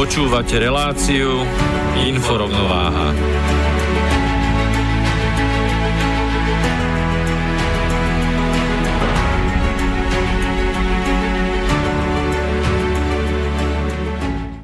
Počúvate 0.00 0.56
reláciu 0.56 1.44
Inforovnováha. 2.08 3.12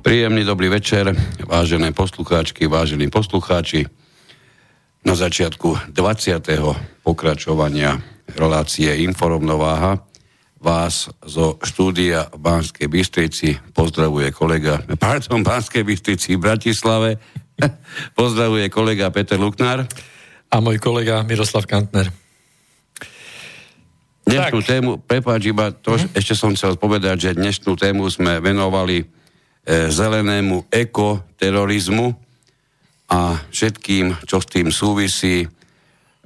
Príjemný 0.01 0.41
dobrý 0.49 0.73
večer, 0.73 1.13
vážené 1.45 1.93
poslucháčky, 1.93 2.65
vážení 2.65 3.13
poslucháči. 3.13 3.85
Na 5.05 5.13
začiatku 5.21 5.93
20. 5.93 6.49
pokračovania 7.05 8.01
relácie 8.41 9.05
Inforovnováha 9.05 10.01
vás 10.57 11.13
zo 11.23 11.61
štúdia 11.61 12.33
v 12.33 12.39
Banskej 12.41 12.89
Bystrici 12.89 13.49
pozdravuje 13.77 14.33
kolega, 14.33 14.81
pardon, 15.03 15.45
Banskej 15.45 15.85
Bystrici 15.85 16.37
v 16.37 16.45
Bratislave, 16.45 17.21
pozdravuje 18.19 18.69
kolega 18.73 19.13
Peter 19.13 19.37
Luknár. 19.41 19.85
A 20.51 20.57
môj 20.63 20.79
kolega 20.79 21.27
Miroslav 21.27 21.67
Kantner. 21.67 22.09
Dnešnú 24.27 24.59
tak. 24.63 24.69
tému, 24.69 24.91
prepáč, 25.03 25.51
iba 25.51 25.71
to, 25.71 25.95
hm? 25.95 26.11
ešte 26.15 26.35
som 26.35 26.51
chcel 26.55 26.75
povedať, 26.75 27.31
že 27.31 27.39
dnešnú 27.39 27.79
tému 27.79 28.07
sme 28.11 28.43
venovali 28.43 29.07
E, 29.67 29.91
zelenému 29.91 30.71
ekoterorizmu 30.71 32.15
a 33.11 33.35
všetkým, 33.51 34.15
čo 34.23 34.39
s 34.39 34.47
tým 34.47 34.71
súvisí. 34.71 35.51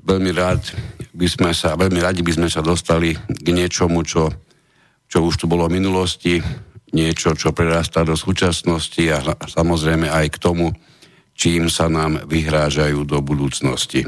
Veľmi 0.01 0.33
rád 0.33 0.65
by 1.13 1.29
sme 1.29 1.51
sa, 1.53 1.77
veľmi 1.77 2.01
radi 2.01 2.25
by 2.25 2.33
sme 2.33 2.49
sa 2.49 2.65
dostali 2.65 3.13
k 3.17 3.49
niečomu, 3.53 4.01
čo, 4.03 4.33
čo 5.07 5.19
už 5.25 5.35
tu 5.37 5.45
bolo 5.45 5.69
v 5.69 5.77
minulosti, 5.77 6.41
niečo, 6.91 7.37
čo 7.39 7.55
prerastá 7.55 8.03
do 8.03 8.19
súčasnosti 8.19 9.03
a 9.13 9.23
samozrejme 9.47 10.11
aj 10.11 10.27
k 10.35 10.41
tomu, 10.43 10.73
čím 11.37 11.71
sa 11.71 11.87
nám 11.87 12.27
vyhrážajú 12.27 13.07
do 13.07 13.23
budúcnosti. 13.23 14.05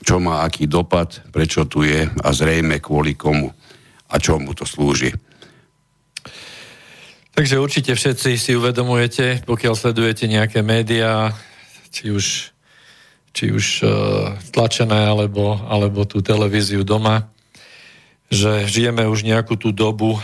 Čo 0.00 0.16
má 0.16 0.46
aký 0.46 0.64
dopad, 0.64 1.20
prečo 1.28 1.68
tu 1.68 1.84
je 1.84 2.08
a 2.08 2.28
zrejme 2.32 2.80
kvôli 2.80 3.16
komu 3.16 3.52
a 4.10 4.14
čomu 4.16 4.56
to 4.56 4.64
slúži. 4.64 5.12
Takže 7.30 7.56
určite 7.62 7.92
všetci 7.94 8.36
si 8.36 8.52
uvedomujete, 8.58 9.46
pokiaľ 9.48 9.74
sledujete 9.76 10.28
nejaké 10.28 10.60
médiá, 10.60 11.32
či 11.88 12.10
už, 12.12 12.52
či 13.30 13.54
už 13.54 13.66
uh, 13.82 13.90
tlačené, 14.50 15.06
alebo, 15.06 15.58
alebo 15.70 16.02
tú 16.04 16.18
televíziu 16.20 16.82
doma, 16.82 17.30
že 18.30 18.66
žijeme 18.66 19.06
už 19.06 19.26
nejakú 19.26 19.58
tú 19.58 19.74
dobu, 19.74 20.18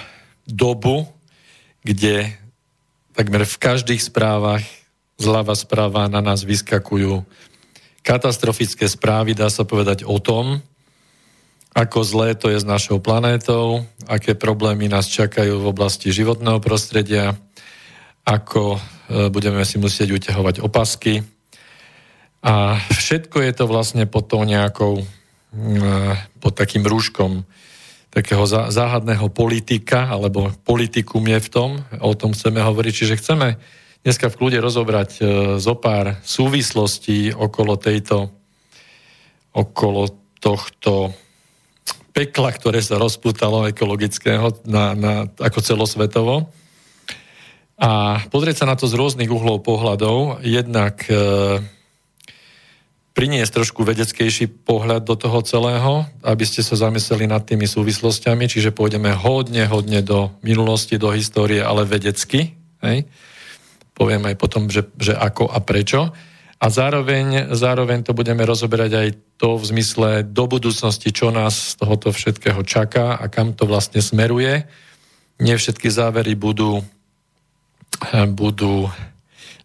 dobu, 0.46 1.06
kde 1.82 2.34
takmer 3.14 3.46
v 3.46 3.56
každých 3.56 4.02
správach 4.02 4.62
zľava 5.16 5.56
správa 5.56 6.06
na 6.06 6.20
nás 6.20 6.44
vyskakujú 6.44 7.24
katastrofické 8.06 8.86
správy, 8.86 9.34
dá 9.34 9.50
sa 9.50 9.66
povedať 9.66 10.06
o 10.06 10.22
tom, 10.22 10.62
ako 11.76 11.98
zlé 12.06 12.38
to 12.38 12.48
je 12.48 12.62
s 12.62 12.64
našou 12.64 13.02
planétou, 13.02 13.84
aké 14.06 14.38
problémy 14.38 14.88
nás 14.88 15.10
čakajú 15.10 15.60
v 15.60 15.66
oblasti 15.66 16.14
životného 16.14 16.62
prostredia, 16.62 17.36
ako 18.24 18.78
e, 18.78 19.28
budeme 19.28 19.60
si 19.66 19.76
musieť 19.76 20.14
uťahovať 20.16 20.64
opasky. 20.64 21.20
A 22.46 22.78
všetko 22.94 23.42
je 23.42 23.52
to 23.58 23.64
vlastne 23.66 24.06
pod 24.06 24.30
tou 24.30 24.46
nejakou, 24.46 25.02
e, 25.02 25.04
pod 26.38 26.54
takým 26.54 26.86
rúškom 26.86 27.42
takého 28.14 28.46
záhadného 28.48 29.26
politika, 29.34 30.06
alebo 30.08 30.54
politikum 30.62 31.26
je 31.26 31.42
v 31.42 31.48
tom, 31.50 31.70
o 31.98 32.14
tom 32.14 32.32
chceme 32.32 32.62
hovoriť. 32.62 32.92
Čiže 32.94 33.18
chceme 33.18 33.58
dneska 34.06 34.30
v 34.30 34.38
kľude 34.38 34.62
rozobrať 34.62 35.10
e, 35.18 35.22
zo 35.58 35.74
pár 35.74 36.22
súvislostí 36.22 37.34
okolo 37.34 37.74
tejto, 37.74 38.30
okolo 39.50 40.06
tohto 40.38 41.10
pekla, 42.14 42.54
ktoré 42.54 42.78
sa 42.78 42.96
rozputalo 42.96 43.66
ekologického 43.66 44.62
na, 44.70 44.94
na, 44.94 45.12
ako 45.42 45.58
celosvetovo. 45.66 46.46
A 47.76 48.22
pozrieť 48.30 48.62
sa 48.62 48.70
na 48.70 48.78
to 48.78 48.86
z 48.86 48.94
rôznych 48.94 49.28
uhlov 49.28 49.66
pohľadov, 49.66 50.46
jednak 50.46 51.04
e, 51.10 51.74
priniesť 53.16 53.64
trošku 53.64 53.80
vedeckejší 53.80 54.68
pohľad 54.68 55.08
do 55.08 55.16
toho 55.16 55.40
celého, 55.40 56.04
aby 56.20 56.44
ste 56.44 56.60
sa 56.60 56.76
zamysleli 56.76 57.24
nad 57.24 57.48
tými 57.48 57.64
súvislostiami, 57.64 58.44
čiže 58.44 58.76
pôjdeme 58.76 59.08
hodne, 59.16 59.64
hodne 59.64 60.04
do 60.04 60.36
minulosti, 60.44 61.00
do 61.00 61.08
histórie, 61.16 61.64
ale 61.64 61.88
vedecky. 61.88 62.52
Hej? 62.84 63.08
Poviem 63.96 64.28
aj 64.28 64.36
potom, 64.36 64.68
že, 64.68 64.84
že 65.00 65.16
ako 65.16 65.48
a 65.48 65.64
prečo. 65.64 66.12
A 66.60 66.66
zároveň, 66.68 67.56
zároveň 67.56 68.04
to 68.04 68.12
budeme 68.12 68.44
rozoberať 68.44 68.92
aj 68.92 69.08
to 69.40 69.56
v 69.56 69.64
zmysle 69.64 70.08
do 70.20 70.44
budúcnosti, 70.44 71.08
čo 71.08 71.32
nás 71.32 71.72
z 71.72 71.80
tohoto 71.80 72.12
všetkého 72.12 72.60
čaká 72.68 73.16
a 73.16 73.32
kam 73.32 73.56
to 73.56 73.64
vlastne 73.64 74.04
smeruje. 74.04 74.68
Nie 75.40 75.56
všetky 75.56 75.88
závery 75.88 76.36
budú, 76.36 76.84
budú 78.28 78.92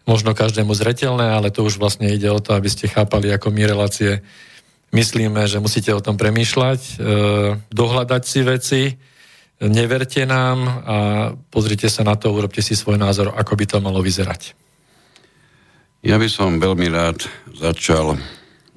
možno 0.04 0.34
každému 0.34 0.74
zretelné, 0.74 1.30
ale 1.30 1.54
to 1.54 1.62
už 1.62 1.78
vlastne 1.78 2.10
ide 2.10 2.26
o 2.30 2.42
to, 2.42 2.54
aby 2.58 2.66
ste 2.66 2.90
chápali, 2.90 3.30
ako 3.30 3.54
my 3.54 3.62
relácie 3.66 4.22
myslíme, 4.92 5.46
že 5.48 5.62
musíte 5.62 5.94
o 5.94 6.04
tom 6.04 6.18
premýšľať, 6.18 6.80
e, 6.80 6.92
dohľadať 7.70 8.22
si 8.22 8.40
veci, 8.44 8.82
neverte 9.62 10.26
nám 10.26 10.58
a 10.66 10.96
pozrite 11.48 11.86
sa 11.86 12.02
na 12.02 12.18
to, 12.18 12.34
urobte 12.34 12.60
si 12.60 12.74
svoj 12.74 12.98
názor, 12.98 13.30
ako 13.30 13.52
by 13.54 13.64
to 13.66 13.76
malo 13.78 14.02
vyzerať. 14.02 14.58
Ja 16.02 16.18
by 16.18 16.26
som 16.26 16.58
veľmi 16.58 16.90
rád 16.90 17.22
začal 17.54 18.18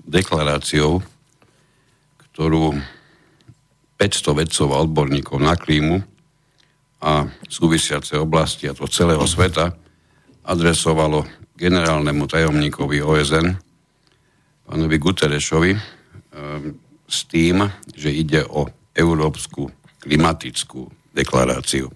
deklaráciou, 0.06 1.02
ktorú 2.22 2.78
500 3.98 4.42
vedcov 4.46 4.68
a 4.70 4.82
odborníkov 4.86 5.38
na 5.42 5.58
klímu 5.58 6.06
a 7.02 7.26
súvisiace 7.50 8.22
oblasti, 8.22 8.70
a 8.70 8.78
to 8.78 8.86
celého 8.86 9.26
sveta, 9.26 9.74
adresovalo 10.46 11.26
generálnemu 11.58 12.24
tajomníkovi 12.30 13.02
OSN, 13.02 13.48
pánovi 14.66 14.98
Guterešovi, 14.98 15.72
ehm, 15.74 15.80
s 17.06 17.20
tým, 17.30 17.66
že 17.94 18.10
ide 18.10 18.42
o 18.50 18.66
európsku 18.94 19.70
klimatickú 20.02 20.90
deklaráciu. 21.14 21.90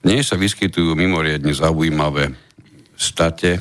V 0.00 0.04
nej 0.06 0.24
sa 0.24 0.38
vyskytujú 0.38 0.96
mimoriadne 0.96 1.52
zaujímavé 1.52 2.32
state, 2.96 3.60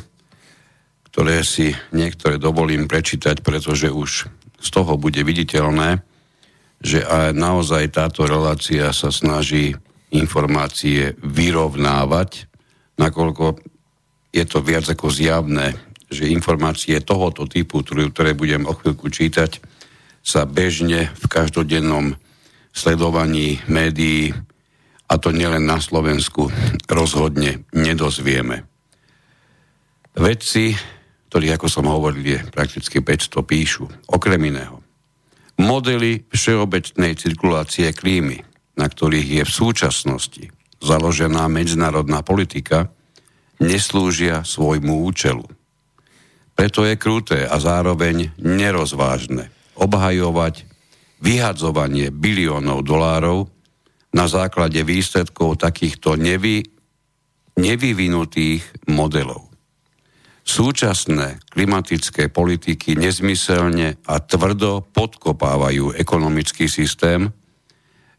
ktoré 1.09 1.43
si 1.43 1.73
niektoré 1.91 2.39
dovolím 2.39 2.87
prečítať, 2.87 3.41
pretože 3.43 3.91
už 3.91 4.29
z 4.59 4.69
toho 4.69 4.95
bude 4.95 5.19
viditeľné, 5.19 5.99
že 6.79 7.03
aj 7.03 7.35
naozaj 7.35 7.91
táto 7.91 8.23
relácia 8.23 8.93
sa 8.95 9.11
snaží 9.11 9.75
informácie 10.15 11.19
vyrovnávať, 11.19 12.47
nakoľko 12.95 13.59
je 14.29 14.43
to 14.45 14.61
viac 14.61 14.85
ako 14.85 15.09
zjavné, 15.09 15.73
že 16.09 16.29
informácie 16.29 16.97
tohoto 17.01 17.45
typu, 17.45 17.81
ktoré 17.85 18.33
budem 18.33 18.65
o 18.65 18.73
chvíľku 18.73 19.09
čítať, 19.09 19.61
sa 20.25 20.45
bežne 20.45 21.09
v 21.13 21.25
každodennom 21.25 22.17
sledovaní 22.73 23.61
médií, 23.65 24.33
a 25.09 25.17
to 25.17 25.33
nielen 25.33 25.65
na 25.65 25.81
Slovensku, 25.81 26.53
rozhodne 26.85 27.65
nedozvieme. 27.73 28.61
Vedci, 30.13 30.77
ktorí, 31.33 31.49
ako 31.53 31.65
som 31.65 31.89
hovoril, 31.89 32.21
je 32.21 32.39
prakticky 32.53 33.01
500, 33.01 33.41
píšu, 33.41 33.85
okrem 34.05 34.41
iného, 34.45 34.85
modely 35.57 36.29
všeobecnej 36.29 37.17
cirkulácie 37.17 37.89
klímy, 37.89 38.45
na 38.77 38.85
ktorých 38.85 39.41
je 39.41 39.43
v 39.45 39.51
súčasnosti 39.51 40.43
založená 40.79 41.49
medzinárodná 41.49 42.21
politika, 42.21 42.93
neslúžia 43.59 44.47
svojmu 44.47 45.05
účelu. 45.07 45.45
Preto 46.55 46.83
je 46.83 46.99
kruté 46.99 47.47
a 47.47 47.55
zároveň 47.55 48.35
nerozvážne 48.39 49.47
obhajovať 49.79 50.67
vyhadzovanie 51.23 52.11
biliónov 52.11 52.83
dolárov 52.83 53.47
na 54.11 54.25
základe 54.27 54.83
výsledkov 54.83 55.59
takýchto 55.59 56.19
nevy, 56.19 56.67
nevyvinutých 57.55 58.91
modelov. 58.91 59.47
Súčasné 60.43 61.37
klimatické 61.53 62.33
politiky 62.33 62.97
nezmyselne 62.97 64.01
a 64.09 64.15
tvrdo 64.17 64.81
podkopávajú 64.81 65.93
ekonomický 65.93 66.65
systém, 66.65 67.29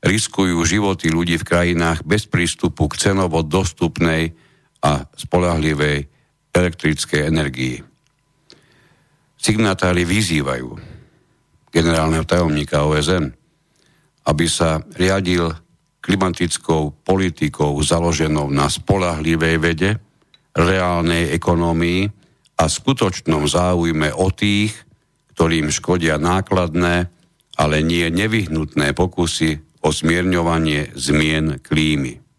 riskujú 0.01 0.63
životy 0.63 1.11
ľudí 1.11 1.37
v 1.43 1.49
krajinách 1.49 2.07
bez 2.07 2.31
prístupu 2.31 2.87
k 2.87 3.11
cenovo 3.11 3.43
dostupnej 3.43 4.33
a 4.81 5.05
spolahlivej 5.13 6.09
elektrickej 6.51 7.23
energii. 7.29 7.77
Signatári 9.41 10.05
vyzývajú 10.05 10.69
generálneho 11.73 12.27
tajomníka 12.27 12.85
OSN, 12.85 13.33
aby 14.29 14.47
sa 14.51 14.85
riadil 14.99 15.49
klimatickou 16.01 17.05
politikou 17.05 17.77
založenou 17.81 18.49
na 18.53 18.69
spolahlivej 18.69 19.57
vede, 19.61 19.91
reálnej 20.53 21.31
ekonomii 21.31 22.11
a 22.59 22.65
skutočnom 22.67 23.47
záujme 23.47 24.13
o 24.13 24.29
tých, 24.35 24.75
ktorým 25.37 25.73
škodia 25.73 26.21
nákladné, 26.21 27.09
ale 27.57 27.77
nie 27.81 28.09
nevyhnutné 28.13 28.93
pokusy 28.93 29.61
o 29.81 29.89
zmierňovanie 29.89 30.93
zmien 30.97 31.65
klímy. 31.65 32.30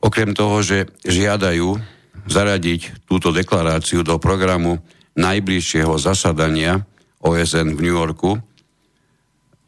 Okrem 0.00 0.32
toho, 0.32 0.64
že 0.64 0.88
žiadajú 1.04 1.76
zaradiť 2.24 3.04
túto 3.04 3.32
deklaráciu 3.32 4.00
do 4.00 4.16
programu 4.16 4.80
najbližšieho 5.16 5.92
zasadania 6.00 6.80
OSN 7.20 7.76
v 7.76 7.80
New 7.84 7.96
Yorku, 7.96 8.40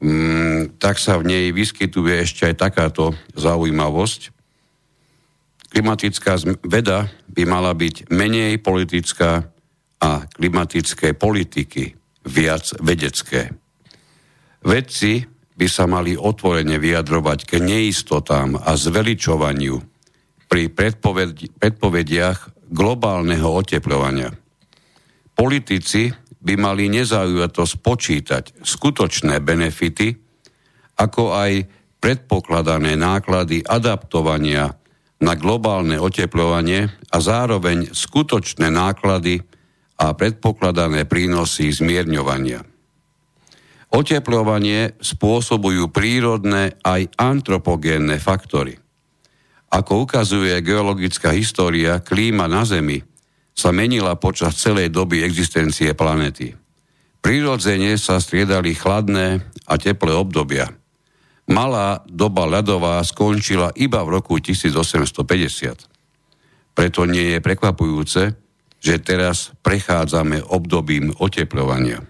mm, 0.00 0.80
tak 0.80 0.96
sa 0.96 1.20
v 1.20 1.28
nej 1.28 1.44
vyskytuje 1.52 2.24
ešte 2.24 2.48
aj 2.48 2.54
takáto 2.56 3.12
zaujímavosť. 3.36 4.32
Klimatická 5.72 6.40
veda 6.64 7.08
by 7.28 7.42
mala 7.44 7.72
byť 7.76 8.08
menej 8.12 8.60
politická 8.60 9.52
a 10.02 10.10
klimatické 10.26 11.12
politiky 11.12 11.92
viac 12.28 12.72
vedecké. 12.80 13.52
Vedci 14.62 15.22
by 15.56 15.66
sa 15.68 15.84
mali 15.84 16.16
otvorene 16.16 16.80
vyjadrovať 16.80 17.38
k 17.44 17.52
neistotám 17.60 18.56
a 18.56 18.72
zveličovaniu 18.74 19.91
pri 20.52 20.68
predpovediach 21.56 22.68
globálneho 22.68 23.48
oteplovania. 23.48 24.28
Politici 25.32 26.12
by 26.44 26.54
mali 26.60 26.92
nezaujato 26.92 27.64
spočítať 27.64 28.60
skutočné 28.60 29.40
benefity, 29.40 30.12
ako 31.00 31.32
aj 31.32 31.52
predpokladané 32.04 33.00
náklady 33.00 33.64
adaptovania 33.64 34.76
na 35.24 35.32
globálne 35.40 35.96
oteplovanie 35.96 36.84
a 37.08 37.16
zároveň 37.16 37.96
skutočné 37.96 38.68
náklady 38.68 39.40
a 40.04 40.12
predpokladané 40.12 41.08
prínosy 41.08 41.72
zmierňovania. 41.72 42.60
Oteplovanie 43.88 45.00
spôsobujú 45.00 45.88
prírodné 45.88 46.76
aj 46.84 47.08
antropogénne 47.16 48.20
faktory. 48.20 48.81
Ako 49.72 50.04
ukazuje 50.04 50.52
geologická 50.60 51.32
história, 51.32 51.96
klíma 52.04 52.44
na 52.44 52.68
Zemi 52.68 53.00
sa 53.56 53.72
menila 53.72 54.16
počas 54.20 54.60
celej 54.60 54.92
doby 54.92 55.24
existencie 55.24 55.96
planety. 55.96 56.52
Prirodzene 57.24 57.96
sa 57.96 58.20
striedali 58.20 58.76
chladné 58.76 59.40
a 59.64 59.74
teplé 59.80 60.12
obdobia. 60.12 60.68
Malá 61.48 62.04
doba 62.04 62.44
ľadová 62.48 63.00
skončila 63.04 63.72
iba 63.78 64.04
v 64.04 64.20
roku 64.20 64.36
1850. 64.40 65.88
Preto 66.72 67.00
nie 67.04 67.36
je 67.36 67.38
prekvapujúce, 67.40 68.22
že 68.82 68.94
teraz 69.04 69.54
prechádzame 69.62 70.42
obdobím 70.52 71.14
oteplovania. 71.20 72.02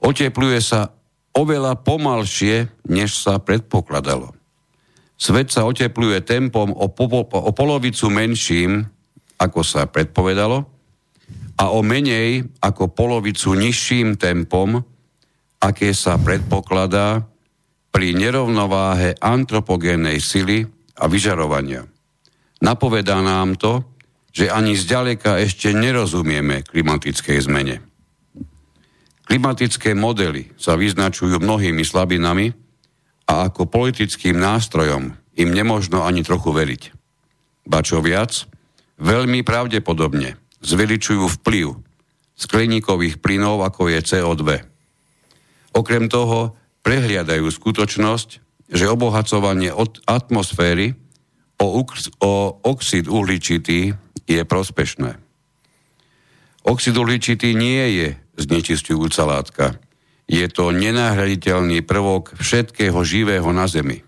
Otepluje 0.00 0.62
sa 0.62 0.94
oveľa 1.34 1.82
pomalšie, 1.82 2.86
než 2.88 3.18
sa 3.18 3.42
predpokladalo. 3.42 4.37
Svet 5.18 5.50
sa 5.50 5.66
otepluje 5.66 6.22
tempom 6.22 6.70
o, 6.70 6.86
po, 6.94 7.26
o 7.26 7.50
polovicu 7.50 8.06
menším, 8.06 8.86
ako 9.42 9.66
sa 9.66 9.90
predpovedalo, 9.90 10.62
a 11.58 11.74
o 11.74 11.82
menej 11.82 12.46
ako 12.62 12.94
polovicu 12.94 13.58
nižším 13.58 14.14
tempom, 14.14 14.78
aké 15.58 15.90
sa 15.90 16.14
predpokladá 16.14 17.26
pri 17.90 18.14
nerovnováhe 18.14 19.18
antropogénnej 19.18 20.22
sily 20.22 20.62
a 20.94 21.10
vyžarovania. 21.10 21.82
Napovedá 22.62 23.18
nám 23.18 23.58
to, 23.58 23.82
že 24.30 24.46
ani 24.54 24.78
zďaleka 24.78 25.42
ešte 25.42 25.74
nerozumieme 25.74 26.62
klimatickej 26.62 27.38
zmene. 27.42 27.82
Klimatické 29.26 29.98
modely 29.98 30.54
sa 30.54 30.78
vyznačujú 30.78 31.42
mnohými 31.42 31.82
slabinami, 31.82 32.54
a 33.28 33.52
ako 33.52 33.68
politickým 33.68 34.40
nástrojom 34.40 35.12
im 35.36 35.50
nemožno 35.52 36.02
ani 36.02 36.24
trochu 36.24 36.50
veriť. 36.50 36.82
Ba 37.68 37.84
čo 37.84 38.00
viac, 38.00 38.48
veľmi 38.96 39.44
pravdepodobne 39.44 40.40
zveličujú 40.64 41.28
vplyv 41.38 41.76
skleníkových 42.40 43.20
plynov, 43.20 43.62
ako 43.62 43.92
je 43.92 44.00
CO2. 44.00 44.64
Okrem 45.76 46.08
toho 46.08 46.56
prehliadajú 46.80 47.44
skutočnosť, 47.52 48.28
že 48.72 48.88
obohacovanie 48.88 49.70
od 49.70 50.00
atmosféry 50.08 50.96
o, 51.60 51.68
o 52.24 52.32
oxid 52.64 53.04
uhličitý 53.06 53.92
je 54.24 54.40
prospešné. 54.48 55.20
Oxid 56.64 56.96
uhličitý 56.96 57.52
nie 57.52 57.84
je 58.00 58.08
znečistujúca 58.40 59.22
látka 59.28 59.66
je 60.28 60.44
to 60.52 60.76
nenahraditeľný 60.76 61.80
prvok 61.88 62.36
všetkého 62.36 63.00
živého 63.00 63.48
na 63.48 63.64
Zemi. 63.64 64.04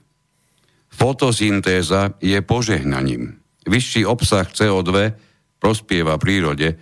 Fotosyntéza 0.92 2.12
je 2.20 2.36
požehnaním. 2.44 3.40
Vyšší 3.64 4.04
obsah 4.04 4.44
CO2 4.44 5.16
prospieva 5.56 6.20
prírode. 6.20 6.76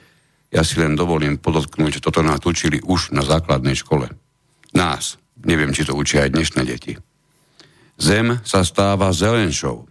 Ja 0.51 0.67
si 0.67 0.83
len 0.83 0.99
dovolím 0.99 1.39
podotknúť, 1.39 2.03
že 2.03 2.05
toto 2.05 2.19
nás 2.27 2.43
učili 2.43 2.83
už 2.83 3.15
na 3.15 3.23
základnej 3.23 3.79
škole. 3.79 4.11
Nás. 4.75 5.23
Neviem, 5.39 5.71
či 5.71 5.87
to 5.87 5.95
učia 5.95 6.27
aj 6.27 6.35
dnešné 6.35 6.63
deti. 6.67 6.99
Zem 7.95 8.43
sa 8.43 8.67
stáva 8.67 9.15
zelenšou. 9.15 9.87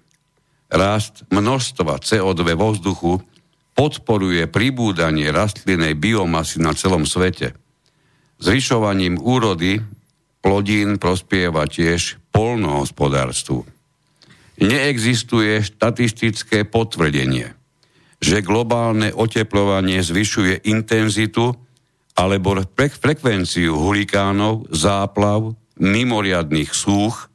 Rast 0.67 1.23
množstva 1.31 2.03
CO2 2.03 2.43
vo 2.59 2.75
vzduchu 2.75 3.23
podporuje 3.71 4.43
pribúdanie 4.51 5.31
rastlinnej 5.31 5.95
biomasy 5.95 6.59
na 6.59 6.75
celom 6.75 7.07
svete– 7.07 7.55
Zvyšovaním 8.37 9.17
úrody 9.17 9.81
plodín 10.45 11.01
prospieva 11.01 11.65
tiež 11.65 12.21
polnohospodárstvu. 12.29 13.65
Neexistuje 14.57 15.61
štatistické 15.61 16.65
potvrdenie, 16.65 17.53
že 18.17 18.45
globálne 18.45 19.13
oteplovanie 19.13 20.01
zvyšuje 20.01 20.65
intenzitu 20.69 21.53
alebo 22.17 22.57
frekvenciu 22.73 23.77
hurikánov, 23.77 24.69
záplav, 24.73 25.53
mimoriadných 25.77 26.73
súch 26.73 27.29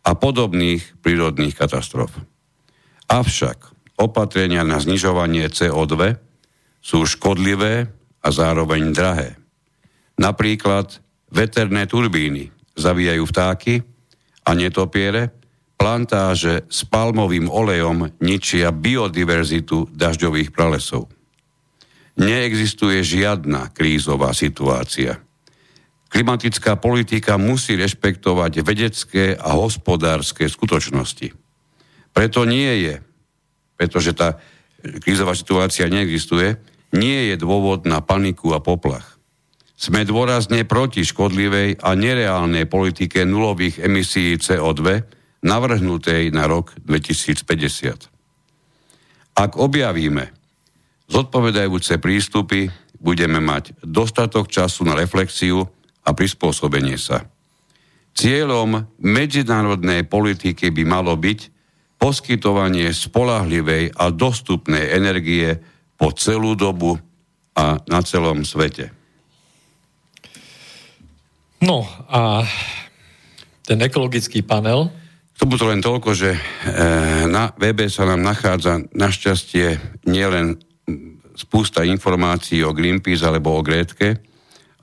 a 0.00 0.16
podobných 0.16 1.04
prírodných 1.04 1.52
katastrof. 1.52 2.12
Avšak 3.12 3.72
opatrenia 4.00 4.64
na 4.64 4.80
znižovanie 4.80 5.52
CO2 5.52 6.16
sú 6.80 7.04
škodlivé 7.04 7.92
a 8.24 8.28
zároveň 8.32 8.92
drahé. 8.96 9.43
Napríklad 10.14 11.02
veterné 11.34 11.90
turbíny 11.90 12.54
zavíjajú 12.78 13.24
vtáky 13.26 13.74
a 14.46 14.50
netopiere, 14.54 15.34
plantáže 15.74 16.64
s 16.70 16.86
palmovým 16.86 17.50
olejom 17.50 18.14
ničia 18.22 18.70
biodiverzitu 18.70 19.90
dažďových 19.90 20.54
pralesov. 20.54 21.10
Neexistuje 22.14 23.02
žiadna 23.02 23.74
krízová 23.74 24.30
situácia. 24.30 25.18
Klimatická 26.06 26.78
politika 26.78 27.34
musí 27.34 27.74
rešpektovať 27.74 28.62
vedecké 28.62 29.34
a 29.34 29.58
hospodárske 29.58 30.46
skutočnosti. 30.46 31.34
Preto 32.14 32.46
nie 32.46 32.86
je, 32.86 32.94
pretože 33.74 34.14
tá 34.14 34.38
krízová 35.02 35.34
situácia 35.34 35.90
neexistuje, 35.90 36.54
nie 36.94 37.34
je 37.34 37.34
dôvod 37.34 37.82
na 37.90 37.98
paniku 37.98 38.54
a 38.54 38.62
poplach. 38.62 39.13
Sme 39.74 40.06
dôrazne 40.06 40.62
proti 40.62 41.02
škodlivej 41.02 41.82
a 41.82 41.98
nereálnej 41.98 42.70
politike 42.70 43.26
nulových 43.26 43.82
emisí 43.82 44.38
CO2 44.38 45.02
navrhnutej 45.42 46.30
na 46.30 46.46
rok 46.46 46.78
2050. 46.86 49.34
Ak 49.34 49.58
objavíme 49.58 50.30
zodpovedajúce 51.10 51.98
prístupy, 51.98 52.70
budeme 53.02 53.42
mať 53.42 53.74
dostatok 53.82 54.46
času 54.48 54.86
na 54.86 54.94
reflexiu 54.96 55.66
a 56.06 56.14
prispôsobenie 56.14 56.96
sa. 56.96 57.26
Cieľom 58.14 58.86
medzinárodnej 59.02 60.06
politiky 60.06 60.70
by 60.70 60.86
malo 60.86 61.18
byť 61.18 61.50
poskytovanie 61.98 62.94
spolahlivej 62.94 63.90
a 63.98 64.14
dostupnej 64.14 64.94
energie 64.94 65.58
po 65.98 66.14
celú 66.14 66.54
dobu 66.54 66.94
a 67.58 67.82
na 67.90 68.00
celom 68.06 68.46
svete. 68.46 69.03
No 71.64 71.88
a 72.12 72.44
ten 73.64 73.80
ekologický 73.80 74.44
panel? 74.44 74.92
K 75.34 75.42
to 75.48 75.66
len 75.66 75.82
toľko, 75.82 76.14
že 76.14 76.36
e, 76.36 76.40
na 77.26 77.50
webe 77.56 77.88
sa 77.90 78.06
nám 78.06 78.22
nachádza 78.22 78.84
našťastie 78.92 79.98
nielen 80.06 80.60
spústa 81.34 81.82
informácií 81.82 82.62
o 82.62 82.76
Greenpeace 82.76 83.26
alebo 83.26 83.58
o 83.58 83.64
Grétke, 83.64 84.22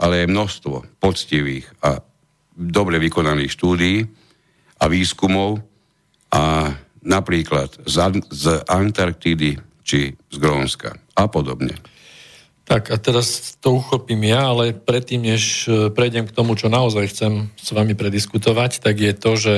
ale 0.01 0.25
je 0.25 0.33
množstvo 0.33 0.99
poctivých 0.99 1.69
a 1.85 2.03
dobre 2.51 2.99
vykonaných 2.99 3.55
štúdií 3.55 3.97
a 4.81 4.85
výskumov 4.91 5.61
a 6.33 6.73
napríklad 7.05 7.87
z, 7.87 8.45
Antarktidy 8.67 9.55
či 9.81 10.11
z 10.11 10.35
Grónska 10.37 10.93
a 11.15 11.23
podobne. 11.31 11.79
Tak 12.65 12.93
a 12.93 12.97
teraz 13.01 13.57
to 13.57 13.81
uchopím 13.81 14.31
ja, 14.31 14.53
ale 14.53 14.71
predtým, 14.71 15.21
než 15.33 15.65
e, 15.67 15.89
prejdem 15.89 16.29
k 16.29 16.35
tomu, 16.35 16.53
čo 16.55 16.69
naozaj 16.69 17.09
chcem 17.11 17.33
s 17.57 17.69
vami 17.73 17.97
prediskutovať, 17.97 18.79
tak 18.79 18.95
je 19.01 19.13
to, 19.17 19.31
že 19.35 19.55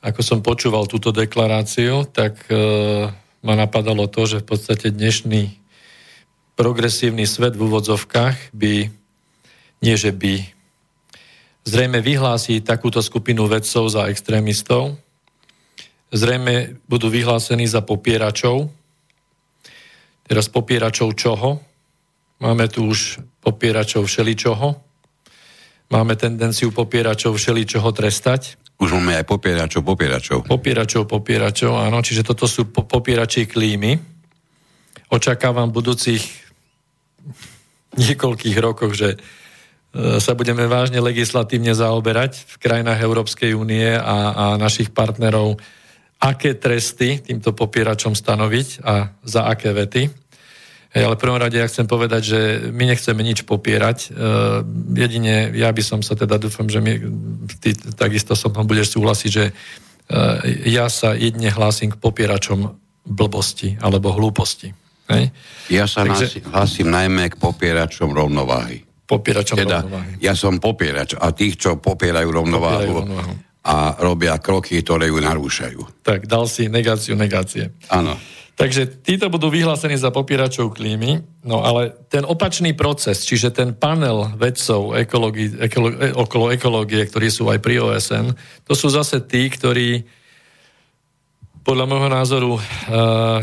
ako 0.00 0.20
som 0.24 0.38
počúval 0.44 0.88
túto 0.88 1.12
deklaráciu, 1.12 2.08
tak 2.08 2.36
e, 2.48 2.56
ma 3.40 3.54
napadalo 3.56 4.08
to, 4.08 4.28
že 4.28 4.44
v 4.44 4.46
podstate 4.46 4.92
dnešný 4.92 5.60
progresívny 6.60 7.24
svet 7.24 7.56
v 7.56 7.64
úvodzovkách 7.68 8.52
by, 8.52 8.92
nie 9.80 9.96
že 9.96 10.12
by, 10.12 10.44
zrejme 11.64 12.04
vyhlási 12.04 12.60
takúto 12.60 13.00
skupinu 13.00 13.48
vedcov 13.48 13.88
za 13.88 14.08
extrémistov, 14.12 14.96
zrejme 16.12 16.80
budú 16.84 17.08
vyhlásení 17.08 17.64
za 17.64 17.80
popieračov. 17.80 18.68
Teraz 20.26 20.46
popieračov 20.52 21.16
čoho? 21.16 21.69
Máme 22.40 22.72
tu 22.72 22.88
už 22.88 23.20
popieračov 23.44 24.08
všeličoho. 24.08 24.72
Máme 25.92 26.16
tendenciu 26.16 26.72
popieračov 26.72 27.36
všeličoho 27.36 27.92
trestať. 27.92 28.56
Už 28.80 28.96
máme 28.96 29.20
aj 29.20 29.28
popieračov 29.28 29.84
popieračov. 29.84 30.48
Popieračov 30.48 31.04
popieračov, 31.04 31.76
áno. 31.76 32.00
Čiže 32.00 32.24
toto 32.24 32.48
sú 32.48 32.72
po- 32.72 32.88
popierači 32.88 33.44
klímy. 33.44 34.00
Očakávam 35.12 35.68
v 35.68 35.76
budúcich 35.84 36.24
niekoľkých 38.00 38.56
rokoch, 38.56 38.96
že 38.96 39.08
e, 39.12 39.18
sa 40.16 40.32
budeme 40.32 40.64
vážne 40.64 41.02
legislatívne 41.02 41.76
zaoberať 41.76 42.40
v 42.46 42.54
krajinách 42.56 43.04
Európskej 43.04 43.52
únie 43.52 44.00
a, 44.00 44.18
a 44.32 44.44
našich 44.56 44.94
partnerov, 44.96 45.60
aké 46.22 46.56
tresty 46.56 47.20
týmto 47.20 47.52
popieračom 47.52 48.16
stanoviť 48.16 48.68
a 48.80 49.12
za 49.26 49.44
aké 49.44 49.76
vety. 49.76 50.02
Hej, 50.90 51.06
ale 51.06 51.14
v 51.14 51.22
prvom 51.22 51.38
rade 51.38 51.54
ja 51.54 51.70
chcem 51.70 51.86
povedať, 51.86 52.22
že 52.26 52.40
my 52.74 52.82
nechceme 52.90 53.22
nič 53.22 53.46
popierať. 53.46 54.10
Uh, 54.10 54.66
jedine, 54.90 55.54
ja 55.54 55.70
by 55.70 55.82
som 55.86 56.02
sa 56.02 56.18
teda, 56.18 56.34
dúfam, 56.34 56.66
že 56.66 56.82
my, 56.82 56.98
ty 57.62 57.78
takisto 57.94 58.34
som 58.34 58.50
budeš 58.66 58.98
súhlasiť, 58.98 59.30
že 59.30 59.54
uh, 59.54 60.42
ja 60.66 60.90
sa 60.90 61.14
jedine 61.14 61.54
hlásim 61.54 61.94
k 61.94 61.96
popieračom 61.98 62.74
blbosti 63.06 63.78
alebo 63.78 64.10
hlúposti. 64.10 64.74
Hej? 65.14 65.30
Ja 65.70 65.86
sa 65.86 66.02
Takže, 66.02 66.42
hlásim 66.50 66.90
najmä 66.90 67.30
k 67.30 67.36
popieračom 67.38 68.10
rovnováhy. 68.10 68.82
Popieračom 69.06 69.62
teda, 69.62 69.86
rovnováhy. 69.86 70.18
Ja 70.18 70.34
som 70.34 70.58
popierač 70.58 71.14
a 71.14 71.30
tých, 71.30 71.54
čo 71.54 71.78
popierajú 71.78 72.34
rovnováhu, 72.34 72.82
popierajú 72.82 72.98
rovnováhu. 72.98 73.34
a 73.62 73.94
robia 74.02 74.34
kroky, 74.42 74.82
ktoré 74.82 75.10
ju 75.10 75.22
narúšajú. 75.22 76.02
Tak, 76.02 76.26
dal 76.26 76.50
si 76.50 76.66
negáciu 76.66 77.14
negácie. 77.14 77.70
Áno. 77.90 78.18
Takže 78.58 79.00
títo 79.00 79.32
budú 79.32 79.48
vyhlásení 79.48 79.96
za 79.96 80.12
popieračov 80.12 80.76
klímy, 80.76 81.24
no 81.48 81.64
ale 81.64 81.96
ten 82.12 82.28
opačný 82.28 82.76
proces, 82.76 83.24
čiže 83.24 83.56
ten 83.56 83.72
panel 83.72 84.36
vedcov 84.36 85.00
ekológi, 85.00 85.56
ekolo, 85.56 85.88
e, 85.96 86.12
okolo 86.12 86.46
ekológie, 86.52 87.08
ktorí 87.08 87.32
sú 87.32 87.48
aj 87.48 87.56
pri 87.62 87.80
OSN, 87.80 88.36
to 88.68 88.76
sú 88.76 88.92
zase 88.92 89.24
tí, 89.24 89.48
ktorí 89.48 90.04
podľa 91.60 91.86
môjho 91.86 92.08
názoru 92.08 92.52
uh, 92.56 92.62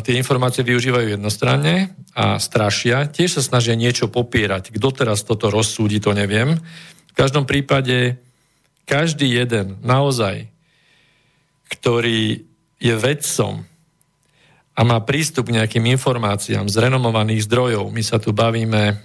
tie 0.02 0.18
informácie 0.18 0.66
využívajú 0.66 1.16
jednostranne 1.16 1.94
a 2.18 2.42
strašia. 2.42 3.06
Tiež 3.06 3.38
sa 3.38 3.46
snažia 3.46 3.78
niečo 3.78 4.10
popierať. 4.10 4.74
Kto 4.74 4.90
teraz 4.90 5.22
toto 5.22 5.54
rozsúdi, 5.54 6.02
to 6.02 6.18
neviem. 6.18 6.58
V 6.58 7.14
každom 7.14 7.46
prípade 7.46 8.18
každý 8.90 9.38
jeden 9.38 9.78
naozaj, 9.86 10.50
ktorý 11.70 12.48
je 12.82 12.94
vedcom, 12.98 13.67
a 14.78 14.86
má 14.86 15.02
prístup 15.02 15.50
k 15.50 15.58
nejakým 15.58 15.90
informáciám 15.98 16.70
z 16.70 16.78
renomovaných 16.78 17.50
zdrojov. 17.50 17.90
My 17.90 18.06
sa 18.06 18.22
tu 18.22 18.30
bavíme, 18.30 19.02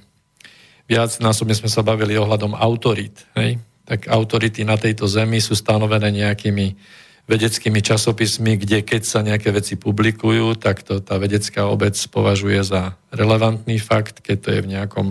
viac 0.85 1.17
násobne 1.25 1.57
sme 1.57 1.73
sa 1.73 1.81
bavili 1.81 2.13
ohľadom 2.21 2.53
autorít. 2.53 3.25
Hej? 3.33 3.57
Tak 3.89 4.13
autority 4.13 4.69
na 4.69 4.77
tejto 4.77 5.09
zemi 5.09 5.41
sú 5.41 5.57
stanovené 5.57 6.13
nejakými 6.13 6.77
vedeckými 7.25 7.81
časopismi, 7.81 8.61
kde 8.61 8.85
keď 8.85 9.03
sa 9.09 9.25
nejaké 9.25 9.49
veci 9.49 9.81
publikujú, 9.81 10.61
tak 10.61 10.85
to 10.85 11.01
tá 11.01 11.17
vedecká 11.17 11.65
obec 11.65 11.97
považuje 12.13 12.61
za 12.61 12.99
relevantný 13.09 13.81
fakt, 13.81 14.21
keď 14.21 14.37
to 14.45 14.49
je 14.53 14.61
v 14.61 14.71
nejakom 14.77 15.09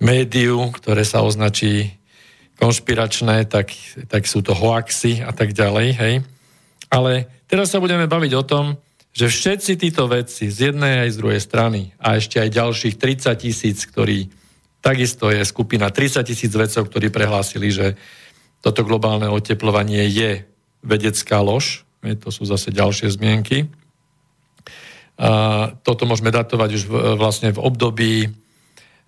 médiu, 0.00 0.72
ktoré 0.72 1.04
sa 1.04 1.20
označí 1.20 1.92
konšpiračné, 2.56 3.44
tak, 3.50 3.74
tak 4.08 4.24
sú 4.24 4.40
to 4.40 4.56
hoaxy 4.56 5.20
a 5.20 5.34
tak 5.34 5.52
ďalej. 5.52 5.86
Hej? 5.98 6.14
Ale 6.88 7.26
teraz 7.50 7.74
sa 7.74 7.82
budeme 7.82 8.06
baviť 8.08 8.32
o 8.38 8.46
tom, 8.46 8.64
že 9.14 9.30
všetci 9.30 9.78
títo 9.78 10.10
vedci 10.10 10.50
z 10.50 10.74
jednej 10.74 11.06
aj 11.06 11.10
z 11.14 11.20
druhej 11.22 11.40
strany 11.40 11.94
a 12.02 12.18
ešte 12.18 12.42
aj 12.42 12.50
ďalších 12.50 12.94
30 12.98 13.30
tisíc, 13.38 13.86
ktorí 13.86 14.26
takisto 14.82 15.30
je 15.30 15.46
skupina 15.46 15.88
30 15.88 16.26
tisíc 16.26 16.50
vedcov, 16.50 16.90
ktorí 16.90 17.14
prehlásili, 17.14 17.70
že 17.70 17.94
toto 18.58 18.82
globálne 18.82 19.30
oteplovanie 19.30 20.10
je 20.10 20.42
vedecká 20.82 21.38
lož, 21.40 21.86
to 22.02 22.28
sú 22.28 22.44
zase 22.44 22.74
ďalšie 22.74 23.08
zmienky. 23.14 23.70
A 25.14 25.70
toto 25.86 26.10
môžeme 26.10 26.34
datovať 26.34 26.70
už 26.74 26.82
vlastne 27.16 27.54
v 27.54 27.62
období 27.62 28.14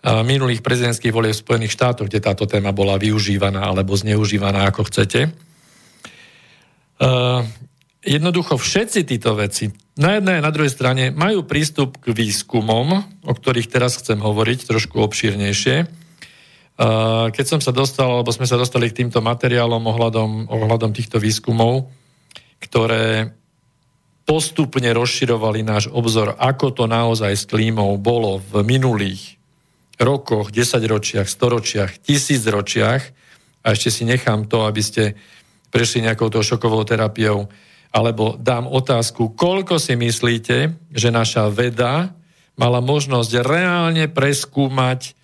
minulých 0.06 0.62
prezidentských 0.62 1.10
volieb 1.10 1.34
v 1.34 1.42
Spojených 1.42 1.74
štátoch, 1.74 2.06
kde 2.06 2.22
táto 2.22 2.46
téma 2.46 2.70
bola 2.70 2.94
využívaná 2.94 3.66
alebo 3.66 3.98
zneužívaná, 3.98 4.70
ako 4.70 4.86
chcete. 4.86 5.34
Jednoducho 8.06 8.54
všetci 8.54 9.02
títo 9.02 9.34
veci 9.34 9.74
na 9.98 10.14
jednej 10.14 10.38
a 10.38 10.46
na 10.46 10.54
druhej 10.54 10.70
strane 10.70 11.10
majú 11.10 11.42
prístup 11.42 11.98
k 11.98 12.14
výskumom, 12.14 13.02
o 13.26 13.32
ktorých 13.34 13.66
teraz 13.66 13.98
chcem 13.98 14.22
hovoriť 14.22 14.62
trošku 14.62 15.02
obšírnejšie. 15.02 15.90
Keď 17.34 17.44
som 17.50 17.58
sa 17.58 17.74
dostal, 17.74 18.06
alebo 18.06 18.30
sme 18.30 18.46
sa 18.46 18.54
dostali 18.54 18.94
k 18.94 19.02
týmto 19.02 19.18
materiálom 19.18 19.82
ohľadom, 19.82 20.46
ohľadom 20.46 20.94
týchto 20.94 21.18
výskumov, 21.18 21.90
ktoré 22.62 23.34
postupne 24.22 24.86
rozširovali 24.94 25.66
náš 25.66 25.90
obzor, 25.90 26.38
ako 26.38 26.78
to 26.78 26.84
naozaj 26.86 27.34
s 27.34 27.42
klímou 27.42 27.98
bolo 27.98 28.38
v 28.38 28.62
minulých 28.62 29.34
rokoch, 29.98 30.54
desaťročiach, 30.54 31.26
storočiach, 31.26 31.98
tisícročiach, 32.06 33.02
a 33.66 33.74
ešte 33.74 33.90
si 33.90 34.06
nechám 34.06 34.46
to, 34.46 34.62
aby 34.62 34.78
ste 34.78 35.18
prešli 35.74 36.06
nejakou 36.06 36.30
tou 36.30 36.46
šokovou 36.46 36.86
terapiou, 36.86 37.50
alebo 37.96 38.36
dám 38.36 38.68
otázku, 38.68 39.32
koľko 39.32 39.80
si 39.80 39.96
myslíte, 39.96 40.76
že 40.92 41.08
naša 41.08 41.48
veda 41.48 42.12
mala 42.60 42.84
možnosť 42.84 43.40
reálne 43.40 44.04
preskúmať 44.12 45.16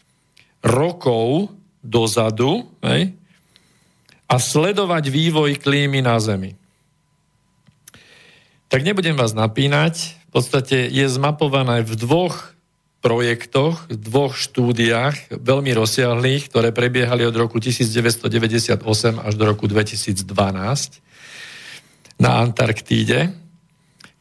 rokov 0.65 1.53
dozadu 1.85 2.65
hej, 2.81 3.13
a 4.25 4.35
sledovať 4.41 5.13
vývoj 5.13 5.61
klímy 5.61 6.01
na 6.01 6.17
Zemi. 6.17 6.57
Tak 8.73 8.81
nebudem 8.81 9.21
vás 9.21 9.37
napínať, 9.37 10.17
v 10.33 10.41
podstate 10.41 10.89
je 10.89 11.05
zmapované 11.13 11.85
v 11.85 11.93
dvoch 11.93 12.57
projektoch, 13.05 13.85
v 13.93 14.01
dvoch 14.01 14.33
štúdiách, 14.33 15.29
veľmi 15.29 15.77
rozsiahlých, 15.77 16.49
ktoré 16.49 16.73
prebiehali 16.73 17.29
od 17.29 17.37
roku 17.37 17.61
1998 17.61 18.81
až 19.21 19.33
do 19.37 19.45
roku 19.45 19.69
2012 19.69 21.12
na 22.23 22.39
Antarktíde, 22.39 23.35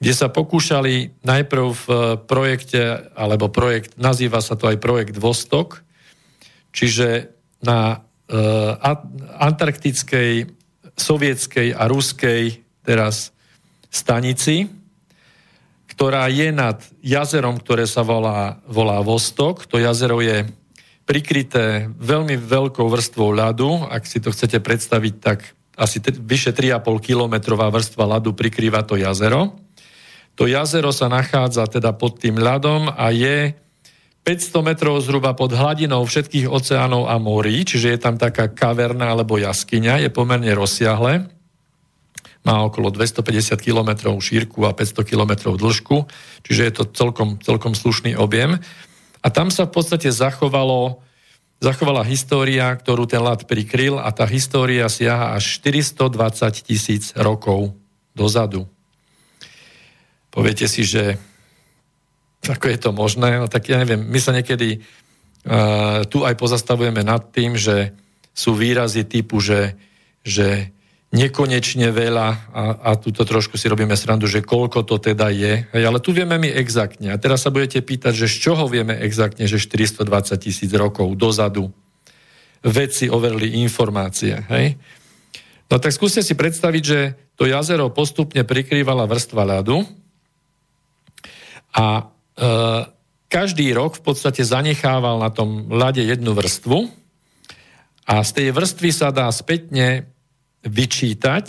kde 0.01 0.13
sa 0.17 0.33
pokúšali 0.33 1.21
najprv 1.21 1.65
v 1.69 1.87
projekte, 2.25 3.13
alebo 3.13 3.53
projekt, 3.53 4.01
nazýva 4.01 4.41
sa 4.41 4.57
to 4.57 4.65
aj 4.65 4.81
projekt 4.81 5.21
Vostok, 5.21 5.85
čiže 6.73 7.29
na 7.61 8.01
uh, 8.01 8.73
antarktickej, 9.37 10.49
sovietskej 10.97 11.77
a 11.77 11.85
ruskej 11.85 12.65
teraz 12.81 13.29
stanici, 13.93 14.65
ktorá 15.93 16.25
je 16.33 16.49
nad 16.49 16.81
jazerom, 17.05 17.61
ktoré 17.61 17.85
sa 17.85 18.01
volá, 18.01 18.57
volá 18.65 18.97
Vostok. 19.05 19.69
To 19.69 19.77
jazero 19.77 20.17
je 20.17 20.49
prikryté 21.05 21.93
veľmi 21.93 22.41
veľkou 22.41 22.89
vrstvou 22.89 23.37
ľadu. 23.37 23.85
Ak 23.85 24.09
si 24.09 24.17
to 24.17 24.33
chcete 24.33 24.57
predstaviť, 24.65 25.13
tak 25.21 25.53
asi 25.75 26.03
t- 26.03 26.15
vyše 26.15 26.51
3,5 26.51 26.83
kilometrová 26.99 27.71
vrstva 27.71 28.17
ľadu 28.17 28.35
prikrýva 28.35 28.83
to 28.83 28.99
jazero. 28.99 29.55
To 30.39 30.47
jazero 30.47 30.95
sa 30.95 31.11
nachádza 31.11 31.67
teda 31.67 31.91
pod 31.95 32.19
tým 32.19 32.39
ľadom 32.39 32.91
a 32.91 33.11
je 33.11 33.55
500 34.21 34.61
metrov 34.61 35.01
zhruba 35.01 35.33
pod 35.33 35.49
hladinou 35.49 36.05
všetkých 36.05 36.45
oceánov 36.45 37.09
a 37.09 37.17
morí, 37.17 37.65
čiže 37.65 37.97
je 37.97 37.99
tam 37.99 38.21
taká 38.21 38.53
kaverna 38.53 39.09
alebo 39.09 39.41
jaskyňa, 39.41 40.05
je 40.05 40.09
pomerne 40.13 40.53
rozsiahle. 40.53 41.25
Má 42.41 42.55
okolo 42.65 42.89
250 42.93 43.57
km 43.61 44.17
šírku 44.17 44.65
a 44.65 44.73
500 44.73 45.09
km 45.09 45.57
dĺžku, 45.57 46.05
čiže 46.45 46.61
je 46.69 46.73
to 46.73 46.83
celkom, 46.93 47.37
celkom 47.41 47.73
slušný 47.73 48.17
objem. 48.17 48.61
A 49.21 49.27
tam 49.29 49.53
sa 49.53 49.69
v 49.69 49.73
podstate 49.77 50.09
zachovalo 50.09 51.01
zachovala 51.61 52.01
história, 52.09 52.73
ktorú 52.73 53.05
ten 53.05 53.21
ľad 53.21 53.45
prikryl 53.45 54.01
a 54.01 54.09
tá 54.09 54.25
história 54.25 54.89
siaha 54.89 55.37
až 55.37 55.61
420 55.61 56.65
tisíc 56.65 57.13
rokov 57.13 57.77
dozadu. 58.17 58.65
Poviete 60.33 60.65
si, 60.65 60.81
že 60.81 61.21
ako 62.41 62.65
je 62.65 62.79
to 62.81 62.89
možné? 62.89 63.37
No 63.37 63.45
tak 63.45 63.69
ja 63.69 63.77
neviem, 63.77 64.01
my 64.01 64.17
sa 64.17 64.33
niekedy 64.33 64.81
uh, 64.81 66.01
tu 66.09 66.25
aj 66.25 66.33
pozastavujeme 66.33 67.05
nad 67.05 67.29
tým, 67.29 67.53
že 67.53 67.93
sú 68.33 68.57
výrazy 68.57 69.05
typu, 69.05 69.37
že, 69.37 69.77
že 70.25 70.73
nekonečne 71.11 71.91
veľa 71.91 72.27
a, 72.55 72.63
a 72.87 72.91
tuto 72.95 73.27
trošku 73.27 73.59
si 73.59 73.67
robíme 73.67 73.95
srandu, 73.99 74.31
že 74.31 74.39
koľko 74.39 74.87
to 74.87 74.95
teda 74.95 75.27
je. 75.27 75.67
Hej, 75.75 75.83
ale 75.83 75.99
tu 75.99 76.15
vieme 76.15 76.39
my 76.39 76.47
exaktne. 76.47 77.11
A 77.11 77.19
teraz 77.19 77.43
sa 77.43 77.51
budete 77.51 77.83
pýtať, 77.83 78.15
že 78.15 78.31
z 78.31 78.47
čoho 78.47 78.63
vieme 78.71 78.95
exaktne, 78.95 79.43
že 79.43 79.59
420 79.59 80.07
tisíc 80.39 80.71
rokov 80.71 81.11
dozadu 81.19 81.75
vedci 82.63 83.11
overili 83.11 83.59
informácie. 83.59 84.39
Hej? 84.47 84.79
No 85.67 85.83
tak 85.83 85.91
skúste 85.91 86.23
si 86.23 86.31
predstaviť, 86.31 86.83
že 86.83 86.99
to 87.35 87.43
jazero 87.43 87.91
postupne 87.91 88.43
prikrývala 88.47 89.03
vrstva 89.07 89.43
ľadu 89.43 89.83
a 91.75 91.85
e, 91.95 92.03
každý 93.31 93.71
rok 93.71 93.99
v 93.99 94.03
podstate 94.03 94.43
zanechával 94.43 95.19
na 95.19 95.31
tom 95.31 95.71
ľade 95.71 96.03
jednu 96.03 96.35
vrstvu 96.35 96.91
a 98.03 98.19
z 98.27 98.31
tej 98.35 98.47
vrstvy 98.51 98.89
sa 98.91 99.15
dá 99.15 99.31
spätne 99.31 100.10
vyčítať, 100.65 101.45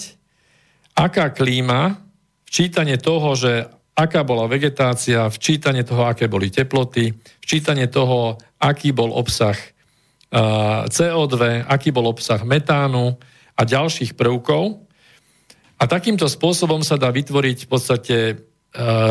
aká 0.97 1.33
klíma, 1.33 2.00
včítanie 2.49 3.00
toho, 3.00 3.33
že 3.37 3.69
aká 3.92 4.25
bola 4.25 4.49
vegetácia, 4.49 5.28
včítanie 5.28 5.85
toho, 5.85 6.09
aké 6.09 6.28
boli 6.28 6.49
teploty, 6.49 7.12
včítanie 7.45 7.88
toho, 7.88 8.40
aký 8.61 8.92
bol 8.92 9.12
obsah 9.12 9.57
CO2, 10.88 11.69
aký 11.69 11.92
bol 11.92 12.09
obsah 12.09 12.40
metánu 12.40 13.21
a 13.52 13.62
ďalších 13.69 14.16
prvkov. 14.16 14.81
A 15.76 15.85
takýmto 15.85 16.25
spôsobom 16.25 16.81
sa 16.81 16.97
dá 16.97 17.12
vytvoriť 17.12 17.66
v 17.66 17.69
podstate 17.69 18.16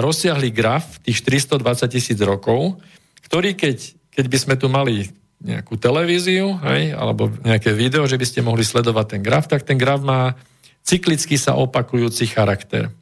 rozsiahly 0.01 0.49
graf 0.49 0.97
tých 1.05 1.21
420 1.21 1.61
tisíc 1.93 2.17
rokov, 2.17 2.81
ktorý 3.29 3.53
keď, 3.53 3.77
keď 4.09 4.25
by 4.25 4.37
sme 4.41 4.55
tu 4.57 4.65
mali 4.65 5.13
nejakú 5.41 5.73
televíziu, 5.77 6.57
hej, 6.61 6.93
alebo 6.93 7.33
nejaké 7.41 7.73
video, 7.73 8.05
že 8.05 8.17
by 8.17 8.25
ste 8.25 8.45
mohli 8.45 8.61
sledovať 8.61 9.05
ten 9.17 9.21
graf, 9.25 9.49
tak 9.49 9.65
ten 9.65 9.77
graf 9.77 10.05
má 10.05 10.37
cyklicky 10.85 11.37
sa 11.37 11.57
opakujúci 11.57 12.29
charakter. 12.29 12.93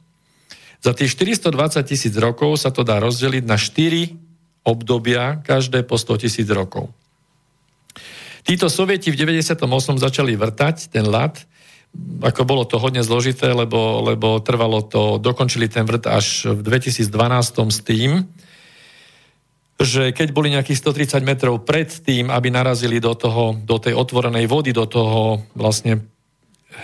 Za 0.80 0.96
tých 0.96 1.12
420 1.12 1.84
tisíc 1.84 2.14
rokov 2.16 2.56
sa 2.56 2.72
to 2.72 2.80
dá 2.80 2.96
rozdeliť 2.96 3.44
na 3.44 3.60
4 3.60 4.16
obdobia, 4.64 5.40
každé 5.44 5.84
po 5.84 6.00
100 6.00 6.24
tisíc 6.24 6.48
rokov. 6.48 6.88
Títo 8.40 8.72
sovieti 8.72 9.12
v 9.12 9.20
98. 9.20 9.60
začali 10.00 10.32
vrtať 10.32 10.88
ten 10.88 11.04
ľad, 11.04 11.36
ako 12.24 12.40
bolo 12.48 12.64
to 12.64 12.80
hodne 12.80 13.04
zložité, 13.04 13.52
lebo, 13.52 14.00
lebo 14.00 14.40
trvalo 14.40 14.80
to, 14.80 15.20
dokončili 15.20 15.68
ten 15.68 15.84
vrt 15.84 16.08
až 16.08 16.48
v 16.48 16.60
2012 16.64 17.04
s 17.68 17.80
tým, 17.84 18.24
že 19.80 20.12
keď 20.12 20.28
boli 20.36 20.52
nejakých 20.52 20.76
130 21.16 21.24
metrov 21.24 21.64
pred 21.64 21.88
tým, 21.88 22.28
aby 22.28 22.52
narazili 22.52 23.00
do, 23.00 23.16
toho, 23.16 23.56
do 23.56 23.80
tej 23.80 23.96
otvorenej 23.96 24.44
vody, 24.44 24.76
do 24.76 24.84
toho 24.84 25.40
vlastne 25.56 26.04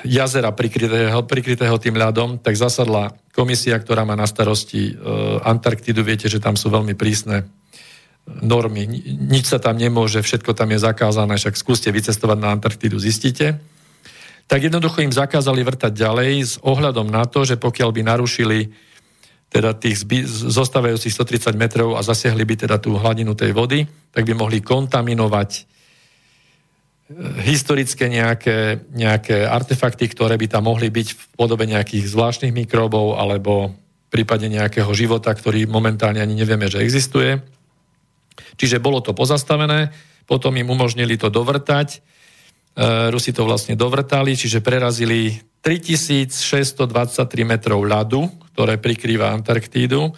jazera 0.03 0.49
prikrytého, 0.51 1.21
prikrytého 1.29 1.77
tým 1.77 1.97
ľadom, 2.01 2.41
tak 2.41 2.57
zasadla 2.57 3.13
komisia, 3.37 3.77
ktorá 3.77 4.09
má 4.09 4.17
na 4.17 4.25
starosti 4.25 4.93
e, 4.93 4.93
Antarktidu. 5.45 6.01
Viete, 6.01 6.27
že 6.33 6.41
tam 6.41 6.57
sú 6.57 6.73
veľmi 6.73 6.97
prísne 6.97 7.45
normy. 8.27 8.89
Nič 9.07 9.53
sa 9.53 9.63
tam 9.63 9.79
nemôže, 9.79 10.25
všetko 10.25 10.57
tam 10.57 10.75
je 10.75 10.83
zakázané, 10.83 11.39
však 11.39 11.55
skúste 11.55 11.93
vycestovať 11.93 12.39
na 12.41 12.57
Antarktidu, 12.57 12.99
zistíte. 12.99 13.61
Tak 14.47 14.67
jednoducho 14.67 15.03
im 15.03 15.15
zakázali 15.15 15.63
vrtať 15.63 15.93
ďalej 15.95 16.33
s 16.43 16.55
ohľadom 16.63 17.11
na 17.11 17.27
to, 17.27 17.43
že 17.47 17.59
pokiaľ 17.59 17.91
by 17.91 18.03
narušili 18.03 18.71
teda 19.47 19.79
tých 19.79 20.03
zostávajúcich 20.27 21.15
130 21.15 21.55
metrov 21.55 21.95
a 21.95 22.03
zasiahli 22.03 22.43
by 22.43 22.55
teda 22.67 22.77
tú 22.83 22.99
hladinu 22.99 23.33
tej 23.39 23.55
vody, 23.55 23.87
tak 24.11 24.27
by 24.27 24.35
mohli 24.35 24.59
kontaminovať 24.59 25.51
e, 25.55 25.61
historické 27.47 28.11
nejaké, 28.11 28.87
nejaké 28.91 29.47
artefakty, 29.47 30.11
ktoré 30.11 30.35
by 30.35 30.51
tam 30.51 30.67
mohli 30.67 30.91
byť 30.91 31.09
v 31.15 31.25
podobe 31.39 31.65
nejakých 31.65 32.11
zvláštnych 32.11 32.53
mikróbov 32.53 33.17
alebo 33.17 33.71
prípade 34.17 34.47
nejakého 34.49 34.89
života, 34.97 35.35
ktorý 35.35 35.69
momentálne 35.69 36.23
ani 36.23 36.33
nevieme, 36.39 36.71
že 36.71 36.81
existuje. 36.81 37.43
Čiže 38.57 38.81
bolo 38.81 39.05
to 39.05 39.13
pozastavené, 39.13 39.93
potom 40.25 40.57
im 40.57 40.73
umožnili 40.73 41.21
to 41.21 41.29
dovrtať, 41.29 41.89
e, 41.93 41.99
Rusi 43.13 43.37
to 43.37 43.45
vlastne 43.45 43.77
dovrtali, 43.77 44.33
čiže 44.33 44.65
prerazili 44.65 45.37
3623 45.67 47.43
metrov 47.43 47.83
ľadu, 47.83 48.31
ktoré 48.55 48.79
prikrýva 48.79 49.35
Antarktídu 49.35 50.15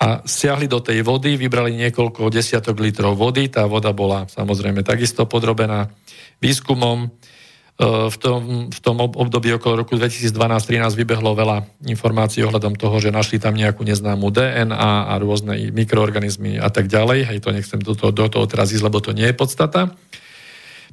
a 0.00 0.24
siahli 0.24 0.64
do 0.64 0.80
tej 0.80 1.04
vody, 1.04 1.36
vybrali 1.36 1.76
niekoľko 1.76 2.32
desiatok 2.32 2.80
litrov 2.80 3.12
vody. 3.12 3.52
Tá 3.52 3.68
voda 3.68 3.92
bola 3.92 4.24
samozrejme 4.24 4.80
takisto 4.80 5.28
podrobená 5.28 5.92
výskumom. 6.40 7.04
E, 7.04 7.08
v 8.08 8.16
tom, 8.16 8.72
v 8.72 8.80
tom 8.80 8.96
období 9.04 9.52
okolo 9.52 9.84
roku 9.84 10.00
2012-2013 10.00 10.96
vybehlo 10.96 11.36
veľa 11.36 11.84
informácií 11.84 12.40
ohľadom 12.48 12.72
toho, 12.80 13.04
že 13.04 13.12
našli 13.12 13.36
tam 13.36 13.60
nejakú 13.60 13.84
neznámu 13.84 14.32
DNA 14.32 15.12
a 15.12 15.12
rôzne 15.20 15.60
mikroorganizmy 15.76 16.56
a 16.56 16.72
tak 16.72 16.88
ďalej. 16.88 17.28
Hej, 17.28 17.44
to 17.44 17.52
nechcem 17.52 17.84
do 17.84 17.92
toho, 17.92 18.16
do 18.16 18.32
toho 18.32 18.48
teraz 18.48 18.72
ísť, 18.72 18.88
lebo 18.88 19.04
to 19.04 19.12
nie 19.12 19.28
je 19.28 19.36
podstata. 19.36 19.92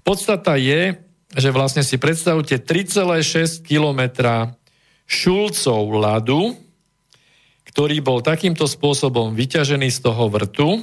Podstata 0.04 0.60
je, 0.60 1.07
že 1.36 1.50
vlastne 1.52 1.84
si 1.84 2.00
predstavte 2.00 2.62
3,6 2.62 3.68
kilometra 3.68 4.56
šulcov 5.08 5.84
ľadu, 5.92 6.56
ktorý 7.68 7.98
bol 8.00 8.24
takýmto 8.24 8.66
spôsobom 8.66 9.36
vyťažený 9.36 9.92
z 9.92 10.00
toho 10.02 10.32
vrtu 10.32 10.82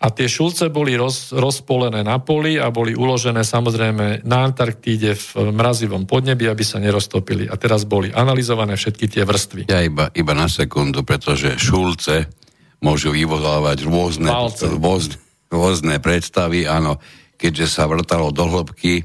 a 0.00 0.08
tie 0.08 0.24
šulce 0.32 0.72
boli 0.72 0.96
roz, 0.96 1.28
rozpolené 1.36 2.00
na 2.00 2.16
poli 2.16 2.56
a 2.56 2.72
boli 2.72 2.96
uložené 2.96 3.44
samozrejme 3.44 4.24
na 4.24 4.48
Antarktíde 4.48 5.12
v 5.12 5.52
mrazivom 5.52 6.08
podnebi, 6.08 6.48
aby 6.48 6.64
sa 6.64 6.80
neroztopili. 6.80 7.44
A 7.44 7.60
teraz 7.60 7.84
boli 7.84 8.08
analyzované 8.08 8.80
všetky 8.80 9.12
tie 9.12 9.28
vrstvy. 9.28 9.68
Ja 9.68 9.84
iba, 9.84 10.08
iba 10.16 10.32
na 10.32 10.48
sekundu, 10.48 11.04
pretože 11.04 11.60
šulce 11.60 12.32
môžu 12.80 13.12
vyvolávať 13.12 13.84
rôzne, 13.84 14.32
rôzne, 14.32 15.20
rôzne 15.52 15.94
predstavy, 16.00 16.64
áno, 16.64 16.96
keďže 17.36 17.68
sa 17.68 17.84
vrtalo 17.84 18.32
do 18.32 18.48
hĺbky, 18.48 19.04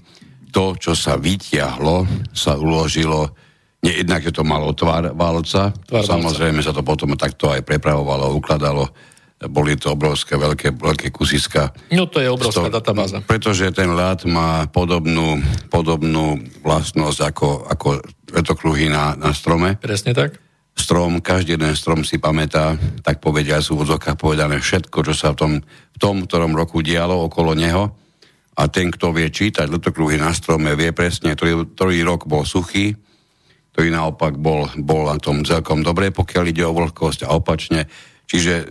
to, 0.56 0.80
čo 0.80 0.96
sa 0.96 1.20
vytiahlo, 1.20 2.08
sa 2.32 2.56
uložilo 2.56 3.36
Jednak, 3.86 4.26
že 4.26 4.34
to 4.34 4.42
malo 4.42 4.74
tvar 4.74 5.14
válca, 5.14 5.70
tvar 5.86 6.02
samozrejme 6.02 6.58
válca. 6.58 6.74
sa 6.74 6.74
to 6.74 6.82
potom 6.82 7.14
takto 7.14 7.54
aj 7.54 7.62
prepravovalo, 7.62 8.34
ukladalo, 8.34 8.90
boli 9.46 9.78
to 9.78 9.94
obrovské 9.94 10.34
veľké, 10.42 10.74
veľké 10.74 11.14
kusiska. 11.14 11.70
No 11.94 12.10
to 12.10 12.18
je 12.18 12.26
obrovská 12.26 12.74
to, 12.74 12.82
databáza. 12.82 13.22
Pretože 13.22 13.70
ten 13.70 13.94
ľad 13.94 14.26
má 14.26 14.66
podobnú, 14.74 15.38
podobnú 15.70 16.42
vlastnosť 16.66 17.20
ako, 17.30 17.50
ako 17.70 17.88
letokruhy 18.34 18.90
na, 18.90 19.14
na 19.14 19.38
strome. 19.38 19.78
Presne 19.78 20.18
tak. 20.18 20.42
Strom, 20.74 21.22
každý 21.22 21.54
jeden 21.54 21.78
strom 21.78 22.02
si 22.02 22.18
pamätá, 22.18 22.74
tak 23.06 23.22
povedia 23.22 23.62
sú 23.62 23.78
v 23.78 23.86
odzokách 23.86 24.18
povedané 24.18 24.58
všetko, 24.58 24.98
čo 25.06 25.14
sa 25.14 25.32
v 25.32 25.38
tom, 25.38 25.52
v 25.62 25.98
tom, 26.02 26.26
ktorom 26.26 26.58
roku 26.58 26.82
dialo 26.82 27.30
okolo 27.30 27.54
neho 27.54 28.05
a 28.56 28.72
ten, 28.72 28.88
kto 28.88 29.12
vie 29.12 29.28
čítať 29.28 29.68
letokruhy 29.68 30.16
na 30.16 30.32
strome, 30.32 30.76
vie 30.80 30.96
presne, 30.96 31.36
ktorý, 31.36 31.76
ktorý 31.76 31.98
rok 32.08 32.24
bol 32.24 32.48
suchý, 32.48 32.96
ktorý 33.76 33.92
naopak 33.92 34.40
bol, 34.40 34.72
bol 34.80 35.12
na 35.12 35.20
tom 35.20 35.44
celkom 35.44 35.84
dobre, 35.84 36.16
pokiaľ 36.16 36.44
ide 36.48 36.64
o 36.64 36.72
vlhkosť 36.72 37.28
a 37.28 37.36
opačne. 37.36 37.92
Čiže 38.24 38.54
e, 38.56 38.66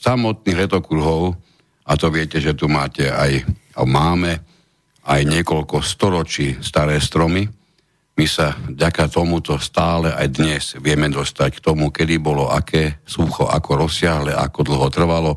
samotných 0.00 0.58
letokruhov, 0.64 1.36
a 1.84 1.92
to 2.00 2.08
viete, 2.08 2.40
že 2.40 2.56
tu 2.56 2.64
máte 2.72 3.12
aj, 3.12 3.44
a 3.76 3.84
máme 3.84 4.40
aj 5.04 5.20
niekoľko 5.28 5.84
storočí 5.84 6.56
staré 6.64 6.96
stromy, 6.96 7.44
my 8.14 8.26
sa 8.30 8.54
vďaka 8.54 9.10
tomuto 9.10 9.58
stále 9.58 10.14
aj 10.14 10.28
dnes 10.30 10.62
vieme 10.78 11.10
dostať 11.10 11.58
k 11.58 11.64
tomu, 11.64 11.90
kedy 11.90 12.22
bolo 12.22 12.46
aké 12.46 13.02
sucho, 13.02 13.50
ako 13.50 13.84
rozsiahle, 13.84 14.30
ako 14.30 14.60
dlho 14.62 14.88
trvalo. 14.88 15.32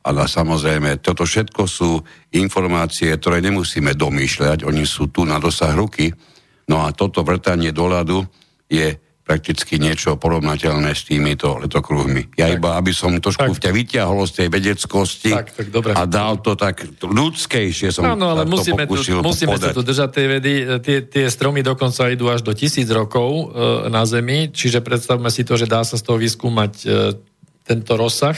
Ale 0.00 0.24
samozrejme, 0.24 1.04
toto 1.04 1.28
všetko 1.28 1.68
sú 1.68 2.00
informácie, 2.32 3.12
ktoré 3.12 3.44
nemusíme 3.44 3.92
domýšľať, 3.92 4.64
oni 4.64 4.88
sú 4.88 5.12
tu 5.12 5.28
na 5.28 5.36
dosah 5.36 5.76
ruky. 5.76 6.08
No 6.72 6.88
a 6.88 6.94
toto 6.96 7.20
vrtanie 7.20 7.74
do 7.74 7.84
ľadu 7.84 8.24
je 8.70 8.96
prakticky 9.30 9.78
niečo 9.78 10.18
porovnateľné 10.18 10.90
s 10.90 11.06
týmito 11.06 11.54
letokruhmi. 11.62 12.34
Ja 12.34 12.50
tak. 12.50 12.58
iba, 12.58 12.74
aby 12.74 12.90
som 12.90 13.14
trošku 13.14 13.54
tak. 13.54 13.62
ťa 13.62 13.70
vyťahol 13.70 14.26
z 14.26 14.32
tej 14.42 14.48
vedeckosti 14.50 15.30
tak, 15.30 15.54
tak, 15.54 15.66
dobre. 15.70 15.94
a 15.94 16.02
dal 16.10 16.42
to 16.42 16.58
tak 16.58 16.82
ľudskejšie 16.98 17.94
som 17.94 18.18
no, 18.18 18.34
ale 18.34 18.42
musíme, 18.42 18.90
tu, 18.90 18.98
musíme 19.22 19.54
sa 19.54 19.70
tu 19.70 19.86
držať 19.86 20.08
tej 20.10 20.26
vedy. 20.26 20.52
Tie, 20.82 21.06
tie 21.06 21.30
stromy 21.30 21.62
dokonca 21.62 22.10
idú 22.10 22.26
až 22.26 22.42
do 22.42 22.50
tisíc 22.58 22.90
rokov 22.90 23.30
e, 23.30 23.86
na 23.86 24.02
Zemi, 24.02 24.50
čiže 24.50 24.82
predstavme 24.82 25.30
si 25.30 25.46
to, 25.46 25.54
že 25.54 25.70
dá 25.70 25.86
sa 25.86 25.94
z 25.94 26.02
toho 26.02 26.18
vyskúmať 26.18 26.72
e, 26.82 26.86
tento 27.62 27.94
rozsah, 27.94 28.34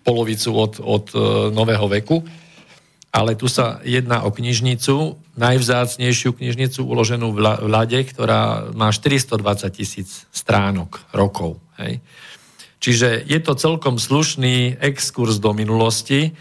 polovicu 0.00 0.50
od, 0.56 0.72
od 0.80 1.06
e, 1.12 1.18
nového 1.52 1.86
veku 1.88 2.24
ale 3.10 3.34
tu 3.34 3.50
sa 3.50 3.82
jedná 3.82 4.22
o 4.22 4.30
knižnicu, 4.30 5.18
najvzácnejšiu 5.34 6.30
knižnicu 6.30 6.86
uloženú 6.86 7.34
v 7.34 7.66
Lade, 7.66 8.06
ktorá 8.06 8.70
má 8.70 8.94
420 8.94 9.66
tisíc 9.74 10.30
stránok, 10.30 11.02
rokov. 11.10 11.58
Hej. 11.82 11.98
Čiže 12.78 13.26
je 13.26 13.38
to 13.42 13.58
celkom 13.58 13.98
slušný 13.98 14.78
exkurs 14.78 15.42
do 15.42 15.50
minulosti 15.50 16.32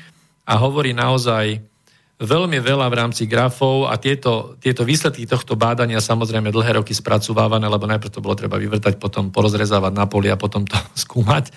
a 0.45 0.61
hovorí 0.61 0.93
naozaj 0.93 1.57
veľmi 2.21 2.61
veľa 2.61 2.87
v 2.91 2.97
rámci 3.01 3.25
grafov 3.25 3.89
a 3.89 3.97
tieto, 3.97 4.55
tieto 4.61 4.85
výsledky 4.85 5.25
tohto 5.25 5.57
bádania 5.57 6.03
samozrejme 6.03 6.53
dlhé 6.53 6.77
roky 6.77 6.93
spracovávané, 6.93 7.65
lebo 7.65 7.89
najprv 7.89 8.13
to 8.13 8.21
bolo 8.21 8.37
treba 8.37 8.61
vyvrtať, 8.61 9.01
potom 9.01 9.33
porozrezávať 9.33 9.93
na 9.95 10.05
poli 10.05 10.29
a 10.29 10.37
potom 10.37 10.69
to 10.69 10.77
skúmať. 11.03 11.49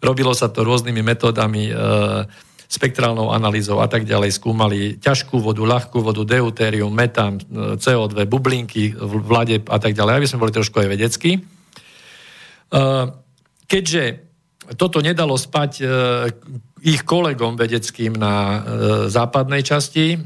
Robilo 0.00 0.36
sa 0.36 0.52
to 0.52 0.66
rôznymi 0.66 1.02
metódami 1.02 1.70
e, 1.70 1.74
spektrálnou 2.66 3.30
analýzou 3.30 3.78
a 3.78 3.86
tak 3.86 4.02
ďalej 4.02 4.34
skúmali 4.34 4.98
ťažkú 4.98 5.38
vodu, 5.38 5.62
ľahkú 5.62 6.02
vodu, 6.02 6.26
deutérium, 6.26 6.90
metán, 6.90 7.38
CO2, 7.78 8.26
bublinky 8.26 8.90
v 8.90 9.12
vlade 9.22 9.62
a 9.70 9.78
tak 9.78 9.94
ďalej, 9.94 10.12
aby 10.18 10.26
sme 10.26 10.42
boli 10.42 10.52
trošku 10.52 10.82
aj 10.82 10.88
vedeckí. 10.90 11.32
E, 11.38 11.40
keďže 13.70 14.02
toto 14.74 14.98
nedalo 14.98 15.38
spať 15.38 15.72
e, 15.78 15.84
ich 16.82 17.06
kolegom 17.06 17.54
vedeckým 17.54 18.18
na 18.18 18.34
e, 18.34 18.58
západnej 19.10 19.62
časti 19.62 20.18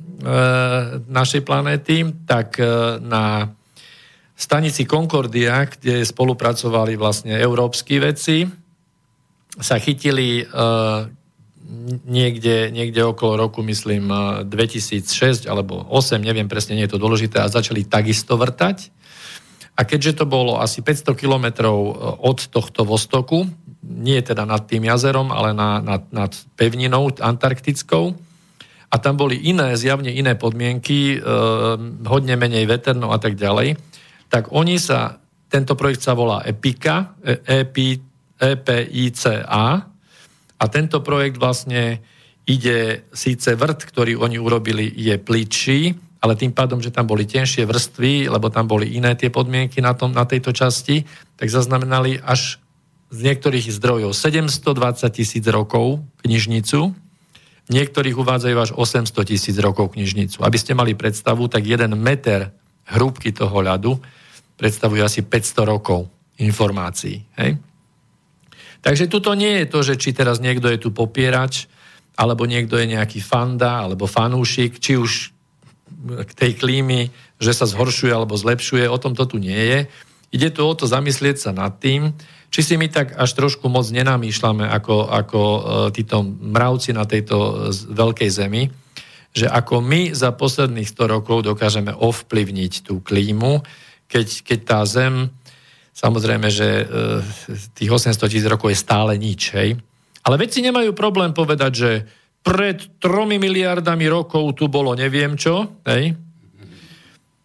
našej 1.08 1.48
planéty, 1.48 2.04
tak 2.28 2.60
na 3.00 3.48
stanici 4.36 4.84
Concordia, 4.84 5.64
kde 5.64 6.04
spolupracovali 6.04 6.92
vlastne 7.00 7.40
európsky 7.40 7.96
vedci, 7.96 8.44
sa 9.60 9.76
chytili 9.78 10.44
niekde, 12.06 12.70
niekde 12.74 13.00
okolo 13.06 13.46
roku, 13.46 13.62
myslím, 13.62 14.10
2006 14.46 15.46
alebo 15.46 15.86
8, 15.86 16.18
neviem 16.18 16.50
presne, 16.50 16.74
nie 16.74 16.84
je 16.86 16.98
to 16.98 17.02
dôležité, 17.02 17.38
a 17.40 17.52
začali 17.52 17.86
takisto 17.86 18.34
vrtať. 18.34 18.90
A 19.78 19.86
keďže 19.86 20.20
to 20.20 20.24
bolo 20.28 20.60
asi 20.60 20.82
500 20.84 21.14
kilometrov 21.16 21.76
e, 21.78 21.92
od 22.20 22.38
tohto 22.52 22.84
vostoku, 22.84 23.48
nie 23.80 24.20
teda 24.20 24.44
nad 24.44 24.68
tým 24.68 24.84
jazerom, 24.84 25.32
ale 25.32 25.56
na, 25.56 25.80
nad, 25.80 26.04
nad 26.12 26.32
pevninou 26.58 27.08
antarktickou, 27.16 28.12
a 28.90 28.98
tam 28.98 29.14
boli 29.14 29.38
iné, 29.46 29.78
zjavne 29.78 30.10
iné 30.10 30.34
podmienky, 30.34 31.16
e, 31.16 31.18
hodne 32.04 32.34
menej 32.34 32.66
veterno 32.66 33.14
a 33.14 33.18
tak 33.22 33.38
ďalej, 33.38 33.78
tak 34.26 34.50
oni 34.50 34.76
sa, 34.82 35.22
tento 35.46 35.78
projekt 35.78 36.02
sa 36.02 36.18
volá 36.18 36.42
EPICA, 36.42 37.14
EPICA, 38.40 39.90
a 40.60 40.64
tento 40.68 41.00
projekt 41.00 41.40
vlastne 41.40 42.04
ide, 42.44 43.08
síce 43.16 43.56
vrt, 43.56 43.88
ktorý 43.88 44.20
oni 44.20 44.36
urobili, 44.36 44.92
je 44.92 45.16
pličší, 45.16 45.96
ale 46.20 46.36
tým 46.36 46.52
pádom, 46.52 46.84
že 46.84 46.92
tam 46.92 47.08
boli 47.08 47.24
tenšie 47.24 47.64
vrstvy, 47.64 48.28
lebo 48.28 48.52
tam 48.52 48.68
boli 48.68 48.92
iné 48.92 49.16
tie 49.16 49.32
podmienky 49.32 49.80
na, 49.80 49.96
tom, 49.96 50.12
na 50.12 50.28
tejto 50.28 50.52
časti, 50.52 51.08
tak 51.40 51.48
zaznamenali 51.48 52.20
až 52.20 52.60
z 53.08 53.18
niektorých 53.24 53.72
zdrojov 53.72 54.12
720 54.12 55.08
tisíc 55.16 55.44
rokov 55.48 56.04
knižnicu, 56.20 56.92
niektorých 57.72 58.16
uvádzajú 58.20 58.56
až 58.60 58.70
800 58.76 59.16
tisíc 59.32 59.56
rokov 59.56 59.96
knižnicu. 59.96 60.44
Aby 60.44 60.60
ste 60.60 60.76
mali 60.76 60.92
predstavu, 60.92 61.48
tak 61.48 61.64
jeden 61.64 61.96
meter 61.96 62.52
hrúbky 62.84 63.32
toho 63.32 63.64
ľadu 63.64 63.96
predstavuje 64.60 65.00
asi 65.00 65.24
500 65.24 65.72
rokov 65.72 66.04
informácií. 66.36 67.24
Hej? 67.40 67.56
Takže 68.80 69.12
tuto 69.12 69.36
nie 69.36 69.60
je 69.62 69.66
to, 69.68 69.80
že 69.84 69.94
či 70.00 70.16
teraz 70.16 70.40
niekto 70.40 70.68
je 70.72 70.80
tu 70.80 70.88
popierač, 70.92 71.68
alebo 72.16 72.48
niekto 72.48 72.76
je 72.80 72.88
nejaký 72.88 73.20
fanda, 73.20 73.84
alebo 73.84 74.08
fanúšik, 74.08 74.80
či 74.80 74.96
už 74.96 75.32
k 76.28 76.32
tej 76.32 76.52
klímy, 76.56 77.12
že 77.40 77.52
sa 77.52 77.68
zhoršuje 77.68 78.12
alebo 78.12 78.36
zlepšuje, 78.36 78.88
o 78.88 79.00
tom 79.00 79.12
to 79.12 79.28
tu 79.28 79.36
nie 79.36 79.56
je. 79.56 79.78
Ide 80.30 80.48
tu 80.54 80.64
o 80.64 80.72
to 80.72 80.88
zamyslieť 80.88 81.36
sa 81.36 81.50
nad 81.50 81.76
tým, 81.76 82.14
či 82.50 82.60
si 82.66 82.74
my 82.74 82.90
tak 82.90 83.14
až 83.14 83.30
trošku 83.36 83.70
moc 83.70 83.86
nenamýšľame 83.88 84.66
ako, 84.66 84.96
ako 85.06 85.40
e, 85.40 85.60
títo 85.94 86.22
mravci 86.24 86.90
na 86.90 87.06
tejto 87.06 87.70
veľkej 87.94 88.30
zemi, 88.30 88.66
že 89.30 89.46
ako 89.46 89.78
my 89.78 90.10
za 90.10 90.34
posledných 90.34 90.90
100 90.90 91.14
rokov 91.14 91.46
dokážeme 91.46 91.94
ovplyvniť 91.94 92.72
tú 92.82 92.98
klímu, 92.98 93.62
keď, 94.10 94.26
keď 94.42 94.58
tá 94.66 94.80
zem 94.82 95.30
Samozrejme, 96.00 96.48
že 96.48 96.68
e, 96.80 96.84
tých 97.76 97.92
800 97.92 98.16
tisíc 98.24 98.48
rokov 98.48 98.72
je 98.72 98.78
stále 98.80 99.20
nič, 99.20 99.52
hej. 99.52 99.76
Ale 100.24 100.40
vedci 100.40 100.64
nemajú 100.64 100.96
problém 100.96 101.36
povedať, 101.36 101.72
že 101.76 101.90
pred 102.40 102.96
tromi 102.96 103.36
miliardami 103.36 104.08
rokov 104.08 104.56
tu 104.56 104.72
bolo 104.72 104.96
neviem 104.96 105.36
čo, 105.36 105.68
hej. 105.84 106.16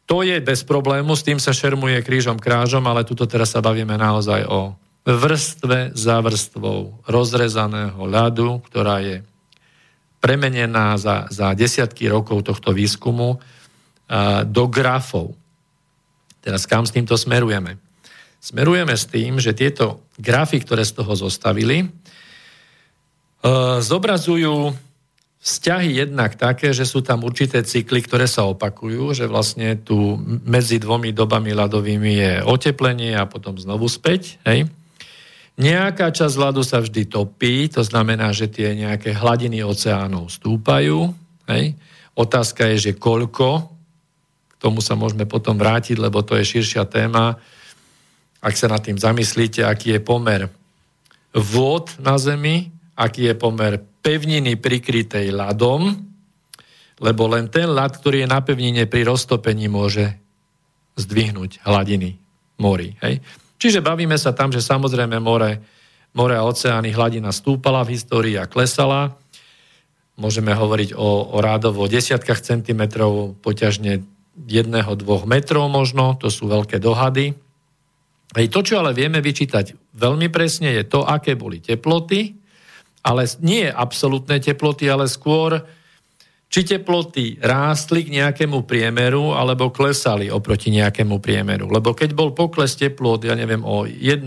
To 0.07 0.23
je 0.23 0.39
bez 0.39 0.63
problému, 0.63 1.17
s 1.17 1.25
tým 1.27 1.35
sa 1.35 1.51
šermuje 1.51 1.99
krížom 1.99 2.39
krážom, 2.39 2.87
ale 2.87 3.03
tuto 3.03 3.27
teraz 3.27 3.51
sa 3.51 3.59
bavíme 3.59 3.99
naozaj 3.99 4.47
o 4.47 4.71
vrstve 5.03 5.91
za 5.91 6.23
vrstvou 6.23 7.03
rozrezaného 7.03 7.99
ľadu, 8.07 8.63
ktorá 8.71 9.03
je 9.03 9.25
premenená 10.23 10.95
za, 10.95 11.27
za 11.27 11.51
desiatky 11.53 12.07
rokov 12.07 12.47
tohto 12.47 12.71
výskumu 12.71 13.37
do 14.45 14.63
grafov. 14.69 15.33
Teraz 16.41 16.69
kam 16.69 16.85
s 16.85 16.93
týmto 16.93 17.17
smerujeme? 17.17 17.84
Smerujeme 18.45 18.93
s 18.93 19.09
tým, 19.09 19.41
že 19.41 19.57
tieto 19.57 20.05
grafy, 20.21 20.61
ktoré 20.61 20.85
z 20.85 21.01
toho 21.01 21.17
zostavili, 21.17 21.81
e, 21.81 21.87
zobrazujú 23.81 24.69
vzťahy 25.45 26.01
jednak 26.05 26.37
také, 26.37 26.73
že 26.73 26.85
sú 26.85 27.01
tam 27.01 27.25
určité 27.25 27.61
cykly, 27.65 28.05
ktoré 28.05 28.25
sa 28.29 28.45
opakujú, 28.49 29.13
že 29.13 29.25
vlastne 29.29 29.77
tu 29.77 30.17
medzi 30.45 30.81
dvomi 30.81 31.13
dobami 31.13 31.53
ľadovými 31.53 32.13
je 32.17 32.33
oteplenie 32.45 33.13
a 33.13 33.29
potom 33.29 33.57
znovu 33.57 33.85
späť. 33.85 34.41
Hej. 34.45 34.69
Nejaká 35.57 36.09
časť 36.09 36.35
ľadu 36.37 36.65
sa 36.65 36.81
vždy 36.81 37.05
topí, 37.05 37.69
to 37.69 37.85
znamená, 37.85 38.33
že 38.33 38.49
tie 38.49 38.73
nejaké 38.73 39.13
hladiny 39.13 39.61
oceánov 39.61 40.33
stúpajú. 40.33 41.13
Hej. 41.45 41.77
Otázka 42.17 42.73
je, 42.73 42.89
že 42.89 42.91
koľko, 42.97 43.69
k 44.49 44.55
tomu 44.57 44.81
sa 44.81 44.97
môžeme 44.97 45.29
potom 45.29 45.61
vrátiť, 45.61 46.01
lebo 46.01 46.25
to 46.25 46.33
je 46.41 46.57
širšia 46.57 46.89
téma, 46.89 47.37
ak 48.45 48.53
sa 48.53 48.69
nad 48.69 48.85
tým 48.85 49.01
zamyslíte, 49.01 49.65
aký 49.65 49.97
je 49.97 50.01
pomer 50.05 50.45
vôd 51.33 51.89
na 51.97 52.21
Zemi, 52.21 52.69
aký 52.93 53.33
je 53.33 53.35
pomer 53.35 53.81
pevniny 54.05 54.53
prikrytej 54.61 55.33
ľadom, 55.33 55.97
lebo 57.01 57.23
len 57.25 57.49
ten 57.49 57.67
ľad, 57.67 57.97
ktorý 57.97 58.23
je 58.23 58.29
na 58.29 58.39
pevnine 58.45 58.85
pri 58.85 59.09
roztopení, 59.09 59.65
môže 59.65 60.13
zdvihnúť 60.95 61.65
hladiny 61.65 62.15
morí. 62.61 62.95
Hej? 63.03 63.19
Čiže 63.59 63.83
bavíme 63.83 64.15
sa 64.15 64.31
tam, 64.31 64.53
že 64.53 64.63
samozrejme 64.63 65.19
more, 65.19 65.59
more 66.15 66.35
a 66.37 66.45
oceány 66.45 66.95
hladina 66.95 67.35
stúpala 67.35 67.83
v 67.83 67.99
histórii 67.99 68.39
a 68.39 68.47
klesala. 68.47 69.17
Môžeme 70.15 70.55
hovoriť 70.55 70.95
o, 70.95 71.35
o 71.35 71.37
rádovo 71.43 71.89
desiatkách 71.91 72.39
centimetrov, 72.39 73.35
poťažne 73.43 74.05
jedného, 74.47 74.95
dvoch 74.95 75.27
metrov 75.27 75.67
možno, 75.67 76.15
to 76.15 76.31
sú 76.31 76.47
veľké 76.47 76.79
dohady. 76.79 77.35
Hej, 78.33 78.49
to, 78.49 78.65
čo 78.65 78.81
ale 78.81 78.97
vieme 78.97 79.21
vyčítať 79.21 79.93
veľmi 79.93 80.33
presne, 80.33 80.73
je 80.73 80.83
to, 80.89 81.05
aké 81.05 81.37
boli 81.37 81.61
teploty, 81.61 82.33
ale 83.05 83.29
nie 83.45 83.69
absolútne 83.69 84.41
teploty, 84.41 84.89
ale 84.89 85.05
skôr 85.05 85.61
či 86.49 86.61
teploty 86.65 87.37
rástli 87.41 88.05
k 88.05 88.21
nejakému 88.21 88.63
priemeru 88.65 89.33
alebo 89.35 89.69
klesali 89.69 90.29
oproti 90.31 90.71
nejakému 90.71 91.21
priemeru. 91.21 91.69
Lebo 91.69 91.91
keď 91.93 92.15
bol 92.15 92.31
pokles 92.31 92.77
teplot, 92.79 93.27
ja 93.27 93.35
neviem, 93.37 93.61
o 93.61 93.83
1-2%, 93.85 94.23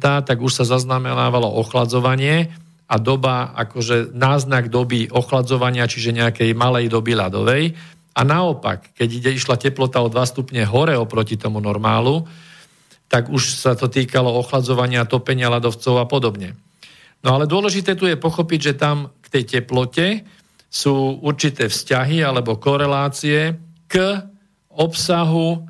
tak 0.00 0.38
už 0.38 0.52
sa 0.52 0.64
zaznamenávalo 0.68 1.48
ochladzovanie 1.58 2.50
a 2.86 2.96
doba, 3.02 3.56
akože 3.58 4.14
náznak 4.14 4.70
doby 4.70 5.10
ochladzovania, 5.10 5.90
čiže 5.90 6.14
nejakej 6.14 6.54
malej 6.54 6.86
doby 6.92 7.18
ľadovej. 7.18 7.64
A 8.16 8.20
naopak, 8.22 8.94
keď 8.94 9.08
ide, 9.10 9.30
išla 9.34 9.58
teplota 9.58 9.98
o 10.00 10.12
2 10.12 10.18
stupne 10.28 10.62
hore 10.62 10.94
oproti 10.94 11.34
tomu 11.40 11.58
normálu, 11.58 12.26
tak 13.06 13.30
už 13.30 13.42
sa 13.54 13.78
to 13.78 13.86
týkalo 13.86 14.34
ochladzovania, 14.34 15.06
topenia 15.06 15.52
ľadovcov 15.52 15.94
a 16.02 16.06
podobne. 16.06 16.58
No 17.22 17.38
ale 17.38 17.50
dôležité 17.50 17.94
tu 17.94 18.06
je 18.06 18.18
pochopiť, 18.18 18.60
že 18.60 18.78
tam 18.78 19.10
k 19.22 19.26
tej 19.30 19.44
teplote 19.58 20.26
sú 20.66 21.22
určité 21.22 21.70
vzťahy 21.70 22.22
alebo 22.22 22.58
korelácie 22.58 23.56
k 23.86 23.94
obsahu 24.76 25.64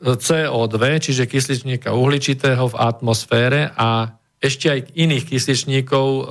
CO2, 0.00 0.76
čiže 1.04 1.28
kysličníka 1.28 1.92
uhličitého 1.92 2.72
v 2.72 2.78
atmosfére 2.80 3.68
a 3.76 4.16
ešte 4.40 4.72
aj 4.72 4.80
iných 4.96 5.28
kysličníkov 5.28 6.06
e, 6.08 6.22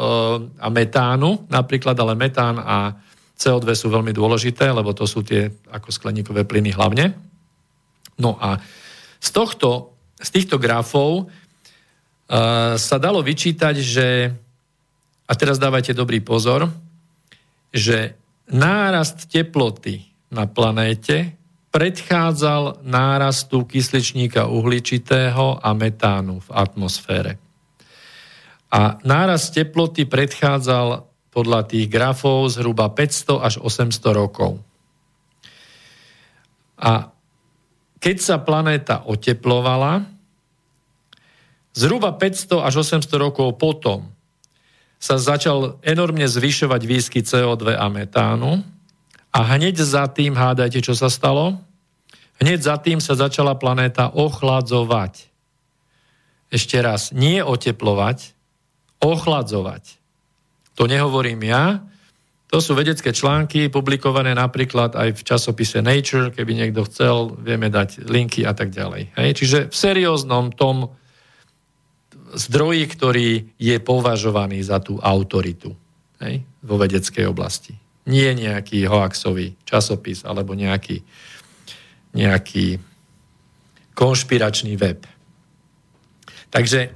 a 0.58 0.68
metánu, 0.74 1.46
napríklad, 1.46 1.94
ale 2.02 2.18
metán 2.18 2.58
a 2.58 2.98
CO2 3.38 3.78
sú 3.78 3.94
veľmi 3.94 4.10
dôležité, 4.10 4.74
lebo 4.74 4.98
to 4.98 5.06
sú 5.06 5.22
tie 5.22 5.46
ako 5.70 5.94
skleníkové 5.94 6.50
plyny 6.50 6.74
hlavne. 6.74 7.14
No 8.18 8.42
a 8.42 8.58
z, 9.22 9.30
tohto, 9.30 9.99
z 10.20 10.30
týchto 10.30 10.60
grafov 10.60 11.26
uh, 11.26 12.76
sa 12.76 12.98
dalo 13.00 13.24
vyčítať, 13.24 13.76
že, 13.80 14.30
a 15.26 15.34
teraz 15.34 15.56
dávajte 15.58 15.96
dobrý 15.96 16.20
pozor, 16.20 16.68
že 17.72 18.20
nárast 18.52 19.32
teploty 19.32 20.04
na 20.30 20.46
planéte 20.46 21.40
predchádzal 21.70 22.82
nárastu 22.82 23.62
kysličníka 23.66 24.50
uhličitého 24.50 25.62
a 25.62 25.70
metánu 25.78 26.42
v 26.42 26.50
atmosfére. 26.50 27.38
A 28.70 29.02
nárast 29.06 29.54
teploty 29.54 30.06
predchádzal 30.06 31.06
podľa 31.30 31.62
tých 31.70 31.86
grafov 31.90 32.50
zhruba 32.50 32.90
500 32.90 33.38
až 33.42 33.54
800 33.62 34.02
rokov. 34.18 34.62
A 36.82 37.14
keď 38.00 38.18
sa 38.20 38.36
planéta 38.40 39.04
oteplovala, 39.04 40.08
zhruba 41.76 42.16
500 42.16 42.64
až 42.64 42.74
800 42.84 43.08
rokov 43.20 43.60
potom 43.60 44.08
sa 45.00 45.16
začal 45.16 45.80
enormne 45.84 46.28
zvyšovať 46.28 46.82
výskyt 46.84 47.26
CO2 47.28 47.76
a 47.76 47.88
metánu 47.88 48.64
a 49.32 49.40
hneď 49.56 49.80
za 49.80 50.10
tým, 50.12 50.36
hádajte, 50.36 50.84
čo 50.84 50.98
sa 50.98 51.08
stalo? 51.08 51.60
Hneď 52.40 52.60
za 52.60 52.76
tým 52.80 53.00
sa 53.04 53.20
začala 53.20 53.56
planéta 53.56 54.12
ochladzovať. 54.12 55.28
Ešte 56.50 56.80
raz, 56.82 57.14
nie 57.14 57.44
oteplovať, 57.44 58.34
ochladzovať. 59.04 60.00
To 60.80 60.88
nehovorím 60.88 61.46
ja, 61.46 61.84
to 62.50 62.58
sú 62.58 62.74
vedecké 62.74 63.14
články 63.14 63.70
publikované 63.70 64.34
napríklad 64.34 64.98
aj 64.98 65.22
v 65.22 65.22
časopise 65.22 65.86
Nature, 65.86 66.34
keby 66.34 66.58
niekto 66.58 66.82
chcel, 66.90 67.38
vieme 67.38 67.70
dať 67.70 68.10
linky 68.10 68.42
a 68.42 68.58
tak 68.58 68.74
ďalej. 68.74 69.14
Hej? 69.14 69.30
Čiže 69.38 69.58
v 69.70 69.76
serióznom 69.78 70.50
tom 70.58 70.90
zdroji, 72.34 72.90
ktorý 72.90 73.30
je 73.54 73.78
považovaný 73.78 74.66
za 74.66 74.82
tú 74.82 74.98
autoritu 74.98 75.78
hej, 76.26 76.42
vo 76.66 76.82
vedeckej 76.82 77.30
oblasti. 77.30 77.78
Nie 78.10 78.34
nejaký 78.34 78.90
hoaxový 78.90 79.54
časopis 79.62 80.26
alebo 80.26 80.58
nejaký, 80.58 81.06
nejaký 82.18 82.82
konšpiračný 83.94 84.74
web. 84.74 85.06
Takže, 86.50 86.90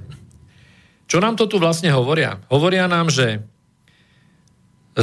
čo 1.06 1.22
nám 1.22 1.38
to 1.38 1.46
tu 1.46 1.62
vlastne 1.62 1.94
hovoria? 1.94 2.42
Hovoria 2.50 2.90
nám, 2.90 3.06
že 3.06 3.53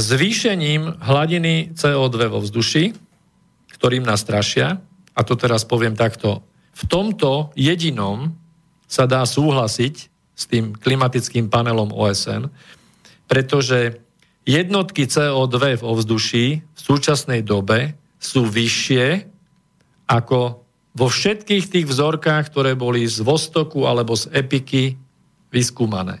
zvýšením 0.00 1.04
hladiny 1.04 1.76
CO2 1.76 2.16
vo 2.32 2.40
vzduši, 2.40 2.96
ktorým 3.76 4.06
nás 4.06 4.24
strašia, 4.24 4.80
a 5.12 5.20
to 5.20 5.36
teraz 5.36 5.68
poviem 5.68 5.92
takto, 5.92 6.40
v 6.72 6.82
tomto 6.88 7.52
jedinom 7.52 8.32
sa 8.88 9.04
dá 9.04 9.20
súhlasiť 9.28 9.94
s 10.32 10.44
tým 10.48 10.72
klimatickým 10.72 11.52
panelom 11.52 11.92
OSN, 11.92 12.48
pretože 13.28 14.00
jednotky 14.48 15.04
CO2 15.04 15.80
v 15.80 15.82
ovzduší 15.84 16.46
v 16.64 16.80
súčasnej 16.80 17.44
dobe 17.44 17.92
sú 18.16 18.48
vyššie 18.48 19.28
ako 20.08 20.62
vo 20.92 21.08
všetkých 21.08 21.64
tých 21.72 21.86
vzorkách, 21.88 22.52
ktoré 22.52 22.76
boli 22.76 23.08
z 23.08 23.24
Vostoku 23.24 23.88
alebo 23.88 24.12
z 24.12 24.28
Epiky 24.32 24.96
vyskúmané. 25.48 26.20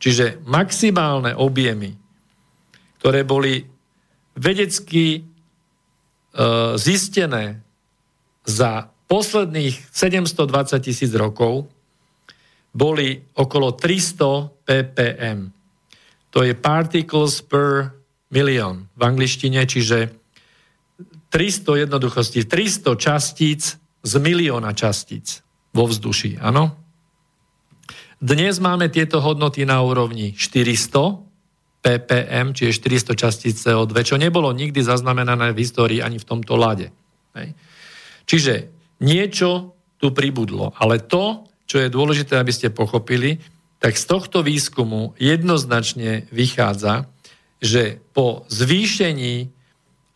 Čiže 0.00 0.42
maximálne 0.48 1.36
objemy, 1.36 1.94
ktoré 3.00 3.24
boli 3.24 3.64
vedecky 4.36 5.04
e, 5.16 5.20
zistené 6.76 7.64
za 8.44 8.92
posledných 9.08 9.88
720 9.90 10.78
tisíc 10.84 11.10
rokov, 11.16 11.66
boli 12.70 13.18
okolo 13.34 13.74
300 13.74 14.68
ppm. 14.68 15.50
To 16.30 16.46
je 16.46 16.54
particles 16.54 17.42
per 17.42 17.90
million 18.30 18.86
v 18.94 19.02
angličtine, 19.02 19.66
čiže 19.66 20.14
300 21.34 21.88
jednoduchosti, 21.88 22.46
300 22.46 22.94
častíc 22.94 23.60
z 24.04 24.12
milióna 24.20 24.70
častíc 24.76 25.42
vo 25.74 25.90
vzduši, 25.90 26.38
áno? 26.38 26.78
Dnes 28.20 28.60
máme 28.60 28.92
tieto 28.92 29.24
hodnoty 29.24 29.64
na 29.64 29.80
úrovni 29.80 30.36
400 30.36 31.29
ppm, 31.80 32.52
čiže 32.52 32.80
400 32.80 33.16
častíc 33.16 33.54
CO2, 33.56 33.92
čo 34.04 34.20
nebolo 34.20 34.52
nikdy 34.52 34.84
zaznamenané 34.84 35.56
v 35.56 35.60
histórii 35.64 36.00
ani 36.04 36.20
v 36.20 36.28
tomto 36.28 36.54
lade. 36.56 36.92
Čiže 38.28 38.68
niečo 39.00 39.74
tu 39.96 40.12
pribudlo, 40.12 40.76
ale 40.76 41.00
to, 41.00 41.48
čo 41.64 41.80
je 41.80 41.92
dôležité, 41.92 42.36
aby 42.36 42.52
ste 42.52 42.72
pochopili, 42.72 43.40
tak 43.80 43.96
z 43.96 44.04
tohto 44.04 44.44
výskumu 44.44 45.16
jednoznačne 45.16 46.28
vychádza, 46.28 47.08
že 47.60 48.00
po 48.12 48.44
zvýšení 48.52 49.48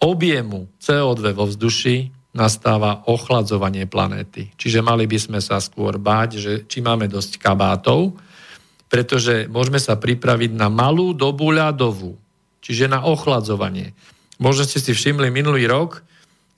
objemu 0.05 0.69
CO2 0.81 1.33
vo 1.33 1.49
vzduši 1.49 2.13
nastáva 2.35 3.07
ochladzovanie 3.09 3.87
planéty. 3.87 4.53
Čiže 4.59 4.85
mali 4.85 5.07
by 5.07 5.17
sme 5.17 5.41
sa 5.41 5.63
skôr 5.63 5.97
báť, 5.97 6.31
že 6.37 6.53
či 6.67 6.83
máme 6.85 7.07
dosť 7.09 7.39
kabátov, 7.41 8.19
pretože 8.89 9.51
môžeme 9.51 9.81
sa 9.81 9.99
pripraviť 9.99 10.55
na 10.55 10.71
malú 10.71 11.17
dobu 11.17 11.51
ľadovú, 11.51 12.15
čiže 12.61 12.87
na 12.87 13.03
ochladzovanie. 13.05 13.97
Možno 14.39 14.67
ste 14.67 14.83
si 14.83 14.93
všimli 14.93 15.31
minulý 15.31 15.67
rok, 15.67 16.03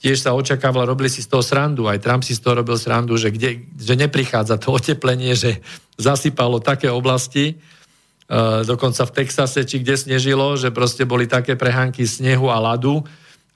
tiež 0.00 0.20
sa 0.20 0.36
očakávalo, 0.36 0.92
robili 0.92 1.08
si 1.08 1.24
z 1.24 1.28
toho 1.32 1.40
srandu, 1.40 1.88
aj 1.88 2.04
Trump 2.04 2.22
si 2.24 2.36
z 2.36 2.40
toho 2.44 2.60
robil 2.60 2.76
srandu, 2.76 3.16
že, 3.16 3.32
kde, 3.32 3.64
že 3.74 3.94
neprichádza 3.96 4.60
to 4.60 4.76
oteplenie, 4.76 5.32
že 5.32 5.64
zasypalo 5.96 6.60
také 6.60 6.92
oblasti, 6.92 7.56
uh, 8.28 8.60
dokonca 8.62 9.08
v 9.08 9.14
Texase, 9.24 9.64
či 9.64 9.80
kde 9.80 9.96
snežilo, 9.96 10.56
že 10.60 10.68
proste 10.72 11.08
boli 11.08 11.24
také 11.24 11.56
prehánky 11.56 12.04
snehu 12.04 12.52
a 12.52 12.60
ľadu 12.60 13.00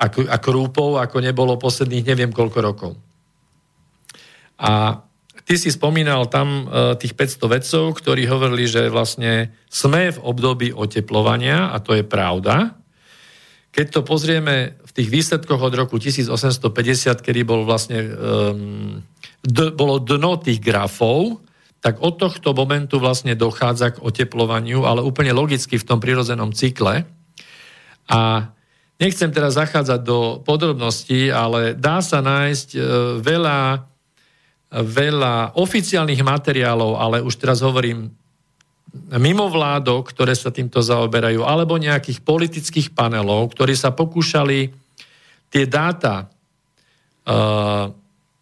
a, 0.01 0.07
a 0.09 0.37
krúpov, 0.41 0.97
ako 0.97 1.17
nebolo 1.21 1.61
posledných 1.61 2.09
neviem 2.09 2.33
koľko 2.33 2.59
rokov. 2.65 2.93
A 4.61 5.05
ty 5.51 5.59
si 5.59 5.75
spomínal 5.75 6.31
tam 6.31 6.71
uh, 6.71 6.95
tých 6.95 7.19
500 7.19 7.55
vedcov, 7.59 7.85
ktorí 7.99 8.23
hovorili, 8.31 8.71
že 8.71 8.87
vlastne 8.87 9.51
sme 9.67 10.15
v 10.15 10.19
období 10.23 10.71
oteplovania, 10.71 11.75
a 11.75 11.83
to 11.83 11.99
je 11.99 12.07
pravda, 12.07 12.79
keď 13.75 13.87
to 13.91 14.01
pozrieme 14.07 14.79
v 14.79 14.93
tých 14.95 15.11
výsledkoch 15.11 15.59
od 15.59 15.75
roku 15.75 15.99
1850, 15.99 17.19
kedy 17.19 17.41
bol 17.43 17.67
vlastne, 17.67 17.99
um, 17.99 19.03
d- 19.43 19.75
bolo 19.75 19.99
dno 19.99 20.39
tých 20.39 20.63
grafov, 20.63 21.43
tak 21.83 21.99
od 21.99 22.15
tohto 22.19 22.55
momentu 22.55 23.03
vlastne 23.03 23.35
dochádza 23.35 23.99
k 23.99 24.03
oteplovaniu, 24.07 24.87
ale 24.87 25.03
úplne 25.03 25.35
logicky 25.35 25.83
v 25.83 25.87
tom 25.87 25.99
prirodzenom 25.99 26.55
cykle. 26.55 27.07
A 28.07 28.51
nechcem 29.03 29.35
teraz 29.35 29.59
zachádzať 29.59 30.01
do 30.03 30.43
podrobností, 30.47 31.31
ale 31.31 31.75
dá 31.75 32.03
sa 32.07 32.23
nájsť 32.23 32.69
uh, 32.75 32.83
veľa, 33.19 33.89
veľa 34.71 35.59
oficiálnych 35.59 36.23
materiálov, 36.23 36.95
ale 36.95 37.19
už 37.27 37.35
teraz 37.43 37.59
hovorím 37.61 38.11
mimovládok, 39.11 40.15
ktoré 40.15 40.35
sa 40.35 40.51
týmto 40.51 40.83
zaoberajú, 40.83 41.43
alebo 41.43 41.79
nejakých 41.79 42.23
politických 42.23 42.95
panelov, 42.95 43.51
ktorí 43.55 43.75
sa 43.75 43.95
pokúšali 43.95 44.71
tie 45.51 45.65
dáta 45.67 46.27
uh, 46.27 47.91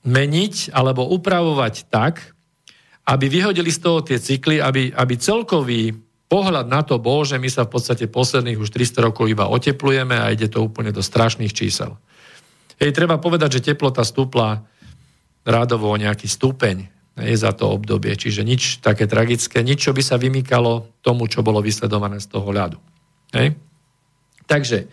meniť 0.05 0.73
alebo 0.73 1.09
upravovať 1.13 1.75
tak, 1.89 2.37
aby 3.09 3.27
vyhodili 3.29 3.73
z 3.73 3.81
toho 3.81 4.05
tie 4.05 4.21
cykly, 4.21 4.61
aby, 4.61 4.93
aby 4.93 5.15
celkový 5.17 5.97
pohľad 6.29 6.69
na 6.69 6.85
to 6.85 7.01
bol, 7.01 7.25
že 7.25 7.41
my 7.41 7.49
sa 7.49 7.65
v 7.65 7.73
podstate 7.73 8.05
posledných 8.05 8.61
už 8.61 8.69
300 8.69 9.09
rokov 9.09 9.33
iba 9.33 9.49
oteplujeme 9.49 10.13
a 10.13 10.29
ide 10.29 10.53
to 10.53 10.61
úplne 10.61 10.93
do 10.93 11.01
strašných 11.01 11.57
čísel. 11.57 11.97
Hej, 12.77 12.93
treba 12.93 13.17
povedať, 13.17 13.59
že 13.59 13.73
teplota 13.73 14.05
stúpla 14.05 14.61
rádovo 15.49 15.89
o 15.89 15.97
nejaký 15.97 16.29
stupeň 16.29 16.93
je 17.19 17.35
za 17.35 17.51
to 17.51 17.73
obdobie, 17.73 18.15
čiže 18.15 18.47
nič 18.47 18.79
také 18.79 19.11
tragické, 19.11 19.65
nič, 19.65 19.91
čo 19.91 19.97
by 19.97 20.03
sa 20.05 20.21
vymýkalo 20.21 21.03
tomu, 21.03 21.27
čo 21.27 21.43
bolo 21.43 21.59
vysledované 21.59 22.23
z 22.23 22.29
toho 22.31 22.47
ľadu. 22.53 22.79
Hej? 23.35 23.59
Takže 24.47 24.87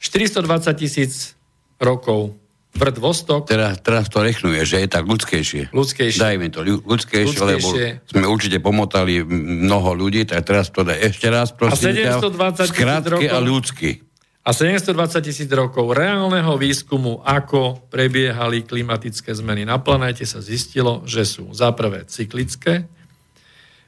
420 0.00 0.72
tisíc 0.80 1.36
rokov 1.76 2.32
Tvrd 2.76 2.96
Vostok. 3.00 3.48
Teraz, 3.48 3.80
teraz 3.80 4.04
to 4.12 4.20
rechnuje, 4.20 4.60
že 4.68 4.84
je 4.84 4.88
tak 4.88 5.08
ľudskejšie. 5.08 5.72
Ľudskejšie. 5.72 6.20
Dajme 6.20 6.46
to 6.52 6.60
ľudskejšie, 6.60 7.32
ľudskejšie, 7.32 7.48
lebo 7.56 7.68
sme 8.04 8.24
určite 8.28 8.60
pomotali 8.60 9.24
mnoho 9.24 9.96
ľudí, 9.96 10.28
tak 10.28 10.44
teraz 10.44 10.68
to 10.68 10.84
daj 10.84 11.00
ešte 11.00 11.28
raz, 11.32 11.56
prosím. 11.56 11.96
A 11.96 12.20
720 12.20 12.68
tisíc 12.68 12.84
rokov. 12.84 13.32
a 13.32 13.38
ľudsky. 13.40 14.05
A 14.46 14.54
720 14.54 15.26
tisíc 15.26 15.50
rokov 15.50 15.90
reálneho 15.90 16.54
výskumu, 16.54 17.18
ako 17.26 17.82
prebiehali 17.90 18.62
klimatické 18.62 19.34
zmeny 19.34 19.66
na 19.66 19.82
planéte, 19.82 20.22
sa 20.22 20.38
zistilo, 20.38 21.02
že 21.02 21.26
sú 21.26 21.50
za 21.50 21.74
prvé 21.74 22.06
cyklické, 22.06 22.86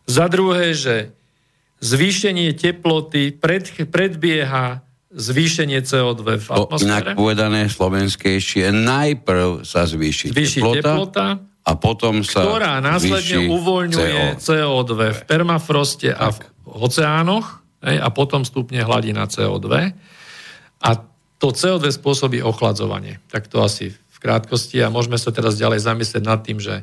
za 0.02 0.26
druhé, 0.26 0.74
že 0.74 1.14
zvýšenie 1.78 2.58
teploty 2.58 3.38
pred, 3.38 3.70
predbieha 3.86 4.82
zvýšenie 5.14 5.78
CO2 5.78 6.42
v 6.42 6.48
atmosfére. 6.50 7.14
Inak 7.14 7.14
povedané 7.14 7.70
slovenskejšie, 7.70 8.74
najprv 8.74 9.62
sa 9.62 9.86
zvýši, 9.86 10.34
zvýši 10.34 10.58
teplota, 10.58 10.82
teplota 10.82 11.26
a 11.62 11.72
potom 11.78 12.26
sa 12.26 12.42
ktorá 12.42 12.82
následne 12.82 13.46
uvoľňuje 13.46 14.42
CO. 14.42 14.82
CO2 14.82 14.92
v 15.14 15.20
permafroste 15.22 16.10
tak. 16.10 16.18
a 16.18 16.26
v 16.34 16.82
oceánoch 16.82 17.62
hej, 17.86 18.02
a 18.02 18.08
potom 18.10 18.42
stupne 18.42 18.82
hladina 18.82 19.30
CO2 19.30 19.94
a 20.82 20.90
to 21.38 21.54
CO2 21.54 21.94
spôsobí 21.94 22.42
ochladzovanie. 22.42 23.22
Tak 23.30 23.46
to 23.46 23.62
asi 23.62 23.94
v 23.94 24.18
krátkosti 24.18 24.82
a 24.82 24.90
môžeme 24.90 25.14
sa 25.14 25.30
teraz 25.30 25.54
ďalej 25.54 25.86
zamyslieť 25.86 26.22
nad 26.26 26.42
tým, 26.42 26.58
že 26.58 26.82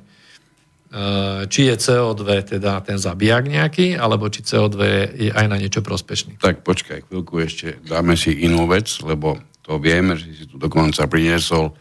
Eh, 0.95 1.43
či 1.51 1.67
je 1.67 1.75
CO2 1.75 2.45
teda 2.55 2.79
ten 2.79 2.95
zabijak 2.95 3.51
nejaký, 3.51 3.99
alebo 3.99 4.31
či 4.31 4.47
CO2 4.47 4.79
je 5.11 5.29
aj 5.33 5.45
na 5.51 5.59
niečo 5.59 5.83
prospešný. 5.83 6.39
Tak 6.39 6.63
počkaj, 6.63 7.11
chvíľku 7.11 7.35
ešte 7.43 7.83
dáme 7.83 8.15
si 8.15 8.31
inú 8.47 8.63
vec, 8.63 8.87
lebo 9.03 9.35
to 9.59 9.75
vieme, 9.75 10.15
že 10.15 10.31
si 10.31 10.45
tu 10.47 10.55
dokonca 10.55 11.03
priniesol 11.11 11.75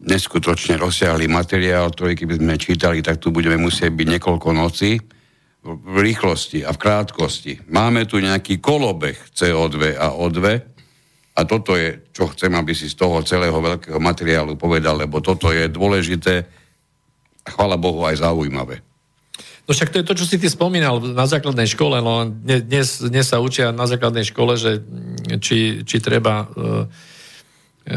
neskutočne 0.00 0.80
rozsiahlý 0.80 1.28
materiál, 1.28 1.92
ktorý 1.92 2.16
keby 2.16 2.40
sme 2.40 2.54
čítali, 2.56 3.04
tak 3.04 3.20
tu 3.20 3.28
budeme 3.28 3.60
musieť 3.60 3.92
byť 3.92 4.06
niekoľko 4.16 4.48
nocí 4.56 5.04
v 5.66 5.96
rýchlosti 6.00 6.64
a 6.64 6.72
v 6.72 6.80
krátkosti. 6.80 7.52
Máme 7.68 8.08
tu 8.08 8.24
nejaký 8.24 8.56
kolobeh 8.62 9.20
CO2 9.36 10.00
a 10.00 10.16
O2 10.16 10.38
a 11.36 11.44
toto 11.44 11.76
je, 11.76 12.00
čo 12.16 12.32
chcem, 12.32 12.48
aby 12.56 12.72
si 12.72 12.88
z 12.88 12.96
toho 12.96 13.20
celého 13.20 13.52
veľkého 13.52 14.00
materiálu 14.00 14.56
povedal, 14.56 14.96
lebo 14.96 15.20
toto 15.20 15.52
je 15.52 15.68
dôležité 15.68 16.48
chvala 17.44 17.76
Bohu, 17.76 18.00
aj 18.08 18.24
zaujímavé. 18.24 18.80
No 19.66 19.74
však 19.74 19.90
to 19.92 19.98
je 20.00 20.06
to, 20.06 20.14
čo 20.14 20.24
si 20.24 20.36
ty 20.38 20.46
spomínal 20.46 21.02
na 21.02 21.26
základnej 21.26 21.66
škole. 21.66 21.98
No, 21.98 22.24
dnes, 22.24 23.02
dnes 23.02 23.26
sa 23.26 23.42
učia 23.42 23.74
na 23.74 23.84
základnej 23.84 24.22
škole, 24.22 24.54
že 24.54 24.78
či, 25.42 25.82
či 25.82 25.96
treba 25.98 26.46
uh, 26.46 26.86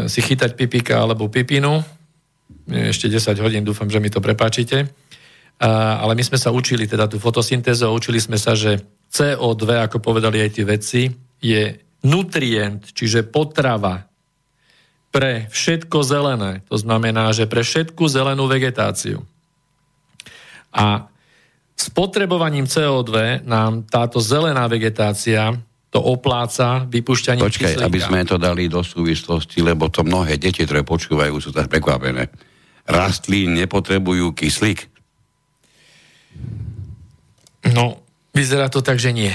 si 0.10 0.20
chytať 0.20 0.58
pipika 0.58 0.98
alebo 0.98 1.30
pipinu. 1.30 1.86
Ešte 2.66 3.06
10 3.06 3.38
hodín, 3.46 3.62
dúfam, 3.62 3.86
že 3.86 4.02
mi 4.02 4.10
to 4.10 4.18
prepáčite. 4.18 4.90
Uh, 5.62 6.02
ale 6.02 6.18
my 6.18 6.24
sme 6.26 6.42
sa 6.42 6.50
učili 6.50 6.90
teda 6.90 7.06
tú 7.06 7.22
fotosyntézu 7.22 7.86
a 7.86 7.94
učili 7.94 8.18
sme 8.18 8.42
sa, 8.42 8.58
že 8.58 8.82
CO2, 9.14 9.64
ako 9.86 10.02
povedali 10.02 10.42
aj 10.42 10.50
tí 10.58 10.62
vedci, 10.66 11.02
je 11.38 11.89
nutrient, 12.06 12.96
čiže 12.96 13.28
potrava 13.28 14.08
pre 15.10 15.50
všetko 15.50 15.98
zelené. 16.06 16.62
To 16.70 16.78
znamená, 16.78 17.34
že 17.34 17.50
pre 17.50 17.66
všetku 17.66 18.06
zelenú 18.06 18.46
vegetáciu. 18.46 19.26
A 20.70 21.10
spotrebovaním 21.74 22.70
CO2 22.70 23.42
nám 23.42 23.90
táto 23.90 24.22
zelená 24.22 24.70
vegetácia 24.70 25.58
to 25.90 25.98
opláca 25.98 26.86
vypušťanie 26.86 27.42
Počkaj, 27.42 27.82
kyslíka. 27.82 27.88
aby 27.90 28.00
sme 28.00 28.22
to 28.22 28.38
dali 28.38 28.70
do 28.70 28.86
súvislosti, 28.86 29.66
lebo 29.66 29.90
to 29.90 30.06
mnohé 30.06 30.38
deti, 30.38 30.62
ktoré 30.62 30.86
počúvajú, 30.86 31.34
sú 31.42 31.50
tak 31.50 31.66
prekvapené. 31.74 32.30
Rastlín 32.86 33.58
nepotrebujú 33.58 34.38
kyslík? 34.38 34.86
No, 37.74 38.06
vyzerá 38.38 38.70
to 38.70 38.86
tak, 38.86 39.02
že 39.02 39.10
nie. 39.10 39.34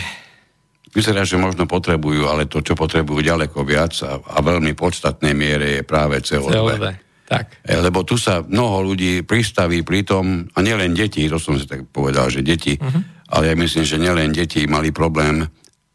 Vyzerá, 0.94 1.26
že 1.26 1.34
možno 1.34 1.66
potrebujú, 1.66 2.30
ale 2.30 2.46
to, 2.46 2.62
čo 2.62 2.78
potrebujú 2.78 3.18
ďaleko 3.18 3.66
viac 3.66 3.98
a, 4.06 4.22
a 4.22 4.38
veľmi 4.38 4.78
podstatnej 4.78 5.34
miere 5.34 5.80
je 5.80 5.82
práve 5.82 6.22
CO2. 6.22 6.54
CO2. 6.54 6.86
Tak. 7.26 7.66
E, 7.66 7.74
lebo 7.82 8.06
tu 8.06 8.14
sa 8.14 8.46
mnoho 8.46 8.94
ľudí 8.94 9.26
pristaví 9.26 9.82
pri 9.82 10.06
tom, 10.06 10.46
a 10.54 10.58
nielen 10.62 10.94
deti, 10.94 11.26
to 11.26 11.42
som 11.42 11.58
si 11.58 11.66
tak 11.66 11.90
povedal, 11.90 12.30
že 12.30 12.46
deti, 12.46 12.78
uh-huh. 12.78 13.26
ale 13.34 13.50
ja 13.50 13.54
myslím, 13.58 13.82
že 13.82 13.98
nielen 13.98 14.30
deti 14.30 14.70
mali 14.70 14.94
problém, 14.94 15.42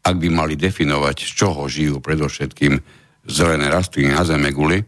ak 0.04 0.14
by 0.20 0.28
mali 0.28 0.54
definovať, 0.60 1.16
z 1.24 1.32
čoho 1.32 1.64
žijú 1.64 2.04
predovšetkým 2.04 2.76
zelené 3.24 3.72
rastliny 3.72 4.12
na 4.12 4.24
zeme 4.26 4.52
guli, 4.52 4.84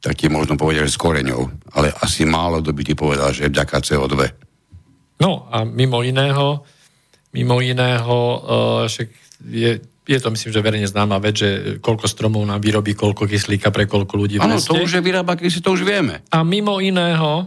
tak 0.00 0.16
ti 0.16 0.32
možno 0.32 0.56
povedať, 0.56 0.88
že 0.88 0.96
s 0.96 1.00
koreňou. 1.00 1.48
Ale 1.76 1.92
asi 2.00 2.24
málo 2.24 2.64
kto 2.64 2.72
by 2.72 2.82
ti 2.84 2.94
povedal, 2.96 3.30
že 3.36 3.52
vďaka 3.52 3.84
CO2. 3.84 4.16
No 5.20 5.44
a 5.52 5.68
mimo 5.68 6.00
iného, 6.00 6.64
mimo 7.36 7.60
iného, 7.60 8.16
uh, 8.40 8.88
však 8.88 9.29
je 9.46 9.80
je 10.10 10.18
to 10.18 10.34
myslím, 10.34 10.50
že 10.50 10.64
verejne 10.64 10.90
známa 10.90 11.22
vec, 11.22 11.38
že 11.38 11.78
koľko 11.78 12.10
stromov 12.10 12.42
nám 12.42 12.58
vyrobí, 12.58 12.98
koľko 12.98 13.30
kyslíka 13.30 13.70
pre 13.70 13.86
koľko 13.86 14.18
ľudí 14.18 14.42
v 14.42 14.42
Áno, 14.42 14.58
to 14.58 14.82
už 14.82 14.98
je 14.98 15.02
vyrába, 15.02 15.38
si 15.38 15.62
to 15.62 15.70
už 15.70 15.86
vieme. 15.86 16.26
A 16.34 16.42
mimo 16.42 16.82
iného, 16.82 17.46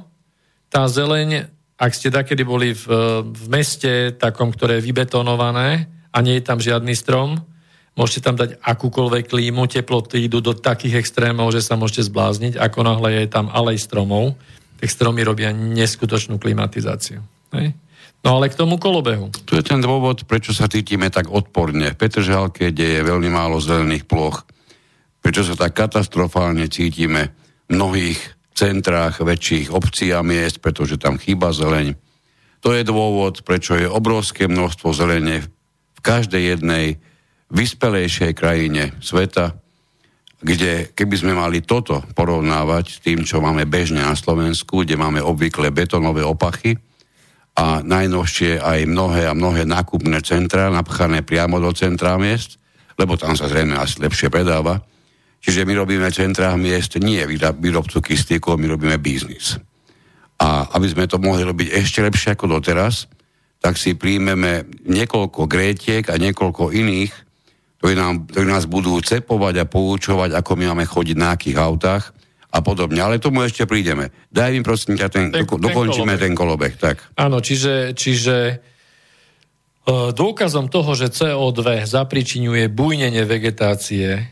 tá 0.71 0.87
zeleň, 0.87 1.51
ak 1.75 1.91
ste 1.91 2.07
takedy 2.07 2.47
boli 2.47 2.71
v, 2.71 2.85
v 3.25 3.45
meste, 3.51 4.15
takom, 4.15 4.55
ktoré 4.55 4.79
je 4.79 4.85
vybetonované 4.87 5.91
a 6.15 6.17
nie 6.23 6.39
je 6.39 6.47
tam 6.47 6.63
žiadny 6.63 6.95
strom, 6.95 7.43
môžete 7.99 8.21
tam 8.23 8.39
dať 8.39 8.55
akúkoľvek 8.63 9.27
klímu, 9.27 9.67
teploty 9.67 10.31
idú 10.31 10.39
do 10.39 10.55
takých 10.55 11.03
extrémov, 11.03 11.51
že 11.51 11.59
sa 11.59 11.75
môžete 11.75 12.07
zblázniť, 12.07 12.53
ako 12.55 12.79
náhle 12.79 13.27
je 13.27 13.27
tam 13.27 13.51
alej 13.51 13.83
stromov, 13.83 14.39
tak 14.79 14.87
stromy 14.87 15.27
robia 15.27 15.51
neskutočnú 15.51 16.39
klimatizáciu. 16.39 17.19
Hej? 17.51 17.75
No 18.23 18.39
ale 18.39 18.47
k 18.47 18.55
tomu 18.55 18.79
kolobehu. 18.79 19.35
Tu 19.43 19.59
je 19.59 19.63
ten 19.67 19.83
dôvod, 19.83 20.23
prečo 20.23 20.55
sa 20.55 20.71
cítime 20.71 21.11
tak 21.11 21.27
odporne. 21.27 21.91
V 21.91 21.99
Petržalke, 21.99 22.71
kde 22.71 22.99
je 22.99 23.01
veľmi 23.03 23.27
málo 23.27 23.59
zelených 23.59 24.07
ploch, 24.07 24.47
prečo 25.19 25.43
sa 25.43 25.59
tak 25.59 25.75
katastrofálne 25.75 26.71
cítime 26.71 27.35
v 27.67 27.75
mnohých 27.75 28.19
centrách 28.55 29.19
väčších 29.19 29.75
obcí 29.75 30.15
a 30.15 30.23
miest, 30.23 30.63
pretože 30.63 30.95
tam 30.95 31.19
chýba 31.19 31.51
zeleň. 31.51 31.99
To 32.63 32.71
je 32.71 32.87
dôvod, 32.87 33.43
prečo 33.43 33.75
je 33.75 33.91
obrovské 33.91 34.47
množstvo 34.47 34.95
zelene 34.95 35.43
v 35.95 35.99
každej 35.99 36.55
jednej 36.55 37.03
vyspelejšej 37.51 38.31
krajine 38.39 38.95
sveta, 39.03 39.59
kde 40.39 40.95
keby 40.95 41.15
sme 41.19 41.33
mali 41.35 41.59
toto 41.59 42.03
porovnávať 42.15 42.85
s 42.87 42.97
tým, 43.03 43.27
čo 43.27 43.43
máme 43.43 43.67
bežne 43.67 43.99
na 43.99 44.15
Slovensku, 44.15 44.83
kde 44.83 44.95
máme 44.95 45.19
obvykle 45.19 45.75
betonové 45.75 46.23
opachy, 46.23 46.79
a 47.53 47.85
najnovšie 47.85 48.57
aj 48.57 48.89
mnohé 48.89 49.29
a 49.29 49.37
mnohé 49.37 49.69
nákupné 49.69 50.25
centra 50.25 50.73
napchané 50.73 51.21
priamo 51.21 51.61
do 51.61 51.69
centra 51.73 52.17
miest, 52.17 52.57
lebo 52.97 53.13
tam 53.13 53.37
sa 53.37 53.45
zrejme 53.45 53.77
asi 53.77 54.01
lepšie 54.01 54.33
predáva. 54.33 54.81
Čiže 55.43 55.67
my 55.67 55.73
robíme 55.77 56.07
centrá 56.09 56.55
miest 56.57 56.97
nie 56.97 57.21
výrobcu 57.29 57.99
kyslíkov, 57.99 58.57
my 58.57 58.73
robíme 58.73 58.97
biznis. 58.97 59.59
A 60.41 60.65
aby 60.73 60.87
sme 60.89 61.05
to 61.05 61.21
mohli 61.21 61.45
robiť 61.45 61.77
ešte 61.77 62.01
lepšie 62.01 62.33
ako 62.33 62.57
doteraz, 62.57 63.05
tak 63.61 63.77
si 63.77 63.93
príjmeme 63.93 64.65
niekoľko 64.87 65.45
grétiek 65.45 66.03
a 66.09 66.17
niekoľko 66.17 66.73
iných, 66.73 67.13
ktorí, 67.79 67.93
nám, 67.95 68.27
ktorí 68.31 68.45
nás 68.47 68.65
budú 68.65 68.97
cepovať 68.97 69.61
a 69.61 69.69
poučovať, 69.69 70.35
ako 70.35 70.51
my 70.57 70.73
máme 70.73 70.85
chodiť 70.87 71.17
na 71.19 71.35
akých 71.35 71.57
autách, 71.59 72.15
a 72.53 72.61
podobne. 72.61 73.01
Ale 73.01 73.17
tomu 73.17 73.41
ešte 73.41 73.65
prídeme. 73.65 74.13
Daj 74.29 74.53
mi 74.53 74.61
prosím 74.61 74.93
ťa 74.93 75.07
ten, 75.09 75.25
ten, 75.33 75.41
do, 75.49 75.57
dokončíme 75.57 76.13
ten 76.21 76.37
kolobeh. 76.37 76.77
Tak. 76.77 77.17
Áno, 77.17 77.41
čiže, 77.41 77.97
čiže 77.97 78.37
e, 78.53 78.55
dôkazom 80.13 80.69
toho, 80.69 80.93
že 80.93 81.09
CO2 81.09 81.89
zapričinuje 81.89 82.69
bujnenie 82.69 83.25
vegetácie, 83.25 84.29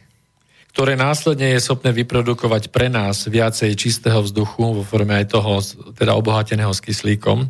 ktoré 0.71 0.93
následne 0.95 1.57
je 1.57 1.65
schopné 1.65 1.91
vyprodukovať 1.91 2.69
pre 2.69 2.87
nás 2.87 3.25
viacej 3.25 3.73
čistého 3.75 4.21
vzduchu 4.21 4.79
vo 4.79 4.83
forme 4.85 5.17
aj 5.17 5.25
toho, 5.27 5.59
teda 5.97 6.15
obohateného 6.15 6.71
s 6.71 6.79
kyslíkom, 6.79 7.49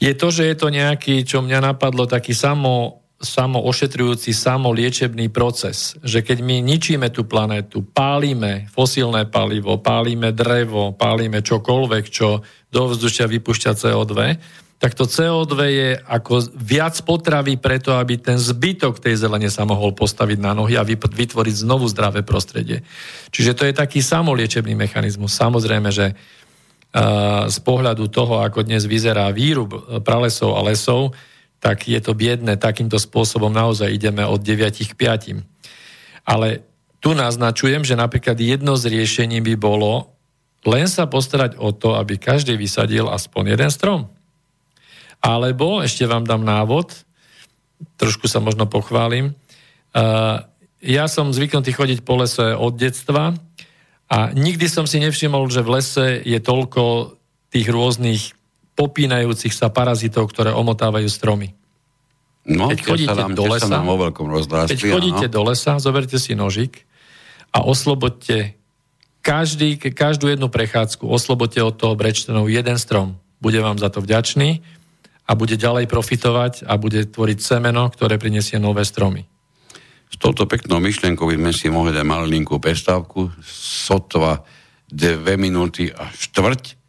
je 0.00 0.12
to, 0.14 0.28
že 0.30 0.42
je 0.50 0.56
to 0.58 0.68
nejaký, 0.74 1.22
čo 1.22 1.38
mňa 1.44 1.74
napadlo, 1.74 2.08
taký 2.10 2.34
samo 2.34 3.03
samoošetrujúci, 3.24 4.36
samoliečebný 4.36 5.32
proces. 5.32 5.96
Že 6.04 6.20
keď 6.22 6.38
my 6.44 6.60
ničíme 6.60 7.08
tú 7.08 7.24
planétu, 7.24 7.80
pálime 7.80 8.68
fosílne 8.70 9.24
palivo, 9.26 9.80
pálime 9.80 10.30
drevo, 10.30 10.92
pálime 10.92 11.40
čokoľvek, 11.40 12.04
čo 12.12 12.44
do 12.68 12.82
vzdušia 12.92 13.24
vypúšťa 13.26 13.72
CO2, 13.72 14.14
tak 14.74 14.92
to 14.92 15.08
CO2 15.08 15.54
je 15.70 15.90
ako 15.96 16.44
viac 16.60 16.92
potravy 17.08 17.56
preto, 17.56 17.96
aby 17.96 18.20
ten 18.20 18.36
zbytok 18.36 19.00
tej 19.00 19.16
zelene 19.16 19.48
sa 19.48 19.64
mohol 19.64 19.96
postaviť 19.96 20.36
na 20.36 20.52
nohy 20.52 20.76
a 20.76 20.84
vytvoriť 20.84 21.54
znovu 21.64 21.88
zdravé 21.88 22.20
prostredie. 22.20 22.84
Čiže 23.32 23.56
to 23.56 23.64
je 23.64 23.72
taký 23.72 24.04
samoliečebný 24.04 24.76
mechanizmus. 24.76 25.32
Samozrejme, 25.32 25.88
že 25.88 26.12
z 27.48 27.58
pohľadu 27.64 28.06
toho, 28.12 28.44
ako 28.44 28.62
dnes 28.62 28.84
vyzerá 28.84 29.32
výrub 29.32 29.72
pralesov 30.04 30.54
a 30.54 30.60
lesov, 30.62 31.16
tak 31.64 31.88
je 31.88 31.96
to 31.96 32.12
biedne. 32.12 32.60
Takýmto 32.60 33.00
spôsobom 33.00 33.48
naozaj 33.48 33.88
ideme 33.88 34.20
od 34.28 34.44
9 34.44 34.84
k 34.84 34.92
5. 34.92 36.28
Ale 36.28 36.60
tu 37.00 37.16
naznačujem, 37.16 37.88
že 37.88 37.96
napríklad 37.96 38.36
jedno 38.36 38.76
z 38.76 38.92
riešení 38.92 39.40
by 39.40 39.56
bolo 39.56 40.12
len 40.68 40.88
sa 40.88 41.08
postarať 41.08 41.56
o 41.56 41.72
to, 41.72 41.96
aby 41.96 42.20
každý 42.20 42.60
vysadil 42.60 43.08
aspoň 43.08 43.56
jeden 43.56 43.70
strom. 43.72 44.12
Alebo, 45.24 45.80
ešte 45.80 46.04
vám 46.04 46.28
dám 46.28 46.44
návod, 46.44 46.92
trošku 47.96 48.28
sa 48.28 48.44
možno 48.44 48.68
pochválim, 48.68 49.32
ja 50.84 51.04
som 51.08 51.32
zvyknutý 51.32 51.72
chodiť 51.72 52.04
po 52.04 52.20
lese 52.20 52.52
od 52.52 52.76
detstva 52.76 53.32
a 54.08 54.18
nikdy 54.36 54.68
som 54.68 54.84
si 54.84 55.00
nevšimol, 55.00 55.48
že 55.48 55.64
v 55.64 55.80
lese 55.80 56.06
je 56.20 56.36
toľko 56.40 57.16
tých 57.48 57.68
rôznych 57.72 58.36
popínajúcich 58.74 59.54
sa 59.54 59.70
parazitov, 59.70 60.30
ktoré 60.30 60.50
omotávajú 60.50 61.06
stromy. 61.06 61.54
No, 62.44 62.68
keď 62.68 62.80
chodíte 62.84 63.16
nám, 63.16 63.32
do 63.32 63.48
lesa, 63.48 63.80
vo 63.80 63.96
veľkom 63.96 64.28
keď 64.68 64.80
chodíte 64.92 65.26
do 65.32 65.42
lesa, 65.48 65.80
zoberte 65.80 66.20
si 66.20 66.36
nožik 66.36 66.84
a 67.56 67.64
oslobodte 67.64 68.52
každý, 69.24 69.80
každú 69.80 70.28
jednu 70.28 70.52
prechádzku, 70.52 71.08
oslobodte 71.08 71.64
od 71.64 71.72
toho 71.72 71.96
brečtenov 71.96 72.52
jeden 72.52 72.76
strom. 72.76 73.16
Bude 73.40 73.64
vám 73.64 73.80
za 73.80 73.88
to 73.88 74.04
vďačný 74.04 74.60
a 75.24 75.32
bude 75.32 75.56
ďalej 75.56 75.88
profitovať 75.88 76.68
a 76.68 76.76
bude 76.76 77.08
tvoriť 77.08 77.38
semeno, 77.40 77.88
ktoré 77.88 78.20
prinesie 78.20 78.60
nové 78.60 78.84
stromy. 78.84 79.24
S 80.12 80.20
touto 80.20 80.44
peknou 80.44 80.84
myšlienkou 80.84 81.24
by 81.24 81.40
sme 81.40 81.52
si 81.56 81.72
mohli 81.72 81.96
dať 81.96 82.04
malinkú 82.04 82.60
prestávku, 82.60 83.32
sotva 83.48 84.44
dve 84.84 85.40
minúty 85.40 85.88
a 85.88 86.12
štvrť 86.12 86.83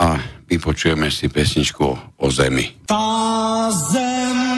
a 0.00 0.16
vypočujeme 0.48 1.12
si 1.12 1.28
pesničku 1.28 2.16
o 2.16 2.26
zemi. 2.32 2.72
Tá 2.88 3.68
zem 3.68 4.49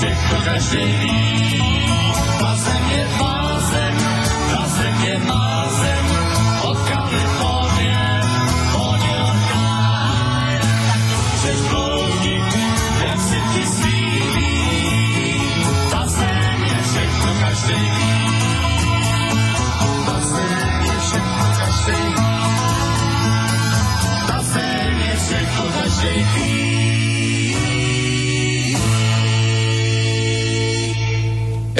zem 0.00 0.16
je 0.72 1.99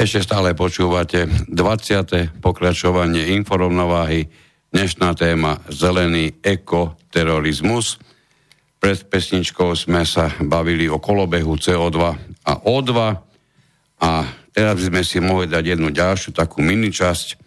Ešte 0.01 0.25
stále 0.25 0.57
počúvate 0.57 1.29
20. 1.45 2.41
pokračovanie 2.41 3.37
inforovnováhy. 3.37 4.25
Dnešná 4.73 5.13
téma 5.13 5.61
zelený 5.69 6.41
ekoterorizmus. 6.41 8.01
Pred 8.81 9.05
pesničkou 9.13 9.77
sme 9.77 10.01
sa 10.01 10.33
bavili 10.41 10.89
o 10.89 10.97
kolobehu 10.97 11.53
CO2 11.53 12.17
a 12.17 12.53
O2 12.65 12.91
a 14.01 14.11
teraz 14.49 14.81
by 14.81 14.89
sme 14.89 15.01
si 15.05 15.21
mohli 15.21 15.45
dať 15.45 15.77
jednu 15.77 15.93
ďalšiu 15.93 16.33
takú 16.33 16.65
miničasť, 16.65 17.37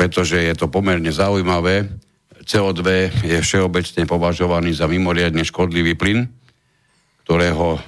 pretože 0.00 0.40
je 0.48 0.56
to 0.56 0.72
pomerne 0.72 1.12
zaujímavé. 1.12 1.92
CO2 2.40 3.12
je 3.20 3.36
všeobecne 3.44 4.08
považovaný 4.08 4.72
za 4.72 4.88
mimoriadne 4.88 5.44
škodlivý 5.44 5.92
plyn, 5.92 6.24
ktorého 7.28 7.76
e, 7.76 7.80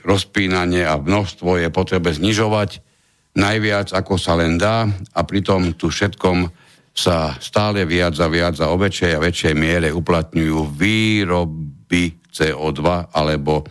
rozpínanie 0.00 0.88
a 0.88 0.96
množstvo 0.96 1.60
je 1.60 1.68
potrebe 1.68 2.08
znižovať 2.08 2.93
najviac, 3.34 3.94
ako 3.94 4.14
sa 4.14 4.38
len 4.38 4.58
dá 4.58 4.86
a 4.88 5.20
pritom 5.26 5.74
tu 5.74 5.90
všetkom 5.90 6.46
sa 6.94 7.34
stále 7.42 7.82
viac 7.82 8.14
a 8.22 8.30
viac 8.30 8.54
a 8.62 8.70
o 8.70 8.78
väčšej 8.78 9.12
a 9.18 9.22
väčšej 9.22 9.54
miere 9.58 9.90
uplatňujú 9.90 10.58
výroby 10.78 12.04
CO2 12.30 13.10
alebo 13.10 13.66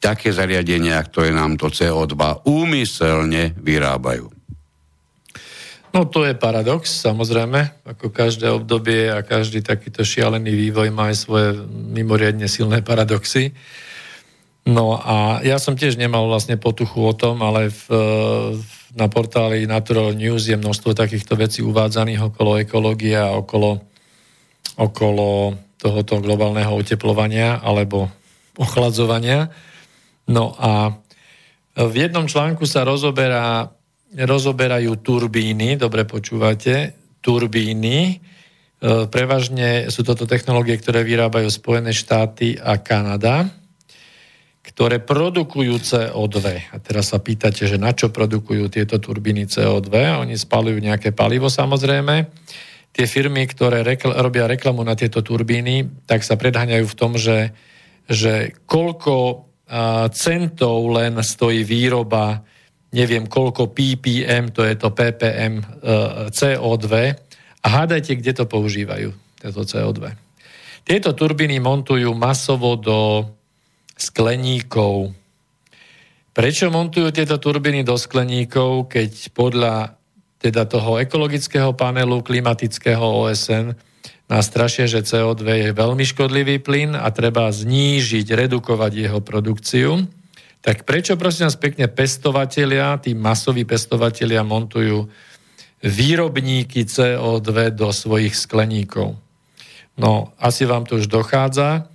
také 0.00 0.32
zariadenia, 0.32 0.96
ktoré 1.04 1.36
nám 1.36 1.60
to 1.60 1.68
CO2 1.68 2.48
úmyselne 2.48 3.52
vyrábajú. 3.60 4.32
No 5.96 6.04
to 6.12 6.28
je 6.28 6.36
paradox, 6.36 6.92
samozrejme, 7.08 7.88
ako 7.88 8.12
každé 8.12 8.52
obdobie 8.52 9.08
a 9.08 9.24
každý 9.24 9.64
takýto 9.64 10.04
šialený 10.04 10.52
vývoj 10.52 10.92
má 10.92 11.08
aj 11.08 11.16
svoje 11.24 11.48
mimoriadne 11.72 12.44
silné 12.52 12.84
paradoxy. 12.84 13.56
No 14.66 14.98
a 14.98 15.38
ja 15.46 15.62
som 15.62 15.78
tiež 15.78 15.94
nemal 15.94 16.26
vlastne 16.26 16.58
potuchu 16.58 16.98
o 17.06 17.14
tom, 17.14 17.38
ale 17.42 17.70
v, 17.70 17.82
na 18.98 19.06
portáli 19.06 19.62
Natural 19.70 20.10
News 20.10 20.50
je 20.50 20.58
množstvo 20.58 20.90
takýchto 20.90 21.38
vecí 21.38 21.62
uvádzaných 21.62 22.34
okolo 22.34 22.58
ekológie 22.58 23.14
a 23.14 23.30
okolo, 23.38 23.78
okolo 24.74 25.54
tohoto 25.78 26.18
globálneho 26.18 26.74
oteplovania 26.74 27.62
alebo 27.62 28.10
ochladzovania. 28.58 29.54
No 30.26 30.58
a 30.58 30.90
v 31.78 31.94
jednom 31.94 32.26
článku 32.26 32.66
sa 32.66 32.82
rozoberá, 32.82 33.70
rozoberajú 34.18 34.98
turbíny, 34.98 35.78
dobre 35.78 36.02
počúvate, 36.02 36.98
turbíny, 37.22 38.18
E, 38.76 39.08
Prevažne 39.08 39.88
sú 39.88 40.04
toto 40.04 40.28
technológie, 40.28 40.76
ktoré 40.76 41.00
vyrábajú 41.00 41.48
Spojené 41.48 41.96
štáty 41.96 42.60
a 42.60 42.76
Kanada. 42.76 43.48
Ktoré 44.66 44.98
produkujú 44.98 45.78
CO2. 45.78 46.38
A 46.74 46.76
teraz 46.82 47.14
sa 47.14 47.22
pýtate, 47.22 47.70
že 47.70 47.78
na 47.78 47.94
čo 47.94 48.10
produkujú 48.10 48.66
tieto 48.66 48.98
turbíny 48.98 49.46
CO2? 49.46 50.18
Oni 50.18 50.34
spalujú 50.34 50.82
nejaké 50.82 51.14
palivo 51.14 51.46
samozrejme. 51.46 52.26
Tie 52.90 53.06
firmy, 53.06 53.46
ktoré 53.46 53.86
rekl- 53.86 54.16
robia 54.18 54.50
reklamu 54.50 54.82
na 54.82 54.98
tieto 54.98 55.22
turbíny, 55.22 56.06
tak 56.10 56.26
sa 56.26 56.34
predháňajú 56.34 56.86
v 56.88 56.98
tom, 56.98 57.14
že, 57.14 57.54
že 58.10 58.58
koľko 58.66 59.46
centov 60.14 60.94
len 60.94 61.18
stojí 61.18 61.66
výroba, 61.66 62.42
neviem 62.94 63.26
koľko 63.26 63.74
ppm, 63.74 64.54
to 64.54 64.62
je 64.62 64.74
to 64.78 64.94
ppm 64.94 65.58
e, 65.58 65.64
CO2 66.30 66.86
a 67.62 67.66
hádajte, 67.66 68.14
kde 68.22 68.32
to 68.32 68.44
používajú, 68.46 69.10
tieto 69.42 69.62
CO2. 69.66 70.14
Tieto 70.86 71.10
turbíny 71.18 71.58
montujú 71.58 72.14
masovo 72.14 72.78
do 72.78 73.26
skleníkov. 73.96 75.16
Prečo 76.36 76.68
montujú 76.68 77.08
tieto 77.16 77.40
turbíny 77.40 77.80
do 77.80 77.96
skleníkov, 77.96 78.92
keď 78.92 79.32
podľa 79.32 79.96
teda 80.36 80.68
toho 80.68 81.00
ekologického 81.00 81.72
panelu 81.72 82.20
klimatického 82.20 83.00
OSN 83.00 83.72
nás 84.28 84.44
strašia, 84.44 84.84
že 84.84 85.06
CO2 85.06 85.42
je 85.42 85.70
veľmi 85.72 86.04
škodlivý 86.04 86.60
plyn 86.60 86.92
a 86.92 87.08
treba 87.08 87.48
znížiť, 87.48 88.26
redukovať 88.36 88.92
jeho 89.08 89.20
produkciu. 89.24 90.04
Tak 90.60 90.84
prečo 90.84 91.16
prosím 91.16 91.48
nás 91.48 91.56
pekne 91.56 91.88
pestovatelia, 91.88 92.98
tí 93.00 93.16
masoví 93.16 93.62
pestovatelia 93.64 94.42
montujú 94.42 95.08
výrobníky 95.80 96.84
CO2 96.84 97.72
do 97.72 97.88
svojich 97.94 98.34
skleníkov? 98.34 99.14
No, 99.96 100.36
asi 100.36 100.68
vám 100.68 100.84
to 100.84 101.00
už 101.00 101.08
dochádza 101.08 101.88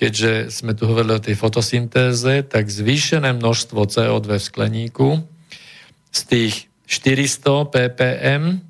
keďže 0.00 0.48
sme 0.48 0.72
tu 0.72 0.88
hovorili 0.88 1.20
o 1.20 1.20
tej 1.20 1.36
fotosyntéze, 1.36 2.48
tak 2.48 2.72
zvýšené 2.72 3.36
množstvo 3.36 3.84
CO2 3.84 4.40
v 4.40 4.40
skleníku 4.40 5.08
z 6.08 6.20
tých 6.24 6.54
400 6.88 7.68
ppm, 7.68 8.64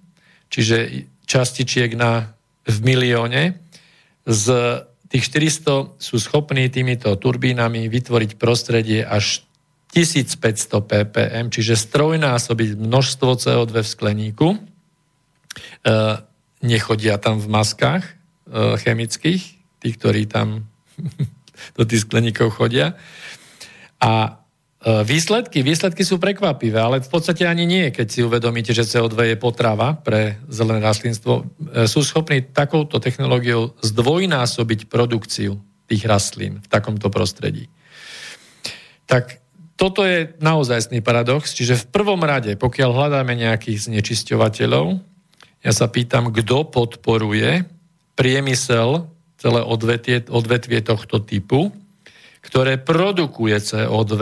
čiže 0.50 1.06
častičiek 1.30 1.94
na, 1.94 2.34
v 2.66 2.76
milióne, 2.82 3.54
z 4.26 4.46
tých 5.06 5.22
400 5.30 6.02
sú 6.02 6.16
schopní 6.18 6.66
týmito 6.66 7.14
turbínami 7.14 7.86
vytvoriť 7.86 8.34
prostredie 8.34 9.06
až 9.06 9.46
1500 9.94 10.38
ppm, 10.82 11.46
čiže 11.50 11.78
strojnásobiť 11.78 12.74
množstvo 12.74 13.30
CO2 13.38 13.74
v 13.74 13.88
skleníku. 13.88 14.48
E, 14.54 14.58
nechodia 16.62 17.18
tam 17.18 17.42
v 17.42 17.46
maskách 17.50 18.02
e, 18.06 18.12
chemických, 18.82 19.42
tí, 19.82 19.88
ktorí 19.94 20.30
tam 20.30 20.69
do 21.78 21.82
tých 21.84 22.04
skleníkov 22.08 22.56
chodia. 22.56 22.96
A 24.00 24.12
e, 24.80 25.04
výsledky, 25.04 25.60
výsledky 25.60 26.02
sú 26.04 26.16
prekvapivé, 26.16 26.80
ale 26.80 27.04
v 27.04 27.10
podstate 27.10 27.44
ani 27.44 27.68
nie, 27.68 27.92
keď 27.92 28.06
si 28.08 28.20
uvedomíte, 28.24 28.72
že 28.72 28.88
CO2 28.88 29.34
je 29.34 29.36
potrava 29.36 29.96
pre 30.00 30.40
zelené 30.48 30.80
rastlinstvo. 30.80 31.44
E, 31.72 31.84
sú 31.84 32.00
schopní 32.00 32.48
takouto 32.48 32.96
technológiou 32.96 33.76
zdvojnásobiť 33.84 34.88
produkciu 34.88 35.60
tých 35.90 36.02
rastlín 36.06 36.64
v 36.64 36.68
takomto 36.70 37.10
prostredí. 37.10 37.66
Tak 39.10 39.42
toto 39.74 40.04
je 40.04 40.36
naozajstný 40.38 41.00
paradox, 41.00 41.56
čiže 41.56 41.74
v 41.74 41.88
prvom 41.88 42.20
rade, 42.20 42.52
pokiaľ 42.54 42.90
hľadáme 42.92 43.32
nejakých 43.32 43.88
znečisťovateľov, 43.88 45.00
ja 45.60 45.72
sa 45.72 45.88
pýtam, 45.88 46.32
kto 46.32 46.68
podporuje 46.68 47.64
priemysel 48.16 49.08
celé 49.40 49.64
odvetvie, 49.64 50.28
odvetvie 50.28 50.84
tohto 50.84 51.24
typu, 51.24 51.72
ktoré 52.44 52.76
produkuje 52.76 53.56
CO2, 53.56 54.14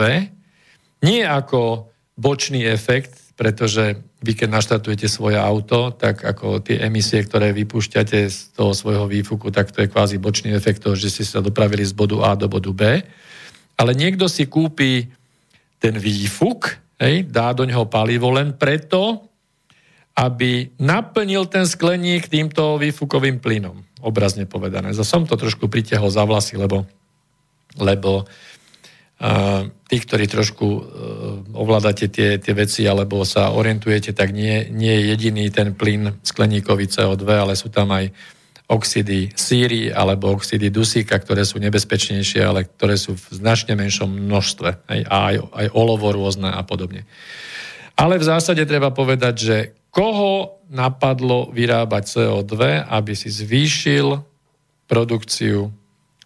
nie 1.03 1.21
ako 1.23 1.91
bočný 2.15 2.63
efekt, 2.67 3.15
pretože 3.35 3.99
vy 4.19 4.35
keď 4.35 4.49
naštartujete 4.51 5.07
svoje 5.07 5.39
auto, 5.39 5.95
tak 5.95 6.23
ako 6.27 6.59
tie 6.59 6.83
emisie, 6.83 7.23
ktoré 7.23 7.55
vypúšťate 7.55 8.19
z 8.27 8.37
toho 8.51 8.75
svojho 8.75 9.07
výfuku, 9.07 9.47
tak 9.47 9.71
to 9.71 9.83
je 9.83 9.91
kvázi 9.91 10.19
bočný 10.19 10.51
efekt 10.51 10.83
toho, 10.83 10.95
že 10.99 11.07
ste 11.07 11.23
sa 11.23 11.39
dopravili 11.39 11.83
z 11.87 11.95
bodu 11.95 12.19
A 12.27 12.35
do 12.35 12.51
bodu 12.51 12.71
B. 12.75 12.99
Ale 13.79 13.91
niekto 13.95 14.27
si 14.27 14.43
kúpi 14.51 15.07
ten 15.79 15.95
výfuk, 15.95 16.75
hej, 16.99 17.23
dá 17.31 17.55
do 17.55 17.63
neho 17.63 17.87
palivo 17.87 18.27
len 18.27 18.51
preto, 18.51 19.23
aby 20.19 20.75
naplnil 20.75 21.47
ten 21.47 21.63
skleník 21.63 22.27
týmto 22.27 22.75
výfukovým 22.75 23.39
plynom 23.39 23.88
obrazne 23.99 24.47
povedané. 24.47 24.95
Za 24.95 25.03
som 25.03 25.27
to 25.27 25.35
trošku 25.35 25.67
pritiahol 25.67 26.09
za 26.11 26.23
vlasy, 26.23 26.55
lebo, 26.55 26.87
lebo 27.75 28.25
uh, 28.25 29.61
tí, 29.87 29.97
ktorí 29.99 30.25
trošku 30.27 30.67
uh, 30.67 30.81
ovládate 31.55 32.07
tie, 32.07 32.39
tie 32.39 32.53
veci 32.55 32.87
alebo 32.87 33.23
sa 33.27 33.51
orientujete, 33.51 34.15
tak 34.15 34.31
nie, 34.31 34.67
nie 34.71 34.91
je 34.91 35.03
jediný 35.15 35.45
ten 35.51 35.75
plyn 35.75 36.19
skleníkový 36.23 36.87
CO2, 36.87 37.23
ale 37.27 37.53
sú 37.59 37.67
tam 37.67 37.91
aj 37.91 38.11
oxidy 38.69 39.33
síry 39.33 39.89
alebo 39.89 40.37
oxidy 40.37 40.69
dusíka, 40.69 41.17
ktoré 41.17 41.41
sú 41.41 41.57
nebezpečnejšie, 41.57 42.41
ale 42.45 42.69
ktoré 42.69 43.01
sú 43.01 43.17
v 43.17 43.25
značne 43.33 43.73
menšom 43.73 44.29
množstve. 44.29 44.69
Aj, 44.85 45.01
aj, 45.09 45.35
aj 45.41 45.67
olovo 45.73 46.13
rôzne 46.13 46.53
a 46.53 46.61
podobne. 46.61 47.09
Ale 47.97 48.21
v 48.21 48.29
zásade 48.29 48.63
treba 48.63 48.93
povedať, 48.93 49.35
že 49.35 49.57
koho 49.89 50.61
napadlo 50.69 51.49
vyrábať 51.49 52.03
CO2, 52.05 52.85
aby 52.85 53.13
si 53.17 53.29
zvýšil 53.33 54.21
produkciu 54.85 55.73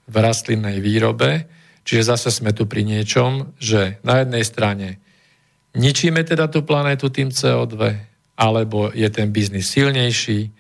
v 0.08 0.16
rastlinnej 0.16 0.84
výrobe. 0.84 1.48
Čiže 1.84 2.16
zase 2.16 2.30
sme 2.32 2.56
tu 2.56 2.68
pri 2.68 2.84
niečom, 2.88 3.56
že 3.60 4.00
na 4.04 4.24
jednej 4.24 4.44
strane 4.48 4.88
ničíme 5.76 6.24
teda 6.24 6.48
tú 6.48 6.64
planétu 6.64 7.12
tým 7.12 7.32
CO2, 7.32 7.76
alebo 8.40 8.92
je 8.92 9.08
ten 9.12 9.32
biznis 9.32 9.72
silnejší, 9.72 10.52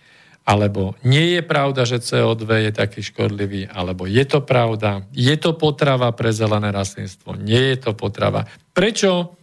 alebo 0.44 1.00
nie 1.08 1.40
je 1.40 1.42
pravda, 1.44 1.88
že 1.88 2.04
CO2 2.04 2.68
je 2.68 2.72
taký 2.76 3.00
škodlivý, 3.00 3.72
alebo 3.72 4.04
je 4.04 4.24
to 4.28 4.44
pravda, 4.44 5.08
je 5.16 5.32
to 5.40 5.56
potrava 5.56 6.12
pre 6.12 6.36
zelené 6.36 6.68
rastlinstvo, 6.76 7.40
nie 7.40 7.72
je 7.74 7.78
to 7.88 7.92
potrava. 7.96 8.44
Prečo 8.76 9.40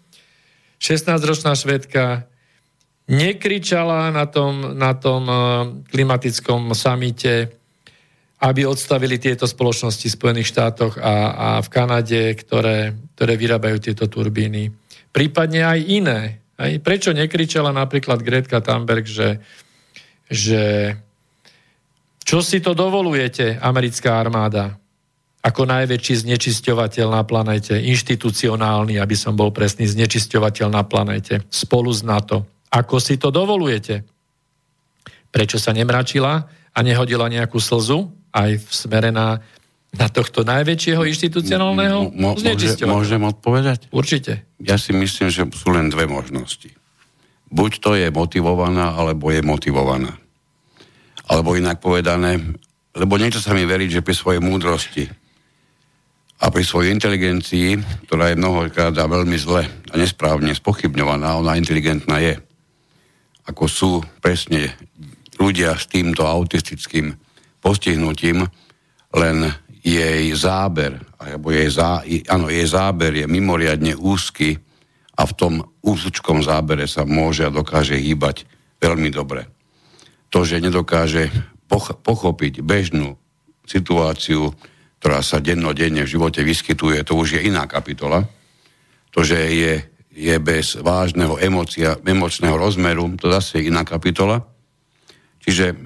16-ročná 0.77 1.57
švedka 1.57 2.30
nekričala 3.11 4.15
na 4.15 4.25
tom, 4.31 4.79
na 4.79 4.95
tom 4.95 5.23
eh, 5.27 5.37
klimatickom 5.91 6.71
samite, 6.79 7.51
aby 8.41 8.65
odstavili 8.65 9.21
tieto 9.21 9.45
spoločnosti 9.45 10.07
v 10.09 10.17
Spojených 10.17 10.49
štátoch 10.49 10.97
a, 10.97 11.15
a 11.31 11.49
v 11.61 11.69
Kanade, 11.69 12.33
ktoré, 12.41 12.97
ktoré 13.13 13.37
vyrábajú 13.37 13.77
tieto 13.85 14.09
turbíny. 14.09 14.73
Prípadne 15.13 15.61
aj 15.61 15.81
iné. 15.85 16.21
Aj 16.57 16.73
prečo 16.81 17.13
nekričala 17.13 17.69
napríklad 17.69 18.25
Gretka 18.25 18.65
Thunberg, 18.65 19.05
že, 19.05 19.45
že 20.33 20.97
čo 22.25 22.41
si 22.41 22.65
to 22.65 22.73
dovolujete, 22.73 23.61
americká 23.61 24.17
armáda, 24.17 24.81
ako 25.41 25.65
najväčší 25.65 26.29
znečisťovateľ 26.29 27.07
na 27.17 27.25
planete, 27.25 27.77
inštitucionálny, 27.77 29.01
aby 29.01 29.17
som 29.17 29.33
bol 29.33 29.53
presný, 29.53 29.89
znečisťovateľ 29.89 30.69
na 30.69 30.85
planete, 30.85 31.45
spolu 31.49 31.89
s 31.93 32.05
NATO. 32.05 32.45
Ako 32.71 33.03
si 33.03 33.18
to 33.18 33.35
dovolujete? 33.35 34.07
Prečo 35.31 35.59
sa 35.59 35.75
nemračila 35.75 36.47
a 36.71 36.79
nehodila 36.87 37.27
nejakú 37.27 37.59
slzu 37.59 38.11
aj 38.31 38.62
v 38.62 38.68
smere 38.71 39.11
na, 39.11 39.43
na 39.91 40.07
tohto 40.07 40.47
najväčšieho 40.47 41.03
inštitucionálneho 41.03 42.14
Mo, 42.14 42.39
môže, 42.39 42.79
Môžem 42.87 43.23
odpovedať? 43.27 43.91
Určite. 43.91 44.47
Ja 44.62 44.79
si 44.79 44.95
myslím, 44.95 45.29
že 45.31 45.43
sú 45.51 45.75
len 45.75 45.91
dve 45.91 46.07
možnosti. 46.07 46.71
Buď 47.51 47.71
to 47.83 47.99
je 47.99 48.07
motivovaná, 48.14 48.95
alebo 48.95 49.35
je 49.35 49.43
motivovaná. 49.43 50.14
Alebo 51.27 51.59
inak 51.59 51.83
povedané, 51.83 52.39
lebo 52.95 53.18
niečo 53.18 53.43
sa 53.43 53.55
mi 53.55 53.66
verí, 53.66 53.91
že 53.91 54.03
pri 54.03 54.14
svojej 54.14 54.43
múdrosti 54.43 55.11
a 56.39 56.47
pri 56.51 56.62
svojej 56.62 56.95
inteligencii, 56.95 57.79
ktorá 58.07 58.31
je 58.31 58.39
mnohokrát 58.39 58.95
a 58.95 59.11
veľmi 59.11 59.35
zle 59.35 59.66
a 59.66 59.95
nesprávne 59.99 60.55
spochybňovaná, 60.55 61.35
ona 61.39 61.59
inteligentná 61.59 62.23
je 62.23 62.39
ako 63.51 63.65
sú 63.67 63.91
presne 64.23 64.79
ľudia 65.43 65.75
s 65.75 65.91
týmto 65.91 66.23
autistickým 66.23 67.19
postihnutím, 67.59 68.47
len 69.11 69.37
jej 69.83 70.31
záber, 70.39 71.03
alebo 71.19 71.51
jej, 71.51 71.69
zá, 71.73 72.07
áno, 72.31 72.47
jej 72.47 72.69
záber 72.69 73.25
je 73.25 73.27
mimoriadne 73.27 73.99
úzky 73.99 74.55
a 75.19 75.27
v 75.27 75.33
tom 75.35 75.55
úzčkom 75.83 76.47
zábere 76.47 76.87
sa 76.87 77.03
môže 77.03 77.43
a 77.43 77.53
dokáže 77.53 77.99
hýbať 77.99 78.47
veľmi 78.79 79.11
dobre. 79.11 79.51
To, 80.31 80.47
že 80.47 80.63
nedokáže 80.63 81.33
pochopiť 82.07 82.63
bežnú 82.63 83.19
situáciu, 83.67 84.55
ktorá 85.03 85.25
sa 85.25 85.43
dennodenne 85.43 86.07
v 86.07 86.13
živote 86.13 86.45
vyskytuje, 86.45 87.03
to 87.03 87.19
už 87.19 87.41
je 87.41 87.51
iná 87.51 87.67
kapitola. 87.67 88.29
To, 89.11 89.27
že 89.27 89.39
je 89.51 89.89
je 90.11 90.35
bez 90.43 90.75
vážneho 90.75 91.39
emocia, 91.39 91.97
emočného 92.03 92.59
rozmeru, 92.59 93.07
to 93.15 93.31
zase 93.31 93.63
je 93.63 93.71
iná 93.71 93.87
kapitola. 93.87 94.43
Čiže 95.41 95.79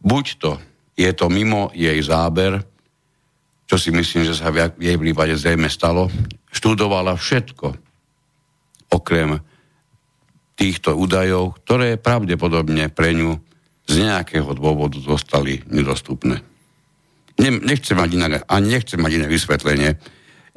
buď 0.00 0.24
to 0.40 0.52
je 0.98 1.10
to 1.14 1.30
mimo 1.30 1.70
jej 1.76 2.00
záber, 2.02 2.58
čo 3.68 3.76
si 3.78 3.92
myslím, 3.94 4.26
že 4.26 4.34
sa 4.34 4.50
v 4.50 4.72
jej 4.80 4.96
prípade 4.98 5.36
zrejme 5.36 5.68
stalo, 5.70 6.08
študovala 6.50 7.14
všetko, 7.14 7.76
okrem 8.90 9.38
týchto 10.58 10.98
údajov, 10.98 11.60
ktoré 11.62 12.00
pravdepodobne 12.00 12.90
pre 12.90 13.14
ňu 13.14 13.38
z 13.86 13.94
nejakého 14.02 14.50
dôvodu 14.58 14.98
zostali 14.98 15.62
nedostupné. 15.70 16.42
nechcem 17.38 17.94
mať 17.94 18.10
inak, 18.18 18.32
a 18.48 18.54
nechcem 18.58 18.98
mať 18.98 19.12
iné 19.22 19.26
vysvetlenie. 19.30 19.90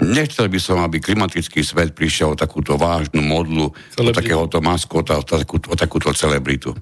Nechcel 0.01 0.49
by 0.49 0.59
som, 0.59 0.81
aby 0.81 0.97
klimatický 0.97 1.61
svet 1.61 1.93
prišiel 1.93 2.33
o 2.33 2.39
takúto 2.39 2.73
vážnu 2.73 3.21
modlu, 3.21 3.69
Celebritu. 3.93 4.09
o 4.09 4.17
takéhoto 4.17 4.57
maskota, 4.57 5.21
o, 5.21 5.23
takú, 5.23 5.61
o 5.61 5.75
takúto 5.77 6.09
celebritu. 6.11 6.73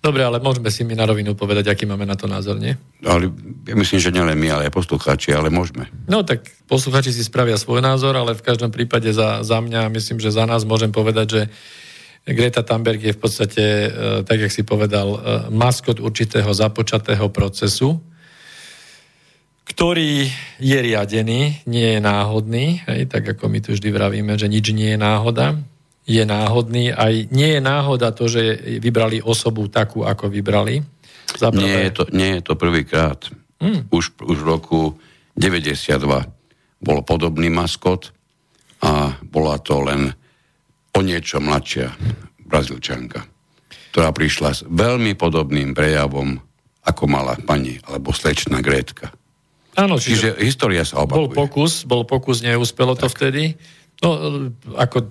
Dobre, 0.00 0.24
ale 0.24 0.40
môžeme 0.40 0.72
si 0.72 0.80
my 0.80 0.96
na 0.96 1.04
rovinu 1.04 1.36
povedať, 1.36 1.68
aký 1.68 1.84
máme 1.84 2.08
na 2.08 2.16
to 2.16 2.24
názor, 2.24 2.56
nie? 2.56 2.72
Ale 3.04 3.28
ja 3.68 3.76
myslím, 3.76 4.00
že 4.00 4.08
nielen 4.08 4.32
my, 4.32 4.48
ale 4.48 4.62
aj 4.68 4.72
poslucháči, 4.72 5.36
ale 5.36 5.52
môžeme. 5.52 5.92
No 6.08 6.24
tak 6.24 6.48
poslucháči 6.64 7.12
si 7.12 7.20
spravia 7.20 7.60
svoj 7.60 7.84
názor, 7.84 8.16
ale 8.16 8.32
v 8.32 8.40
každom 8.40 8.72
prípade 8.72 9.12
za, 9.12 9.44
za 9.44 9.60
mňa, 9.60 9.92
myslím, 9.92 10.16
že 10.16 10.32
za 10.32 10.48
nás 10.48 10.64
môžem 10.64 10.88
povedať, 10.88 11.26
že 11.28 11.42
Greta 12.24 12.64
Thunberg 12.64 13.00
je 13.00 13.16
v 13.16 13.20
podstate, 13.20 13.64
e, 13.64 13.88
tak 14.24 14.40
jak 14.40 14.52
si 14.52 14.64
povedal, 14.64 15.08
e, 15.08 15.18
maskot 15.52 16.00
určitého 16.00 16.48
započatého 16.48 17.28
procesu, 17.28 18.00
ktorý 19.68 20.28
je 20.60 20.78
riadený, 20.80 21.66
nie 21.68 21.86
je 21.96 22.00
náhodný, 22.02 22.84
hej, 22.84 23.08
tak 23.08 23.36
ako 23.36 23.48
my 23.48 23.58
tu 23.64 23.76
vždy 23.76 23.88
vravíme, 23.92 24.32
že 24.36 24.50
nič 24.50 24.72
nie 24.72 24.94
je 24.94 24.98
náhoda 25.00 25.60
je 26.10 26.22
náhodný. 26.26 26.90
Aj 26.90 27.14
nie 27.30 27.50
je 27.54 27.60
náhoda 27.62 28.10
to, 28.10 28.26
že 28.26 28.58
vybrali 28.82 29.22
osobu 29.22 29.70
takú, 29.70 30.02
ako 30.02 30.26
vybrali. 30.26 30.82
Nie 31.54 31.86
je 31.86 31.92
to, 31.94 32.04
nie 32.10 32.30
je 32.38 32.42
to 32.42 32.54
prvýkrát. 32.58 33.22
Hmm. 33.62 33.86
Už, 33.94 34.18
už 34.18 34.38
v 34.42 34.46
roku 34.46 34.80
92 35.38 36.02
bol 36.82 36.98
podobný 37.06 37.52
maskot 37.52 38.10
a 38.82 39.14
bola 39.22 39.60
to 39.62 39.84
len 39.84 40.10
o 40.90 41.00
niečo 41.04 41.38
mladšia 41.38 41.94
brazilčanka, 42.42 43.22
ktorá 43.94 44.10
prišla 44.10 44.50
s 44.50 44.60
veľmi 44.66 45.14
podobným 45.14 45.70
prejavom, 45.76 46.40
ako 46.82 47.02
mala 47.06 47.38
pani 47.38 47.78
alebo 47.86 48.10
slečna 48.10 48.58
Grétka. 48.58 49.12
Áno, 49.80 49.96
čiže, 49.96 50.36
čiže 50.36 50.44
história 50.44 50.84
sa 50.84 51.08
opakuje. 51.08 51.16
Bol 51.16 51.28
pokus, 51.32 51.72
bol 51.88 52.04
pokus, 52.04 52.44
neúspelo 52.44 52.92
tak. 52.92 53.00
to 53.00 53.06
vtedy. 53.16 53.56
No, 54.04 54.16
ako 54.76 55.08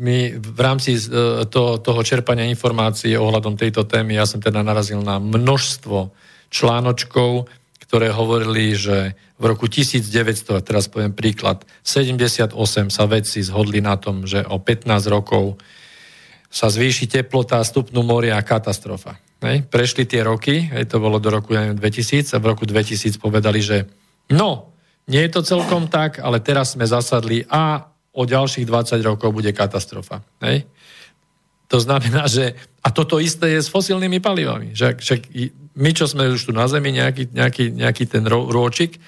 my 0.00 0.36
v 0.40 0.60
rámci 0.60 0.96
e, 0.96 1.00
to, 1.48 1.76
toho 1.80 2.00
čerpania 2.00 2.48
informácií 2.48 3.12
ohľadom 3.16 3.56
tejto 3.56 3.84
témy, 3.84 4.16
ja 4.16 4.24
som 4.24 4.40
teda 4.40 4.64
narazil 4.64 5.04
na 5.04 5.20
množstvo 5.20 6.12
článočkov, 6.48 7.48
ktoré 7.84 8.08
hovorili, 8.08 8.72
že 8.72 9.12
v 9.36 9.44
roku 9.44 9.68
1900, 9.68 10.60
teraz 10.64 10.88
poviem 10.88 11.12
príklad, 11.12 11.64
78 11.84 12.54
sa 12.88 13.04
vedci 13.04 13.44
zhodli 13.44 13.84
na 13.84 13.96
tom, 14.00 14.24
že 14.24 14.44
o 14.44 14.56
15 14.56 14.88
rokov 15.08 15.60
sa 16.50 16.66
zvýši 16.66 17.06
teplota, 17.06 17.62
stupnú 17.62 18.02
moria 18.02 18.34
a 18.34 18.42
katastrofa. 18.42 19.16
Hej. 19.40 19.70
Prešli 19.70 20.04
tie 20.04 20.26
roky, 20.26 20.68
hej, 20.68 20.84
to 20.90 21.00
bolo 21.00 21.16
do 21.16 21.32
roku 21.32 21.56
ja 21.56 21.64
neviem, 21.64 21.78
2000 21.78 22.36
a 22.36 22.42
v 22.42 22.50
roku 22.50 22.68
2000 22.68 23.16
povedali, 23.16 23.62
že 23.64 23.88
no, 24.34 24.74
nie 25.08 25.22
je 25.24 25.32
to 25.32 25.46
celkom 25.46 25.88
tak, 25.88 26.20
ale 26.20 26.44
teraz 26.44 26.76
sme 26.76 26.84
zasadli 26.84 27.46
a 27.48 27.88
o 28.12 28.22
ďalších 28.26 28.66
20 28.66 29.00
rokov 29.06 29.32
bude 29.32 29.54
katastrofa. 29.54 30.20
Hej? 30.42 30.66
To 31.70 31.78
znamená, 31.78 32.26
že... 32.26 32.58
A 32.82 32.90
toto 32.90 33.22
isté 33.22 33.54
je 33.54 33.62
s 33.62 33.70
fosílnymi 33.70 34.18
palivami. 34.18 34.74
Že, 34.74 34.88
že 34.98 35.14
my, 35.78 35.90
čo 35.94 36.10
sme 36.10 36.26
už 36.34 36.50
tu 36.50 36.52
na 36.52 36.66
Zemi, 36.66 36.90
nejaký, 36.90 37.30
nejaký, 37.30 37.70
nejaký 37.70 38.04
ten 38.10 38.26
rôčik, 38.26 38.98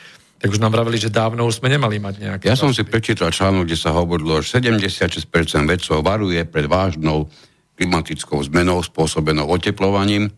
tak 0.42 0.50
už 0.50 0.58
nám 0.58 0.74
vravili, 0.74 0.98
že 0.98 1.06
dávno 1.06 1.46
už 1.46 1.62
sme 1.62 1.70
nemali 1.70 2.02
mať 2.02 2.14
nejaké... 2.18 2.44
Ja 2.50 2.58
som 2.58 2.74
si 2.74 2.82
prečítal 2.82 3.30
článok, 3.30 3.62
kde 3.62 3.78
sa 3.78 3.94
hovorilo, 3.94 4.42
že 4.42 4.58
76% 4.58 5.30
vedcov 5.70 6.02
varuje 6.02 6.42
pred 6.42 6.66
vážnou 6.66 7.30
klimatickou 7.78 8.42
zmenou 8.42 8.82
spôsobenou 8.82 9.46
oteplovaním. 9.46 10.34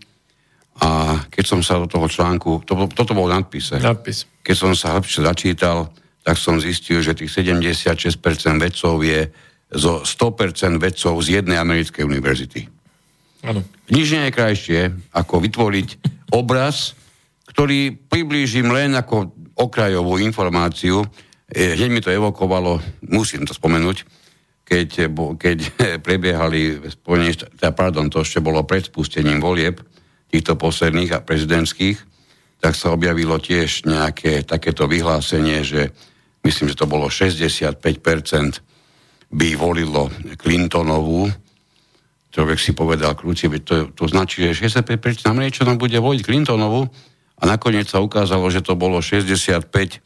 A 0.84 1.24
keď 1.32 1.44
som 1.48 1.60
sa 1.64 1.80
do 1.80 1.88
toho 1.88 2.04
článku, 2.04 2.68
to, 2.68 2.84
toto 2.92 3.16
bol 3.16 3.32
nadpise, 3.32 3.80
nadpis. 3.80 4.28
keď 4.44 4.56
som 4.60 4.72
sa 4.76 4.92
lepšie 5.00 5.24
začítal, 5.24 5.88
tak 6.20 6.36
som 6.36 6.60
zistil, 6.60 7.00
že 7.00 7.16
tých 7.16 7.32
76% 7.32 8.12
vedcov 8.60 9.00
je 9.00 9.32
zo 9.72 10.04
100% 10.04 10.84
vedcov 10.84 11.16
z 11.24 11.40
jednej 11.40 11.56
americkej 11.56 12.04
univerzity. 12.04 12.68
Ano. 13.40 13.64
Nič 13.88 14.06
nie 14.12 14.28
je 14.28 14.36
krajšie, 14.36 14.80
ako 15.16 15.40
vytvoriť 15.40 15.88
obraz, 16.36 16.92
ktorý 17.48 17.96
priblížim 17.96 18.68
len 18.68 18.96
ako 18.96 19.43
okrajovú 19.54 20.18
informáciu. 20.18 21.02
E, 21.46 21.74
hneď 21.78 21.90
mi 21.90 22.00
to 22.02 22.10
evokovalo, 22.10 22.82
musím 23.06 23.46
to 23.46 23.54
spomenúť, 23.54 24.04
keď, 24.64 24.88
keď 25.38 25.58
prebiehali 26.06 26.82
teda, 26.82 27.70
pardon, 27.76 28.10
to 28.10 28.24
ešte 28.24 28.40
bolo 28.42 28.64
pred 28.66 28.88
spustením 28.88 29.38
volieb, 29.38 29.80
týchto 30.34 30.58
posledných 30.58 31.14
a 31.14 31.22
prezidentských, 31.22 31.98
tak 32.58 32.74
sa 32.74 32.90
objavilo 32.90 33.38
tiež 33.38 33.86
nejaké 33.86 34.42
takéto 34.42 34.90
vyhlásenie, 34.90 35.62
že 35.62 35.94
myslím, 36.42 36.74
že 36.74 36.80
to 36.80 36.90
bolo 36.90 37.06
65% 37.06 37.78
by 39.30 39.48
volilo 39.54 40.10
Clintonovú, 40.34 41.30
človek 42.34 42.58
si 42.58 42.74
povedal 42.74 43.14
kľúci, 43.14 43.46
to, 43.62 43.94
to 43.94 44.04
značí, 44.10 44.42
že 44.50 44.66
65% 44.66 45.22
Američanov 45.30 45.78
bude 45.78 45.94
voliť 46.02 46.22
Clintonovú 46.26 46.90
a 47.38 47.42
nakoniec 47.44 47.90
sa 47.90 47.98
ukázalo, 48.02 48.46
že 48.50 48.62
to 48.62 48.78
bolo 48.78 49.02
65% 49.02 50.00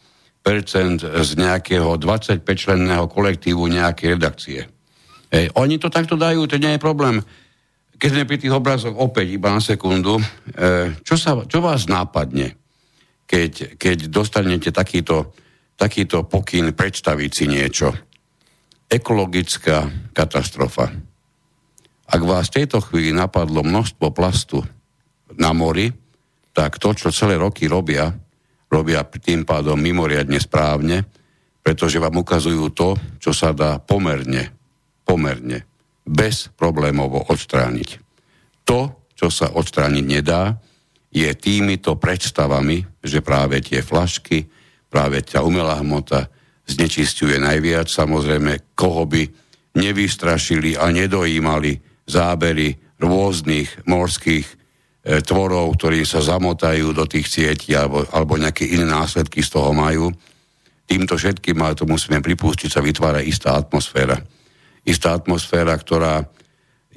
z 1.02 1.30
nejakého 1.36 1.90
25-členného 2.00 3.04
kolektívu 3.10 3.68
nejakej 3.68 4.08
redakcie. 4.16 4.60
Hej, 5.28 5.52
oni 5.56 5.76
to 5.76 5.92
takto 5.92 6.16
dajú, 6.16 6.48
to 6.48 6.56
nie 6.56 6.76
je 6.76 6.80
problém. 6.80 7.20
Keď 7.98 8.08
sme 8.14 8.24
pri 8.24 8.38
tých 8.40 8.54
obrazoch 8.54 8.96
opäť 8.96 9.36
iba 9.36 9.52
na 9.52 9.60
sekundu, 9.60 10.16
e, 10.18 10.24
čo, 11.04 11.20
sa, 11.20 11.44
čo 11.44 11.60
vás 11.60 11.84
nápadne, 11.84 12.56
keď, 13.28 13.76
keď 13.76 14.08
dostanete 14.08 14.72
takýto 14.72 15.36
takýto 15.78 16.26
pokyn 16.26 16.74
predstaviť 16.74 17.30
si 17.30 17.44
niečo. 17.46 17.94
Ekologická 18.90 20.10
katastrofa. 20.10 20.90
Ak 22.08 22.20
vás 22.26 22.50
v 22.50 22.56
tejto 22.60 22.82
chvíli 22.82 23.14
napadlo 23.14 23.62
množstvo 23.62 24.10
plastu 24.10 24.66
na 25.38 25.54
mori, 25.54 25.94
tak 26.58 26.82
to, 26.82 26.90
čo 26.90 27.14
celé 27.14 27.38
roky 27.38 27.70
robia, 27.70 28.10
robia 28.66 29.06
tým 29.06 29.46
pádom 29.46 29.78
mimoriadne 29.78 30.42
správne, 30.42 31.06
pretože 31.62 32.02
vám 32.02 32.18
ukazujú 32.18 32.74
to, 32.74 32.98
čo 33.22 33.30
sa 33.30 33.54
dá 33.54 33.78
pomerne, 33.78 34.50
pomerne, 35.06 35.62
bez 36.02 36.50
problémovo 36.58 37.22
odstrániť. 37.30 38.02
To, 38.66 39.06
čo 39.14 39.30
sa 39.30 39.54
odstrániť 39.54 40.02
nedá, 40.02 40.58
je 41.14 41.30
týmito 41.38 41.94
predstavami, 41.94 42.82
že 43.06 43.22
práve 43.22 43.62
tie 43.62 43.78
flašky, 43.78 44.50
práve 44.90 45.22
tá 45.22 45.46
umelá 45.46 45.78
hmota 45.78 46.26
znečistuje 46.66 47.38
najviac. 47.38 47.86
Samozrejme, 47.86 48.74
koho 48.74 49.06
by 49.06 49.22
nevystrašili 49.78 50.74
a 50.74 50.90
nedojímali 50.90 51.78
zábery 52.02 52.98
rôznych 52.98 53.86
morských 53.86 54.57
tvorov, 55.08 55.72
ktorí 55.80 56.04
sa 56.04 56.20
zamotajú 56.20 56.92
do 56.92 57.08
tých 57.08 57.26
sietí 57.32 57.72
alebo, 57.72 58.04
alebo 58.12 58.36
nejaké 58.36 58.68
iné 58.68 58.84
následky 58.84 59.40
z 59.40 59.56
toho 59.56 59.72
majú. 59.72 60.12
Týmto 60.84 61.16
všetkým, 61.16 61.56
ale 61.64 61.76
to 61.76 61.88
musíme 61.88 62.20
pripustiť, 62.20 62.68
sa 62.68 62.84
vytvára 62.84 63.24
istá 63.24 63.56
atmosféra. 63.56 64.20
Istá 64.84 65.16
atmosféra, 65.16 65.76
ktorá 65.76 66.28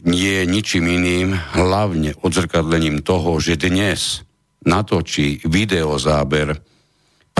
nie 0.03 0.43
je 0.43 0.43
ničím 0.47 0.85
iným, 0.87 1.35
hlavne 1.55 2.15
odzrkadlením 2.19 3.03
toho, 3.03 3.39
že 3.39 3.59
dnes 3.59 4.23
natočí 4.63 5.43
videozáber 5.47 6.70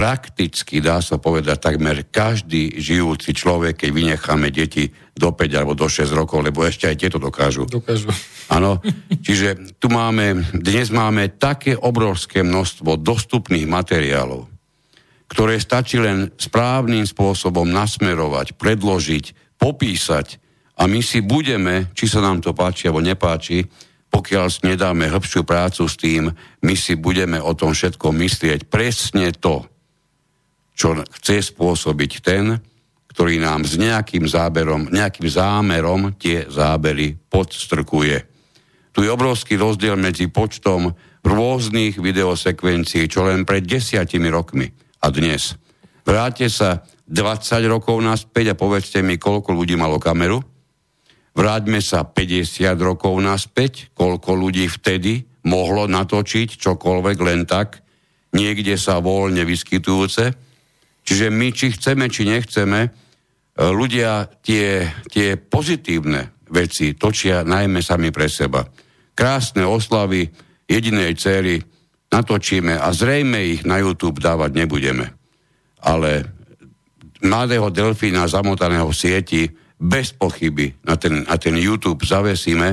prakticky, 0.02 0.82
dá 0.82 0.98
sa 0.98 1.22
povedať, 1.22 1.62
takmer 1.62 2.10
každý 2.10 2.74
žijúci 2.82 3.38
človek, 3.38 3.86
keď 3.86 3.90
vynecháme 3.94 4.50
deti 4.50 4.90
do 5.14 5.30
5 5.30 5.46
alebo 5.54 5.78
do 5.78 5.86
6 5.86 6.10
rokov, 6.18 6.42
lebo 6.42 6.66
ešte 6.66 6.90
aj 6.90 6.98
tieto 6.98 7.22
dokážu. 7.22 7.70
Dokážu. 7.70 8.10
Áno, 8.50 8.82
čiže 9.22 9.78
tu 9.78 9.94
máme, 9.94 10.42
dnes 10.58 10.90
máme 10.90 11.38
také 11.38 11.78
obrovské 11.78 12.42
množstvo 12.42 12.98
dostupných 12.98 13.70
materiálov, 13.70 14.50
ktoré 15.30 15.62
stačí 15.62 16.02
len 16.02 16.34
správnym 16.34 17.06
spôsobom 17.06 17.70
nasmerovať, 17.70 18.58
predložiť, 18.58 19.54
popísať 19.62 20.42
a 20.82 20.90
my 20.90 21.06
si 21.06 21.22
budeme, 21.22 21.94
či 21.94 22.10
sa 22.10 22.26
nám 22.26 22.42
to 22.42 22.58
páči 22.58 22.90
alebo 22.90 23.06
nepáči, 23.06 23.70
pokiaľ 24.10 24.66
nedáme 24.66 25.14
hĺbšiu 25.14 25.46
prácu 25.46 25.86
s 25.86 25.94
tým, 25.94 26.34
my 26.66 26.74
si 26.74 26.98
budeme 26.98 27.38
o 27.38 27.54
tom 27.54 27.78
všetko 27.78 28.10
myslieť 28.10 28.66
presne 28.66 29.30
to, 29.38 29.71
čo 30.76 30.98
chce 31.20 31.54
spôsobiť 31.54 32.12
ten, 32.24 32.58
ktorý 33.12 33.44
nám 33.44 33.68
s 33.68 33.76
nejakým 33.76 34.24
záberom, 34.24 34.88
nejakým 34.88 35.28
zámerom 35.28 36.16
tie 36.16 36.48
zábery 36.48 37.20
podstrkuje. 37.28 38.18
Tu 38.92 39.04
je 39.04 39.10
obrovský 39.12 39.60
rozdiel 39.60 40.00
medzi 40.00 40.32
počtom 40.32 40.96
rôznych 41.24 42.00
videosekvencií, 42.00 43.08
čo 43.12 43.28
len 43.28 43.44
pred 43.44 43.64
desiatimi 43.64 44.32
rokmi, 44.32 44.68
a 45.02 45.08
dnes. 45.10 45.58
Vráte 46.08 46.48
sa 46.50 46.82
20 47.10 47.68
rokov 47.68 48.00
naspäť 48.00 48.54
a 48.54 48.60
povedzte 48.60 49.04
mi, 49.04 49.20
koľko 49.20 49.52
ľudí 49.52 49.76
malo 49.76 50.00
kameru. 50.00 50.40
Vráťme 51.32 51.80
sa 51.80 52.04
50 52.04 52.76
rokov 52.80 53.16
naspäť, 53.20 53.92
koľko 53.96 54.36
ľudí 54.36 54.68
vtedy 54.68 55.24
mohlo 55.48 55.88
natočiť 55.88 56.60
čokoľvek 56.60 57.18
len 57.24 57.48
tak, 57.48 57.82
niekde 58.36 58.76
sa 58.76 59.00
voľne 59.00 59.42
vyskytujúce. 59.48 60.51
Čiže 61.02 61.34
my, 61.34 61.48
či 61.52 61.74
chceme, 61.74 62.06
či 62.08 62.30
nechceme, 62.30 62.80
e, 62.86 62.90
ľudia 63.58 64.30
tie, 64.46 64.88
tie 65.10 65.38
pozitívne 65.38 66.46
veci 66.52 66.94
točia 66.94 67.42
najmä 67.48 67.80
sami 67.80 68.12
pre 68.12 68.28
seba. 68.28 68.62
Krásne 69.16 69.66
oslavy 69.66 70.28
jedinej 70.68 71.16
céry 71.18 71.60
natočíme 72.12 72.76
a 72.76 72.92
zrejme 72.92 73.40
ich 73.40 73.62
na 73.64 73.80
YouTube 73.80 74.20
dávať 74.20 74.52
nebudeme. 74.56 75.16
Ale 75.82 76.28
mladého 77.24 77.72
delfína 77.72 78.28
zamotaného 78.28 78.90
v 78.92 78.98
sieti 78.98 79.42
bez 79.82 80.14
pochyby 80.14 80.76
na 80.86 81.00
ten, 81.00 81.26
na 81.26 81.38
ten 81.42 81.58
YouTube 81.58 82.06
zavesíme 82.06 82.70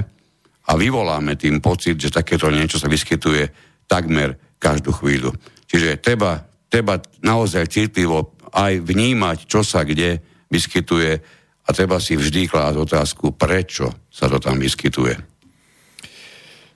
a 0.68 0.72
vyvoláme 0.76 1.40
tým 1.40 1.64
pocit, 1.64 1.96
že 1.96 2.12
takéto 2.12 2.52
niečo 2.52 2.76
sa 2.76 2.90
vyskytuje 2.90 3.48
takmer 3.88 4.36
každú 4.60 4.92
chvíľu. 4.92 5.32
Čiže 5.64 6.00
treba, 6.00 6.44
treba 6.68 7.00
naozaj 7.20 7.68
citlivo 7.68 8.36
aj 8.52 8.80
vnímať, 8.80 9.44
čo 9.44 9.60
sa 9.60 9.84
kde 9.84 10.20
vyskytuje 10.48 11.12
a 11.68 11.68
treba 11.76 12.00
si 12.00 12.16
vždy 12.16 12.48
klásť 12.48 12.76
otázku, 12.80 13.36
prečo 13.36 13.92
sa 14.08 14.28
to 14.32 14.40
tam 14.40 14.56
vyskytuje. 14.56 15.20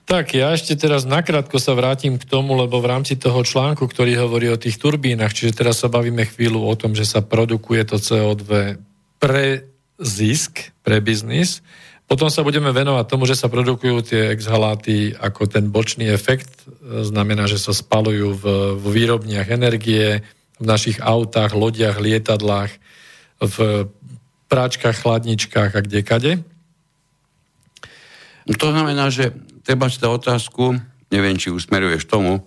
Tak, 0.03 0.35
ja 0.35 0.51
ešte 0.51 0.75
teraz 0.75 1.07
nakrátko 1.07 1.57
sa 1.63 1.71
vrátim 1.73 2.19
k 2.19 2.27
tomu, 2.27 2.59
lebo 2.59 2.83
v 2.83 2.91
rámci 2.91 3.15
toho 3.15 3.39
článku, 3.39 3.87
ktorý 3.87 4.19
hovorí 4.19 4.51
o 4.51 4.59
tých 4.59 4.75
turbínach, 4.75 5.31
čiže 5.31 5.63
teraz 5.63 5.79
sa 5.79 5.87
bavíme 5.87 6.27
chvíľu 6.27 6.59
o 6.59 6.75
tom, 6.75 6.91
že 6.91 7.07
sa 7.07 7.23
produkuje 7.23 7.87
to 7.87 7.97
CO2 7.97 8.77
pre 9.17 9.63
zisk, 9.95 10.75
pre 10.83 10.99
biznis. 10.99 11.63
Potom 12.03 12.29
sa 12.29 12.43
budeme 12.43 12.69
venovať 12.69 13.05
tomu, 13.09 13.23
že 13.25 13.39
sa 13.39 13.49
produkujú 13.49 14.03
tie 14.05 14.21
exhaláty 14.35 15.15
ako 15.17 15.47
ten 15.49 15.71
bočný 15.71 16.11
efekt, 16.11 16.67
znamená, 16.83 17.47
že 17.47 17.57
sa 17.57 17.71
spalujú 17.71 18.37
v, 18.37 18.45
v 18.77 18.85
výrobniach 18.91 19.49
energie, 19.49 20.21
v 20.59 20.65
našich 20.65 21.01
autách, 21.01 21.55
lodiach, 21.57 21.97
lietadlách, 21.97 22.71
v 23.41 23.87
práčkach, 24.51 25.01
chladničkách 25.01 25.71
a 25.73 25.81
kdekade. 25.81 26.31
To 28.45 28.67
znamená, 28.69 29.09
že 29.09 29.33
treba 29.63 29.87
si 29.87 29.97
otázku, 30.03 30.77
neviem, 31.09 31.39
či 31.39 31.49
usmeruješ 31.49 32.05
tomu, 32.05 32.43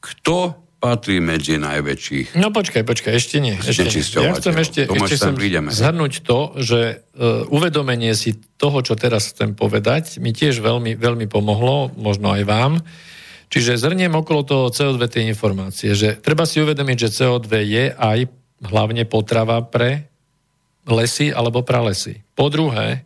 kto 0.00 0.65
patrí 0.86 1.18
medzi 1.18 1.58
najväčších. 1.58 2.38
No 2.38 2.54
počkaj, 2.54 2.86
počkaj, 2.86 3.18
ešte 3.18 3.42
nie. 3.42 3.58
Ešte 3.58 3.90
nie. 3.90 4.06
Ja 4.22 4.38
chcem 4.38 4.54
ešte, 4.54 4.86
ešte 4.86 5.18
sem 5.18 5.34
zhrnúť 5.74 6.22
to, 6.22 6.54
že 6.62 7.02
uh, 7.18 7.42
uvedomenie 7.50 8.14
si 8.14 8.38
toho, 8.54 8.86
čo 8.86 8.94
teraz 8.94 9.34
chcem 9.34 9.58
povedať, 9.58 10.22
mi 10.22 10.30
tiež 10.30 10.62
veľmi, 10.62 10.94
veľmi 10.94 11.26
pomohlo, 11.26 11.90
možno 11.98 12.30
aj 12.30 12.42
vám. 12.46 12.72
Čiže 13.50 13.82
zhrniem 13.82 14.14
okolo 14.14 14.46
toho 14.46 14.70
CO2 14.70 15.02
tie 15.10 15.26
informácie, 15.26 15.98
že 15.98 16.14
treba 16.22 16.46
si 16.46 16.62
uvedomiť, 16.62 16.96
že 17.10 17.14
CO2 17.22 17.50
je 17.66 17.84
aj 17.90 18.18
hlavne 18.70 19.02
potrava 19.10 19.58
pre 19.66 20.06
lesy 20.86 21.34
alebo 21.34 21.66
pralesy. 21.66 22.22
Po 22.38 22.46
druhé, 22.46 23.02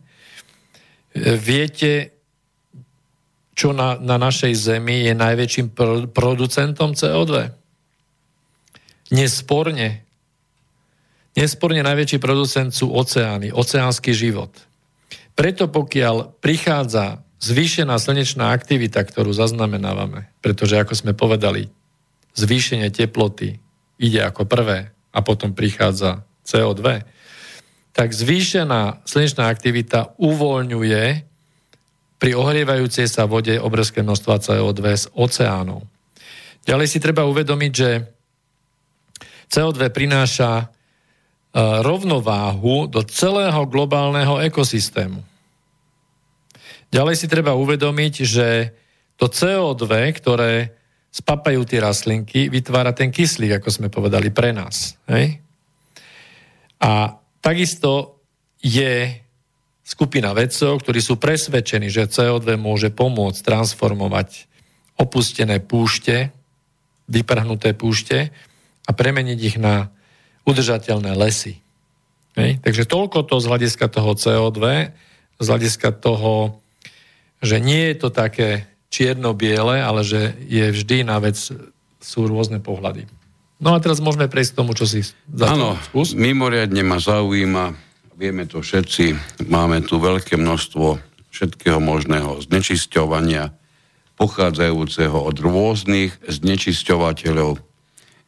e, 1.13 1.37
viete, 1.37 2.13
čo 3.53 3.73
na, 3.73 3.97
na 4.01 4.17
našej 4.17 4.53
Zemi 4.53 5.05
je 5.05 5.13
najväčším 5.13 5.67
pr- 5.73 6.05
producentom 6.09 6.93
CO2? 6.93 7.60
Nesporne. 9.11 10.07
Nesporne 11.35 11.83
najväčší 11.83 12.17
producent 12.19 12.71
sú 12.71 12.91
oceány, 12.91 13.51
oceánsky 13.51 14.15
život. 14.15 14.51
Preto 15.35 15.67
pokiaľ 15.71 16.39
prichádza 16.43 17.23
zvýšená 17.39 17.95
slnečná 17.99 18.51
aktivita, 18.51 19.03
ktorú 19.03 19.31
zaznamenávame, 19.31 20.31
pretože 20.43 20.79
ako 20.79 20.93
sme 20.95 21.11
povedali, 21.15 21.71
zvýšenie 22.35 22.87
teploty 22.91 23.59
ide 23.99 24.19
ako 24.23 24.47
prvé 24.47 24.91
a 25.11 25.19
potom 25.19 25.51
prichádza 25.51 26.23
CO2, 26.47 27.03
tak 27.91 28.09
zvýšená 28.15 29.03
slnečná 29.03 29.51
aktivita 29.51 30.15
uvoľňuje 30.15 31.03
pri 32.21 32.31
ohrievajúcej 32.37 33.09
sa 33.09 33.25
vode 33.25 33.57
obrovské 33.57 34.05
množstva 34.05 34.39
CO2 34.39 34.81
z 34.93 35.05
oceánov. 35.17 35.83
Ďalej 36.63 36.87
si 36.87 36.97
treba 37.01 37.25
uvedomiť, 37.25 37.71
že 37.73 37.89
CO2 39.51 39.91
prináša 39.91 40.63
e, 40.63 40.65
rovnováhu 41.83 42.87
do 42.87 43.03
celého 43.03 43.67
globálneho 43.67 44.39
ekosystému. 44.47 45.19
Ďalej 46.91 47.15
si 47.19 47.27
treba 47.27 47.59
uvedomiť, 47.59 48.13
že 48.23 48.47
to 49.19 49.27
CO2, 49.27 50.15
ktoré 50.15 50.71
spapajú 51.11 51.67
tie 51.67 51.83
rastlinky, 51.83 52.47
vytvára 52.47 52.95
ten 52.95 53.11
kyslík, 53.11 53.59
ako 53.59 53.69
sme 53.69 53.87
povedali, 53.91 54.31
pre 54.31 54.55
nás. 54.55 54.95
Hej? 55.11 55.43
A 56.79 57.19
takisto 57.43 58.23
je 58.63 59.19
skupina 59.83 60.31
vedcov, 60.31 60.79
ktorí 60.79 61.03
sú 61.03 61.19
presvedčení, 61.19 61.91
že 61.91 62.07
CO2 62.07 62.55
môže 62.55 62.87
pomôcť 62.95 63.43
transformovať 63.43 64.47
opustené 64.95 65.59
púšte, 65.59 66.31
vyprhnuté 67.11 67.75
púšte 67.75 68.31
a 68.85 68.91
premeniť 68.91 69.39
ich 69.39 69.57
na 69.61 69.89
udržateľné 70.47 71.13
lesy. 71.17 71.61
Hej? 72.37 72.63
Takže 72.63 72.89
toľko 72.89 73.27
to 73.27 73.37
z 73.37 73.45
hľadiska 73.49 73.85
toho 73.91 74.17
CO2, 74.17 74.61
z 75.41 75.45
hľadiska 75.45 75.89
toho, 75.97 76.61
že 77.41 77.57
nie 77.57 77.91
je 77.91 77.95
to 77.97 78.09
také 78.13 78.69
čierno-biele, 78.93 79.81
ale 79.81 80.01
že 80.05 80.35
je 80.45 80.65
vždy 80.69 81.07
na 81.07 81.17
vec 81.17 81.37
sú 82.01 82.19
rôzne 82.25 82.61
pohľady. 82.61 83.05
No 83.61 83.77
a 83.77 83.81
teraz 83.81 84.01
môžeme 84.01 84.25
prejsť 84.25 84.57
k 84.57 84.59
tomu, 84.65 84.73
čo 84.73 84.89
si 84.89 85.05
Áno, 85.37 85.77
mimoriadne 85.93 86.81
ma 86.81 86.97
zaujíma 86.97 87.91
Vieme 88.21 88.45
to 88.45 88.61
všetci, 88.61 89.17
máme 89.49 89.81
tu 89.81 89.97
veľké 89.97 90.37
množstvo 90.37 91.01
všetkého 91.33 91.81
možného 91.81 92.37
znečisťovania, 92.45 93.49
pochádzajúceho 94.13 95.17
od 95.17 95.41
rôznych 95.41 96.13
znečisťovateľov. 96.29 97.57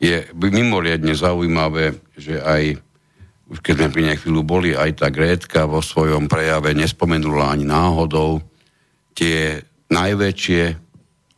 Je 0.03 0.27
mimoriadne 0.35 1.15
zaujímavé, 1.15 1.95
že 2.19 2.43
aj, 2.43 2.75
už 3.47 3.63
keď 3.63 3.73
sme 3.79 3.93
pri 3.95 4.03
nej 4.11 4.17
chvíľu 4.19 4.43
boli, 4.43 4.75
aj 4.75 4.99
tá 4.99 5.07
Grétka 5.07 5.63
vo 5.63 5.79
svojom 5.79 6.27
prejave 6.27 6.75
nespomenula 6.75 7.55
ani 7.55 7.63
náhodou 7.63 8.43
tie 9.15 9.63
najväčšie, 9.87 10.63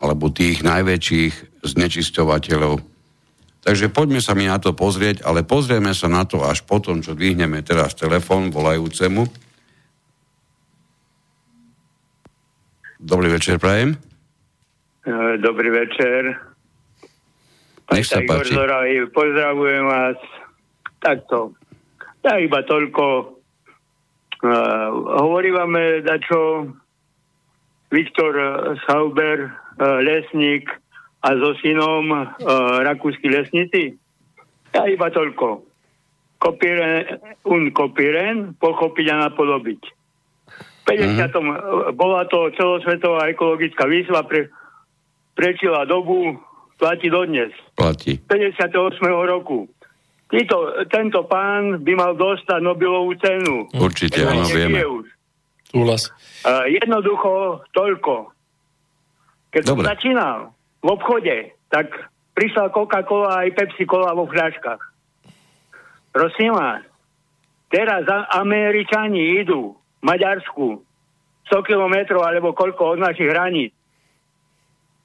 alebo 0.02 0.34
tých 0.34 0.66
najväčších 0.66 1.62
znečisťovateľov 1.62 2.96
Takže 3.66 3.90
poďme 3.90 4.22
sa 4.22 4.38
mi 4.38 4.46
na 4.46 4.62
to 4.62 4.78
pozrieť, 4.78 5.26
ale 5.26 5.42
pozrieme 5.42 5.90
sa 5.98 6.06
na 6.06 6.22
to 6.22 6.46
až 6.46 6.62
potom, 6.62 7.02
čo 7.02 7.18
dvihneme 7.18 7.66
teraz 7.66 7.98
telefon 7.98 8.54
volajúcemu. 8.54 9.26
Dobrý 13.02 13.34
večer, 13.34 13.58
prajem. 13.58 13.98
E, 15.02 15.42
dobrý 15.42 15.74
večer. 15.74 16.55
Nech 17.96 18.12
sa 18.12 18.20
páči. 18.28 18.52
Pozdravujem 19.16 19.88
vás 19.88 20.20
takto. 21.00 21.56
Ja 22.28 22.36
iba 22.44 22.60
toľko. 22.68 23.32
Uh, 24.46 24.90
hovorí 25.24 25.56
vám 25.56 25.74
dačo 26.04 26.70
Viktor 27.90 28.36
Sauber, 28.84 29.48
uh, 29.48 30.04
lesník, 30.04 30.68
a 31.26 31.34
so 31.40 31.56
synom 31.64 32.12
uh, 32.12 32.84
rakúsky 32.84 33.32
lesníci? 33.32 33.96
Ja 34.76 34.86
iba 34.92 35.08
toľko. 35.08 35.64
Kopiren, 36.38 37.24
un 37.48 37.72
kopiren, 37.72 38.60
pochopiť 38.60 39.06
a 39.10 39.16
napodobiť. 39.32 39.82
V 40.84 40.84
50. 40.86 41.32
Mm-hmm. 41.32 41.96
bola 41.98 42.28
to 42.30 42.54
celosvetová 42.60 43.32
ekologická 43.32 43.90
výzva, 43.90 44.22
pre, 44.28 44.54
prečila 45.34 45.88
dobu, 45.90 46.38
platí 46.78 47.08
dodnes. 47.10 47.52
Platí. 47.76 48.20
58. 48.28 49.00
roku. 49.06 49.68
Tito, 50.26 50.74
tento 50.90 51.24
pán 51.30 51.86
by 51.86 51.94
mal 51.94 52.12
dostať 52.18 52.60
Nobelovú 52.60 53.14
cenu. 53.22 53.70
Určite, 53.78 54.26
áno, 54.26 54.44
vieme. 54.50 54.82
Súhlas. 55.70 56.10
Uh, 56.42 56.66
jednoducho 56.72 57.62
toľko. 57.72 58.34
Keď 59.54 59.62
Dobre. 59.64 59.86
som 59.86 59.92
začínal, 59.96 60.38
v 60.86 60.88
obchode, 60.94 61.38
tak 61.74 61.90
prišla 62.38 62.70
Coca-Cola 62.70 63.42
aj 63.42 63.58
Pepsi-Cola 63.58 64.14
vo 64.14 64.30
fľaškách. 64.30 64.82
Prosím 66.14 66.54
vás, 66.54 66.86
teraz 67.74 68.06
Američani 68.38 69.42
idú 69.42 69.74
v 69.74 70.04
Maďarsku 70.06 70.86
100 71.50 71.70
kilometrov 71.70 72.22
alebo 72.22 72.54
koľko 72.54 72.96
od 72.96 73.00
našich 73.02 73.30
hraníc. 73.30 73.74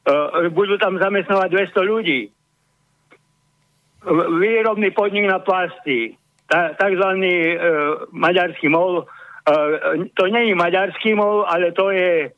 Uh, 0.01 0.49
budú 0.49 0.81
tam 0.81 0.97
zamestnovať 0.97 1.49
200 1.77 1.93
ľudí. 1.93 2.21
výrobný 4.41 4.91
podnik 4.97 5.29
na 5.29 5.45
plasty, 5.45 6.17
takzvaný 6.51 7.55
e, 7.55 7.57
maďarský 8.11 8.67
mol. 8.69 9.03
E, 9.03 9.05
to 10.19 10.25
nie 10.27 10.51
je 10.51 10.55
maďarský 10.59 11.15
mol, 11.15 11.47
ale 11.47 11.71
to 11.73 11.95
je 11.95 12.27
e, 12.27 12.29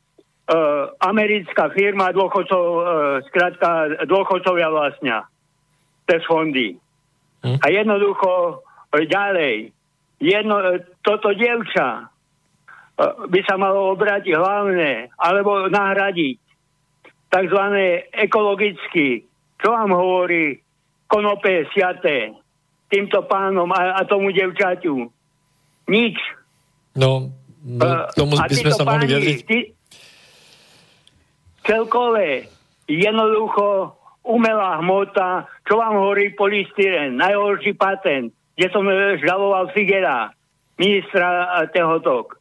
americká 1.01 1.73
firma 1.73 2.13
dôchodcov, 2.13 2.63
e, 2.63 2.81
skrátka 3.31 4.03
dôchodcovia 4.05 4.69
vlastnia 4.69 5.25
cez 6.05 6.21
fondy. 6.29 6.77
Hm? 7.41 7.57
A 7.57 7.65
jednoducho 7.73 8.29
e, 8.93 9.07
ďalej, 9.09 9.55
jedno, 10.21 10.55
e, 10.61 10.85
toto 11.01 11.33
dievča 11.33 11.87
e, 11.97 12.03
by 13.33 13.39
sa 13.49 13.57
malo 13.57 13.97
obrátiť 13.97 14.37
hlavne, 14.37 15.09
alebo 15.17 15.73
nahradiť 15.73 16.42
takzvané 17.33 18.13
ekologicky, 18.13 19.25
čo 19.57 19.67
vám 19.73 19.89
hovorí 19.89 20.61
konope 21.09 21.65
siaté, 21.73 22.37
týmto 22.93 23.25
pánom 23.25 23.65
a, 23.73 23.97
a 23.97 24.01
tomu 24.05 24.29
devčaťu. 24.29 25.09
Nič. 25.89 26.17
No, 26.93 27.33
no 27.65 27.85
tomu 28.13 28.37
by 28.37 28.53
sme 28.53 28.69
sa 28.69 28.85
mohli 28.85 29.09
vyjadriť. 29.09 29.39
Ty, 29.49 29.59
celkové, 31.65 32.45
jednoducho 32.85 33.97
umelá 34.23 34.79
hmota, 34.79 35.49
čo 35.65 35.81
vám 35.81 35.97
hovorí 35.97 36.31
polystyren, 36.37 37.17
najhorší 37.17 37.73
patent, 37.73 38.29
kde 38.53 38.67
som 38.69 38.85
žaloval 39.19 39.73
Figera, 39.73 40.29
ministra 40.77 41.65
Tehotok. 41.73 42.37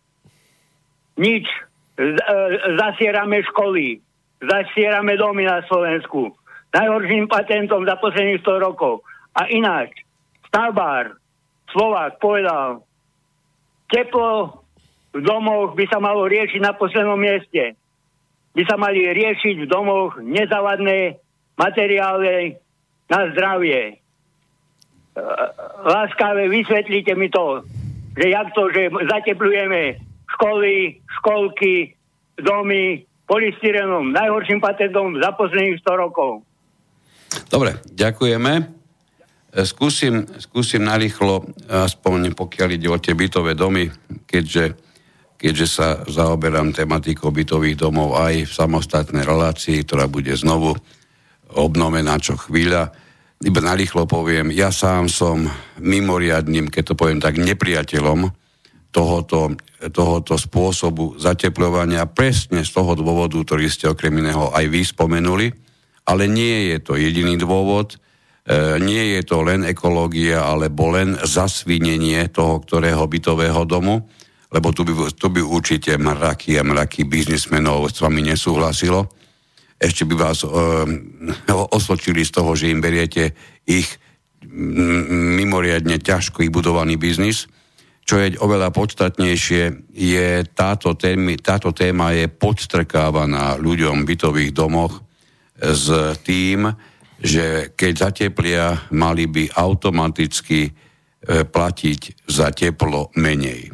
Nič. 1.16 1.49
Z, 1.93 2.16
e, 2.16 2.36
zasierame 2.80 3.45
školy, 3.53 4.01
zasierame 4.43 5.14
domy 5.14 5.47
na 5.47 5.62
Slovensku. 5.70 6.34
Najhorším 6.74 7.30
patentom 7.30 7.86
za 7.86 7.97
posledných 8.01 8.43
100 8.43 8.66
rokov. 8.66 9.07
A 9.38 9.49
ináč, 9.49 10.03
stavbár, 10.51 11.16
Slovák 11.72 12.20
povedal, 12.20 12.84
teplo 13.88 14.61
v 15.12 15.20
domoch 15.20 15.76
by 15.76 15.84
sa 15.88 16.01
malo 16.01 16.24
riešiť 16.28 16.61
na 16.61 16.72
poslednom 16.76 17.16
mieste. 17.16 17.76
By 18.53 18.62
sa 18.68 18.76
mali 18.76 19.05
riešiť 19.09 19.64
v 19.64 19.70
domoch 19.70 20.20
nezavadné 20.20 21.16
materiály 21.57 22.57
na 23.09 23.20
zdravie. 23.32 24.01
Láskavé, 25.84 26.49
vysvetlite 26.49 27.12
mi 27.16 27.28
to, 27.28 27.64
že 28.16 28.32
jak 28.32 28.49
to, 28.57 28.72
že 28.72 28.88
zateplujeme 28.88 30.01
školy, 30.36 31.01
školky, 31.20 31.93
domy 32.40 33.05
polystyrenom, 33.33 34.12
najhorším 34.12 34.61
patentom 34.61 35.16
za 35.16 35.33
posledných 35.33 35.80
100 35.80 36.05
rokov. 36.05 36.45
Dobre, 37.49 37.80
ďakujeme. 37.89 38.53
Skúsim, 39.64 40.28
skúsim 40.37 40.85
narýchlo, 40.85 41.49
aspoň 41.68 42.37
pokiaľ 42.37 42.68
ide 42.76 42.89
o 42.93 43.01
tie 43.01 43.16
bytové 43.16 43.57
domy, 43.57 43.89
keďže, 44.28 44.76
keďže 45.41 45.66
sa 45.68 46.05
zaoberám 46.05 46.76
tematikou 46.76 47.33
bytových 47.33 47.80
domov 47.80 48.20
aj 48.20 48.49
v 48.49 48.53
samostatnej 48.53 49.24
relácii, 49.24 49.80
ktorá 49.85 50.09
bude 50.09 50.33
znovu 50.37 50.76
obnovená 51.53 52.20
čo 52.20 52.37
chvíľa. 52.37 52.93
Iba 53.45 53.61
narýchlo 53.61 54.09
poviem, 54.09 54.53
ja 54.53 54.72
sám 54.72 55.09
som 55.09 55.49
mimoriadným, 55.80 56.68
keď 56.68 56.93
to 56.93 56.95
poviem 56.97 57.20
tak, 57.20 57.41
nepriateľom 57.41 58.41
tohoto, 58.93 59.57
tohoto 59.90 60.36
spôsobu 60.36 61.16
zateplovania 61.16 62.05
presne 62.07 62.62
z 62.62 62.70
toho 62.70 62.93
dôvodu, 62.93 63.40
ktorý 63.40 63.66
ste 63.72 63.88
okrem 63.88 64.20
iného 64.20 64.53
aj 64.53 64.64
vy 64.68 64.80
spomenuli, 64.84 65.47
ale 66.07 66.28
nie 66.28 66.70
je 66.70 66.78
to 66.84 67.01
jediný 67.01 67.40
dôvod, 67.40 67.97
E, 68.43 68.74
nie 68.82 69.14
je 69.18 69.22
to 69.22 69.47
len 69.47 69.62
ekológia, 69.62 70.43
alebo 70.43 70.90
len 70.90 71.14
zasvinenie 71.14 72.26
toho, 72.34 72.59
ktorého 72.59 73.07
bytového 73.07 73.62
domu, 73.62 74.03
lebo 74.51 74.74
tu 74.74 74.82
by, 74.82 75.14
tu 75.14 75.30
by 75.30 75.38
určite 75.38 75.95
mraky 75.95 76.59
a 76.59 76.66
mraky 76.66 77.07
biznismenov 77.07 77.95
s 77.95 78.03
vami 78.03 78.26
nesúhlasilo. 78.26 79.07
Ešte 79.78 80.03
by 80.11 80.14
vás 80.18 80.43
e, 80.43 80.51
osočili 81.70 82.26
z 82.26 82.34
toho, 82.34 82.59
že 82.59 82.74
im 82.74 82.82
beriete 82.82 83.30
ich 83.62 83.86
mimoriadne 84.43 86.03
ťažko 86.03 86.43
budovaný 86.51 86.99
biznis. 86.99 87.47
Čo 88.12 88.20
je 88.20 88.36
oveľa 88.44 88.68
podstatnejšie, 88.76 89.88
je 89.88 90.44
táto, 90.52 90.92
témy, 90.92 91.40
táto 91.40 91.72
téma 91.72 92.12
je 92.12 92.28
podstrkávaná 92.28 93.56
ľuďom 93.56 94.04
v 94.04 94.08
bytových 94.12 94.52
domoch 94.52 95.00
s 95.56 95.88
tým, 96.20 96.68
že 97.16 97.72
keď 97.72 98.12
zateplia, 98.12 98.84
mali 98.92 99.24
by 99.32 99.56
automaticky 99.56 100.68
e, 100.68 100.70
platiť 101.40 102.28
za 102.28 102.52
teplo 102.52 103.08
menej. 103.16 103.72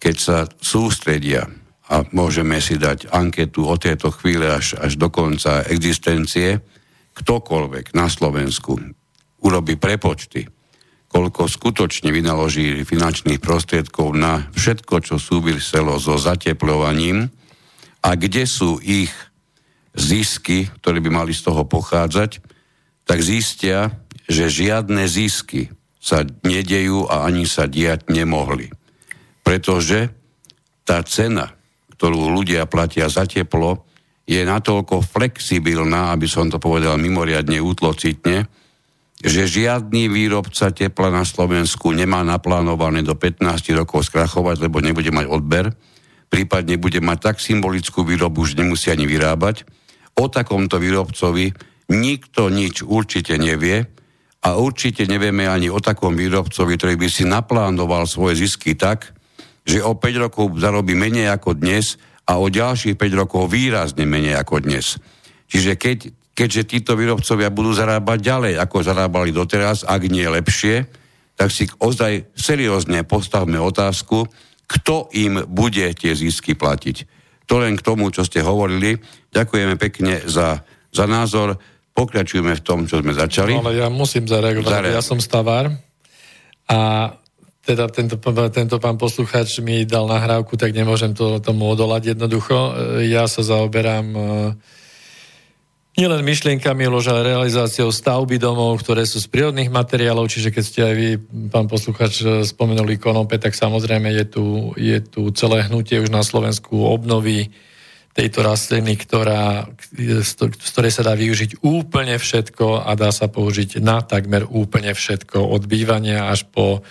Keď 0.00 0.16
sa 0.16 0.48
sústredia, 0.48 1.44
a 1.92 2.08
môžeme 2.16 2.64
si 2.64 2.80
dať 2.80 3.12
anketu 3.12 3.68
o 3.68 3.76
tejto 3.76 4.08
chvíle 4.16 4.48
až, 4.48 4.80
až 4.80 4.96
do 4.96 5.12
konca 5.12 5.68
existencie, 5.68 6.56
ktokoľvek 7.20 7.92
na 7.92 8.08
Slovensku 8.08 8.80
urobí 9.44 9.76
prepočty, 9.76 10.48
koľko 11.08 11.48
skutočne 11.48 12.12
vynaloží 12.12 12.84
finančných 12.84 13.40
prostriedkov 13.40 14.12
na 14.12 14.46
všetko, 14.52 15.00
čo 15.00 15.16
súviselo 15.16 15.96
so 15.96 16.20
zateplovaním 16.20 17.32
a 18.04 18.14
kde 18.14 18.44
sú 18.44 18.76
ich 18.84 19.10
zisky, 19.96 20.68
ktoré 20.78 21.00
by 21.00 21.10
mali 21.10 21.32
z 21.32 21.48
toho 21.48 21.64
pochádzať, 21.64 22.44
tak 23.08 23.18
zistia, 23.24 24.04
že 24.28 24.52
žiadne 24.52 25.08
zisky 25.08 25.72
sa 25.98 26.22
nedejú 26.44 27.08
a 27.08 27.24
ani 27.24 27.48
sa 27.48 27.64
diať 27.64 28.12
nemohli. 28.12 28.68
Pretože 29.40 30.12
tá 30.84 31.00
cena, 31.08 31.56
ktorú 31.96 32.30
ľudia 32.30 32.68
platia 32.68 33.08
za 33.08 33.24
teplo, 33.24 33.88
je 34.28 34.44
natoľko 34.44 35.00
flexibilná, 35.00 36.12
aby 36.12 36.28
som 36.28 36.52
to 36.52 36.60
povedal 36.60 37.00
mimoriadne 37.00 37.56
útlocitne, 37.64 38.44
že 39.18 39.50
žiadny 39.50 40.06
výrobca 40.06 40.70
tepla 40.70 41.10
na 41.10 41.26
Slovensku 41.26 41.90
nemá 41.90 42.22
naplánované 42.22 43.02
do 43.02 43.18
15 43.18 43.42
rokov 43.74 44.06
skrachovať, 44.06 44.62
lebo 44.62 44.78
nebude 44.78 45.10
mať 45.10 45.26
odber, 45.26 45.74
prípadne 46.30 46.78
bude 46.78 47.02
mať 47.02 47.18
tak 47.32 47.36
symbolickú 47.42 48.06
výrobu, 48.06 48.46
že 48.46 48.60
nemusí 48.60 48.94
ani 48.94 49.10
vyrábať. 49.10 49.66
O 50.18 50.30
takomto 50.30 50.78
výrobcovi 50.78 51.54
Nikto 51.88 52.52
nič 52.52 52.84
určite 52.84 53.40
nevie 53.40 53.88
a 54.44 54.60
určite 54.60 55.08
nevieme 55.08 55.48
ani 55.48 55.72
o 55.72 55.80
takom 55.80 56.12
výrobcovi, 56.12 56.76
ktorý 56.76 56.94
by 57.00 57.08
si 57.08 57.24
naplánoval 57.24 58.04
svoje 58.04 58.44
zisky 58.44 58.76
tak, 58.76 59.16
že 59.64 59.80
o 59.80 59.96
5 59.96 60.24
rokov 60.28 60.52
zarobí 60.60 60.92
menej 60.92 61.32
ako 61.32 61.56
dnes 61.56 61.96
a 62.28 62.36
o 62.36 62.52
ďalších 62.52 63.00
5 63.00 63.20
rokov 63.24 63.48
výrazne 63.48 64.04
menej 64.04 64.36
ako 64.36 64.68
dnes. 64.68 65.00
Čiže 65.48 65.80
keď, 65.80 65.98
keďže 66.38 66.70
títo 66.70 66.94
výrobcovia 66.94 67.50
budú 67.50 67.74
zarábať 67.74 68.18
ďalej, 68.22 68.54
ako 68.62 68.86
zarábali 68.86 69.34
doteraz, 69.34 69.82
ak 69.82 70.06
nie 70.06 70.22
lepšie, 70.22 70.86
tak 71.34 71.50
si 71.50 71.66
ozaj 71.66 72.30
seriózne 72.38 73.02
postavme 73.02 73.58
otázku, 73.58 74.22
kto 74.70 75.10
im 75.18 75.42
bude 75.50 75.82
tie 75.98 76.14
zisky 76.14 76.54
platiť. 76.54 77.18
To 77.50 77.58
len 77.58 77.74
k 77.74 77.82
tomu, 77.82 78.14
čo 78.14 78.22
ste 78.22 78.44
hovorili. 78.44 78.94
Ďakujeme 79.34 79.74
pekne 79.80 80.22
za, 80.30 80.62
za 80.94 81.04
názor 81.10 81.58
pokračujeme 81.90 82.54
v 82.54 82.62
tom, 82.62 82.86
čo 82.86 83.02
sme 83.02 83.10
začali. 83.10 83.58
No, 83.58 83.66
ale 83.66 83.82
ja 83.82 83.90
musím 83.90 84.30
zareagovať. 84.30 84.70
Zareagovať. 84.70 84.94
Ja 84.94 85.02
som 85.02 85.18
stavár 85.18 85.74
a 86.70 86.78
teda 87.66 87.90
tento, 87.90 88.16
tento 88.54 88.76
pán 88.78 88.96
poslucháč 88.96 89.58
mi 89.58 89.82
dal 89.82 90.06
nahrávku, 90.06 90.54
tak 90.54 90.70
nemôžem 90.70 91.12
to, 91.12 91.42
tomu 91.42 91.66
odolať 91.68 92.14
jednoducho. 92.14 92.72
Ja 93.04 93.28
sa 93.28 93.44
zaoberám 93.44 94.06
e, 94.14 94.20
nielen 95.98 96.22
myšlienkami, 96.22 96.86
ale 96.86 97.34
realizáciou 97.34 97.90
stavby 97.90 98.38
domov, 98.38 98.78
ktoré 98.86 99.02
sú 99.02 99.18
z 99.18 99.26
prírodných 99.26 99.66
materiálov, 99.66 100.30
čiže 100.30 100.54
keď 100.54 100.64
ste 100.64 100.80
aj 100.86 100.94
vy, 100.94 101.08
pán 101.50 101.66
posluchač, 101.66 102.22
spomenuli 102.46 103.02
konope, 103.02 103.34
tak 103.42 103.58
samozrejme 103.58 104.14
je 104.14 104.24
tu, 104.30 104.46
je 104.78 105.02
tu 105.02 105.34
celé 105.34 105.66
hnutie 105.66 105.98
už 105.98 106.14
na 106.14 106.22
Slovensku 106.22 106.86
obnovy 106.86 107.50
tejto 108.14 108.46
rastliny, 108.46 108.98
ktorá, 108.98 109.70
z 109.98 110.30
ktorej 110.70 110.90
sa 110.94 111.06
dá 111.06 111.14
využiť 111.18 111.62
úplne 111.66 112.18
všetko 112.18 112.86
a 112.86 112.90
dá 112.98 113.10
sa 113.10 113.26
použiť 113.26 113.82
na 113.82 114.02
takmer 114.02 114.46
úplne 114.46 114.94
všetko, 114.94 115.38
od 115.38 115.66
bývania 115.66 116.30
až 116.30 116.46
po, 116.50 116.82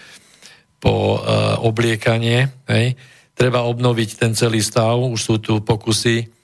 po 0.80 1.20
uh, 1.20 1.60
obliekanie. 1.64 2.48
Hej. 2.72 2.96
Treba 3.36 3.68
obnoviť 3.68 4.10
ten 4.20 4.32
celý 4.40 4.64
stav, 4.64 5.00
už 5.00 5.20
sú 5.20 5.36
tu 5.44 5.60
pokusy 5.60 6.37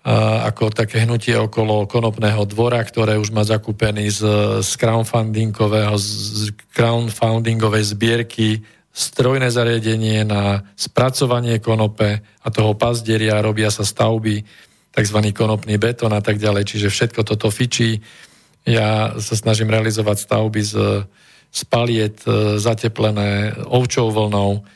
ako 0.00 0.72
také 0.72 1.04
hnutie 1.04 1.36
okolo 1.36 1.84
konopného 1.84 2.48
dvora, 2.48 2.80
ktoré 2.80 3.20
už 3.20 3.36
má 3.36 3.44
zakúpený 3.44 4.08
z, 4.08 4.20
z 4.64 4.70
crowdfundingového, 4.80 5.92
z 6.00 6.56
crowdfundingovej 6.72 7.84
zbierky 7.92 8.64
strojné 8.90 9.52
zariadenie 9.52 10.26
na 10.26 10.66
spracovanie 10.74 11.62
konope 11.62 12.24
a 12.24 12.48
toho 12.50 12.74
pazdieria, 12.74 13.44
robia 13.44 13.70
sa 13.70 13.86
stavby, 13.86 14.42
tzv. 14.90 15.18
konopný 15.30 15.78
betón 15.78 16.10
a 16.10 16.24
tak 16.24 16.42
ďalej. 16.42 16.66
Čiže 16.66 16.88
všetko 16.90 17.20
toto 17.22 17.52
fičí. 17.52 18.02
Ja 18.66 19.14
sa 19.16 19.34
snažím 19.38 19.70
realizovať 19.70 20.16
stavby 20.26 20.60
z, 20.64 20.74
z 21.48 21.60
paliet 21.70 22.18
e, 22.26 22.58
zateplené 22.58 23.54
ovčou 23.70 24.10
vlnou. 24.10 24.66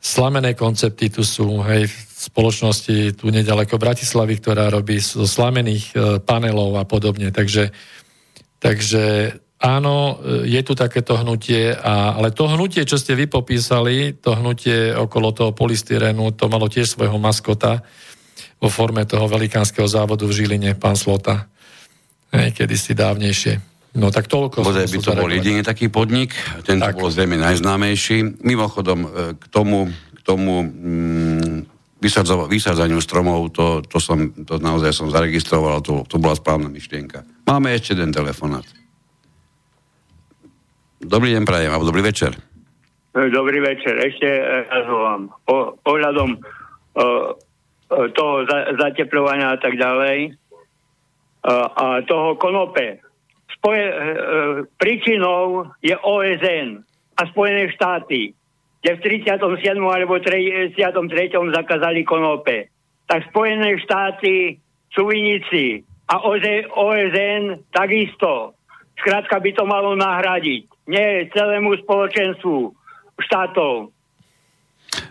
Slamené 0.00 0.56
koncepty 0.56 1.12
tu 1.12 1.20
sú, 1.20 1.60
hej, 1.68 1.84
v 1.84 1.96
spoločnosti 2.32 3.20
tu 3.20 3.28
nedaleko 3.28 3.76
Bratislavy, 3.76 4.40
ktorá 4.40 4.72
robí 4.72 4.96
zo 4.96 5.28
slamených 5.28 5.84
e, 5.92 5.94
panelov 6.24 6.80
a 6.80 6.88
podobne. 6.88 7.28
Takže, 7.28 7.68
takže 8.56 9.36
áno, 9.60 10.16
e, 10.24 10.48
je 10.48 10.60
tu 10.64 10.72
takéto 10.72 11.20
hnutie, 11.20 11.76
a, 11.76 12.16
ale 12.16 12.32
to 12.32 12.48
hnutie, 12.48 12.88
čo 12.88 12.96
ste 12.96 13.12
vy 13.12 13.28
popísali, 13.28 14.16
to 14.16 14.36
hnutie 14.40 14.96
okolo 14.96 15.36
toho 15.36 15.52
polystyrenu, 15.52 16.32
to 16.32 16.48
malo 16.48 16.68
tiež 16.68 16.96
svojho 16.96 17.20
maskota 17.20 17.84
vo 18.56 18.72
forme 18.72 19.04
toho 19.04 19.28
velikánskeho 19.28 19.88
závodu 19.88 20.24
v 20.24 20.32
Žiline, 20.32 20.80
pán 20.80 20.96
Slota 20.96 21.48
hej, 22.32 22.52
kedysi 22.54 22.96
dávnejšie. 22.96 23.69
No 23.90 24.14
tak 24.14 24.30
toľko. 24.30 24.62
Bodaj 24.62 24.86
by 24.86 24.98
to 25.02 25.18
bol 25.18 25.26
jediný 25.26 25.66
taký 25.66 25.90
podnik, 25.90 26.30
tento 26.62 26.86
tak. 26.86 26.94
bol 26.94 27.10
zrejme 27.10 27.34
najznámejší. 27.42 28.38
Mimochodom, 28.46 28.98
e, 29.02 29.08
k 29.34 29.44
tomu, 29.50 29.90
k 29.90 30.20
tomu 30.22 30.62
mm, 30.62 31.56
vysádzaniu 31.98 33.02
stromov, 33.02 33.50
to, 33.50 33.82
to, 33.82 33.98
som, 33.98 34.30
to 34.46 34.62
naozaj 34.62 34.94
som 34.94 35.10
zaregistroval, 35.10 35.82
to, 35.82 36.06
to 36.06 36.22
bola 36.22 36.38
správna 36.38 36.70
myšlienka. 36.70 37.26
Máme 37.50 37.74
ešte 37.74 37.98
jeden 37.98 38.14
telefonát. 38.14 38.62
Dobrý 41.02 41.34
deň, 41.34 41.42
prajem, 41.42 41.74
alebo 41.74 41.90
dobrý 41.90 42.06
večer. 42.06 42.38
E, 43.10 43.26
dobrý 43.26 43.58
večer. 43.58 43.98
Ešte 44.06 44.28
e, 44.30 44.70
raz 44.70 44.86
volám. 44.86 45.34
Ohľadom 45.82 46.38
toho 47.90 48.34
zateplovania 48.78 49.54
a 49.54 49.58
tak 49.62 49.78
ďalej 49.78 50.34
a 51.46 52.02
toho 52.04 52.34
konope. 52.36 53.09
Spoje, 53.60 53.84
e, 53.84 53.92
e, 53.92 54.12
príčinou 54.80 55.68
je 55.84 55.92
OSN 55.92 56.80
a 57.12 57.22
Spojené 57.28 57.68
štáty, 57.76 58.32
kde 58.80 58.90
v 58.96 59.00
37. 59.20 59.76
alebo 59.84 60.16
33. 60.16 60.80
zakázali 61.52 62.00
konope. 62.08 62.72
Tak 63.04 63.28
Spojené 63.28 63.76
štáty 63.84 64.56
sú 64.96 65.12
vinici 65.12 65.84
a 66.08 66.24
OSN 66.72 67.68
takisto. 67.68 68.56
Skrátka 68.96 69.36
by 69.36 69.50
to 69.52 69.64
malo 69.68 69.92
nahradiť. 69.92 70.64
Nie 70.88 71.28
celému 71.36 71.76
spoločenstvu 71.84 72.72
štátov. 73.20 73.92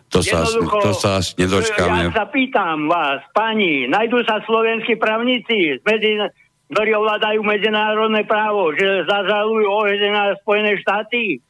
To 0.10 0.20
sa, 0.26 0.42
to 0.82 0.92
sa 0.98 1.22
nedočkáme. 1.22 2.10
Ja 2.10 2.26
sa 2.26 2.26
pýtam 2.34 2.90
vás, 2.90 3.22
pani, 3.32 3.86
najdú 3.86 4.26
sa 4.26 4.42
slovenskí 4.42 4.98
právnici, 4.98 5.78
medzi, 5.86 6.18
ktorí 6.70 6.94
ovládajú 6.94 7.42
medzinárodné 7.42 8.30
právo, 8.30 8.70
že 8.78 9.06
zažalujú 9.10 9.66
OSN 9.66 10.38
Spojené 10.46 10.78
štáty? 10.78 11.42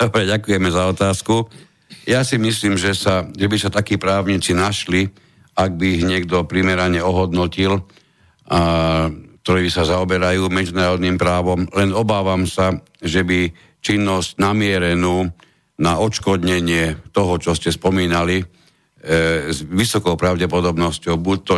Dobre, 0.00 0.24
ďakujeme 0.24 0.68
za 0.72 0.88
otázku. 0.88 1.46
Ja 2.08 2.24
si 2.24 2.40
myslím, 2.40 2.80
že, 2.80 2.96
sa, 2.96 3.28
že 3.28 3.46
by 3.46 3.56
sa 3.60 3.70
takí 3.70 4.00
právnici 4.00 4.56
našli, 4.56 5.06
ak 5.52 5.76
by 5.76 5.86
ich 6.00 6.04
niekto 6.08 6.48
primerane 6.48 6.98
ohodnotil, 7.04 7.84
a, 8.48 9.12
ktorí 9.44 9.68
sa 9.68 9.84
zaoberajú 9.84 10.48
medzinárodným 10.48 11.20
právom. 11.20 11.68
Len 11.76 11.92
obávam 11.92 12.48
sa, 12.48 12.72
že 13.04 13.22
by 13.22 13.52
činnosť 13.84 14.40
namierenú 14.40 15.28
na 15.76 15.98
odškodnenie 15.98 17.12
toho, 17.12 17.36
čo 17.36 17.52
ste 17.52 17.74
spomínali, 17.74 18.40
e, 18.40 18.44
s 19.50 19.66
vysokou 19.66 20.14
pravdepodobnosťou 20.14 21.18
buď 21.18 21.38
to 21.42 21.54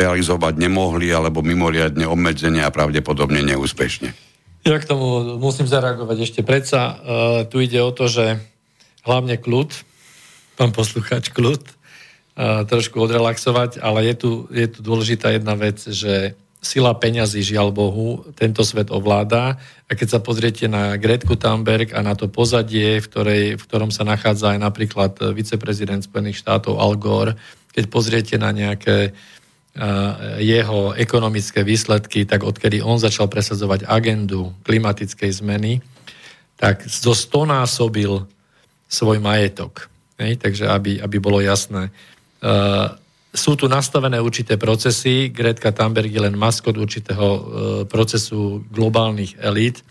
realizovať 0.00 0.56
nemohli, 0.56 1.12
alebo 1.12 1.44
mimoriadne 1.44 2.08
obmedzenia 2.08 2.64
a 2.64 2.72
pravdepodobne 2.72 3.44
neúspešne. 3.44 4.16
Ja 4.64 4.76
k 4.76 4.88
tomu 4.88 5.36
musím 5.40 5.64
zareagovať 5.64 6.16
ešte 6.20 6.40
predsa. 6.44 6.80
E, 6.80 6.94
tu 7.48 7.60
ide 7.64 7.80
o 7.80 7.92
to, 7.92 8.08
že 8.08 8.40
hlavne 9.08 9.40
kľud, 9.40 9.72
pán 10.60 10.72
poslucháč 10.76 11.32
kľud, 11.32 11.64
e, 11.64 11.72
trošku 12.68 13.00
odrelaxovať, 13.00 13.80
ale 13.80 14.12
je 14.12 14.14
tu, 14.20 14.30
je 14.52 14.66
tu 14.68 14.84
dôležitá 14.84 15.32
jedna 15.32 15.56
vec, 15.56 15.80
že 15.80 16.36
sila 16.60 16.92
peňazí, 16.92 17.40
žiaľ 17.40 17.72
Bohu, 17.72 18.28
tento 18.36 18.60
svet 18.60 18.92
ovláda. 18.92 19.56
A 19.88 19.96
keď 19.96 20.08
sa 20.16 20.20
pozriete 20.20 20.68
na 20.68 21.00
Gretku 21.00 21.40
Thunberg 21.40 21.96
a 21.96 22.04
na 22.04 22.12
to 22.12 22.28
pozadie, 22.28 23.00
v, 23.00 23.06
ktorej, 23.08 23.42
v 23.56 23.64
ktorom 23.64 23.88
sa 23.88 24.04
nachádza 24.04 24.52
aj 24.52 24.60
napríklad 24.60 25.12
viceprezident 25.32 26.04
Spojených 26.04 26.44
štátov 26.44 26.76
Al 26.76 27.00
Gore, 27.00 27.40
keď 27.72 27.84
pozriete 27.88 28.36
na 28.36 28.52
nejaké 28.52 29.16
jeho 30.42 30.92
ekonomické 30.98 31.62
výsledky, 31.62 32.26
tak 32.26 32.42
odkedy 32.42 32.82
on 32.82 32.98
začal 32.98 33.30
presadzovať 33.30 33.86
agendu 33.86 34.50
klimatickej 34.66 35.30
zmeny, 35.30 35.78
tak 36.58 36.84
zo 36.90 37.14
stonásobil 37.14 38.26
svoj 38.90 39.18
majetok. 39.22 39.86
Hej? 40.18 40.42
Takže 40.42 40.66
aby, 40.66 40.98
aby 40.98 41.16
bolo 41.22 41.38
jasné. 41.38 41.94
Uh, 42.42 42.98
sú 43.30 43.54
tu 43.54 43.70
nastavené 43.70 44.18
určité 44.18 44.58
procesy. 44.58 45.30
Gretka 45.30 45.70
Thunberg 45.70 46.10
je 46.10 46.18
len 46.18 46.34
maskot 46.34 46.74
určitého 46.74 47.26
e, 47.30 47.40
procesu 47.86 48.66
globálnych 48.74 49.38
elít. 49.38 49.78
E, 49.78 49.84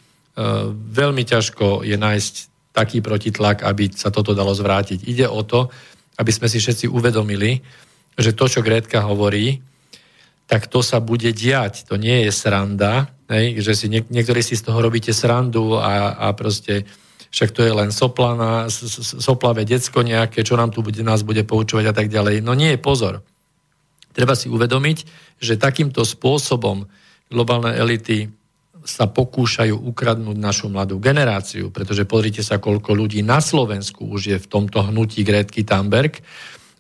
veľmi 0.75 1.23
ťažko 1.23 1.87
je 1.87 1.95
nájsť 1.95 2.33
taký 2.75 2.99
protitlak, 2.99 3.63
aby 3.63 3.87
sa 3.95 4.11
toto 4.11 4.35
dalo 4.35 4.51
zvrátiť. 4.51 5.07
Ide 5.07 5.31
o 5.31 5.39
to, 5.47 5.71
aby 6.19 6.31
sme 6.35 6.51
si 6.51 6.59
všetci 6.59 6.91
uvedomili, 6.91 7.63
že 8.19 8.35
to, 8.35 8.51
čo 8.51 8.59
Gretka 8.59 9.07
hovorí, 9.07 9.63
tak 10.49 10.65
to 10.65 10.81
sa 10.81 10.97
bude 10.97 11.29
diať. 11.29 11.85
To 11.93 11.95
nie 11.95 12.25
je 12.25 12.33
sranda, 12.33 13.13
hej? 13.29 13.61
že 13.61 13.77
si 13.77 13.85
niek- 13.85 14.09
niektorí 14.09 14.41
si 14.41 14.57
z 14.57 14.65
toho 14.65 14.81
robíte 14.81 15.13
srandu 15.13 15.77
a, 15.77 16.17
a 16.17 16.33
proste 16.33 16.89
však 17.29 17.53
to 17.53 17.61
je 17.61 17.69
len 17.69 17.93
soplana, 17.93 18.65
soplavé 19.21 19.61
decko 19.61 20.01
nejaké, 20.01 20.41
čo 20.41 20.57
nám 20.57 20.73
tu 20.73 20.81
bude, 20.81 20.97
nás 21.05 21.21
bude 21.21 21.45
poučovať 21.45 21.85
a 21.85 21.93
tak 21.93 22.09
ďalej. 22.09 22.41
No 22.41 22.57
nie, 22.57 22.73
pozor. 22.81 23.21
Treba 24.09 24.33
si 24.33 24.49
uvedomiť, 24.49 24.97
že 25.37 25.61
takýmto 25.61 26.01
spôsobom 26.01 26.89
globálne 27.29 27.77
elity 27.77 28.33
sa 28.81 29.05
pokúšajú 29.05 29.77
ukradnúť 29.77 30.37
našu 30.41 30.65
mladú 30.73 30.97
generáciu, 30.97 31.69
pretože 31.69 32.09
pozrite 32.09 32.41
sa, 32.41 32.57
koľko 32.57 32.97
ľudí 32.97 33.21
na 33.21 33.37
Slovensku 33.37 34.09
už 34.09 34.21
je 34.33 34.37
v 34.41 34.49
tomto 34.49 34.81
hnutí 34.89 35.21
Gretky 35.21 35.61
Thunberg 35.61 36.17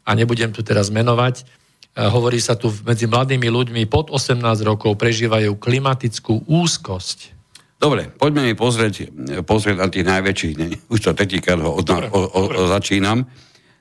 a 0.01 0.17
nebudem 0.17 0.49
tu 0.49 0.65
teraz 0.65 0.89
menovať. 0.89 1.58
Hovorí 1.99 2.39
sa 2.39 2.55
tu 2.55 2.71
medzi 2.87 3.11
mladými 3.11 3.51
ľuďmi 3.51 3.83
pod 3.91 4.07
18 4.07 4.39
rokov 4.63 4.95
prežívajú 4.95 5.59
klimatickú 5.59 6.47
úzkosť. 6.47 7.35
Dobre, 7.79 8.07
poďme 8.11 8.47
mi 8.47 8.55
pozrieť, 8.55 9.11
pozrieť 9.43 9.75
na 9.79 9.87
tých 9.91 10.05
najväčších, 10.07 10.53
ne, 10.59 10.67
už 10.91 10.99
to 10.99 11.11
tretíkrát 11.15 11.59
ho 11.59 11.75
odna, 11.75 12.11
o, 12.11 12.19
o, 12.23 12.41
o, 12.51 12.63
začínam, 12.71 13.27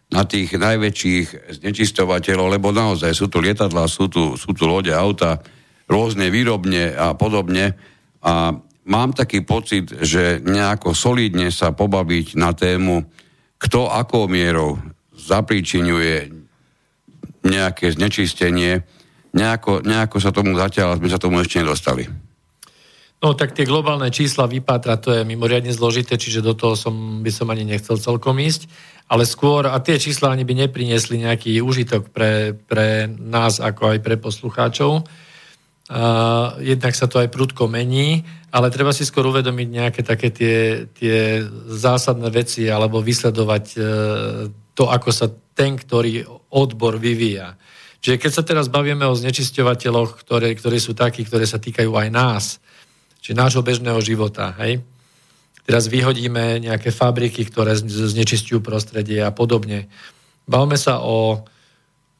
na 0.08 0.22
tých 0.24 0.54
najväčších 0.54 1.50
znečistovateľov, 1.62 2.58
lebo 2.58 2.70
naozaj 2.70 3.10
sú 3.12 3.26
tu 3.26 3.42
lietadlá, 3.42 3.90
sú 3.90 4.06
tu, 4.06 4.34
sú 4.38 4.50
tu 4.54 4.64
lode, 4.70 4.94
auta, 4.94 5.42
rôzne 5.90 6.30
výrobne 6.32 6.94
a 6.94 7.12
podobne. 7.12 7.76
A 8.24 8.56
mám 8.88 9.10
taký 9.12 9.44
pocit, 9.44 9.90
že 10.00 10.40
nejako 10.40 10.96
solidne 10.96 11.52
sa 11.52 11.76
pobaviť 11.76 12.40
na 12.40 12.56
tému, 12.56 13.04
kto 13.58 13.90
akou 13.90 14.30
mierou 14.30 14.80
zapríčinuje 15.12 16.47
nejaké 17.48 17.90
znečistenie, 17.96 18.84
nejako, 19.32 19.80
nejako 19.82 20.16
sa 20.20 20.30
tomu 20.30 20.54
zatiaľ, 20.54 21.00
sme 21.00 21.08
sa 21.08 21.20
tomu 21.20 21.40
ešte 21.40 21.64
nedostali. 21.64 22.08
No 23.18 23.34
tak 23.34 23.50
tie 23.50 23.66
globálne 23.66 24.14
čísla 24.14 24.46
vypátra, 24.46 24.94
to 24.94 25.10
je 25.10 25.26
mimoriadne 25.26 25.74
zložité, 25.74 26.14
čiže 26.14 26.38
do 26.38 26.54
toho 26.54 26.78
som, 26.78 27.18
by 27.18 27.30
som 27.34 27.50
ani 27.50 27.66
nechcel 27.66 27.98
celkom 27.98 28.38
ísť, 28.38 28.70
ale 29.10 29.26
skôr, 29.26 29.66
a 29.66 29.74
tie 29.82 29.98
čísla 29.98 30.30
ani 30.30 30.46
by 30.46 30.68
nepriniesli 30.68 31.26
nejaký 31.26 31.58
užitok 31.58 32.14
pre, 32.14 32.54
pre 32.54 33.10
nás, 33.10 33.58
ako 33.58 33.96
aj 33.96 33.98
pre 34.06 34.22
poslucháčov. 34.22 35.02
Uh, 35.88 36.52
jednak 36.60 36.92
sa 36.92 37.08
to 37.08 37.16
aj 37.16 37.32
prudko 37.32 37.64
mení, 37.64 38.22
ale 38.52 38.68
treba 38.68 38.92
si 38.92 39.08
skôr 39.08 39.24
uvedomiť 39.32 39.68
nejaké 39.72 40.00
také 40.04 40.28
tie, 40.28 40.84
tie 40.92 41.40
zásadné 41.72 42.28
veci 42.28 42.68
alebo 42.68 43.00
vysledovať 43.00 43.64
uh, 43.80 43.84
to, 44.78 44.86
ako 44.86 45.10
sa 45.10 45.26
ten, 45.58 45.74
ktorý 45.74 46.22
odbor 46.54 47.02
vyvíja. 47.02 47.58
Čiže 47.98 48.22
keď 48.22 48.30
sa 48.30 48.46
teraz 48.46 48.70
bavíme 48.70 49.02
o 49.10 49.18
znečisťovateľoch, 49.18 50.22
ktoré, 50.22 50.54
ktoré 50.54 50.78
sú 50.78 50.94
takí, 50.94 51.26
ktoré 51.26 51.50
sa 51.50 51.58
týkajú 51.58 51.90
aj 51.90 52.08
nás, 52.14 52.44
či 53.18 53.34
nášho 53.34 53.66
bežného 53.66 53.98
života. 53.98 54.54
Hej? 54.62 54.86
Teraz 55.66 55.90
vyhodíme 55.90 56.62
nejaké 56.62 56.94
fabriky, 56.94 57.42
ktoré 57.50 57.74
znečistujú 57.74 58.62
prostredie 58.62 59.18
a 59.18 59.34
podobne. 59.34 59.90
Bavme 60.46 60.78
sa 60.78 61.02
o, 61.02 61.42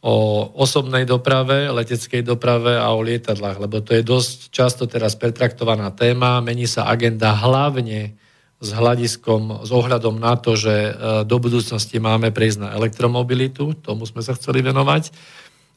o 0.03 0.15
osobnej 0.59 1.07
doprave, 1.07 1.71
leteckej 1.71 2.27
doprave 2.27 2.75
a 2.75 2.91
o 2.91 3.01
lietadlách, 3.01 3.63
lebo 3.63 3.79
to 3.87 3.95
je 3.95 4.03
dosť 4.03 4.51
často 4.51 4.85
teraz 4.91 5.15
pretraktovaná 5.15 5.95
téma. 5.95 6.43
Mení 6.43 6.67
sa 6.67 6.91
agenda 6.91 7.39
hlavne 7.39 8.19
s 8.59 8.69
hľadiskom, 8.75 9.63
s 9.63 9.71
ohľadom 9.71 10.19
na 10.19 10.35
to, 10.35 10.59
že 10.59 10.75
e, 10.75 10.93
do 11.23 11.37
budúcnosti 11.39 12.03
máme 12.03 12.35
prejsť 12.35 12.59
na 12.67 12.69
elektromobilitu, 12.75 13.79
tomu 13.79 14.03
sme 14.05 14.23
sa 14.23 14.35
chceli 14.35 14.67
venovať. 14.67 15.15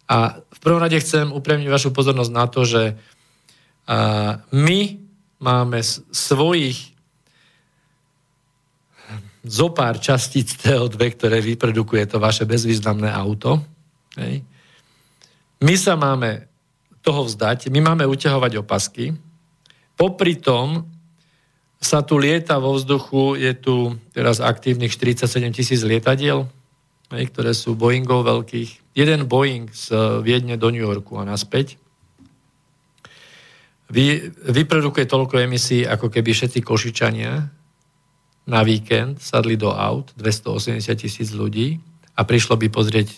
A 0.10 0.42
v 0.42 0.60
prvom 0.60 0.82
rade 0.82 0.98
chcem 1.00 1.30
upremniť 1.30 1.70
vašu 1.72 1.90
pozornosť 1.96 2.32
na 2.36 2.46
to, 2.50 2.68
že 2.68 3.00
my 4.52 4.80
máme 5.42 5.80
svojich 6.14 6.92
zo 9.42 9.74
pár 9.74 9.98
častíc 9.98 10.54
CO2, 10.54 11.18
ktoré 11.18 11.42
vyprodukuje 11.42 12.06
to 12.06 12.22
vaše 12.22 12.46
bezvýznamné 12.46 13.10
auto. 13.10 13.58
My 15.62 15.76
sa 15.78 15.98
máme 15.98 16.46
toho 17.02 17.26
vzdať, 17.26 17.74
my 17.74 17.82
máme 17.82 18.06
uťahovať 18.06 18.62
opasky. 18.62 19.18
Popri 19.98 20.38
tom 20.38 20.86
sa 21.82 22.06
tu 22.06 22.22
lieta 22.22 22.62
vo 22.62 22.78
vzduchu, 22.78 23.42
je 23.42 23.52
tu 23.58 23.98
teraz 24.14 24.38
aktívnych 24.38 24.94
47 24.94 25.26
tisíc 25.50 25.82
lietadiel, 25.82 26.46
ktoré 27.10 27.52
sú 27.58 27.74
Boeingov 27.74 28.24
veľkých. 28.24 28.94
Jeden 28.94 29.26
Boeing 29.26 29.74
z 29.74 29.90
Viedne 30.22 30.62
do 30.62 30.70
New 30.70 30.86
Yorku 30.86 31.18
a 31.18 31.26
naspäť 31.26 31.82
vy, 33.92 34.32
vyprodukuje 34.48 35.04
toľko 35.10 35.44
emisí, 35.44 35.84
ako 35.84 36.08
keby 36.08 36.32
všetci 36.32 36.64
Košičania 36.64 37.34
na 38.48 38.62
víkend 38.64 39.20
sadli 39.20 39.60
do 39.60 39.74
aut, 39.76 40.14
280 40.16 40.80
tisíc 40.96 41.36
ľudí 41.36 41.82
a 42.16 42.24
prišlo 42.24 42.56
by 42.56 42.72
pozrieť 42.72 43.12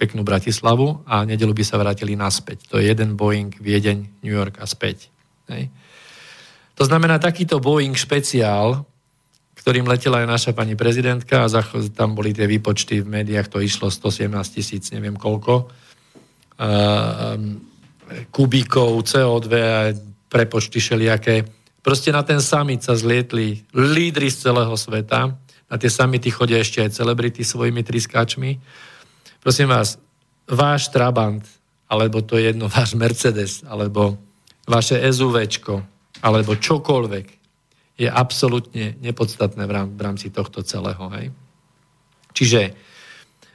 peknú 0.00 0.26
Bratislavu 0.26 1.06
a 1.06 1.22
nedelu 1.22 1.54
by 1.54 1.62
sa 1.62 1.78
vrátili 1.78 2.18
naspäť. 2.18 2.66
To 2.74 2.82
je 2.82 2.90
jeden 2.90 3.14
Boeing, 3.14 3.54
Viedeň, 3.54 4.26
New 4.26 4.34
York 4.34 4.58
a 4.58 4.66
späť. 4.66 5.12
Hej. 5.46 5.70
To 6.76 6.84
znamená, 6.84 7.20
takýto 7.20 7.60
Boeing 7.60 7.94
špeciál, 7.94 8.84
ktorým 9.62 9.86
letela 9.86 10.24
aj 10.24 10.28
naša 10.28 10.52
pani 10.56 10.74
prezidentka 10.74 11.46
a 11.46 11.50
tam 11.94 12.18
boli 12.18 12.34
tie 12.34 12.50
výpočty 12.50 13.04
v 13.04 13.22
médiách, 13.22 13.46
to 13.46 13.62
išlo 13.62 13.92
117 13.92 14.26
tisíc, 14.50 14.90
neviem 14.90 15.14
koľko. 15.14 15.70
Uh, 16.58 17.38
kubíkov 18.34 19.06
CO2 19.06 19.48
a 19.54 19.94
prepočty 20.28 20.80
šeliaké. 20.80 21.46
Proste 21.82 22.14
na 22.14 22.22
ten 22.22 22.38
summit 22.38 22.82
sa 22.84 22.94
zlietli 22.94 23.62
lídry 23.74 24.30
z 24.30 24.48
celého 24.48 24.74
sveta. 24.76 25.34
Na 25.66 25.76
tie 25.80 25.88
summity 25.88 26.28
chodia 26.30 26.60
ešte 26.60 26.84
aj 26.84 26.94
celebrity 26.94 27.42
svojimi 27.42 27.80
triskáčmi. 27.82 28.60
Prosím 29.42 29.72
vás, 29.72 29.98
váš 30.46 30.92
Trabant, 30.92 31.42
alebo 31.90 32.22
to 32.22 32.38
je 32.38 32.52
jedno, 32.52 32.68
váš 32.72 32.94
Mercedes, 32.94 33.64
alebo 33.66 34.16
vaše 34.68 35.00
SUVčko, 35.00 35.82
alebo 36.22 36.56
čokoľvek, 36.56 37.26
je 37.98 38.08
absolútne 38.08 38.96
nepodstatné 39.02 39.68
v 39.68 40.00
rámci 40.00 40.32
tohto 40.32 40.64
celého. 40.64 41.04
Hej? 41.18 41.34
Čiže, 42.32 42.60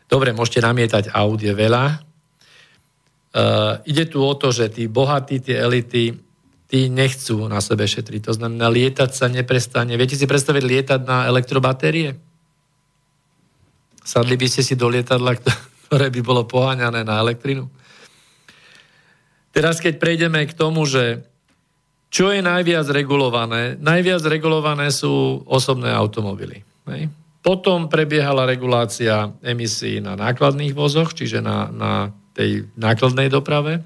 dobre, 0.06 0.36
môžete 0.36 0.62
namietať 0.62 1.10
aut, 1.16 1.42
je 1.42 1.52
veľa, 1.56 2.08
Uh, 3.38 3.84
ide 3.86 4.10
tu 4.10 4.24
o 4.24 4.34
to, 4.34 4.50
že 4.50 4.74
tí 4.74 4.90
bohatí, 4.90 5.38
tie 5.38 5.62
elity, 5.62 6.16
tí 6.66 6.90
nechcú 6.90 7.46
na 7.46 7.62
sebe 7.62 7.86
šetriť. 7.86 8.26
To 8.26 8.34
znamená, 8.34 8.66
lietať 8.72 9.12
sa 9.14 9.30
neprestane. 9.30 9.94
Viete 9.94 10.18
si 10.18 10.26
predstaviť 10.26 10.64
lietať 10.66 11.02
na 11.06 11.30
elektrobatérie? 11.30 12.18
Sadli 14.02 14.42
by 14.42 14.48
ste 14.50 14.66
si 14.66 14.74
do 14.74 14.90
lietadla, 14.90 15.38
ktoré 15.38 16.08
by 16.10 16.22
bolo 16.26 16.50
poháňané 16.50 17.06
na 17.06 17.22
elektrinu? 17.22 17.70
Teraz, 19.54 19.86
keď 19.86 20.02
prejdeme 20.02 20.42
k 20.50 20.58
tomu, 20.58 20.90
že 20.90 21.22
čo 22.08 22.32
je 22.32 22.40
najviac 22.40 22.88
regulované? 22.88 23.76
Najviac 23.78 24.24
regulované 24.24 24.88
sú 24.96 25.44
osobné 25.44 25.92
automobily. 25.92 26.64
Hej? 26.88 27.12
Potom 27.44 27.92
prebiehala 27.92 28.48
regulácia 28.48 29.32
emisí 29.44 30.00
na 30.00 30.16
nákladných 30.16 30.76
vozoch, 30.76 31.12
čiže 31.16 31.44
na, 31.44 31.68
na 31.72 31.92
tej 32.36 32.68
nákladnej 32.76 33.28
doprave. 33.32 33.84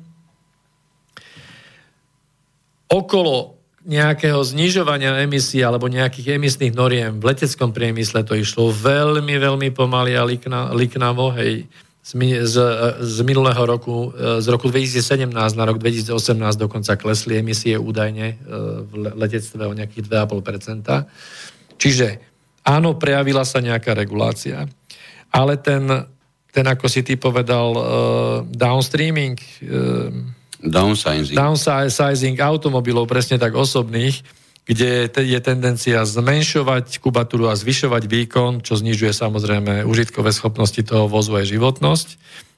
Okolo 2.92 3.62
nejakého 3.82 4.38
znižovania 4.46 5.26
emisí 5.26 5.58
alebo 5.66 5.90
nejakých 5.90 6.38
emisných 6.38 6.78
noriem 6.78 7.18
v 7.18 7.34
leteckom 7.34 7.74
priemysle 7.74 8.22
to 8.22 8.38
išlo 8.38 8.70
veľmi, 8.70 9.42
veľmi 9.42 9.70
pomaly 9.74 10.14
a 10.14 10.22
likna, 10.22 10.70
liknavo. 10.70 11.34
Hej. 11.34 11.66
Z, 12.02 12.18
z, 12.50 12.56
z 12.98 13.18
minulého 13.22 13.62
roku, 13.62 14.10
z 14.18 14.48
roku 14.50 14.74
2017 14.74 15.30
na 15.54 15.66
rok 15.70 15.78
2018 15.78 16.18
dokonca 16.58 16.98
klesli 16.98 17.38
emisie 17.38 17.78
údajne 17.78 18.26
e, 18.26 18.36
v 18.90 19.14
letectve 19.14 19.70
o 19.70 19.74
nejakých 19.78 20.10
2,5%. 20.10 20.82
Čiže 21.78 22.08
áno, 22.66 22.98
prejavila 22.98 23.46
sa 23.46 23.62
nejaká 23.62 23.94
regulácia, 23.94 24.66
ale 25.30 25.62
ten 25.62 26.10
ten, 26.52 26.68
ako 26.68 26.86
si 26.92 27.02
ty 27.02 27.16
povedal, 27.16 27.72
downstreaming, 28.52 29.40
downsizing. 30.60 31.36
downsizing 31.36 32.38
automobilov, 32.44 33.08
presne 33.08 33.40
tak 33.40 33.56
osobných, 33.56 34.20
kde 34.66 35.10
je 35.10 35.40
tendencia 35.42 36.06
zmenšovať 36.06 37.02
kubatúru 37.02 37.50
a 37.50 37.58
zvyšovať 37.58 38.04
výkon, 38.06 38.52
čo 38.62 38.78
znižuje 38.78 39.10
samozrejme 39.10 39.84
užitkové 39.90 40.30
schopnosti 40.30 40.80
toho 40.86 41.10
vozu 41.10 41.34
aj 41.34 41.50
životnosť, 41.50 42.08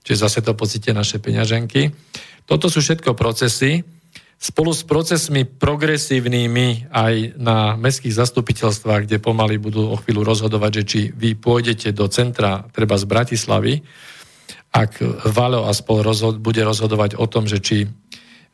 čiže 0.03 0.21
zase 0.27 0.39
to 0.43 0.51
pocíte 0.51 0.91
naše 0.91 1.23
peňaženky. 1.23 1.95
Toto 2.43 2.67
sú 2.67 2.83
všetko 2.83 3.15
procesy, 3.15 3.87
spolu 4.35 4.75
s 4.75 4.83
procesmi 4.83 5.47
progresívnymi 5.47 6.91
aj 6.91 7.39
na 7.39 7.79
mestských 7.79 8.11
zastupiteľstvách, 8.11 9.07
kde 9.07 9.23
pomaly 9.23 9.55
budú 9.55 9.87
o 9.87 9.95
chvíľu 9.95 10.27
rozhodovať, 10.27 10.71
že 10.75 10.83
či 10.83 11.01
vy 11.15 11.39
pôjdete 11.39 11.95
do 11.95 12.11
centra, 12.11 12.67
treba 12.75 12.99
z 12.99 13.07
Bratislavy, 13.07 13.79
ak 14.75 14.99
Valo 15.31 15.63
a 15.63 15.71
spol 15.71 16.03
rozhod- 16.03 16.43
bude 16.43 16.59
rozhodovať 16.59 17.15
o 17.15 17.23
tom, 17.31 17.47
že 17.47 17.63
či 17.63 17.87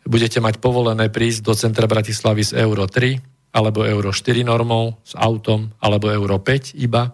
budete 0.05 0.37
mať 0.37 0.61
povolené 0.61 1.09
prísť 1.09 1.41
do 1.41 1.57
centra 1.57 1.89
Bratislavy 1.89 2.45
z 2.45 2.61
Euro 2.61 2.85
3 2.85 3.38
alebo 3.49 3.85
Euro 3.85 4.13
4 4.13 4.45
normou, 4.45 4.97
s 5.01 5.17
autom, 5.17 5.73
alebo 5.81 6.09
Euro 6.13 6.37
5 6.37 6.77
iba. 6.77 7.13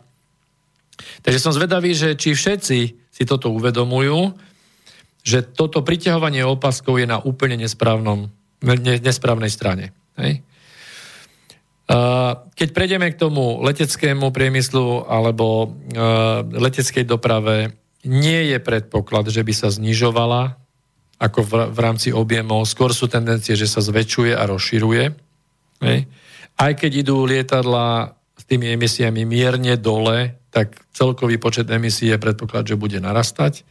Takže 1.23 1.39
som 1.39 1.55
zvedavý, 1.55 1.95
že 1.95 2.15
či 2.15 2.35
všetci 2.35 2.79
si 3.11 3.23
toto 3.23 3.51
uvedomujú, 3.51 4.35
že 5.25 5.41
toto 5.41 5.81
priťahovanie 5.81 6.43
opaskov 6.43 6.99
je 6.99 7.07
na 7.07 7.17
úplne 7.23 7.57
nesprávnom 7.59 8.29
nesprávnej 9.01 9.51
strane. 9.51 9.93
Hej? 10.17 10.41
Keď 12.55 12.69
prejdeme 12.73 13.13
k 13.13 13.19
tomu 13.19 13.61
leteckému 13.61 14.33
priemyslu 14.33 15.05
alebo 15.05 15.75
leteckej 16.49 17.05
doprave, 17.05 17.77
nie 18.05 18.53
je 18.53 18.57
predpoklad, 18.57 19.29
že 19.29 19.45
by 19.45 19.53
sa 19.53 19.69
znižovala 19.69 20.57
ako 21.15 21.39
v, 21.45 21.51
v 21.71 21.79
rámci 21.79 22.09
objemov. 22.11 22.65
Skôr 22.67 22.91
sú 22.91 23.05
tendencie, 23.05 23.53
že 23.53 23.69
sa 23.69 23.81
zväčšuje 23.81 24.33
a 24.33 24.43
rozširuje. 24.49 25.03
Hej? 25.81 26.07
Aj 26.55 26.71
keď 26.71 26.91
idú 27.03 27.25
lietadla 27.27 28.15
s 28.35 28.43
tými 28.47 28.71
emisiami 28.71 29.27
mierne 29.27 29.75
dole, 29.75 30.39
tak 30.53 30.75
celkový 30.95 31.35
počet 31.35 31.67
emisí 31.67 32.07
je 32.07 32.19
predpoklad, 32.19 32.63
že 32.63 32.79
bude 32.79 32.99
narastať. 32.99 33.67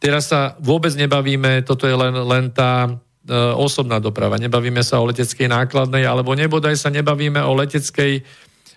Teraz 0.00 0.32
sa 0.32 0.56
vôbec 0.60 0.92
nebavíme, 0.96 1.64
toto 1.64 1.84
je 1.84 1.96
len, 1.96 2.12
len 2.12 2.48
tá 2.52 2.96
E, 3.24 3.32
osobná 3.56 4.04
doprava. 4.04 4.36
Nebavíme 4.36 4.84
sa 4.84 5.00
o 5.00 5.08
leteckej 5.08 5.48
nákladnej, 5.48 6.04
alebo 6.04 6.36
nebodaj 6.36 6.76
sa 6.76 6.92
nebavíme 6.92 7.40
o 7.40 7.56
leteckej 7.56 8.20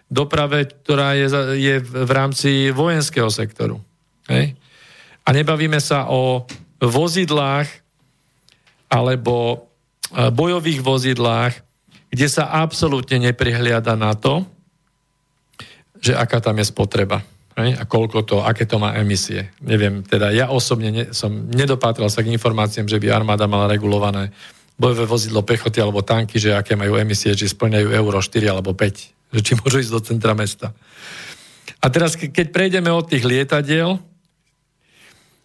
doprave, 0.07 0.72
ktorá 0.72 1.19
je, 1.19 1.27
je 1.60 1.76
v 1.84 2.11
rámci 2.15 2.72
vojenského 2.72 3.27
sektoru. 3.27 3.84
Hej? 4.31 4.56
A 5.27 5.35
nebavíme 5.35 5.84
sa 5.84 6.07
o 6.07 6.48
vozidlách 6.80 7.68
alebo 8.88 9.68
e, 10.15 10.31
bojových 10.31 10.80
vozidlách, 10.80 11.66
kde 12.08 12.28
sa 12.28 12.50
absolútne 12.64 13.20
neprihliada 13.32 13.96
na 14.00 14.16
to, 14.16 14.48
že 16.00 16.14
aká 16.14 16.40
tam 16.40 16.62
je 16.62 16.66
spotreba. 16.70 17.26
A 17.58 17.90
koľko 17.90 18.22
to, 18.22 18.36
aké 18.46 18.70
to 18.70 18.78
má 18.78 18.94
emisie. 19.02 19.50
Neviem, 19.66 20.06
teda 20.06 20.30
ja 20.30 20.54
osobne 20.54 20.94
ne, 20.94 21.04
som 21.10 21.50
nedopátral 21.50 22.06
sa 22.06 22.22
k 22.22 22.30
informáciám, 22.30 22.86
že 22.86 23.02
by 23.02 23.10
armáda 23.10 23.50
mala 23.50 23.66
regulované 23.66 24.30
bojové 24.78 25.10
vozidlo 25.10 25.42
pechoty 25.42 25.82
alebo 25.82 26.06
tanky, 26.06 26.38
že 26.38 26.54
aké 26.54 26.78
majú 26.78 27.02
emisie, 27.02 27.34
či 27.34 27.50
splňajú 27.50 27.90
euro 27.90 28.22
4 28.22 28.54
alebo 28.54 28.78
5, 28.78 29.34
že 29.34 29.40
či 29.42 29.58
môžu 29.58 29.82
ísť 29.82 29.90
do 29.90 30.02
centra 30.06 30.38
mesta. 30.38 30.70
A 31.82 31.90
teraz, 31.90 32.14
keď 32.14 32.54
prejdeme 32.54 32.94
od 32.94 33.10
tých 33.10 33.26
lietadiel, 33.26 33.98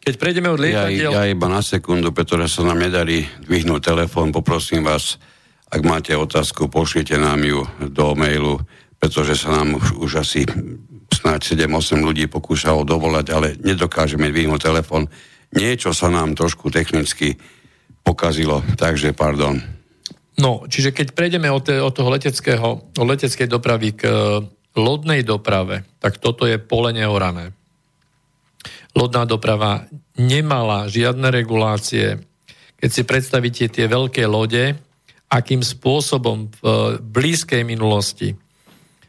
keď 0.05 0.15
prejdeme 0.21 0.53
od 0.53 0.61
lietadiel... 0.61 1.17
Ja, 1.17 1.25
ja 1.25 1.33
iba 1.33 1.49
na 1.49 1.65
sekundu, 1.65 2.13
pretože 2.13 2.61
sa 2.61 2.67
nám 2.69 2.77
nedarí 2.77 3.25
dvihnúť 3.49 3.81
telefón, 3.89 4.37
poprosím 4.37 4.85
vás, 4.85 5.17
ak 5.73 5.81
máte 5.81 6.13
otázku, 6.13 6.69
pošlite 6.69 7.17
nám 7.17 7.41
ju 7.41 7.65
do 7.89 8.13
mailu, 8.13 8.61
pretože 9.01 9.41
sa 9.41 9.57
nám 9.57 9.81
už, 9.81 9.97
už 10.05 10.13
asi 10.21 10.45
snáď 11.09 11.57
7-8 11.57 12.05
ľudí 12.05 12.29
pokúšalo 12.29 12.85
dovolať, 12.85 13.27
ale 13.33 13.49
nedokážeme 13.57 14.29
vyhnúť 14.29 14.61
telefon. 14.69 15.09
Niečo 15.57 15.97
sa 15.97 16.13
nám 16.13 16.37
trošku 16.37 16.69
technicky 16.69 17.41
pokazilo, 18.05 18.61
takže 18.77 19.17
pardon. 19.17 19.61
No, 20.37 20.65
čiže 20.69 20.93
keď 20.93 21.17
prejdeme 21.17 21.49
od, 21.49 21.69
od 21.69 21.93
toho 21.93 22.09
leteckého, 22.13 22.69
od 22.93 23.07
leteckej 23.09 23.49
dopravy 23.49 23.97
k 23.97 24.03
uh, 24.09 24.45
lodnej 24.77 25.25
doprave, 25.25 25.85
tak 26.01 26.21
toto 26.21 26.49
je 26.49 26.57
pole 26.57 26.93
neorané. 26.93 27.53
Lodná 28.93 29.25
doprava 29.25 29.89
nemala 30.21 30.89
žiadne 30.89 31.33
regulácie. 31.33 32.21
Keď 32.77 32.91
si 32.93 33.03
predstavíte 33.09 33.65
tie 33.73 33.89
veľké 33.89 34.25
lode, 34.29 34.77
akým 35.33 35.65
spôsobom 35.65 36.53
v 36.61 36.63
blízkej 37.01 37.65
minulosti 37.65 38.37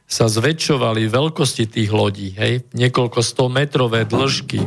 sa 0.07 0.31
zväčšovali 0.31 1.11
veľkosti 1.11 1.67
tých 1.67 1.91
lodí, 1.91 2.31
hej, 2.39 2.63
niekoľko 2.71 3.19
100 3.19 3.49
metrové 3.51 4.07
dĺžky, 4.07 4.61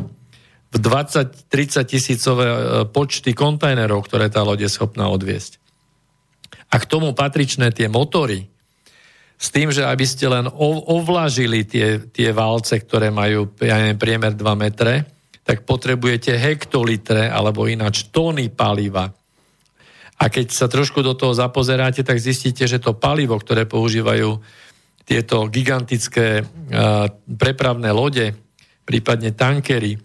v 0.67 0.77
20-30 0.83 1.89
tisícové 1.89 2.47
e, 2.51 2.59
počty 2.91 3.33
kontajnerov, 3.33 4.05
ktoré 4.05 4.29
tá 4.29 4.45
loď 4.45 4.69
je 4.69 4.75
schopná 4.77 5.09
odviesť. 5.09 5.57
A 6.69 6.77
k 6.77 6.85
tomu 6.85 7.17
patričné 7.17 7.73
tie 7.73 7.89
motory, 7.89 8.51
s 9.37 9.49
tým, 9.53 9.73
že 9.73 9.85
aby 9.85 10.05
ste 10.05 10.29
len 10.29 10.49
ovlažili 10.89 11.65
tie, 11.69 12.01
tie 12.09 12.33
válce, 12.33 12.81
ktoré 12.81 13.13
majú 13.13 13.53
ja 13.61 13.81
neviem, 13.81 14.01
priemer 14.01 14.33
2 14.33 14.43
metre, 14.57 15.05
tak 15.47 15.63
potrebujete 15.63 16.35
hektolitre 16.35 17.31
alebo 17.31 17.71
ináč 17.71 18.11
tóny 18.11 18.51
paliva. 18.51 19.13
A 20.17 20.33
keď 20.33 20.47
sa 20.49 20.67
trošku 20.67 21.05
do 21.05 21.13
toho 21.13 21.37
zapozeráte, 21.37 22.01
tak 22.01 22.17
zistíte, 22.17 22.65
že 22.65 22.81
to 22.81 22.97
palivo, 22.97 23.37
ktoré 23.37 23.69
používajú 23.69 24.41
tieto 25.07 25.47
gigantické 25.47 26.43
uh, 26.43 27.07
prepravné 27.29 27.95
lode, 27.95 28.35
prípadne 28.83 29.37
tankery, 29.37 30.01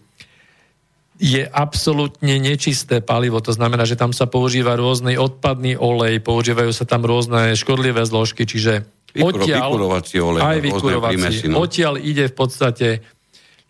je 1.22 1.42
absolútne 1.46 2.34
nečisté 2.42 2.98
palivo. 2.98 3.38
To 3.38 3.54
znamená, 3.54 3.86
že 3.86 3.94
tam 3.94 4.10
sa 4.10 4.26
používa 4.26 4.74
rôzny 4.74 5.14
odpadný 5.14 5.78
olej, 5.78 6.18
používajú 6.18 6.74
sa 6.74 6.82
tam 6.82 7.06
rôzne 7.06 7.54
škodlivé 7.54 8.02
zložky, 8.02 8.42
čiže 8.42 8.82
Vykuro, 9.12 9.44
odtiaľ, 9.44 9.70
vykurovací 9.76 10.16
olej, 10.24 10.40
aj 10.40 10.58
vykurovací, 10.64 11.44
no. 11.52 11.60
odtiaľ 11.60 12.00
ide 12.00 12.32
v 12.32 12.34
podstate 12.34 12.88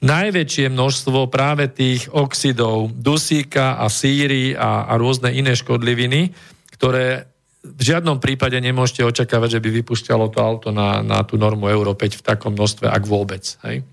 najväčšie 0.02 0.66
množstvo 0.68 1.30
práve 1.30 1.70
tých 1.70 2.10
oxidov 2.10 2.90
dusíka 2.92 3.78
a 3.78 3.86
síry 3.86 4.52
a, 4.52 4.90
a 4.90 4.98
rôzne 4.98 5.30
iné 5.30 5.54
škodliviny, 5.54 6.34
ktoré 6.74 7.30
v 7.62 7.82
žiadnom 7.82 8.18
prípade 8.18 8.58
nemôžete 8.58 9.06
očakávať, 9.06 9.58
že 9.58 9.62
by 9.62 9.68
vypušťalo 9.82 10.34
to 10.34 10.38
auto 10.42 10.68
na, 10.74 10.98
na 11.06 11.22
tú 11.22 11.38
normu 11.38 11.70
Euro 11.70 11.94
5 11.94 12.18
v 12.18 12.26
takom 12.26 12.52
množstve, 12.58 12.90
ak 12.90 13.06
vôbec. 13.06 13.46
Hej? 13.62 13.86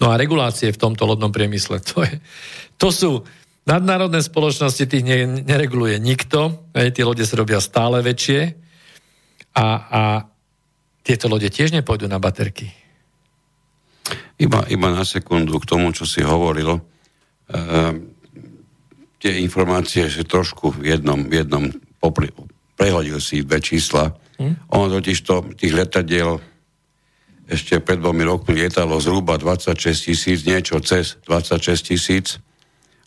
No 0.00 0.08
a 0.08 0.16
regulácie 0.16 0.72
v 0.72 0.80
tomto 0.80 1.04
lodnom 1.04 1.28
priemysle, 1.28 1.84
to, 1.84 2.00
je, 2.00 2.16
to 2.80 2.88
sú 2.88 3.10
nadnárodné 3.68 4.24
spoločnosti, 4.24 4.88
tých 4.88 5.04
ne, 5.04 5.44
nereguluje 5.44 6.00
nikto, 6.00 6.72
hej, 6.72 6.96
tie 6.96 7.04
lode 7.04 7.28
sa 7.28 7.36
robia 7.36 7.60
stále 7.60 8.00
väčšie 8.00 8.40
a, 9.52 9.66
a 9.68 10.02
tieto 11.04 11.28
lode 11.28 11.52
tiež 11.52 11.76
nepôjdu 11.76 12.08
na 12.08 12.16
baterky. 12.16 12.81
Iba, 14.38 14.66
iba 14.68 14.88
na 14.90 15.06
sekundu 15.06 15.62
k 15.62 15.68
tomu, 15.68 15.94
čo 15.94 16.02
si 16.02 16.24
hovoril. 16.24 16.76
E, 16.76 16.80
tie 19.22 19.38
informácie, 19.38 20.10
že 20.10 20.26
trošku 20.26 20.82
v 20.82 20.94
jednom, 20.96 21.22
v 21.22 21.32
jednom 21.44 21.64
popri, 22.02 22.34
prehodil 22.74 23.22
si 23.22 23.46
dve 23.46 23.62
čísla. 23.62 24.10
Hm? 24.42 24.66
Ono 24.74 24.86
totiž 24.98 25.18
to, 25.22 25.46
tých 25.54 25.70
letadiel 25.70 26.42
ešte 27.46 27.84
pred 27.84 28.00
dvomi 28.00 28.24
rokmi 28.24 28.56
lietalo 28.56 28.96
zhruba 28.96 29.36
26 29.36 30.08
tisíc, 30.08 30.38
niečo 30.48 30.80
cez 30.80 31.20
26 31.28 31.90
tisíc. 31.92 32.40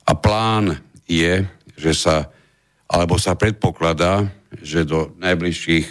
A 0.05 0.13
plán 0.13 0.79
je, 1.09 1.49
že 1.75 1.91
sa, 1.97 2.29
alebo 2.85 3.17
sa 3.17 3.33
predpokladá, 3.33 4.29
že 4.61 4.85
do 4.85 5.11
najbližších 5.17 5.87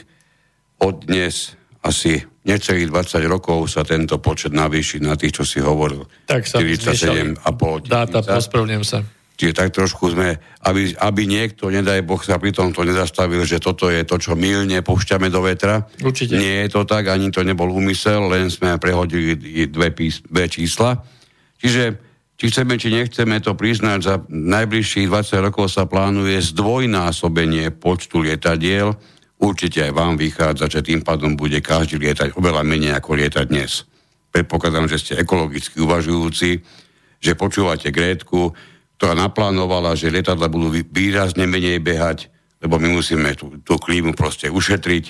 od 0.78 1.04
dnes 1.04 1.58
asi 1.84 2.24
necelých 2.48 2.88
20 2.88 3.24
rokov 3.28 3.68
sa 3.68 3.84
tento 3.84 4.16
počet 4.16 4.56
navýši 4.56 5.04
na 5.04 5.16
tých, 5.20 5.40
čo 5.40 5.44
si 5.44 5.60
hovoril. 5.60 6.08
Tak 6.24 6.48
sa 6.48 6.60
47,5 6.60 7.40
tisíca. 7.44 7.92
Dáta, 7.92 8.18
pospravňujem 8.24 8.84
sa. 8.84 9.04
Čiže 9.34 9.52
tak 9.52 9.74
trošku 9.74 10.14
sme, 10.14 10.38
aby, 10.62 10.94
aby 10.94 11.22
niekto, 11.26 11.66
nedaj 11.66 12.06
Boh, 12.06 12.22
sa 12.22 12.38
pri 12.38 12.54
tomto 12.54 12.86
nezastavil, 12.86 13.42
že 13.42 13.58
toto 13.58 13.90
je 13.90 14.06
to, 14.06 14.14
čo 14.14 14.38
milne 14.38 14.78
púšťame 14.78 15.26
do 15.26 15.42
vetra. 15.42 15.90
Určite. 15.98 16.38
Nie 16.38 16.64
je 16.66 16.78
to 16.78 16.86
tak, 16.86 17.10
ani 17.10 17.34
to 17.34 17.42
nebol 17.42 17.66
úmysel, 17.66 18.30
len 18.30 18.46
sme 18.46 18.78
prehodili 18.78 19.34
dve, 19.66 19.90
pís, 19.90 20.22
dve 20.22 20.46
čísla. 20.46 21.02
Čiže 21.58 21.98
či 22.38 22.44
chceme, 22.46 22.78
či 22.78 22.94
nechceme 22.94 23.42
to 23.42 23.58
priznať, 23.58 23.98
za 24.06 24.14
najbližších 24.30 25.10
20 25.10 25.46
rokov 25.50 25.66
sa 25.66 25.90
plánuje 25.90 26.38
zdvojnásobenie 26.54 27.74
počtu 27.74 28.22
lietadiel. 28.22 28.94
Určite 29.44 29.84
aj 29.84 29.92
vám 29.92 30.16
vychádza, 30.16 30.72
že 30.72 30.80
tým 30.80 31.04
pádom 31.04 31.36
bude 31.36 31.60
každý 31.60 32.00
lietať 32.00 32.32
oveľa 32.40 32.64
menej 32.64 32.96
ako 32.96 33.20
lietať 33.20 33.44
dnes. 33.44 33.84
Predpokladám, 34.32 34.88
že 34.88 34.96
ste 34.96 35.20
ekologicky 35.20 35.84
uvažujúci, 35.84 36.64
že 37.20 37.32
počúvate 37.36 37.92
Grétku, 37.92 38.56
ktorá 38.96 39.12
naplánovala, 39.12 40.00
že 40.00 40.08
lietadla 40.08 40.48
budú 40.48 40.72
výrazne 40.88 41.44
menej 41.44 41.84
behať, 41.84 42.32
lebo 42.64 42.80
my 42.80 42.96
musíme 42.96 43.36
tú, 43.36 43.60
tú 43.60 43.76
klímu 43.76 44.16
proste 44.16 44.48
ušetriť. 44.48 45.04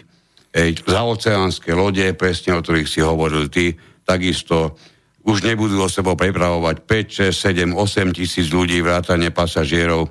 Ej, 0.51 0.83
za 0.83 1.07
oceánske 1.07 1.71
lode, 1.71 2.03
presne 2.19 2.59
o 2.59 2.63
ktorých 2.63 2.91
si 2.91 3.07
hovoril 3.07 3.47
ty, 3.47 3.79
takisto 4.03 4.75
už 5.23 5.47
nebudú 5.47 5.79
o 5.79 5.87
sebou 5.87 6.19
prepravovať 6.19 6.83
5, 6.83 7.31
6, 7.31 7.71
7, 7.71 7.79
8 7.79 8.11
tisíc 8.11 8.51
ľudí, 8.51 8.83
vrátane 8.83 9.31
pasažierov, 9.31 10.11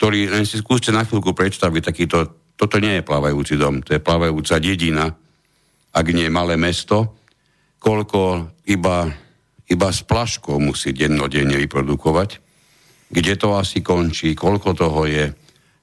ktorí, 0.00 0.32
len 0.32 0.48
si 0.48 0.56
skúste 0.56 0.88
na 0.88 1.04
chvíľku 1.04 1.36
predstaviť 1.36 1.82
takýto, 1.84 2.47
toto 2.58 2.82
nie 2.82 2.98
je 2.98 3.06
plávajúci 3.06 3.54
dom, 3.54 3.80
to 3.80 3.94
je 3.94 4.02
plávajúca 4.02 4.58
dedina, 4.58 5.06
ak 5.94 6.06
nie 6.10 6.26
malé 6.26 6.58
mesto, 6.58 7.16
koľko 7.78 8.50
iba, 8.66 9.06
iba 9.70 9.88
s 9.94 10.02
plaškou 10.02 10.58
musí 10.58 10.90
dennodenne 10.90 11.54
vyprodukovať 11.54 12.48
kde 13.08 13.32
to 13.40 13.56
asi 13.56 13.80
končí, 13.80 14.36
koľko 14.36 14.76
toho 14.76 15.08
je, 15.08 15.32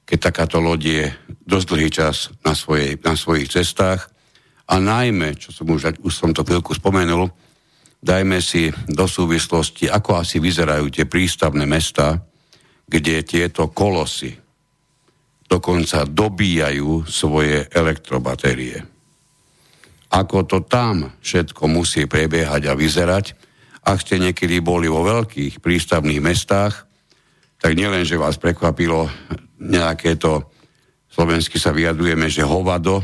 keď 0.06 0.18
takáto 0.30 0.62
loď 0.62 0.82
je 0.86 1.04
dosť 1.42 1.66
dlhý 1.66 1.90
čas 1.90 2.30
na, 2.46 2.54
svojej, 2.54 3.02
na 3.02 3.18
svojich 3.18 3.50
cestách. 3.50 4.06
A 4.70 4.78
najmä, 4.78 5.34
čo 5.38 5.50
som 5.50 5.66
už, 5.66 6.02
už 6.02 6.14
som 6.14 6.30
to 6.30 6.46
chvíľku 6.46 6.74
spomenul, 6.74 7.30
dajme 8.02 8.38
si 8.38 8.70
do 8.86 9.10
súvislosti, 9.10 9.90
ako 9.90 10.22
asi 10.22 10.38
vyzerajú 10.38 10.86
tie 10.90 11.06
prístavné 11.06 11.66
mesta, 11.66 12.22
kde 12.86 13.26
tieto 13.26 13.74
kolosy 13.74 14.30
dokonca 15.46 16.06
dobíjajú 16.06 17.06
svoje 17.06 17.66
elektrobatérie. 17.70 18.82
Ako 20.10 20.46
to 20.46 20.62
tam 20.62 21.10
všetko 21.22 21.66
musí 21.66 22.06
prebiehať 22.06 22.70
a 22.70 22.78
vyzerať, 22.78 23.34
ak 23.86 24.02
ste 24.02 24.18
niekedy 24.18 24.58
boli 24.58 24.90
vo 24.90 25.06
veľkých 25.06 25.62
prístavných 25.62 26.18
mestách, 26.18 26.86
tak 27.62 27.78
nielen, 27.78 28.02
že 28.02 28.18
vás 28.18 28.34
prekvapilo 28.38 29.06
nejaké 29.62 30.18
to, 30.18 30.42
slovensky 31.06 31.56
sa 31.56 31.70
vyjadujeme, 31.70 32.26
že 32.26 32.44
hovado, 32.44 33.02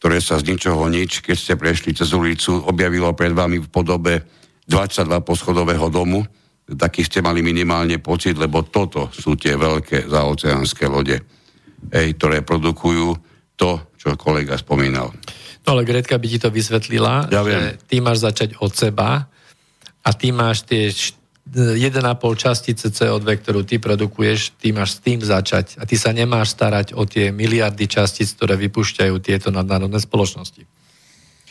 ktoré 0.00 0.18
sa 0.18 0.40
z 0.40 0.50
ničoho 0.50 0.88
nič, 0.88 1.22
keď 1.22 1.36
ste 1.36 1.54
prešli 1.54 1.94
cez 1.94 2.10
ulicu, 2.10 2.58
objavilo 2.64 3.12
pred 3.14 3.30
vami 3.30 3.62
v 3.62 3.68
podobe 3.70 4.24
22 4.66 5.22
poschodového 5.22 5.86
domu, 5.92 6.24
taký 6.66 7.04
ste 7.04 7.20
mali 7.22 7.44
minimálne 7.44 8.00
pocit, 8.00 8.34
lebo 8.34 8.66
toto 8.66 9.12
sú 9.12 9.36
tie 9.36 9.54
veľké 9.54 10.10
zaoceánske 10.10 10.84
lode, 10.88 11.16
ej, 11.90 12.14
ktoré 12.14 12.46
produkujú 12.46 13.18
to, 13.58 13.82
čo 13.98 14.14
kolega 14.14 14.54
spomínal. 14.54 15.10
No 15.62 15.78
ale 15.78 15.86
Gretka 15.86 16.18
by 16.18 16.26
ti 16.26 16.38
to 16.42 16.50
vysvetlila, 16.50 17.30
ja 17.30 17.42
že 17.46 17.78
ty 17.86 18.02
máš 18.02 18.22
začať 18.26 18.58
od 18.58 18.74
seba 18.74 19.30
a 20.02 20.10
ty 20.10 20.34
máš 20.34 20.66
tie 20.66 20.90
1,5 21.52 21.94
častice 22.38 22.90
CO2, 22.90 23.26
ktorú 23.42 23.62
ty 23.62 23.78
produkuješ, 23.78 24.58
ty 24.58 24.74
máš 24.74 24.98
s 24.98 25.02
tým 25.02 25.22
začať 25.22 25.78
a 25.78 25.86
ty 25.86 25.94
sa 25.94 26.10
nemáš 26.10 26.54
starať 26.54 26.94
o 26.94 27.06
tie 27.06 27.30
miliardy 27.30 27.86
častíc, 27.86 28.34
ktoré 28.34 28.58
vypúšťajú 28.58 29.14
tieto 29.22 29.54
nadnárodné 29.54 29.98
spoločnosti. 30.02 30.66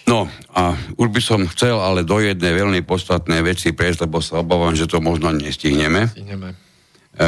No 0.10 0.26
a 0.52 0.74
už 0.98 1.08
by 1.14 1.22
som 1.22 1.40
chcel 1.54 1.78
ale 1.78 2.02
do 2.02 2.18
jednej 2.18 2.58
veľmi 2.58 2.82
podstatnej 2.82 3.46
veci 3.46 3.72
prejsť, 3.72 4.10
lebo 4.10 4.18
sa 4.20 4.42
obávam, 4.42 4.74
že 4.74 4.90
to 4.90 4.98
možno 4.98 5.30
nestihneme. 5.30 6.10
Stihneme. 6.10 6.58
E, 7.14 7.28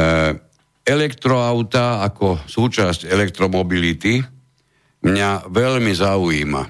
elektroauta 0.84 2.04
ako 2.04 2.44
súčasť 2.44 3.08
elektromobility 3.08 4.20
mňa 5.04 5.48
veľmi 5.48 5.92
zaujíma. 5.92 6.62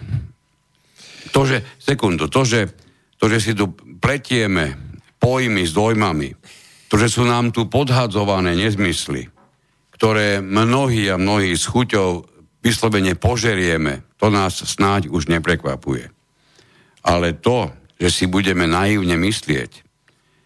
To, 1.35 1.41
že, 1.43 1.67
sekundu, 1.79 2.31
to, 2.31 2.47
že, 2.47 2.71
to, 3.19 3.27
že 3.27 3.39
si 3.43 3.53
tu 3.59 3.75
pletieme 3.75 4.79
pojmy 5.19 5.67
s 5.67 5.75
dojmami, 5.75 6.31
ktoré 6.91 7.07
sú 7.11 7.27
nám 7.27 7.51
tu 7.51 7.67
podhadzované 7.67 8.55
nezmysly, 8.55 9.31
ktoré 9.95 10.39
mnohí 10.39 11.11
a 11.11 11.19
mnohí 11.19 11.55
s 11.55 11.67
chuťou 11.67 12.27
vyslovene 12.63 13.19
požerieme, 13.19 14.07
to 14.17 14.31
nás 14.31 14.57
snáď 14.57 15.11
už 15.11 15.29
neprekvapuje. 15.29 16.09
Ale 17.05 17.37
to, 17.37 17.69
že 18.01 18.09
si 18.09 18.25
budeme 18.25 18.65
naivne 18.65 19.21
myslieť, 19.21 19.84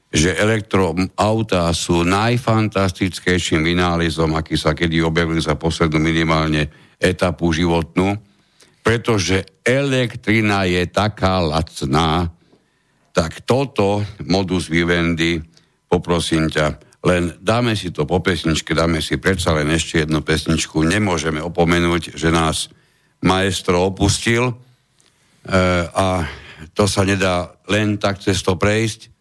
že 0.08 0.32
elektroautá 0.32 1.68
sú 1.76 2.00
najfantastickejším 2.04 3.60
vynálezom, 3.60 4.32
aký 4.32 4.56
sa 4.56 4.72
kedy 4.72 5.04
objavili 5.04 5.40
za 5.44 5.54
poslednú 5.60 6.00
minimálne 6.00 6.72
etapu 6.96 7.52
životnú, 7.52 8.16
pretože 8.80 9.44
elektrina 9.60 10.64
je 10.64 10.88
taká 10.88 11.44
lacná, 11.44 12.32
tak 13.12 13.44
toto 13.44 14.00
modus 14.24 14.72
vivendi, 14.72 15.44
poprosím 15.84 16.48
ťa, 16.48 16.88
len 17.04 17.36
dáme 17.38 17.76
si 17.78 17.92
to 17.94 18.08
po 18.08 18.18
pesničke, 18.24 18.74
dáme 18.74 18.98
si 19.04 19.20
predsa 19.20 19.54
len 19.54 19.70
ešte 19.70 20.02
jednu 20.02 20.24
pesničku. 20.24 20.82
Nemôžeme 20.82 21.38
opomenúť, 21.38 22.18
že 22.18 22.34
nás 22.34 22.72
maestro 23.22 23.86
opustil 23.86 24.50
e, 24.50 24.54
a 25.88 26.26
to 26.74 26.90
sa 26.90 27.06
nedá 27.06 27.54
len 27.70 28.02
tak 28.02 28.18
cez 28.18 28.42
to 28.42 28.58
prejsť. 28.58 29.17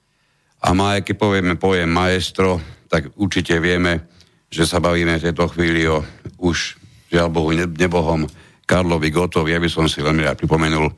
A 0.58 0.74
má, 0.74 0.98
keď 1.00 1.16
povieme 1.16 1.54
pojem 1.54 1.90
maestro, 1.90 2.58
tak 2.90 3.14
určite 3.14 3.62
vieme, 3.62 4.10
že 4.50 4.66
sa 4.66 4.82
bavíme 4.82 5.20
v 5.20 5.26
tejto 5.30 5.46
chvíli 5.54 5.86
o 5.86 6.02
už, 6.42 6.80
žiaľ 7.14 7.30
Bohu, 7.30 7.54
nebohom 7.54 8.26
Karlovi 8.66 9.14
Gotovi. 9.14 9.54
Ja 9.54 9.62
by 9.62 9.70
som 9.70 9.86
si 9.86 10.02
veľmi 10.02 10.26
rád 10.26 10.42
pripomenul 10.42 10.92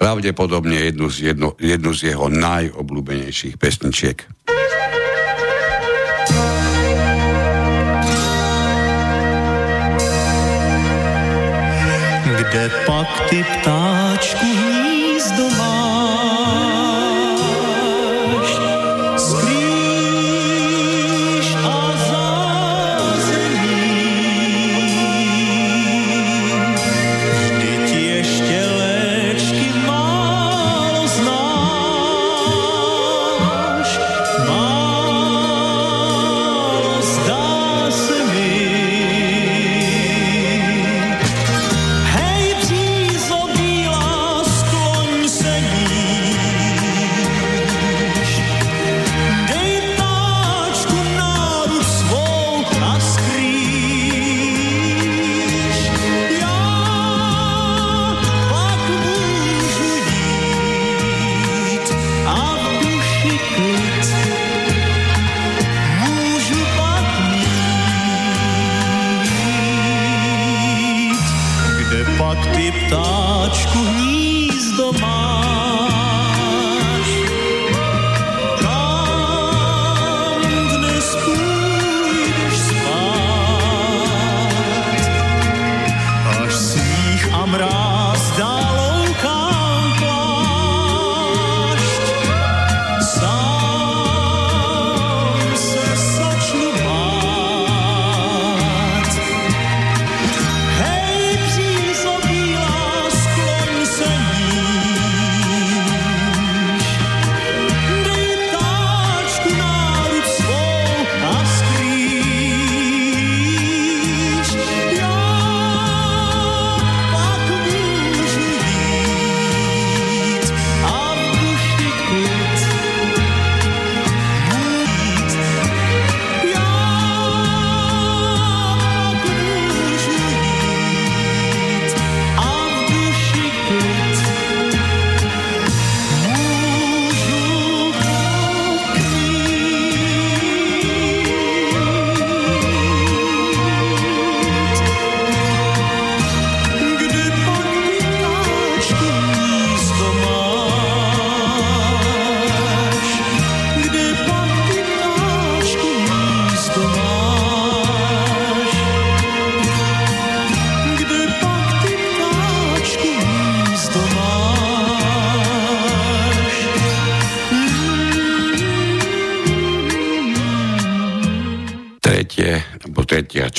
pravdepodobne 0.00 0.90
jednu 0.90 1.06
z, 1.12 1.34
jedno, 1.34 1.54
jednu 1.60 1.90
z 1.94 2.14
jeho 2.14 2.26
najobľúbenejších 2.32 3.60
pesničiek. 3.60 4.26
Kde 12.42 12.64
pak 12.84 13.10
ty 13.30 13.40
ptáčku 13.46 14.81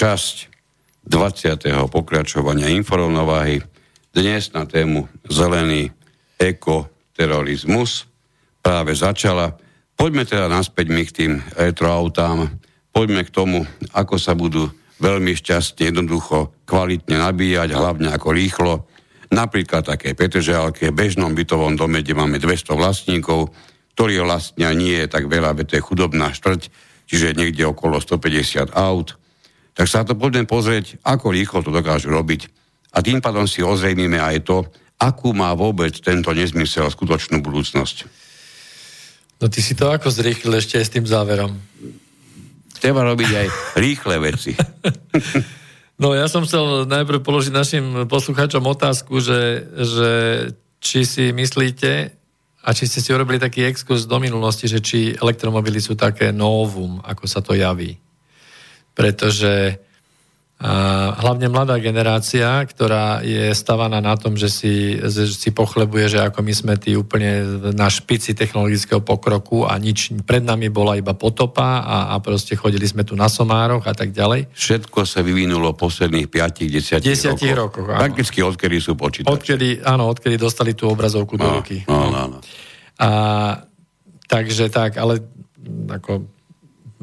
časť 0.03 0.51
20. 1.07 1.87
pokračovania 1.87 2.67
informovnováhy 2.75 3.63
dnes 4.11 4.51
na 4.51 4.67
tému 4.67 5.07
zelený 5.31 5.95
ekoterorizmus 6.35 8.03
práve 8.59 8.99
začala. 8.99 9.55
Poďme 9.95 10.27
teda 10.27 10.51
naspäť 10.51 10.91
my 10.91 11.03
k 11.07 11.15
tým 11.15 11.33
retroautám, 11.55 12.51
poďme 12.91 13.23
k 13.23 13.31
tomu, 13.31 13.63
ako 13.95 14.19
sa 14.19 14.35
budú 14.35 14.67
veľmi 14.99 15.39
šťastne, 15.39 15.95
jednoducho, 15.95 16.51
kvalitne 16.67 17.23
nabíjať, 17.23 17.71
hlavne 17.71 18.11
ako 18.11 18.35
rýchlo. 18.35 18.83
Napríklad 19.31 19.87
také 19.87 20.19
Petržalke, 20.19 20.91
bežnom 20.91 21.31
bytovom 21.31 21.79
dome, 21.79 22.03
kde 22.03 22.11
máme 22.11 22.43
200 22.43 22.75
vlastníkov, 22.75 23.55
ktorí 23.95 24.19
vlastnia 24.19 24.75
nie 24.75 24.99
je 24.99 25.07
tak 25.07 25.31
veľa, 25.31 25.55
veď 25.55 25.63
to 25.63 25.75
je 25.79 25.87
chudobná 25.87 26.35
štvrť, 26.35 26.61
čiže 27.07 27.39
niekde 27.39 27.63
okolo 27.71 28.03
150 28.03 28.75
aut 28.75 29.22
tak 29.73 29.89
sa 29.89 30.05
to 30.05 30.13
poďme 30.13 30.45
pozrieť, 30.45 31.01
ako 31.01 31.33
rýchlo 31.33 31.65
to 31.65 31.73
dokážu 31.73 32.13
robiť. 32.13 32.49
A 32.93 33.01
tým 33.01 33.19
pádom 33.25 33.49
si 33.49 33.65
ozrejmime 33.65 34.21
aj 34.21 34.45
to, 34.45 34.69
akú 35.01 35.33
má 35.33 35.49
vôbec 35.57 35.97
tento 35.97 36.29
nezmysel 36.29 36.85
skutočnú 36.93 37.41
budúcnosť. 37.41 38.05
No 39.41 39.49
ty 39.49 39.59
si 39.65 39.73
to 39.73 39.89
ako 39.89 40.13
zrýchlil 40.13 40.53
ešte 40.55 40.77
aj 40.77 40.85
s 40.85 40.93
tým 40.93 41.05
záverom? 41.09 41.57
Treba 42.77 43.01
robiť 43.01 43.29
aj 43.33 43.47
rýchle 43.81 44.15
veci. 44.21 44.53
no 46.01 46.13
ja 46.13 46.29
som 46.29 46.45
chcel 46.45 46.85
najprv 46.85 47.25
položiť 47.25 47.51
našim 47.51 47.85
poslucháčom 48.05 48.61
otázku, 48.61 49.17
že, 49.19 49.65
že 49.73 50.11
či 50.77 51.01
si 51.03 51.25
myslíte, 51.33 52.13
a 52.63 52.71
či 52.71 52.87
ste 52.87 53.03
si 53.03 53.11
urobili 53.11 53.43
taký 53.43 53.67
exkurs 53.67 54.07
do 54.07 54.23
minulosti, 54.23 54.71
že 54.71 54.79
či 54.79 55.11
elektromobily 55.19 55.83
sú 55.83 55.99
také 55.99 56.31
novum, 56.31 57.03
ako 57.03 57.27
sa 57.27 57.43
to 57.43 57.51
javí 57.57 58.02
pretože 58.93 59.81
hlavne 61.19 61.51
mladá 61.51 61.75
generácia, 61.75 62.63
ktorá 62.63 63.19
je 63.19 63.51
stavaná 63.51 63.99
na 63.99 64.15
tom, 64.15 64.39
že 64.39 64.47
si, 64.47 64.95
že 64.95 65.27
si 65.27 65.51
pochlebuje, 65.51 66.15
že 66.15 66.19
ako 66.23 66.39
my 66.39 66.53
sme 66.55 66.73
tí 66.79 66.95
úplne 66.95 67.59
na 67.75 67.91
špici 67.91 68.31
technologického 68.31 69.03
pokroku 69.03 69.67
a 69.67 69.75
nič 69.75 70.15
pred 70.23 70.39
nami 70.39 70.71
bola 70.71 70.95
iba 70.95 71.11
potopa 71.11 71.83
a, 71.83 72.15
a 72.15 72.23
proste 72.23 72.55
chodili 72.55 72.87
sme 72.87 73.03
tu 73.03 73.11
na 73.19 73.27
somároch 73.27 73.83
a 73.83 73.91
tak 73.91 74.15
ďalej. 74.15 74.55
Všetko 74.55 75.03
sa 75.03 75.19
vyvinulo 75.19 75.75
v 75.75 75.77
posledných 75.83 76.27
5-10 76.31 77.03
rokoch. 77.03 77.43
rokoch 77.51 77.87
áno. 77.91 77.99
Prakticky 77.99 78.39
odkedy 78.39 78.77
sú 78.79 78.95
počítače. 78.95 79.35
Odkedy, 79.35 79.83
áno, 79.83 80.07
odkedy 80.15 80.39
dostali 80.39 80.71
tú 80.71 80.87
obrazovku 80.87 81.35
no, 81.35 81.43
do 81.43 81.47
ruky. 81.59 81.83
No, 81.91 82.07
no, 82.07 82.21
no. 82.31 82.39
A, 83.03 83.09
takže 84.31 84.71
tak, 84.71 84.95
ale 84.95 85.19
ako 85.91 86.23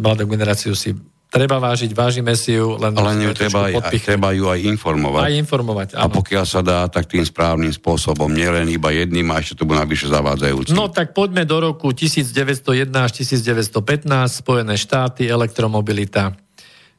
mladú 0.00 0.24
generáciu 0.24 0.72
si 0.72 0.96
treba 1.30 1.62
vážiť, 1.62 1.94
vážime 1.94 2.34
si 2.34 2.58
ju, 2.58 2.76
len... 2.76 2.92
Ale 2.92 3.16
ju 3.22 3.32
treba, 3.32 3.70
aj, 3.70 3.94
treba 4.02 4.34
ju 4.34 4.50
aj 4.50 4.60
informovať. 4.66 5.22
Aj 5.24 5.34
informovať, 5.38 5.88
áno. 5.94 6.02
A 6.02 6.06
pokiaľ 6.10 6.44
sa 6.44 6.60
dá, 6.60 6.84
tak 6.90 7.06
tým 7.06 7.22
správnym 7.22 7.70
spôsobom, 7.70 8.28
nielen 8.28 8.66
iba 8.68 8.90
jedným, 8.90 9.30
a 9.30 9.38
ešte 9.38 9.62
to 9.62 9.64
bude 9.64 9.78
navyše 9.78 10.10
zavádzajúci. 10.10 10.74
No 10.74 10.90
tak 10.90 11.14
poďme 11.14 11.46
do 11.46 11.62
roku 11.62 11.94
1901 11.94 12.90
až 12.90 13.10
1915, 13.22 14.42
Spojené 14.42 14.74
štáty, 14.74 15.30
elektromobilita. 15.30 16.34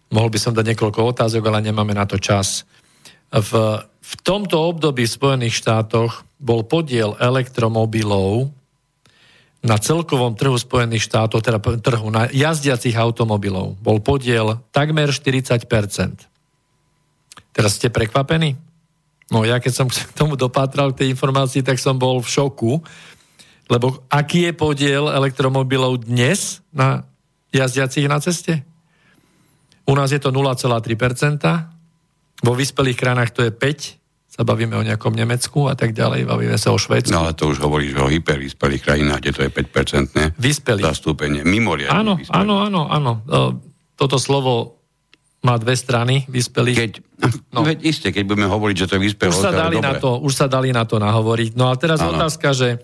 Mohol 0.10 0.30
by 0.32 0.40
som 0.40 0.52
dať 0.56 0.74
niekoľko 0.74 0.99
otázok, 1.12 1.44
ale 1.52 1.68
nemáme 1.68 1.91
na 1.91 2.08
to 2.08 2.16
čas. 2.16 2.64
V 3.32 3.52
v 4.02 4.14
tomto 4.26 4.58
období 4.60 5.08
v 5.08 5.16
Spojených 5.16 5.62
štátoch 5.64 6.28
bol 6.41 6.66
podiel 6.66 7.16
elektromobilov 7.22 8.52
na 9.62 9.78
celkovom 9.78 10.34
trhu 10.34 10.58
Spojených 10.58 11.06
štátov, 11.06 11.46
teda 11.46 11.62
trhu 11.62 12.10
na 12.10 12.26
jazdiacich 12.34 12.98
automobilov, 12.98 13.78
bol 13.78 14.02
podiel 14.02 14.58
takmer 14.74 15.14
40%. 15.14 15.62
Teraz 17.54 17.78
ste 17.78 17.94
prekvapení? 17.94 18.58
No 19.30 19.46
ja 19.46 19.62
keď 19.62 19.74
som 19.74 19.88
k 19.88 19.96
tomu 20.20 20.34
dopátral 20.34 20.92
k 20.92 21.06
tej 21.06 21.08
informácii, 21.14 21.62
tak 21.62 21.78
som 21.78 22.02
bol 22.02 22.20
v 22.20 22.28
šoku, 22.28 22.82
lebo 23.70 24.04
aký 24.12 24.52
je 24.52 24.54
podiel 24.58 25.08
elektromobilov 25.08 26.04
dnes 26.04 26.60
na 26.74 27.06
jazdiacich 27.54 28.10
na 28.10 28.20
ceste? 28.20 28.66
U 29.86 29.94
nás 29.94 30.12
je 30.12 30.20
to 30.20 30.34
0,3%, 30.34 31.40
vo 32.42 32.54
vyspelých 32.58 32.98
krajinách 32.98 33.32
to 33.32 33.42
je 33.46 33.52
5%, 33.54 34.01
sa 34.32 34.48
bavíme 34.48 34.80
o 34.80 34.84
nejakom 34.84 35.12
Nemecku 35.12 35.68
a 35.68 35.76
tak 35.76 35.91
ďalej, 35.91 36.24
bavíme 36.24 36.56
sa 36.56 36.72
o 36.72 36.80
Švedsku. 36.80 37.12
No 37.12 37.28
ale 37.28 37.36
to 37.36 37.52
už 37.52 37.60
hovoríš 37.60 37.99
o 37.99 38.08
hypervyspelých 38.08 38.82
krajinách, 38.82 39.20
kde 39.20 39.32
to 39.36 39.41
je 39.44 39.49
5-percentné 39.52 40.24
Vyspelých. 40.40 40.88
zastúpenie. 40.88 41.44
Mimoriadne 41.44 41.99
Áno, 41.99 42.14
vyspelých. 42.16 42.40
áno, 42.40 42.56
áno, 42.64 42.82
áno. 42.88 43.12
Toto 43.99 44.16
slovo 44.16 44.82
má 45.44 45.60
dve 45.60 45.76
strany 45.76 46.24
vyspelých. 46.32 46.78
Keď, 46.80 46.91
no. 47.52 47.68
Veď 47.68 47.84
isté, 47.84 48.16
keď 48.16 48.24
budeme 48.24 48.48
hovoriť, 48.48 48.76
že 48.78 48.88
to 48.88 48.94
je 48.95 49.02
vyspelé, 49.03 49.36
už 49.36 49.44
sa, 49.44 49.52
dali 49.52 49.78
na 49.84 49.94
to, 49.99 50.10
už 50.24 50.34
sa 50.34 50.48
dali 50.48 50.70
na 50.72 50.88
to 50.88 50.95
nahovoriť. 51.02 51.52
No 51.60 51.68
a 51.68 51.76
teraz 51.76 51.99
áno. 51.99 52.16
otázka, 52.16 52.56
že 52.56 52.80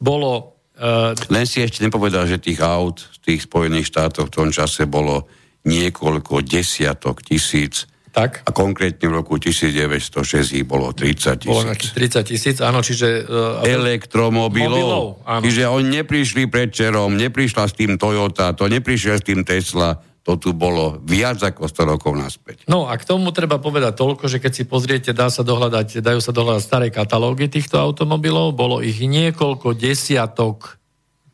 bolo... 0.00 0.58
Uh, 0.80 1.12
Len 1.28 1.44
si 1.44 1.60
ešte 1.60 1.84
nepovedal, 1.84 2.24
že 2.24 2.40
tých 2.40 2.64
aut 2.64 2.98
v 2.98 3.16
tých 3.20 3.44
Spojených 3.44 3.92
štátoch 3.92 4.32
v 4.32 4.34
tom 4.34 4.48
čase 4.48 4.88
bolo 4.88 5.28
niekoľko 5.68 6.40
desiatok 6.40 7.20
tisíc 7.20 7.84
tak. 8.10 8.42
A 8.42 8.50
konkrétne 8.50 9.06
v 9.06 9.22
roku 9.22 9.38
1906 9.38 10.58
ich 10.58 10.66
bolo 10.66 10.90
30 10.90 11.46
tisíc. 11.46 11.50
Bolo 11.50 11.70
30 11.70 12.26
tisíc, 12.26 12.56
áno, 12.58 12.82
čiže... 12.82 13.24
Uh, 13.26 13.62
Elektromobilov. 13.62 15.22
Mobilov, 15.22 15.42
Čiže 15.46 15.70
oni 15.70 16.02
neprišli 16.02 16.50
pred 16.50 16.74
čerom, 16.74 17.14
neprišla 17.14 17.70
s 17.70 17.74
tým 17.78 17.94
Toyota, 17.94 18.50
to 18.58 18.66
neprišiel 18.66 19.22
s 19.22 19.24
tým 19.24 19.46
Tesla, 19.46 20.02
to 20.20 20.36
tu 20.36 20.52
bolo 20.52 21.00
viac 21.06 21.40
ako 21.40 21.64
100 21.70 21.90
rokov 21.96 22.12
naspäť. 22.12 22.68
No 22.68 22.90
a 22.90 22.98
k 22.98 23.08
tomu 23.08 23.32
treba 23.32 23.56
povedať 23.56 23.96
toľko, 23.96 24.28
že 24.28 24.42
keď 24.42 24.52
si 24.52 24.64
pozriete, 24.68 25.10
dá 25.16 25.32
sa 25.32 25.40
dohľadať, 25.40 26.04
dajú 26.04 26.20
sa 26.20 26.34
dohľadať 26.34 26.62
staré 26.62 26.86
katalógy 26.92 27.48
týchto 27.48 27.80
automobilov, 27.80 28.52
bolo 28.52 28.84
ich 28.84 29.00
niekoľko 29.00 29.78
desiatok 29.78 30.76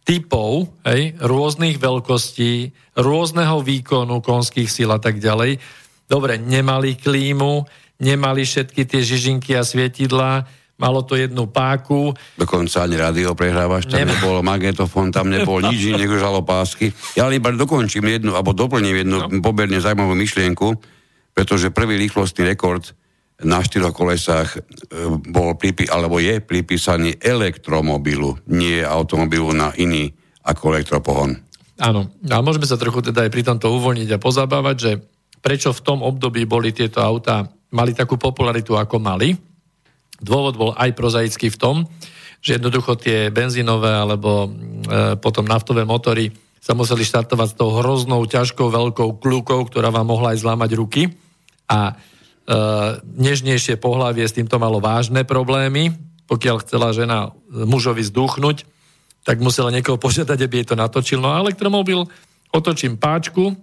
typov, 0.07 0.70
hej, 0.86 1.19
rôznych 1.19 1.82
veľkostí, 1.82 2.70
rôzneho 2.94 3.59
výkonu 3.59 4.23
konských 4.23 4.70
síl 4.70 4.86
a 4.94 5.03
tak 5.03 5.19
ďalej 5.19 5.59
Dobre, 6.07 6.39
nemali 6.39 6.95
klímu, 6.95 7.66
nemali 7.99 8.47
všetky 8.47 8.87
tie 8.87 9.01
žižinky 9.03 9.59
a 9.59 9.66
svietidlá, 9.66 10.47
malo 10.78 11.03
to 11.03 11.16
jednu 11.16 11.49
páku. 11.49 12.12
Dokonca 12.37 12.85
ani 12.85 12.97
rádio 13.01 13.35
prehrávaš, 13.35 13.91
tam 13.91 14.05
Nemá. 14.05 14.15
nebolo 14.15 14.41
magnetofón, 14.45 15.11
tam 15.11 15.33
nebol 15.33 15.59
nič, 15.65 15.83
žalo 15.99 16.45
pásky. 16.45 16.93
Ja 17.16 17.27
iba 17.33 17.51
dokončím 17.51 18.07
jednu, 18.07 18.37
alebo 18.37 18.53
doplním 18.53 19.03
jednu 19.03 19.16
no. 19.19 19.28
poberne 19.41 19.81
zaujímavú 19.81 20.15
myšlienku, 20.15 20.78
pretože 21.33 21.73
prvý 21.73 21.99
rýchlostný 22.01 22.47
rekord 22.47 22.85
na 23.45 23.61
štyroch 23.61 23.93
kolesách 23.93 24.57
e, 24.57 24.59
bol 25.28 25.61
pripí, 25.61 25.85
alebo 25.85 26.16
je 26.16 26.41
pripísaný 26.41 27.20
elektromobilu, 27.20 28.41
nie 28.49 28.81
automobilu 28.81 29.53
na 29.53 29.77
iný 29.77 30.09
ako 30.41 30.73
elektropohon. 30.73 31.37
Áno, 31.77 32.09
ale 32.24 32.41
môžeme 32.41 32.65
sa 32.65 32.81
trochu 32.81 33.05
teda 33.05 33.28
aj 33.28 33.31
pri 33.33 33.43
tomto 33.45 33.69
uvoľniť 33.77 34.09
a 34.16 34.23
pozabávať, 34.23 34.77
že 34.81 34.91
prečo 35.47 35.70
v 35.70 35.85
tom 35.86 36.02
období 36.02 36.43
boli 36.43 36.74
tieto 36.74 36.98
autá, 36.98 37.47
mali 37.70 37.94
takú 37.94 38.18
popularitu, 38.18 38.74
ako 38.74 38.98
mali. 38.98 39.39
Dôvod 40.18 40.59
bol 40.59 40.70
aj 40.74 40.90
prozaický 40.98 41.55
v 41.55 41.60
tom, 41.62 41.77
že 42.43 42.59
jednoducho 42.59 42.98
tie 42.98 43.31
benzínové 43.31 43.94
alebo 43.94 44.51
e, 44.51 45.14
potom 45.23 45.47
naftové 45.47 45.86
motory 45.86 46.35
sa 46.59 46.74
museli 46.74 47.06
štartovať 47.06 47.55
s 47.55 47.59
tou 47.62 47.70
hroznou, 47.78 48.27
ťažkou, 48.27 48.74
veľkou 48.74 49.23
kľúkou, 49.23 49.70
ktorá 49.70 49.94
vám 49.94 50.10
mohla 50.10 50.35
aj 50.35 50.43
zlámať 50.43 50.70
ruky. 50.74 51.14
A 51.70 51.94
e, 51.94 52.55
nežnejšie 53.06 53.78
pohlavie 53.78 54.27
s 54.27 54.35
týmto 54.35 54.59
malo 54.59 54.82
vážne 54.82 55.23
problémy. 55.23 55.94
Pokiaľ 56.27 56.56
chcela 56.66 56.90
žena 56.90 57.31
mužovi 57.55 58.02
zduchnúť, 58.02 58.66
tak 59.23 59.39
musela 59.39 59.70
niekoho 59.70 59.94
požiadať, 59.94 60.43
aby 60.43 60.55
jej 60.59 60.66
to 60.66 60.74
natočil. 60.74 61.23
No 61.23 61.31
a 61.31 61.39
elektromobil, 61.39 62.02
otočím 62.51 62.98
páčku, 62.98 63.55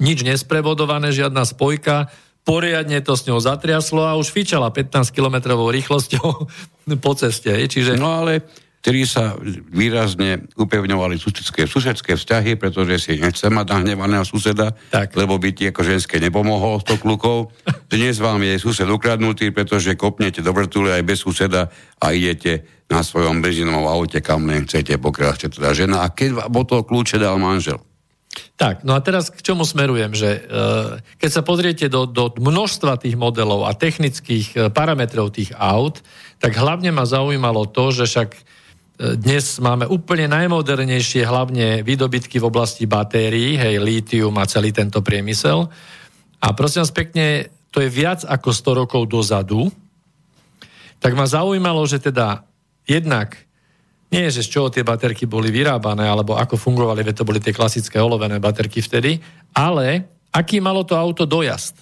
nič 0.00 0.24
nesprevodované, 0.24 1.12
žiadna 1.12 1.44
spojka, 1.44 2.08
poriadne 2.42 2.98
to 3.04 3.12
s 3.14 3.28
ňou 3.28 3.38
zatriaslo 3.38 4.08
a 4.08 4.16
už 4.16 4.32
fičala 4.32 4.72
15 4.72 5.12
km 5.12 5.54
rýchlosťou 5.54 6.28
po 7.04 7.12
ceste. 7.14 7.52
Čiže... 7.52 8.00
No 8.00 8.24
ale 8.24 8.42
ktorí 8.80 9.04
sa 9.04 9.36
výrazne 9.76 10.48
upevňovali 10.56 11.20
susedské, 11.20 11.68
susedské 11.68 12.16
vzťahy, 12.16 12.56
pretože 12.56 12.96
si 12.96 13.20
nechce 13.20 13.52
mať 13.52 13.76
nahnevaného 13.76 14.24
suseda, 14.24 14.72
tak. 14.88 15.12
lebo 15.20 15.36
by 15.36 15.52
ti 15.52 15.68
ako 15.68 15.84
ženské 15.84 16.16
nepomohol 16.16 16.80
s 16.80 16.88
to 16.88 16.96
klukou. 16.96 17.52
Dnes 17.92 18.16
vám 18.16 18.40
je 18.40 18.56
sused 18.56 18.88
ukradnutý, 18.88 19.52
pretože 19.52 20.00
kopnete 20.00 20.40
do 20.40 20.56
vrtule 20.56 20.96
aj 20.96 21.04
bez 21.04 21.20
suseda 21.20 21.68
a 22.00 22.16
idete 22.16 22.64
na 22.88 23.04
svojom 23.04 23.44
benzínovom 23.44 23.84
aute, 23.84 24.24
kam 24.24 24.48
len 24.48 24.64
chcete, 24.64 24.96
pokiaľ 24.96 25.30
ste 25.36 25.52
teda 25.52 25.76
žena. 25.76 25.96
A 26.00 26.10
keď 26.10 26.48
vám 26.48 26.64
to 26.64 26.80
kľúče 26.80 27.20
dal 27.20 27.36
manžel. 27.36 27.84
Tak, 28.54 28.86
no 28.86 28.94
a 28.94 29.02
teraz 29.02 29.32
k 29.32 29.42
čomu 29.42 29.66
smerujem, 29.66 30.14
že 30.14 30.30
e, 30.38 30.40
keď 31.18 31.30
sa 31.32 31.42
pozriete 31.42 31.90
do, 31.90 32.06
do 32.06 32.30
množstva 32.38 33.02
tých 33.02 33.18
modelov 33.18 33.66
a 33.66 33.74
technických 33.74 34.46
e, 34.54 34.58
parametrov 34.70 35.34
tých 35.34 35.50
aut, 35.58 35.98
tak 36.38 36.54
hlavne 36.54 36.94
ma 36.94 37.02
zaujímalo 37.02 37.66
to, 37.66 37.90
že 37.90 38.06
však 38.06 38.30
e, 38.36 38.40
dnes 39.18 39.58
máme 39.58 39.90
úplne 39.90 40.30
najmodernejšie 40.30 41.26
hlavne 41.26 41.82
výdobytky 41.82 42.38
v 42.38 42.46
oblasti 42.46 42.86
batérií, 42.86 43.58
hej, 43.58 43.82
lítium 43.82 44.38
a 44.38 44.46
celý 44.46 44.70
tento 44.70 45.02
priemysel. 45.02 45.66
A 46.38 46.46
prosím 46.54 46.86
vás 46.86 46.94
pekne, 46.94 47.50
to 47.74 47.82
je 47.82 47.90
viac 47.90 48.22
ako 48.22 48.54
100 48.54 48.80
rokov 48.86 49.02
dozadu. 49.10 49.74
Tak 51.02 51.18
ma 51.18 51.26
zaujímalo, 51.26 51.82
že 51.88 51.98
teda 51.98 52.46
jednak 52.86 53.34
nie, 54.10 54.26
že 54.26 54.42
z 54.42 54.50
čoho 54.50 54.68
tie 54.74 54.82
baterky 54.82 55.30
boli 55.30 55.54
vyrábané, 55.54 56.02
alebo 56.02 56.34
ako 56.34 56.58
fungovali, 56.58 57.06
veď 57.06 57.22
to 57.22 57.28
boli 57.30 57.38
tie 57.38 57.54
klasické 57.54 58.02
olovené 58.02 58.42
baterky 58.42 58.82
vtedy, 58.82 59.22
ale 59.54 60.10
aký 60.34 60.58
malo 60.58 60.82
to 60.82 60.98
auto 60.98 61.30
dojazd. 61.30 61.78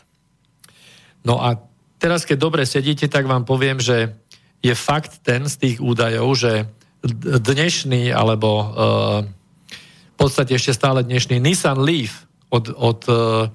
No 1.25 1.41
a 1.41 1.57
teraz, 1.97 2.29
keď 2.29 2.37
dobre 2.37 2.63
sedíte, 2.69 3.09
tak 3.09 3.25
vám 3.25 3.49
poviem, 3.49 3.81
že 3.81 4.13
je 4.61 4.77
fakt 4.77 5.25
ten 5.25 5.49
z 5.49 5.57
tých 5.57 5.77
údajov, 5.81 6.29
že 6.37 6.53
dnešný, 7.25 8.13
alebo 8.13 8.51
uh, 8.61 8.67
v 10.13 10.17
podstate 10.21 10.53
ešte 10.53 10.77
stále 10.77 11.01
dnešný 11.01 11.41
Nissan 11.41 11.81
Leaf 11.81 12.29
od, 12.53 12.69
od 12.77 13.01
uh, 13.09 13.49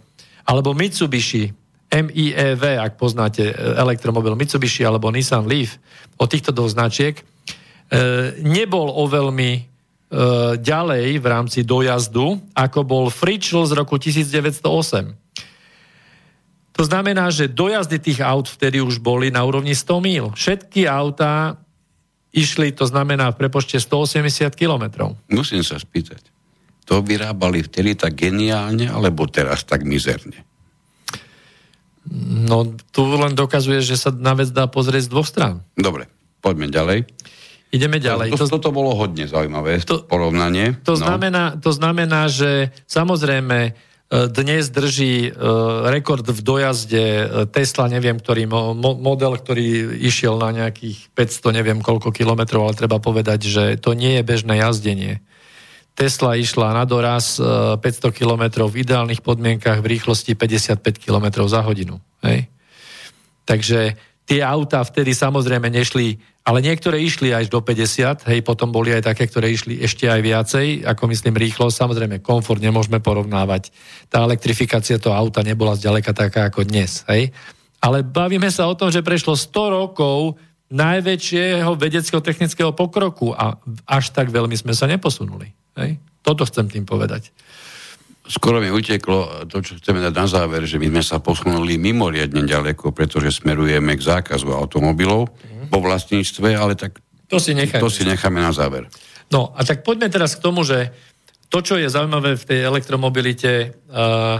alebo 0.49 0.73
Mitsubishi 0.73 1.53
MIEV, 1.93 2.81
ak 2.81 2.97
poznáte 2.97 3.53
elektromobil 3.53 4.33
Mitsubishi 4.33 4.81
alebo 4.81 5.13
Nissan 5.13 5.45
Leaf, 5.45 5.77
od 6.17 6.25
týchto 6.25 6.49
dvoch 6.49 6.73
značiek, 6.73 7.21
E, 7.21 7.25
nebol 8.41 8.87
o 8.89 9.03
veľmi 9.05 9.51
e, 9.53 9.61
ďalej 10.57 11.07
v 11.19 11.25
rámci 11.25 11.65
dojazdu, 11.65 12.39
ako 12.55 12.79
bol 12.85 13.05
Fritschl 13.09 13.65
z 13.67 13.73
roku 13.77 13.99
1908. 13.99 14.63
To 16.73 16.83
znamená, 16.83 17.29
že 17.29 17.53
dojazdy 17.53 18.01
tých 18.01 18.19
aut 18.25 18.49
vtedy 18.49 18.81
už 18.81 18.97
boli 18.97 19.29
na 19.29 19.45
úrovni 19.45 19.77
100 19.77 19.93
míl. 20.01 20.25
Všetky 20.33 20.89
autá 20.89 21.61
išli, 22.33 22.73
to 22.73 22.89
znamená 22.89 23.29
v 23.29 23.45
prepočte 23.45 23.77
180 23.77 24.49
kilometrov. 24.57 25.13
Musím 25.29 25.61
sa 25.61 25.77
spýtať. 25.77 26.33
To 26.89 26.99
vyrábali 26.99 27.63
vtedy 27.63 27.95
tak 27.95 28.17
geniálne, 28.17 28.89
alebo 28.89 29.29
teraz 29.29 29.63
tak 29.63 29.85
mizerne? 29.85 30.43
No, 32.43 32.67
tu 32.91 33.07
len 33.07 33.31
dokazuje, 33.31 33.79
že 33.79 33.95
sa 33.95 34.11
na 34.11 34.35
vec 34.35 34.51
dá 34.51 34.67
pozrieť 34.67 35.07
z 35.07 35.11
dvoch 35.13 35.29
strán. 35.29 35.63
Dobre, 35.79 36.11
poďme 36.43 36.67
ďalej. 36.67 37.07
Ideme 37.73 37.97
ďalej. 37.97 38.37
To, 38.37 38.45
to, 38.45 38.61
toto 38.61 38.69
bolo 38.69 38.93
hodne 38.93 39.25
zaujímavé 39.25 39.81
to, 39.81 40.05
porovnanie. 40.05 40.77
To, 40.85 40.93
no. 40.93 41.01
znamená, 41.01 41.57
to 41.57 41.73
znamená, 41.73 42.29
že 42.29 42.69
samozrejme 42.85 43.57
e, 43.65 43.71
dnes 44.29 44.69
drží 44.69 45.13
e, 45.25 45.29
rekord 45.89 46.21
v 46.21 46.37
dojazde 46.45 47.01
e, 47.01 47.25
Tesla, 47.49 47.89
neviem 47.89 48.21
ktorý 48.21 48.45
model, 48.77 49.41
ktorý 49.41 49.89
išiel 50.05 50.37
na 50.37 50.53
nejakých 50.53 51.09
500, 51.17 51.49
neviem 51.49 51.81
koľko 51.81 52.13
kilometrov, 52.13 52.69
ale 52.69 52.77
treba 52.77 53.01
povedať, 53.01 53.49
že 53.49 53.63
to 53.81 53.97
nie 53.97 54.21
je 54.21 54.23
bežné 54.23 54.61
jazdenie. 54.61 55.25
Tesla 55.97 56.37
išla 56.37 56.77
na 56.77 56.85
doraz 56.85 57.37
500 57.37 57.81
kilometrov 58.13 58.69
v 58.69 58.81
ideálnych 58.81 59.21
podmienkach 59.21 59.81
v 59.81 59.97
rýchlosti 59.97 60.33
55 60.33 60.81
kilometrov 60.97 61.45
za 61.49 61.61
hodinu. 61.61 62.01
Hej? 62.25 62.49
Takže 63.45 63.93
tie 64.27 64.39
autá 64.41 64.83
vtedy 64.83 65.11
samozrejme 65.11 65.67
nešli 65.71 66.19
ale 66.43 66.59
niektoré 66.59 66.99
išli 66.99 67.31
až 67.31 67.47
do 67.47 67.63
50, 67.63 68.27
hej, 68.27 68.39
potom 68.43 68.67
boli 68.67 68.91
aj 68.91 69.07
také, 69.07 69.31
ktoré 69.31 69.47
išli 69.47 69.79
ešte 69.79 70.11
aj 70.11 70.19
viacej, 70.19 70.67
ako 70.83 71.07
myslím 71.07 71.39
rýchlo. 71.39 71.71
Samozrejme, 71.71 72.19
komfort 72.19 72.59
nemôžeme 72.59 72.99
porovnávať. 72.99 73.71
Tá 74.11 74.27
elektrifikácia 74.27 74.99
toho 74.99 75.15
auta 75.15 75.39
nebola 75.39 75.79
zďaleka 75.79 76.11
taká 76.11 76.51
ako 76.51 76.67
dnes, 76.67 77.07
hej. 77.07 77.31
ale 77.79 78.03
bavíme 78.03 78.51
sa 78.51 78.67
o 78.67 78.75
tom, 78.75 78.91
že 78.91 78.99
prešlo 78.99 79.39
100 79.39 79.55
rokov 79.55 80.35
najväčšieho 80.67 81.71
vedeckého-technického 81.79 82.75
pokroku 82.75 83.31
a 83.31 83.55
až 83.87 84.11
tak 84.11 84.27
veľmi 84.27 84.57
sme 84.59 84.75
sa 84.75 84.83
neposunuli. 84.83 85.47
Hej? 85.79 85.95
Toto 86.25 86.43
chcem 86.43 86.67
tým 86.67 86.83
povedať. 86.83 87.31
Skoro 88.23 88.63
mi 88.63 88.71
uteklo 88.71 89.47
to, 89.51 89.59
čo 89.59 89.75
chceme 89.83 89.99
dať 89.99 90.13
na 90.15 90.27
záver, 90.31 90.63
že 90.63 90.79
my 90.79 90.87
sme 90.87 91.03
sa 91.03 91.19
posunuli 91.19 91.75
mimoriadne 91.75 92.47
ďaleko, 92.47 92.95
pretože 92.95 93.43
smerujeme 93.43 93.99
k 93.99 94.01
zákazu 94.01 94.47
automobilov 94.47 95.27
mm. 95.27 95.67
po 95.67 95.83
vlastníctve, 95.83 96.55
ale 96.55 96.79
tak 96.79 97.03
to 97.27 97.35
si, 97.35 97.51
necháme. 97.51 97.83
to 97.83 97.91
si 97.91 98.07
necháme 98.07 98.39
na 98.39 98.55
záver. 98.55 98.87
No 99.27 99.51
a 99.51 99.67
tak 99.67 99.83
poďme 99.83 100.07
teraz 100.07 100.39
k 100.39 100.43
tomu, 100.43 100.63
že 100.63 100.93
to, 101.51 101.59
čo 101.59 101.75
je 101.75 101.91
zaujímavé 101.91 102.39
v 102.39 102.47
tej 102.47 102.59
elektromobilite, 102.63 103.75
uh, 103.91 104.39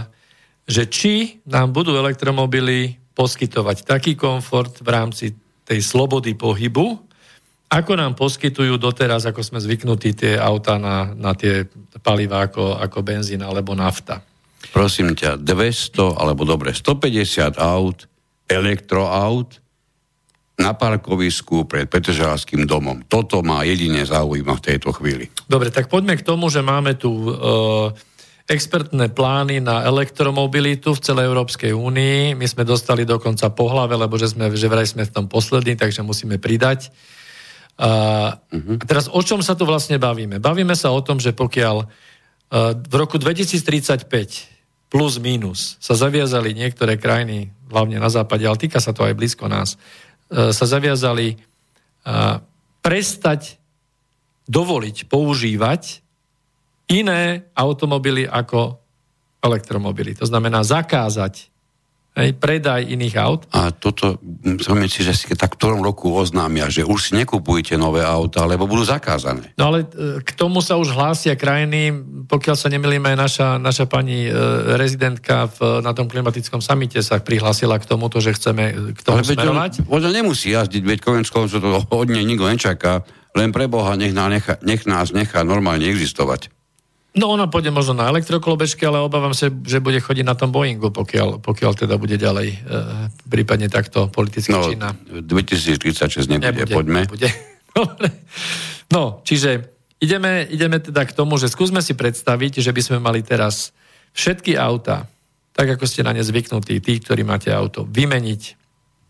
že 0.64 0.88
či 0.88 1.44
nám 1.44 1.76
budú 1.76 1.92
elektromobily 1.92 2.96
poskytovať 3.14 3.84
taký 3.86 4.16
komfort 4.18 4.80
v 4.80 4.88
rámci 4.88 5.26
tej 5.64 5.80
slobody 5.84 6.34
pohybu, 6.34 7.04
ako 7.74 7.92
nám 7.98 8.14
poskytujú 8.14 8.78
doteraz, 8.78 9.26
ako 9.26 9.42
sme 9.42 9.58
zvyknutí 9.58 10.14
tie 10.14 10.38
auta 10.38 10.78
na, 10.78 11.10
na 11.18 11.34
tie 11.34 11.66
paliva 12.06 12.46
ako, 12.46 12.78
ako 12.78 13.02
benzín 13.02 13.42
alebo 13.42 13.74
nafta. 13.74 14.22
Prosím 14.70 15.18
ťa, 15.18 15.42
200 15.42 16.14
alebo 16.14 16.46
dobre 16.46 16.70
150 16.70 17.58
aut, 17.58 18.06
elektroaut 18.46 19.58
na 20.54 20.70
parkovisku 20.70 21.66
pred 21.66 21.90
Petržalským 21.90 22.62
domom. 22.62 23.02
Toto 23.10 23.42
má 23.42 23.66
jedine 23.66 24.06
zaujíma 24.06 24.54
v 24.54 24.64
tejto 24.70 24.94
chvíli. 24.94 25.26
Dobre, 25.50 25.74
tak 25.74 25.90
poďme 25.90 26.14
k 26.14 26.22
tomu, 26.22 26.46
že 26.46 26.62
máme 26.62 26.94
tu 26.94 27.10
uh, 27.10 27.90
expertné 28.46 29.10
plány 29.10 29.58
na 29.58 29.82
elektromobilitu 29.82 30.94
v 30.94 31.02
celej 31.02 31.26
Európskej 31.26 31.74
únii. 31.74 32.38
My 32.38 32.46
sme 32.46 32.62
dostali 32.62 33.02
dokonca 33.02 33.50
po 33.50 33.66
hlave, 33.66 33.98
lebo 33.98 34.14
že, 34.14 34.30
sme, 34.30 34.54
že 34.54 34.70
vraj 34.70 34.86
sme 34.86 35.02
v 35.02 35.14
tom 35.14 35.26
poslední, 35.26 35.74
takže 35.74 36.06
musíme 36.06 36.38
pridať. 36.38 36.94
A, 37.74 37.90
uh-huh. 38.38 38.78
a 38.78 38.84
teraz 38.86 39.10
o 39.10 39.18
čom 39.22 39.42
sa 39.42 39.58
tu 39.58 39.66
vlastne 39.66 39.98
bavíme? 39.98 40.38
Bavíme 40.38 40.78
sa 40.78 40.94
o 40.94 41.00
tom, 41.02 41.18
že 41.18 41.34
pokiaľ 41.34 41.76
uh, 41.82 41.86
v 42.78 42.94
roku 42.94 43.18
2035 43.18 44.06
plus 44.92 45.18
minus 45.18 45.74
sa 45.82 45.98
zaviazali 45.98 46.54
niektoré 46.54 46.94
krajiny, 46.94 47.50
hlavne 47.66 47.98
na 47.98 48.06
západe, 48.06 48.46
ale 48.46 48.62
týka 48.62 48.78
sa 48.78 48.94
to 48.94 49.02
aj 49.02 49.18
blízko 49.18 49.50
nás, 49.50 49.74
uh, 49.74 50.54
sa 50.54 50.64
zaviazali 50.70 51.34
uh, 51.34 52.38
prestať 52.78 53.58
dovoliť 54.44 55.08
používať 55.08 56.04
iné 56.92 57.48
automobily 57.56 58.28
ako 58.28 58.76
elektromobily. 59.40 60.16
To 60.20 60.28
znamená 60.28 60.60
zakázať 60.60 61.53
hej, 62.14 62.30
predaj 62.38 62.86
iných 62.86 63.14
aut. 63.18 63.40
A 63.50 63.74
toto, 63.74 64.22
som 64.62 64.78
si, 64.86 65.02
že 65.02 65.12
si 65.14 65.26
tak 65.34 65.54
v 65.54 65.58
ktorom 65.58 65.80
roku 65.82 66.14
oznámia, 66.14 66.70
že 66.70 66.86
už 66.86 67.10
si 67.10 67.12
nekupujete 67.18 67.74
nové 67.74 68.06
auta, 68.06 68.46
lebo 68.46 68.70
budú 68.70 68.86
zakázané. 68.86 69.50
No 69.58 69.74
ale 69.74 69.84
e, 69.84 70.22
k 70.22 70.30
tomu 70.38 70.62
sa 70.62 70.78
už 70.78 70.94
hlásia 70.94 71.34
krajiny, 71.34 71.90
pokiaľ 72.30 72.56
sa 72.56 72.70
nemilíme, 72.70 73.18
naša, 73.18 73.58
naša 73.58 73.90
pani 73.90 74.30
e, 74.30 74.32
rezidentka 74.78 75.50
v, 75.50 75.82
na 75.82 75.90
tom 75.90 76.06
klimatickom 76.06 76.62
samite 76.62 77.02
sa 77.02 77.18
prihlásila 77.18 77.82
k 77.82 77.88
tomuto, 77.90 78.22
že 78.22 78.34
chceme 78.38 78.94
k 78.94 79.00
tomu 79.02 79.20
ale 79.20 79.26
smerovať. 79.26 79.72
Veď 79.82 79.90
on, 79.90 80.14
nemusí 80.14 80.54
jazdiť, 80.54 80.82
veď 80.86 80.98
konec 81.02 81.26
to 81.26 81.42
od 81.90 82.08
nej 82.08 82.22
nikto 82.22 82.46
nečaká, 82.46 83.02
len 83.34 83.50
pre 83.50 83.66
Boha 83.66 83.98
nech, 83.98 84.14
nech 84.62 84.82
nás 84.86 85.10
nechá 85.10 85.42
normálne 85.42 85.90
existovať. 85.90 86.54
No 87.14 87.30
ona 87.30 87.46
pôjde 87.46 87.70
možno 87.70 87.94
na 87.94 88.10
elektrokolobežke, 88.10 88.82
ale 88.82 88.98
obávam 88.98 89.30
sa, 89.30 89.46
že 89.46 89.78
bude 89.78 90.02
chodiť 90.02 90.26
na 90.26 90.34
tom 90.34 90.50
Boeingu, 90.50 90.90
pokiaľ, 90.90 91.38
pokiaľ 91.38 91.72
teda 91.86 91.94
bude 91.94 92.18
ďalej 92.18 92.48
e, 92.50 92.58
prípadne 93.30 93.70
takto 93.70 94.10
politicky 94.10 94.50
no, 94.50 94.66
činná. 94.66 94.90
2036 95.22 96.26
nebude, 96.26 96.50
nebude 96.50 96.74
poďme. 96.74 97.06
Nebude. 97.06 97.30
no, 98.94 99.22
čiže 99.22 99.70
ideme, 100.02 100.42
ideme 100.50 100.82
teda 100.82 101.06
k 101.06 101.14
tomu, 101.14 101.38
že 101.38 101.46
skúsme 101.46 101.78
si 101.86 101.94
predstaviť, 101.94 102.58
že 102.58 102.74
by 102.74 102.82
sme 102.82 102.98
mali 102.98 103.22
teraz 103.22 103.70
všetky 104.18 104.58
auta, 104.58 105.06
tak 105.54 105.78
ako 105.78 105.86
ste 105.86 106.02
na 106.02 106.10
ne 106.10 106.22
zvyknutí, 106.26 106.82
tí, 106.82 106.98
ktorí 106.98 107.22
máte 107.22 107.54
auto, 107.54 107.86
vymeniť 107.86 108.42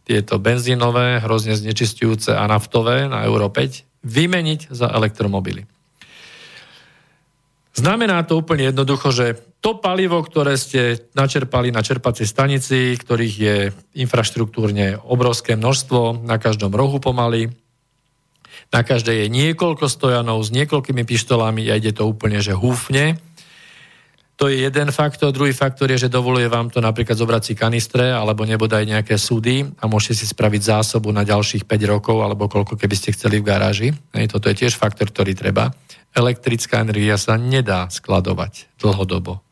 tieto 0.04 0.36
benzínové, 0.36 1.24
hrozne 1.24 1.56
znečistujúce 1.56 2.36
a 2.36 2.44
naftové 2.44 3.08
na 3.08 3.24
Euro 3.24 3.48
5, 3.48 4.04
vymeniť 4.04 4.68
za 4.68 4.92
elektromobily. 4.92 5.64
Znamená 7.74 8.22
to 8.22 8.38
úplne 8.38 8.70
jednoducho, 8.70 9.10
že 9.10 9.26
to 9.58 9.82
palivo, 9.82 10.22
ktoré 10.22 10.54
ste 10.54 11.10
načerpali 11.18 11.74
na 11.74 11.82
čerpacej 11.82 12.28
stanici, 12.28 12.94
ktorých 12.94 13.34
je 13.34 13.56
infraštruktúrne 13.98 15.02
obrovské 15.02 15.58
množstvo, 15.58 16.22
na 16.22 16.38
každom 16.38 16.70
rohu 16.70 17.02
pomaly, 17.02 17.50
na 18.70 18.86
každej 18.86 19.26
je 19.26 19.32
niekoľko 19.32 19.90
stojanov 19.90 20.38
s 20.46 20.54
niekoľkými 20.54 21.02
pištolami 21.02 21.66
a 21.66 21.78
ide 21.78 21.90
to 21.90 22.06
úplne, 22.06 22.38
že 22.38 22.54
húfne. 22.54 23.18
To 24.34 24.50
je 24.50 24.66
jeden 24.66 24.90
faktor. 24.90 25.30
Druhý 25.30 25.54
faktor 25.54 25.90
je, 25.94 26.06
že 26.06 26.10
dovoluje 26.10 26.50
vám 26.50 26.66
to 26.66 26.82
napríklad 26.82 27.14
zobrať 27.14 27.42
si 27.42 27.54
kanistre 27.54 28.10
alebo 28.10 28.42
nebodaj 28.42 28.82
nejaké 28.82 29.14
súdy 29.14 29.62
a 29.78 29.86
môžete 29.86 30.22
si 30.22 30.26
spraviť 30.26 30.74
zásobu 30.74 31.14
na 31.14 31.22
ďalších 31.22 31.66
5 31.70 31.90
rokov 31.90 32.18
alebo 32.18 32.50
koľko 32.50 32.74
keby 32.74 32.94
ste 32.98 33.14
chceli 33.14 33.38
v 33.38 33.46
garáži. 33.46 33.88
Toto 34.26 34.50
je 34.50 34.58
tiež 34.58 34.74
faktor, 34.74 35.10
ktorý 35.10 35.38
treba 35.38 35.70
elektrická 36.14 36.80
energia 36.80 37.18
sa 37.18 37.34
nedá 37.34 37.90
skladovať 37.90 38.78
dlhodobo. 38.78 39.42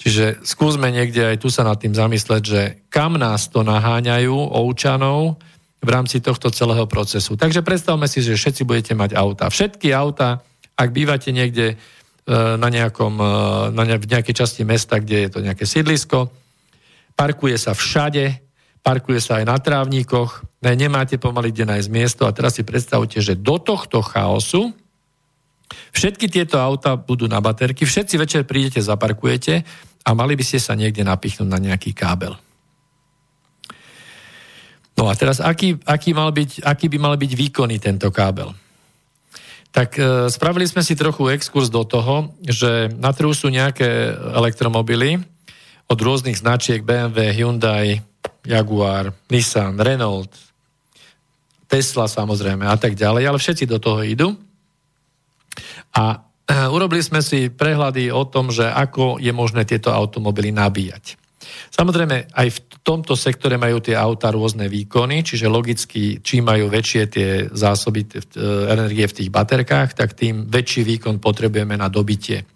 Čiže 0.00 0.40
skúsme 0.46 0.88
niekde 0.88 1.36
aj 1.36 1.44
tu 1.44 1.52
sa 1.52 1.60
nad 1.60 1.76
tým 1.76 1.92
zamysleť, 1.92 2.42
že 2.42 2.62
kam 2.88 3.20
nás 3.20 3.52
to 3.52 3.60
naháňajú 3.60 4.32
občanov 4.32 5.36
v 5.84 5.88
rámci 5.92 6.24
tohto 6.24 6.48
celého 6.48 6.88
procesu. 6.88 7.36
Takže 7.36 7.60
predstavme 7.60 8.08
si, 8.08 8.24
že 8.24 8.36
všetci 8.36 8.64
budete 8.64 8.92
mať 8.96 9.12
auta. 9.12 9.52
Všetky 9.52 9.92
auta, 9.92 10.40
ak 10.72 10.88
bývate 10.88 11.36
niekde 11.36 11.66
e, 11.72 11.76
na 12.32 12.68
nejakom, 12.72 13.12
e, 13.20 13.28
na 13.76 13.82
ne, 13.84 14.00
v 14.00 14.08
nejakej 14.08 14.40
časti 14.40 14.64
mesta, 14.64 15.04
kde 15.04 15.28
je 15.28 15.30
to 15.36 15.44
nejaké 15.44 15.68
sídlisko, 15.68 16.32
parkuje 17.12 17.60
sa 17.60 17.76
všade, 17.76 18.40
parkuje 18.80 19.20
sa 19.20 19.40
aj 19.40 19.44
na 19.44 19.56
trávnikoch, 19.60 20.48
ne, 20.64 20.72
nemáte 20.80 21.20
pomaly 21.20 21.52
kde 21.52 21.76
nájsť 21.76 21.88
miesto 21.92 22.24
a 22.24 22.32
teraz 22.32 22.56
si 22.56 22.64
predstavte, 22.64 23.20
že 23.20 23.36
do 23.36 23.60
tohto 23.60 24.00
chaosu 24.00 24.72
Všetky 25.90 26.26
tieto 26.30 26.58
auta 26.58 26.98
budú 26.98 27.30
na 27.30 27.38
baterky, 27.38 27.86
všetci 27.86 28.14
večer 28.18 28.42
prídete, 28.46 28.82
zaparkujete 28.82 29.62
a 30.06 30.10
mali 30.16 30.34
by 30.34 30.44
ste 30.44 30.58
sa 30.58 30.74
niekde 30.74 31.06
napichnúť 31.06 31.48
na 31.48 31.58
nejaký 31.58 31.94
kábel. 31.94 32.34
No 35.00 35.08
a 35.08 35.16
teraz, 35.16 35.40
aký, 35.40 35.80
aký, 35.88 36.12
mal 36.12 36.28
byť, 36.28 36.60
aký 36.60 36.92
by 36.92 36.98
mal 37.00 37.14
byť 37.16 37.32
výkonný 37.32 37.80
tento 37.80 38.12
kábel? 38.12 38.52
Tak 39.70 39.96
e, 39.96 40.28
spravili 40.28 40.66
sme 40.66 40.82
si 40.82 40.98
trochu 40.98 41.30
exkurs 41.30 41.70
do 41.70 41.86
toho, 41.86 42.34
že 42.42 42.90
na 42.98 43.14
trhu 43.14 43.30
sú 43.30 43.48
nejaké 43.48 44.12
elektromobily 44.34 45.22
od 45.86 45.98
rôznych 45.98 46.36
značiek 46.36 46.82
BMW, 46.82 47.32
Hyundai, 47.32 48.02
Jaguar, 48.44 49.14
Nissan, 49.30 49.78
Renault, 49.78 50.28
Tesla 51.70 52.10
samozrejme 52.10 52.66
a 52.66 52.74
tak 52.74 52.98
ďalej, 52.98 53.30
ale 53.30 53.38
všetci 53.38 53.64
do 53.70 53.78
toho 53.78 54.02
idú. 54.02 54.34
A 56.00 56.16
eh, 56.16 56.66
urobili 56.72 57.04
sme 57.04 57.20
si 57.20 57.52
prehľady 57.52 58.08
o 58.08 58.24
tom, 58.24 58.48
že 58.48 58.64
ako 58.64 59.20
je 59.20 59.32
možné 59.36 59.68
tieto 59.68 59.92
automobily 59.92 60.48
nabíjať. 60.48 61.20
Samozrejme, 61.70 62.30
aj 62.30 62.48
v 62.50 62.58
tomto 62.80 63.16
sektore 63.16 63.56
majú 63.60 63.82
tie 63.82 63.96
auta 63.96 64.30
rôzne 64.32 64.70
výkony, 64.70 65.24
čiže 65.24 65.50
logicky, 65.50 66.20
čím 66.22 66.46
majú 66.48 66.70
väčšie 66.72 67.02
tie 67.10 67.28
zásoby 67.52 68.08
eh, 68.08 68.20
energie 68.72 69.04
v 69.04 69.16
tých 69.24 69.30
baterkách, 69.30 69.92
tak 69.92 70.16
tým 70.16 70.48
väčší 70.48 70.86
výkon 70.86 71.20
potrebujeme 71.20 71.76
na 71.76 71.92
dobitie. 71.92 72.48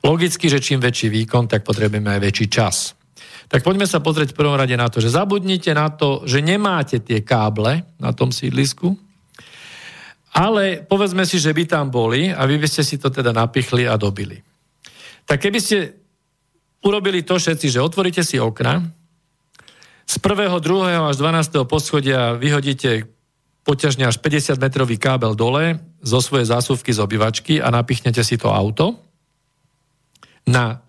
Logicky, 0.00 0.48
že 0.48 0.64
čím 0.64 0.80
väčší 0.80 1.12
výkon, 1.12 1.44
tak 1.44 1.60
potrebujeme 1.60 2.16
aj 2.16 2.20
väčší 2.24 2.46
čas. 2.48 2.96
Tak 3.50 3.66
poďme 3.66 3.84
sa 3.84 4.00
pozrieť 4.00 4.32
v 4.32 4.38
prvom 4.38 4.56
rade 4.56 4.72
na 4.78 4.86
to, 4.86 5.02
že 5.02 5.12
zabudnite 5.12 5.74
na 5.74 5.90
to, 5.90 6.22
že 6.24 6.38
nemáte 6.38 7.02
tie 7.02 7.20
káble 7.20 7.82
na 7.98 8.14
tom 8.14 8.30
sídlisku, 8.30 8.94
ale 10.30 10.86
povedzme 10.86 11.26
si, 11.26 11.42
že 11.42 11.50
by 11.50 11.64
tam 11.66 11.86
boli 11.90 12.30
a 12.30 12.46
vy 12.46 12.56
by 12.58 12.68
ste 12.70 12.86
si 12.86 12.96
to 12.98 13.10
teda 13.10 13.34
napichli 13.34 13.86
a 13.86 13.98
dobili. 13.98 14.38
Tak 15.26 15.42
keby 15.42 15.58
ste 15.58 15.94
urobili 16.86 17.26
to 17.26 17.36
všetci, 17.36 17.66
že 17.70 17.82
otvoríte 17.82 18.22
si 18.22 18.38
okna, 18.38 18.86
z 20.10 20.18
prvého, 20.18 20.58
druhého 20.58 21.06
až 21.06 21.22
12. 21.22 21.70
poschodia 21.70 22.34
vyhodíte 22.34 23.06
poťažne 23.62 24.10
až 24.10 24.18
50 24.18 24.58
metrový 24.58 24.98
kábel 24.98 25.38
dole 25.38 25.78
zo 26.02 26.18
svojej 26.18 26.50
zásuvky 26.50 26.90
z 26.90 26.98
obývačky 26.98 27.54
a 27.62 27.70
napichnete 27.70 28.18
si 28.26 28.34
to 28.34 28.50
auto 28.50 28.98
na 30.50 30.82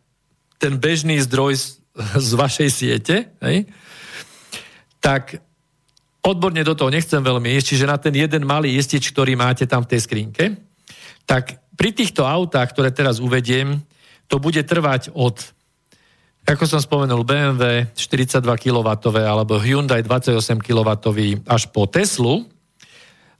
ten 0.58 0.82
bežný 0.82 1.22
zdroj 1.22 1.54
z, 1.54 1.66
z 2.18 2.32
vašej 2.34 2.70
siete, 2.74 3.16
hej, 3.46 3.70
tak 4.98 5.38
odborne 6.22 6.62
do 6.62 6.78
toho 6.78 6.94
nechcem 6.94 7.22
veľmi 7.22 7.58
ísť, 7.58 7.68
čiže 7.74 7.90
na 7.90 7.98
ten 7.98 8.14
jeden 8.14 8.46
malý 8.46 8.78
istič, 8.78 9.10
ktorý 9.10 9.34
máte 9.34 9.66
tam 9.66 9.86
v 9.86 9.98
tej 9.98 10.00
skrinke, 10.06 10.46
tak 11.26 11.58
pri 11.74 11.90
týchto 11.94 12.26
autách, 12.26 12.74
ktoré 12.78 12.94
teraz 12.94 13.18
uvediem, 13.18 13.82
to 14.30 14.38
bude 14.38 14.62
trvať 14.62 15.12
od 15.18 15.38
ako 16.42 16.66
som 16.66 16.82
spomenul, 16.82 17.22
BMW 17.22 17.86
42 17.94 18.42
kW 18.42 18.90
alebo 19.14 19.62
Hyundai 19.62 20.02
28 20.02 20.58
kW 20.58 20.90
až 21.46 21.70
po 21.70 21.86
Teslu. 21.86 22.50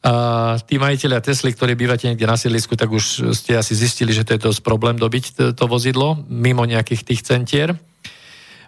A 0.06 0.58
tí 0.70 0.78
majiteľia 0.78 1.18
Tesly, 1.18 1.50
ktorí 1.54 1.74
bývate 1.74 2.06
niekde 2.06 2.30
na 2.30 2.38
sídlisku, 2.38 2.78
tak 2.78 2.94
už 2.94 3.34
ste 3.34 3.58
asi 3.58 3.74
zistili, 3.74 4.14
že 4.14 4.22
to 4.22 4.38
je 4.38 4.46
dosť 4.46 4.62
problém 4.62 5.02
dobiť 5.02 5.24
to, 5.34 5.44
to 5.54 5.66
vozidlo 5.66 6.22
mimo 6.30 6.62
nejakých 6.62 7.02
tých 7.02 7.22
centier 7.26 7.74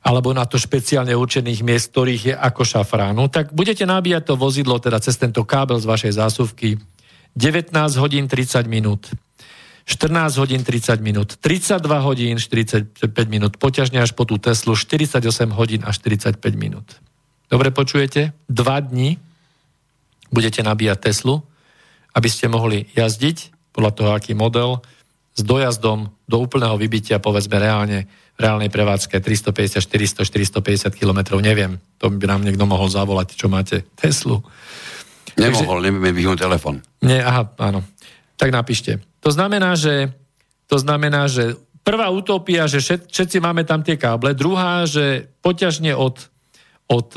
alebo 0.03 0.35
na 0.35 0.43
to 0.43 0.59
špeciálne 0.59 1.15
určených 1.15 1.63
miest, 1.63 1.95
ktorých 1.95 2.23
je 2.27 2.35
ako 2.35 2.61
šafránu, 2.67 3.31
tak 3.31 3.55
budete 3.55 3.87
nabíjať 3.87 4.23
to 4.27 4.33
vozidlo 4.35 4.75
teda 4.77 4.99
cez 4.99 5.15
tento 5.15 5.47
kábel 5.47 5.79
z 5.79 5.87
vašej 5.87 6.13
zásuvky 6.19 6.75
19 7.39 7.71
hodín 8.03 8.27
30 8.27 8.67
minút. 8.67 9.09
14 9.83 10.39
hodín 10.39 10.63
30 10.63 11.03
minút, 11.03 11.35
32 11.43 11.83
hodín 12.07 12.39
45 12.39 13.03
minút, 13.27 13.59
poťažne 13.59 13.99
až 13.99 14.15
po 14.15 14.23
tú 14.23 14.39
Teslu 14.39 14.79
48 14.79 15.19
hodín 15.51 15.83
a 15.83 15.91
45 15.91 16.39
minút. 16.55 16.87
Dobre 17.51 17.67
počujete? 17.75 18.31
Dva 18.47 18.79
dní 18.79 19.19
budete 20.31 20.63
nabíjať 20.63 21.11
Teslu, 21.11 21.43
aby 22.15 22.27
ste 22.31 22.47
mohli 22.47 22.87
jazdiť 22.95 23.51
podľa 23.75 23.91
toho, 23.91 24.09
aký 24.15 24.31
model, 24.39 24.79
s 25.35 25.41
dojazdom 25.43 26.13
do 26.29 26.37
úplného 26.39 26.77
vybitia, 26.79 27.19
povedzme 27.19 27.59
reálne, 27.59 28.07
v 28.33 28.39
reálnej 28.41 28.73
prevádzke 28.73 29.21
350, 29.21 29.77
400, 29.77 30.25
450 30.25 30.97
km, 30.97 31.37
neviem. 31.37 31.77
To 32.01 32.09
by 32.09 32.25
nám 32.25 32.41
niekto 32.41 32.65
mohol 32.65 32.89
zavolať, 32.89 33.37
čo 33.37 33.45
máte 33.45 33.85
Teslu. 33.93 34.41
Nemohol, 35.37 35.81
Takže, 35.81 35.85
nevieme 35.89 36.11
vyhnúť 36.13 36.45
telefon. 36.45 36.81
Nie, 37.05 37.21
aha, 37.21 37.53
áno. 37.61 37.85
Tak 38.37 38.49
napíšte. 38.49 39.01
To 39.21 39.29
znamená, 39.29 39.77
že, 39.77 40.09
to 40.65 40.81
znamená, 40.81 41.29
že 41.29 41.57
prvá 41.85 42.09
utopia, 42.09 42.65
že 42.65 42.81
všet, 42.81 43.09
všetci 43.09 43.37
máme 43.37 43.65
tam 43.65 43.85
tie 43.85 43.97
káble, 43.97 44.33
druhá, 44.33 44.89
že 44.89 45.29
poťažne 45.45 45.93
od, 45.93 46.17
od 46.89 47.09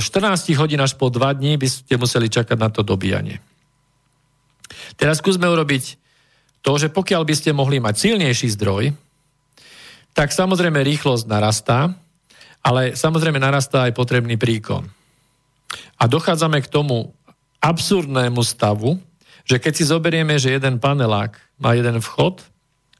14 0.00 0.04
e, 0.04 0.56
hodín 0.56 0.80
až 0.80 0.96
po 1.00 1.08
2 1.08 1.40
dní 1.40 1.56
by 1.56 1.68
ste 1.68 1.94
museli 1.96 2.28
čakať 2.28 2.58
na 2.60 2.68
to 2.68 2.84
dobíjanie. 2.84 3.40
Teraz 5.00 5.24
skúsme 5.24 5.48
urobiť 5.48 5.96
to, 6.64 6.72
že 6.80 6.88
pokiaľ 6.88 7.22
by 7.28 7.34
ste 7.36 7.50
mohli 7.52 7.80
mať 7.80 7.94
silnejší 8.08 8.48
zdroj, 8.56 9.03
tak 10.14 10.30
samozrejme 10.30 10.78
rýchlosť 10.80 11.26
narastá, 11.26 11.90
ale 12.64 12.96
samozrejme 12.96 13.36
narastá 13.36 13.90
aj 13.90 13.92
potrebný 13.92 14.40
príkon. 14.40 14.86
A 15.98 16.06
dochádzame 16.06 16.62
k 16.64 16.70
tomu 16.70 17.12
absurdnému 17.60 18.40
stavu, 18.46 18.96
že 19.44 19.60
keď 19.60 19.72
si 19.76 19.84
zoberieme, 19.84 20.38
že 20.40 20.56
jeden 20.56 20.80
panelák 20.80 21.36
má 21.60 21.76
jeden 21.76 22.00
vchod, 22.00 22.40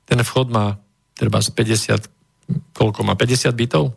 ten 0.04 0.20
vchod 0.20 0.52
má 0.52 0.76
treba 1.16 1.40
z 1.40 1.48
50, 1.54 2.76
koľko 2.76 3.00
má, 3.06 3.16
50 3.16 3.48
bytov? 3.56 3.96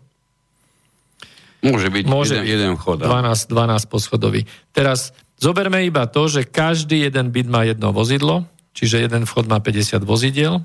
Môže 1.66 1.90
byť 1.90 2.04
Môže 2.08 2.38
jeden, 2.40 2.48
jeden 2.48 2.72
vchod. 2.78 3.04
12, 3.04 3.50
12 3.50 3.92
poschodový. 3.92 4.46
Teraz 4.72 5.12
zoberme 5.42 5.84
iba 5.84 6.06
to, 6.08 6.30
že 6.30 6.48
každý 6.48 7.10
jeden 7.10 7.34
byt 7.34 7.48
má 7.50 7.66
jedno 7.66 7.92
vozidlo, 7.92 8.46
čiže 8.78 9.04
jeden 9.10 9.26
vchod 9.26 9.50
má 9.50 9.60
50 9.60 10.06
vozidiel. 10.06 10.62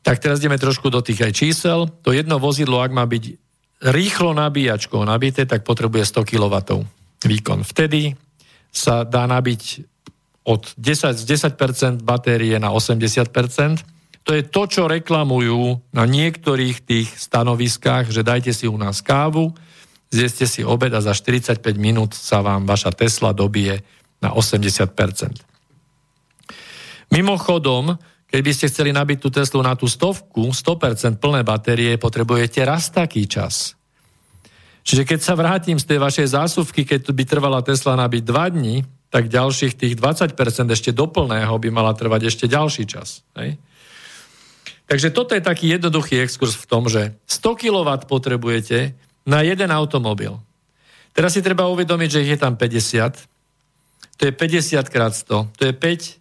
Tak 0.00 0.16
teraz 0.18 0.40
ideme 0.40 0.56
trošku 0.56 0.88
do 0.88 1.04
tých 1.04 1.20
aj 1.20 1.32
čísel. 1.36 1.88
To 2.04 2.10
jedno 2.10 2.40
vozidlo, 2.40 2.80
ak 2.80 2.92
má 2.92 3.04
byť 3.04 3.24
rýchlo 3.80 4.36
nabíjačkou 4.36 5.00
nabité, 5.04 5.48
tak 5.48 5.64
potrebuje 5.64 6.04
100 6.08 6.24
kW 6.24 6.54
výkon. 7.24 7.64
Vtedy 7.64 8.16
sa 8.72 9.04
dá 9.04 9.24
nabiť 9.28 9.84
od 10.44 10.72
10, 10.76 11.20
z 11.20 11.24
10% 11.24 12.00
batérie 12.00 12.56
na 12.56 12.72
80%. 12.72 13.84
To 14.24 14.30
je 14.36 14.42
to, 14.44 14.62
čo 14.68 14.88
reklamujú 14.88 15.80
na 15.96 16.04
niektorých 16.04 16.84
tých 16.84 17.08
stanoviskách, 17.16 18.12
že 18.12 18.24
dajte 18.24 18.52
si 18.52 18.68
u 18.68 18.76
nás 18.76 19.00
kávu, 19.00 19.52
zjeste 20.12 20.44
si 20.44 20.60
obed 20.60 20.92
a 20.92 21.00
za 21.00 21.16
45 21.16 21.60
minút 21.76 22.12
sa 22.12 22.44
vám 22.44 22.68
vaša 22.68 22.92
Tesla 22.92 23.32
dobije 23.32 23.80
na 24.20 24.32
80%. 24.36 25.40
Mimochodom, 27.10 27.98
keď 28.30 28.40
by 28.46 28.52
ste 28.54 28.70
chceli 28.70 28.94
nabiť 28.94 29.18
tú 29.18 29.28
Teslu 29.28 29.58
na 29.60 29.74
tú 29.74 29.90
stovku, 29.90 30.54
100% 30.54 31.18
plné 31.18 31.42
batérie, 31.42 31.98
potrebujete 31.98 32.62
raz 32.62 32.86
taký 32.94 33.26
čas. 33.26 33.74
Čiže 34.86 35.02
keď 35.04 35.20
sa 35.20 35.34
vrátim 35.34 35.76
z 35.76 35.84
tej 35.84 35.98
vašej 35.98 36.38
zásuvky, 36.38 36.86
keď 36.86 37.10
by 37.10 37.24
trvala 37.26 37.60
Tesla 37.60 37.98
nabiť 37.98 38.22
2 38.22 38.54
dní, 38.56 38.76
tak 39.10 39.26
ďalších 39.26 39.74
tých 39.74 39.94
20% 39.98 40.38
ešte 40.70 40.94
doplného 40.94 41.50
by 41.50 41.68
mala 41.74 41.90
trvať 41.98 42.30
ešte 42.30 42.46
ďalší 42.46 42.86
čas. 42.86 43.26
Hej? 43.34 43.58
Takže 44.86 45.10
toto 45.10 45.34
je 45.34 45.42
taký 45.42 45.74
jednoduchý 45.74 46.22
exkurs 46.22 46.54
v 46.54 46.66
tom, 46.70 46.86
že 46.86 47.18
100 47.26 47.66
kW 47.66 47.88
potrebujete 48.06 48.94
na 49.26 49.42
jeden 49.42 49.70
automobil. 49.74 50.38
Teraz 51.10 51.34
si 51.34 51.42
treba 51.42 51.66
uvedomiť, 51.66 52.08
že 52.10 52.22
ich 52.22 52.32
je 52.34 52.40
tam 52.40 52.54
50. 52.54 53.18
To 54.18 54.22
je 54.26 54.32
50 54.34 54.86
krát 54.90 55.14
100. 55.14 55.50
To 55.58 55.62
je 55.66 55.74
5, 55.74 55.74
uh, 55.74 56.19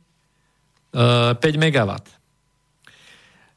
5 0.93 1.39
MW. 1.39 1.91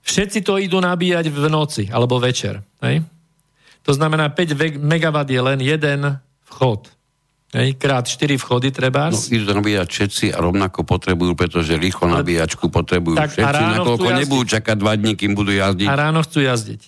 Všetci 0.03 0.43
to 0.43 0.59
idú 0.59 0.83
nabíjať 0.83 1.31
v 1.31 1.47
noci 1.47 1.85
alebo 1.89 2.19
večer. 2.19 2.61
Hej? 2.83 3.07
To 3.87 3.93
znamená, 3.95 4.31
5 4.31 4.79
MW 4.79 5.17
je 5.31 5.41
len 5.43 5.59
jeden 5.63 6.01
vchod. 6.51 6.91
Hej, 7.53 7.77
krát 7.77 8.09
4 8.09 8.41
vchody 8.41 8.73
treba. 8.73 9.13
No, 9.13 9.19
idú 9.19 9.45
to 9.45 9.53
nabíjať 9.53 9.89
všetci 9.89 10.25
a 10.33 10.41
rovnako 10.41 10.89
potrebujú, 10.89 11.37
pretože 11.37 11.77
rýchlo 11.77 12.09
nabíjačku 12.09 12.73
potrebujú 12.73 13.21
tak 13.21 13.37
všetci, 13.37 13.63
nakoľko 13.77 14.09
nebudú 14.25 14.45
čakať 14.57 14.77
dva 14.81 14.97
dní, 14.97 15.13
kým 15.21 15.37
budú 15.37 15.53
jazdiť. 15.53 15.85
A 15.85 16.09
ráno 16.09 16.25
chcú 16.25 16.41
jazdiť. 16.41 16.81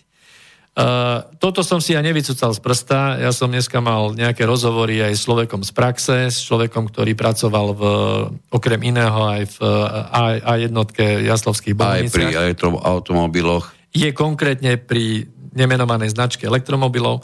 Uh, 0.75 1.23
toto 1.39 1.63
som 1.63 1.79
si 1.79 1.95
ja 1.95 2.03
nevycúcal 2.03 2.51
z 2.51 2.59
prsta. 2.59 3.23
Ja 3.23 3.31
som 3.31 3.47
dneska 3.47 3.79
mal 3.79 4.11
nejaké 4.11 4.43
rozhovory 4.43 4.99
aj 5.07 5.15
s 5.15 5.23
človekom 5.23 5.63
z 5.63 5.71
praxe, 5.71 6.17
s 6.35 6.43
človekom, 6.43 6.91
ktorý 6.91 7.15
pracoval 7.15 7.67
v, 7.79 7.83
okrem 8.51 8.83
iného 8.83 9.23
aj 9.23 9.55
v 9.55 9.57
a, 10.11 10.23
a 10.43 10.53
jednotke 10.59 11.23
jaslovských 11.31 11.79
bolniciach. 11.79 12.35
Aj 12.35 12.59
pri 12.59 12.75
automobiloch. 12.75 13.71
Je 13.95 14.11
konkrétne 14.11 14.75
pri 14.75 15.31
nemenovanej 15.55 16.11
značke 16.11 16.43
elektromobilov 16.51 17.23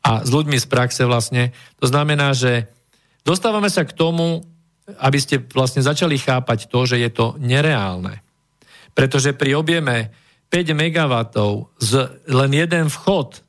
a 0.00 0.24
s 0.24 0.32
ľuďmi 0.32 0.56
z 0.56 0.66
praxe 0.72 1.04
vlastne. 1.04 1.52
To 1.84 1.86
znamená, 1.92 2.32
že 2.32 2.72
dostávame 3.20 3.68
sa 3.68 3.84
k 3.84 3.92
tomu, 3.92 4.40
aby 4.96 5.20
ste 5.20 5.44
vlastne 5.52 5.84
začali 5.84 6.16
chápať 6.16 6.72
to, 6.72 6.88
že 6.88 6.96
je 6.96 7.10
to 7.12 7.36
nereálne. 7.36 8.24
Pretože 8.96 9.36
pri 9.36 9.60
objeme 9.60 10.08
5 10.48 10.72
MW 10.72 11.14
z 11.76 11.92
len 12.28 12.50
jeden 12.52 12.86
vchod 12.88 13.44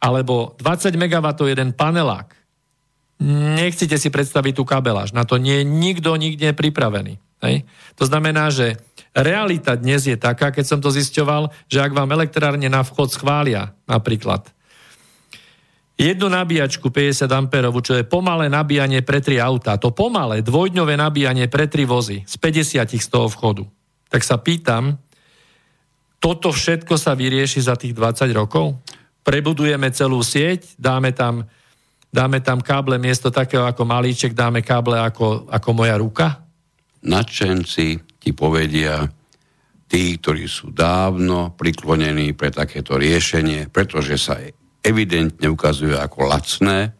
alebo 0.00 0.52
20 0.60 0.96
MW 0.96 1.26
jeden 1.48 1.72
panelák, 1.72 2.36
nechcete 3.56 3.96
si 3.96 4.12
predstaviť 4.12 4.52
tú 4.56 4.64
kabeláž. 4.68 5.16
Na 5.16 5.24
to 5.24 5.40
nie 5.40 5.60
je 5.60 5.64
nikto 5.64 6.12
nikde 6.20 6.52
pripravený. 6.52 7.16
Hej? 7.40 7.64
To 7.96 8.04
znamená, 8.04 8.52
že 8.52 8.76
realita 9.16 9.76
dnes 9.76 10.04
je 10.04 10.16
taká, 10.16 10.52
keď 10.52 10.64
som 10.64 10.80
to 10.80 10.92
zisťoval, 10.92 11.48
že 11.68 11.80
ak 11.80 11.92
vám 11.96 12.12
elektrárne 12.12 12.68
na 12.68 12.84
vchod 12.84 13.16
schvália 13.16 13.72
napríklad 13.88 14.54
jednu 15.94 16.26
nabíjačku 16.26 16.90
50 16.90 17.30
A, 17.30 17.70
čo 17.78 17.94
je 17.94 18.04
pomalé 18.04 18.50
nabíjanie 18.50 19.02
pre 19.06 19.22
tri 19.22 19.38
auta, 19.38 19.78
to 19.78 19.94
pomalé 19.94 20.42
dvojdňové 20.42 20.98
nabíjanie 20.98 21.46
pre 21.46 21.70
tri 21.70 21.86
vozy 21.86 22.26
z 22.26 22.34
50 22.38 22.98
z 22.98 23.08
toho 23.08 23.30
vchodu, 23.30 23.64
tak 24.10 24.26
sa 24.26 24.38
pýtam, 24.38 24.98
toto 26.24 26.48
všetko 26.56 26.96
sa 26.96 27.12
vyrieši 27.12 27.60
za 27.68 27.76
tých 27.76 27.92
20 27.92 28.32
rokov? 28.32 28.80
Prebudujeme 29.20 29.92
celú 29.92 30.24
sieť, 30.24 30.72
dáme 30.80 31.12
tam, 31.12 31.44
dáme 32.08 32.40
tam 32.40 32.64
káble 32.64 32.96
miesto 32.96 33.28
takého 33.28 33.68
ako 33.68 33.84
malíček, 33.84 34.32
dáme 34.32 34.64
káble 34.64 34.96
ako, 34.96 35.52
ako 35.52 35.68
moja 35.76 36.00
ruka? 36.00 36.40
Nadšenci 37.04 38.16
ti 38.16 38.32
povedia, 38.32 39.04
tí, 39.84 40.16
ktorí 40.16 40.48
sú 40.48 40.72
dávno 40.72 41.52
priklonení 41.52 42.32
pre 42.32 42.48
takéto 42.48 42.96
riešenie, 42.96 43.68
pretože 43.68 44.16
sa 44.16 44.40
evidentne 44.80 45.52
ukazujú 45.52 46.00
ako 46.00 46.32
lacné 46.32 46.96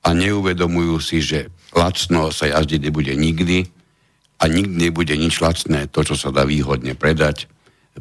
a 0.00 0.08
neuvedomujú 0.16 0.96
si, 1.04 1.20
že 1.20 1.52
lacno 1.76 2.32
sa 2.32 2.48
jazdiť 2.48 2.80
nebude 2.88 3.12
nikdy 3.12 3.68
a 4.40 4.48
nikdy 4.48 4.88
nebude 4.88 5.12
nič 5.12 5.44
lacné, 5.44 5.92
to, 5.92 6.08
čo 6.08 6.16
sa 6.16 6.32
dá 6.32 6.48
výhodne 6.48 6.96
predať. 6.96 7.52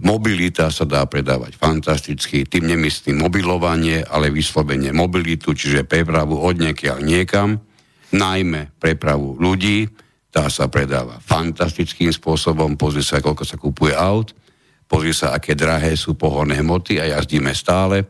Mobilita 0.04 0.68
sa 0.68 0.84
dá 0.84 1.08
predávať 1.08 1.56
fantasticky, 1.56 2.44
tým 2.44 2.68
nemyslím 2.68 3.24
mobilovanie, 3.24 4.04
ale 4.04 4.28
vyslovene 4.28 4.92
mobilitu, 4.92 5.56
čiže 5.56 5.88
prepravu 5.88 6.36
od 6.36 6.60
niekiaľ 6.60 7.00
niekam, 7.00 7.64
najmä 8.12 8.76
prepravu 8.76 9.40
ľudí, 9.40 9.88
tá 10.36 10.52
sa 10.52 10.68
predáva 10.68 11.24
fantastickým 11.24 12.12
spôsobom, 12.12 12.76
pozri 12.76 13.00
sa, 13.00 13.24
koľko 13.24 13.44
sa 13.48 13.56
kupuje 13.56 13.96
aut, 13.96 14.36
pozri 14.84 15.16
sa, 15.16 15.32
aké 15.32 15.56
drahé 15.56 15.96
sú 15.96 16.20
pohonné 16.20 16.60
hmoty 16.60 17.00
a 17.00 17.16
jazdíme 17.16 17.56
stále 17.56 18.04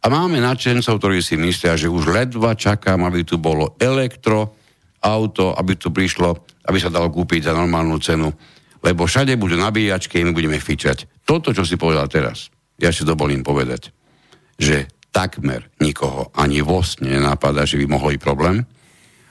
a 0.00 0.06
máme 0.08 0.40
nadšencov, 0.40 0.96
ktorí 0.96 1.20
si 1.20 1.36
myslia, 1.36 1.76
že 1.76 1.88
už 1.88 2.08
ledva 2.08 2.56
čakám, 2.56 3.04
aby 3.04 3.20
tu 3.24 3.36
bolo 3.36 3.76
elektro, 3.76 4.56
auto, 5.00 5.52
aby 5.56 5.76
tu 5.76 5.92
prišlo, 5.92 6.36
aby 6.68 6.76
sa 6.80 6.92
dalo 6.92 7.12
kúpiť 7.12 7.48
za 7.48 7.56
normálnu 7.56 7.96
cenu. 8.00 8.28
Lebo 8.80 9.04
všade 9.04 9.36
budú 9.36 9.60
nabíjačky 9.60 10.24
my 10.24 10.32
budeme 10.32 10.56
fičať. 10.56 11.04
Toto, 11.30 11.54
čo 11.54 11.62
si 11.62 11.78
povedal 11.78 12.10
teraz, 12.10 12.50
ja 12.74 12.90
si 12.90 13.06
dovolím 13.06 13.46
povedať. 13.46 13.94
že 14.60 14.90
takmer 15.08 15.72
nikoho 15.80 16.28
ani 16.36 16.60
vo 16.60 16.84
sne 16.84 17.16
nenapadá, 17.16 17.64
že 17.64 17.80
by 17.80 17.86
mohol 17.88 18.12
byť 18.14 18.20
problém. 18.20 18.66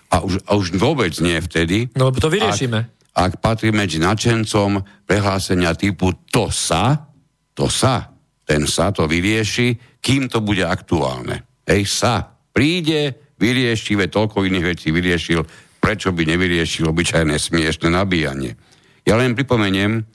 A 0.10 0.26
už, 0.26 0.42
a 0.50 0.58
už 0.58 0.74
vôbec 0.80 1.14
nie 1.22 1.38
vtedy. 1.38 1.92
No 1.94 2.10
to 2.10 2.34
vyriešime. 2.34 2.90
Ak, 3.14 3.38
ak 3.38 3.44
patrí 3.44 3.70
medzi 3.70 4.02
načencom 4.02 4.82
prehlásenia 5.06 5.78
typu 5.78 6.18
to 6.34 6.50
sa, 6.50 7.06
to 7.54 7.70
sa, 7.70 8.10
ten 8.42 8.66
sa 8.66 8.90
to 8.90 9.06
vyrieši, 9.06 10.02
kým 10.02 10.26
to 10.26 10.42
bude 10.42 10.66
aktuálne. 10.66 11.46
Hej, 11.70 11.86
sa 11.86 12.26
príde, 12.50 13.30
vyrieši, 13.38 13.94
ve 13.94 14.10
toľko 14.10 14.50
iných 14.50 14.66
vecí 14.66 14.90
vyriešil, 14.90 15.46
prečo 15.78 16.10
by 16.10 16.26
nevyriešil 16.26 16.90
obyčajné 16.90 17.38
smiešne 17.38 17.94
nabíjanie. 17.94 18.58
Ja 19.06 19.14
len 19.14 19.38
pripomeniem, 19.38 20.10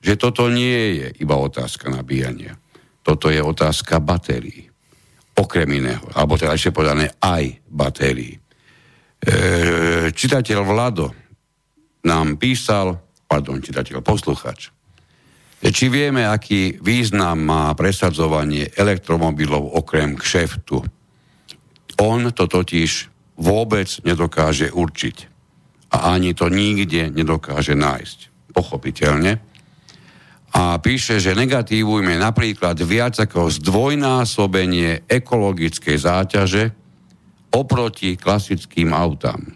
že 0.00 0.14
toto 0.20 0.48
nie 0.52 1.02
je 1.02 1.06
iba 1.20 1.36
otázka 1.36 1.90
nabíjania. 1.90 2.56
Toto 3.02 3.30
je 3.30 3.38
otázka 3.38 4.02
batérií. 4.02 4.66
Okrem 5.36 5.68
iného, 5.68 6.06
alebo 6.16 6.40
teda 6.40 6.56
ešte 6.56 6.72
povedané 6.72 7.12
aj 7.20 7.60
batérií. 7.68 8.34
E, 8.36 8.40
čitateľ 10.12 10.58
Vlado 10.64 11.12
nám 12.08 12.40
písal, 12.40 12.96
pardon, 13.28 13.60
čitateľ, 13.60 14.00
posluchač, 14.00 14.72
či 15.60 15.88
vieme, 15.88 16.28
aký 16.28 16.78
význam 16.84 17.42
má 17.42 17.72
presadzovanie 17.72 18.70
elektromobilov 18.76 19.72
okrem 19.80 20.14
kšeftu. 20.14 20.78
On 21.96 22.20
to 22.28 22.44
totiž 22.44 23.08
vôbec 23.40 23.88
nedokáže 24.04 24.68
určiť. 24.68 25.16
A 25.96 26.12
ani 26.12 26.36
to 26.36 26.52
nikde 26.52 27.08
nedokáže 27.08 27.72
nájsť. 27.72 28.18
Pochopiteľne. 28.52 29.40
A 30.56 30.80
píše, 30.80 31.20
že 31.20 31.36
negatívum 31.36 32.00
je 32.00 32.16
napríklad 32.16 32.80
viac 32.80 33.20
ako 33.20 33.52
zdvojnásobenie 33.60 35.04
ekologickej 35.04 35.96
záťaže 36.00 36.72
oproti 37.52 38.16
klasickým 38.16 38.96
autám. 38.96 39.52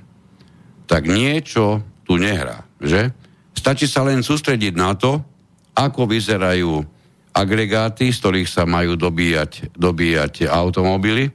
Tak 0.84 1.08
niečo 1.08 1.80
tu 2.04 2.20
nehrá, 2.20 2.68
že? 2.76 3.16
Stačí 3.56 3.88
sa 3.88 4.04
len 4.04 4.20
sústrediť 4.20 4.76
na 4.76 4.92
to, 4.92 5.24
ako 5.72 6.04
vyzerajú 6.04 6.84
agregáty, 7.32 8.12
z 8.12 8.20
ktorých 8.20 8.48
sa 8.52 8.68
majú 8.68 9.00
dobíjať, 9.00 9.72
dobíjať 9.72 10.52
automobily, 10.52 11.32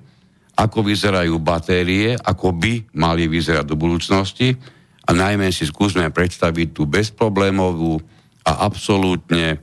ako 0.54 0.86
vyzerajú 0.86 1.42
batérie, 1.42 2.14
ako 2.14 2.54
by 2.54 2.86
mali 2.94 3.26
vyzerať 3.26 3.66
do 3.66 3.74
budúcnosti 3.74 4.54
a 5.06 5.10
najmä 5.10 5.50
si 5.50 5.66
skúsme 5.66 6.06
predstaviť 6.14 6.68
tú 6.70 6.86
bezproblémovú 6.86 7.98
a 8.46 8.52
absolútne 8.66 9.60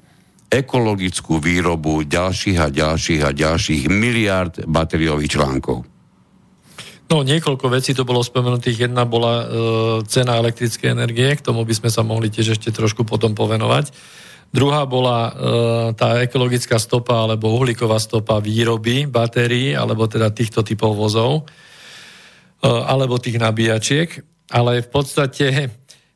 ekologickú 0.53 1.41
výrobu 1.41 2.05
ďalších 2.05 2.59
a 2.61 2.69
ďalších 2.69 3.21
a 3.25 3.31
ďalších 3.33 3.83
miliard 3.89 4.61
batériových 4.69 5.41
článkov. 5.41 5.89
No, 7.09 7.21
niekoľko 7.21 7.69
vecí 7.73 7.93
to 7.93 8.09
bolo 8.09 8.25
spomenutých. 8.25 8.89
Jedna 8.89 9.05
bola 9.05 9.35
e, 9.41 9.45
cena 10.09 10.41
elektrickej 10.41 10.93
energie, 10.93 11.29
k 11.37 11.45
tomu 11.45 11.65
by 11.65 11.75
sme 11.77 11.91
sa 11.93 12.01
mohli 12.01 12.33
tiež 12.33 12.57
ešte 12.57 12.73
trošku 12.73 13.05
potom 13.05 13.37
povenovať. 13.37 13.93
Druhá 14.53 14.85
bola 14.89 15.19
e, 15.29 15.33
tá 15.93 16.21
ekologická 16.25 16.81
stopa 16.81 17.25
alebo 17.25 17.53
uhlíková 17.53 18.01
stopa 18.01 18.41
výroby 18.41 19.09
batérií, 19.09 19.77
alebo 19.77 20.09
teda 20.09 20.33
týchto 20.33 20.65
typov 20.65 20.97
vozov, 20.97 21.45
e, 22.61 22.69
alebo 22.69 23.21
tých 23.21 23.37
nabíjačiek. 23.37 24.09
Ale 24.53 24.85
v 24.85 24.89
podstate 24.89 25.69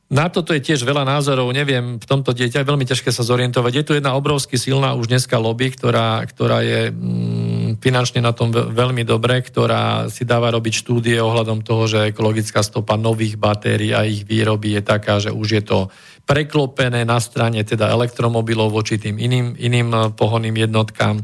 na 0.06 0.30
toto 0.30 0.54
je 0.54 0.62
tiež 0.62 0.86
veľa 0.86 1.02
názorov, 1.02 1.50
neviem, 1.50 1.98
v 1.98 2.06
tomto 2.06 2.30
dieťa 2.30 2.62
je 2.62 2.68
veľmi 2.70 2.86
ťažké 2.86 3.10
sa 3.10 3.26
zorientovať. 3.26 3.72
Je 3.74 3.86
tu 3.86 3.92
jedna 3.98 4.14
obrovsky 4.14 4.54
silná 4.54 4.94
už 4.94 5.10
dneska 5.10 5.34
lobby, 5.34 5.74
ktorá, 5.74 6.22
ktorá 6.22 6.62
je 6.62 6.94
mm, 6.94 7.82
finančne 7.82 8.22
na 8.22 8.30
tom 8.30 8.54
veľmi 8.54 9.02
dobre, 9.02 9.42
ktorá 9.42 10.06
si 10.06 10.22
dáva 10.22 10.54
robiť 10.54 10.86
štúdie 10.86 11.18
ohľadom 11.18 11.66
toho, 11.66 11.90
že 11.90 12.14
ekologická 12.14 12.62
stopa 12.62 12.94
nových 12.94 13.34
batérií 13.34 13.90
a 13.98 14.06
ich 14.06 14.22
výroby 14.22 14.78
je 14.78 14.82
taká, 14.86 15.18
že 15.18 15.34
už 15.34 15.48
je 15.58 15.62
to 15.66 15.78
preklopené 16.22 17.02
na 17.02 17.18
strane 17.18 17.66
teda 17.66 17.90
elektromobilov 17.90 18.70
voči 18.70 19.02
tým 19.02 19.18
iným, 19.18 19.58
iným 19.58 19.88
eh, 19.90 20.00
pohonným 20.14 20.54
jednotkám. 20.54 21.18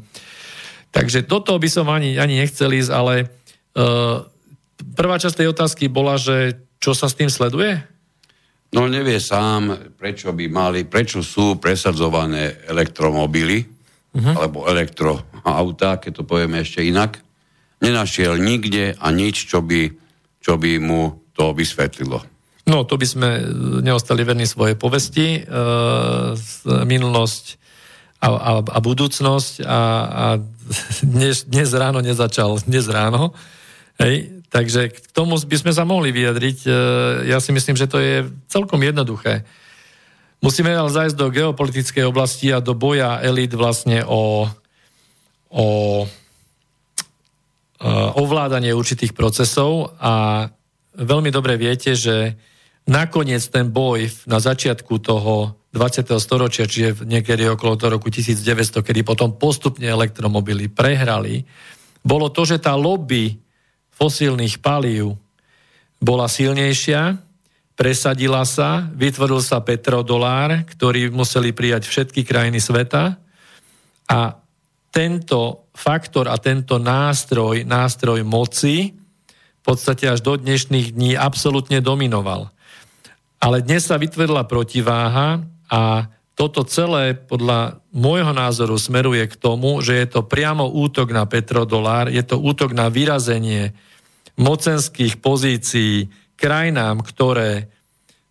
Takže 0.90 1.22
toto 1.30 1.54
by 1.54 1.68
som 1.70 1.86
ani, 1.86 2.18
ani 2.18 2.42
nechcel 2.42 2.68
ísť, 2.68 2.92
ale 2.92 3.24
uh, 3.24 4.28
prvá 4.92 5.16
časť 5.16 5.40
tej 5.40 5.48
otázky 5.48 5.88
bola, 5.88 6.20
že 6.20 6.60
čo 6.84 6.92
sa 6.92 7.08
s 7.08 7.16
tým 7.16 7.32
sleduje? 7.32 7.80
No 8.72 8.88
nevie 8.88 9.20
sám, 9.20 9.92
prečo 10.00 10.32
by 10.32 10.48
mali, 10.48 10.88
prečo 10.88 11.20
sú 11.20 11.60
presadzované 11.60 12.64
elektromobily, 12.64 13.60
uh-huh. 14.16 14.32
alebo 14.32 14.64
elektroautá, 14.64 16.00
keď 16.00 16.12
to 16.16 16.24
povieme 16.24 16.64
ešte 16.64 16.80
inak. 16.80 17.20
Nenašiel 17.84 18.40
nikde 18.40 18.96
a 18.96 19.06
nič, 19.12 19.44
čo 19.44 19.60
by, 19.60 19.92
čo 20.40 20.56
by 20.56 20.80
mu 20.80 21.20
to 21.36 21.52
vysvetlilo. 21.52 22.24
No, 22.62 22.86
to 22.86 22.94
by 22.94 23.04
sme 23.04 23.28
e, 23.36 23.42
neostali 23.82 24.22
verní 24.22 24.46
svojej 24.46 24.78
povesti, 24.78 25.42
e, 25.42 25.50
minulosť 26.64 27.44
a, 28.22 28.28
a, 28.30 28.52
a 28.62 28.78
budúcnosť 28.78 29.66
a, 29.66 29.80
a 30.06 30.24
dnes, 31.12 31.44
dnes 31.44 31.68
ráno 31.74 31.98
nezačal, 32.00 32.62
dnes 32.62 32.86
ráno. 32.86 33.34
Hej, 33.98 34.41
takže 34.52 34.92
k 34.92 34.96
tomu 35.16 35.40
by 35.40 35.56
sme 35.56 35.72
sa 35.72 35.88
mohli 35.88 36.12
vyjadriť. 36.12 36.58
E, 36.62 36.70
ja 37.32 37.40
si 37.40 37.56
myslím, 37.56 37.74
že 37.74 37.88
to 37.88 37.96
je 37.96 38.28
celkom 38.52 38.78
jednoduché. 38.84 39.48
Musíme 40.44 40.76
ale 40.76 40.92
zájsť 40.92 41.16
do 41.16 41.32
geopolitickej 41.32 42.04
oblasti 42.04 42.52
a 42.52 42.60
do 42.60 42.76
boja 42.76 43.16
elit 43.24 43.56
vlastne 43.56 44.04
o, 44.04 44.44
o 45.48 45.66
e, 46.04 46.06
ovládanie 48.20 48.76
určitých 48.76 49.16
procesov 49.16 49.96
a 49.96 50.46
veľmi 51.00 51.32
dobre 51.32 51.56
viete, 51.56 51.96
že 51.96 52.36
nakoniec 52.84 53.40
ten 53.48 53.72
boj 53.72 54.10
na 54.28 54.36
začiatku 54.36 55.00
toho 55.00 55.56
20. 55.72 56.12
storočia, 56.20 56.68
čiže 56.68 57.08
niekedy 57.08 57.48
okolo 57.48 57.80
toho 57.80 57.96
roku 57.96 58.12
1900, 58.12 58.84
kedy 58.84 59.00
potom 59.00 59.40
postupne 59.40 59.88
elektromobily 59.88 60.68
prehrali, 60.68 61.48
bolo 62.04 62.28
to, 62.28 62.44
že 62.44 62.60
tá 62.60 62.76
lobby 62.76 63.40
fosílnych 63.96 64.58
palív 64.58 65.16
bola 66.02 66.26
silnejšia, 66.26 67.20
presadila 67.78 68.42
sa, 68.42 68.90
vytvoril 68.92 69.38
sa 69.38 69.62
petrodolár, 69.62 70.66
ktorý 70.66 71.08
museli 71.14 71.54
prijať 71.54 71.86
všetky 71.86 72.26
krajiny 72.26 72.58
sveta 72.58 73.16
a 74.10 74.20
tento 74.92 75.70
faktor 75.72 76.28
a 76.28 76.36
tento 76.36 76.76
nástroj, 76.76 77.64
nástroj 77.64 78.20
moci 78.26 78.92
v 79.62 79.62
podstate 79.64 80.10
až 80.10 80.20
do 80.20 80.36
dnešných 80.36 80.92
dní 80.92 81.14
absolútne 81.14 81.78
dominoval. 81.80 82.50
Ale 83.38 83.62
dnes 83.62 83.88
sa 83.88 83.96
vytvorila 83.96 84.44
protiváha 84.44 85.42
a 85.70 86.10
toto 86.32 86.64
celé 86.64 87.12
podľa 87.12 87.82
môjho 87.92 88.32
názoru 88.32 88.80
smeruje 88.80 89.28
k 89.28 89.36
tomu, 89.36 89.84
že 89.84 90.00
je 90.00 90.06
to 90.08 90.20
priamo 90.24 90.64
útok 90.64 91.12
na 91.12 91.28
petrodolár, 91.28 92.08
je 92.08 92.24
to 92.24 92.40
útok 92.40 92.72
na 92.72 92.88
vyrazenie 92.88 93.76
mocenských 94.40 95.20
pozícií 95.20 96.08
krajinám, 96.40 97.04
ktoré 97.04 97.68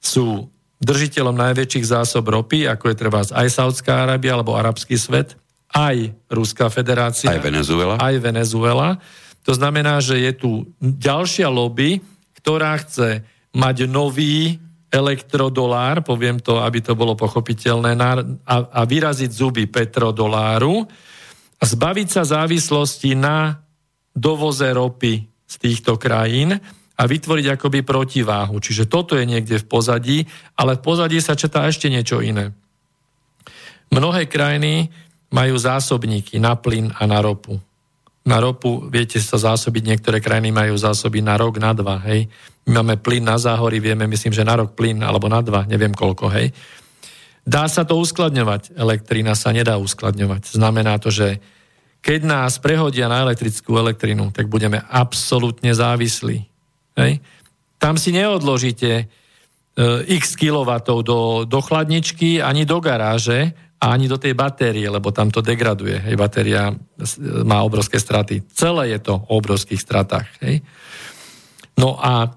sú 0.02 0.50
držiteľom 0.82 1.38
najväčších 1.38 1.86
zásob 1.86 2.26
ropy, 2.26 2.66
ako 2.66 2.90
je 2.90 2.96
treba 2.98 3.22
aj 3.22 3.48
Saudská 3.54 4.04
Arábia 4.04 4.34
alebo 4.34 4.58
arabský 4.58 4.98
svet, 4.98 5.38
aj 5.72 6.12
Ruská 6.28 6.68
federácia. 6.74 7.32
Aj 7.32 7.40
Venezuela. 7.40 7.96
Aj 8.02 8.16
Venezuela. 8.18 8.98
To 9.46 9.54
znamená, 9.54 10.02
že 10.02 10.20
je 10.20 10.34
tu 10.36 10.52
ďalšia 10.82 11.48
lobby, 11.48 12.02
ktorá 12.42 12.76
chce 12.82 13.24
mať 13.54 13.86
nový 13.88 14.58
elektrodolár, 14.92 16.04
poviem 16.04 16.38
to, 16.44 16.60
aby 16.60 16.84
to 16.84 16.94
bolo 17.00 17.16
pochopiteľné, 17.16 17.96
a, 17.96 18.56
a 18.68 18.82
vyraziť 18.84 19.32
zuby 19.32 19.64
petrodoláru 19.72 20.84
a 21.58 21.64
zbaviť 21.64 22.08
sa 22.12 22.28
závislosti 22.28 23.16
na 23.16 23.56
dovoze 24.12 24.68
ropy 24.68 25.24
z 25.48 25.56
týchto 25.56 25.96
krajín 25.96 26.60
a 27.00 27.04
vytvoriť 27.08 27.56
akoby 27.56 27.88
protiváhu. 27.88 28.60
Čiže 28.60 28.92
toto 28.92 29.16
je 29.16 29.24
niekde 29.24 29.64
v 29.64 29.66
pozadí, 29.66 30.18
ale 30.60 30.76
v 30.76 30.84
pozadí 30.84 31.18
sa 31.24 31.40
četá 31.40 31.64
ešte 31.66 31.88
niečo 31.88 32.20
iné. 32.20 32.52
Mnohé 33.96 34.28
krajiny 34.28 34.92
majú 35.32 35.56
zásobníky 35.56 36.38
na 36.44 36.60
plyn 36.60 36.92
a 36.92 37.08
na 37.08 37.24
ropu. 37.24 37.56
Na 38.22 38.38
ropu, 38.38 38.86
viete 38.86 39.18
sa 39.18 39.42
zásobiť, 39.42 39.82
niektoré 39.82 40.22
krajiny 40.22 40.54
majú 40.54 40.78
zásoby 40.78 41.26
na 41.26 41.42
rok, 41.42 41.58
na 41.58 41.74
dva, 41.74 41.98
hej. 42.06 42.30
My 42.70 42.82
máme 42.82 43.02
plyn 43.02 43.26
na 43.26 43.42
záhory, 43.42 43.82
vieme, 43.82 44.06
myslím, 44.06 44.30
že 44.30 44.46
na 44.46 44.62
rok 44.62 44.78
plyn, 44.78 45.02
alebo 45.02 45.26
na 45.26 45.42
dva, 45.42 45.66
neviem 45.66 45.90
koľko, 45.90 46.30
hej. 46.30 46.54
Dá 47.42 47.66
sa 47.66 47.82
to 47.82 47.98
uskladňovať, 47.98 48.78
elektrina 48.78 49.34
sa 49.34 49.50
nedá 49.50 49.82
uskladňovať. 49.82 50.54
Znamená 50.54 51.02
to, 51.02 51.10
že 51.10 51.42
keď 52.02 52.22
nás 52.26 52.62
prehodia 52.62 53.10
na 53.10 53.26
elektrickú 53.26 53.78
elektrinu, 53.78 54.30
tak 54.30 54.50
budeme 54.50 54.82
absolútne 54.90 55.74
závislí. 55.74 56.38
Hej. 56.98 57.22
Tam 57.82 57.98
si 57.98 58.14
neodložíte 58.14 58.92
e, 58.94 59.06
x 60.22 60.38
kilovatov 60.38 61.02
do, 61.02 61.20
do 61.46 61.60
chladničky 61.62 62.42
ani 62.42 62.66
do 62.66 62.78
garáže, 62.78 63.54
a 63.82 63.98
ani 63.98 64.06
do 64.06 64.22
tej 64.22 64.38
batérie, 64.38 64.86
lebo 64.86 65.10
tam 65.10 65.34
to 65.34 65.42
degraduje. 65.42 65.98
Hej, 66.06 66.14
batéria 66.14 66.70
má 67.42 67.66
obrovské 67.66 67.98
straty. 67.98 68.46
Celé 68.54 68.94
je 68.94 69.00
to 69.02 69.26
o 69.26 69.42
obrovských 69.42 69.82
stratách. 69.82 70.30
Hej. 70.46 70.62
No 71.82 71.98
a 71.98 72.30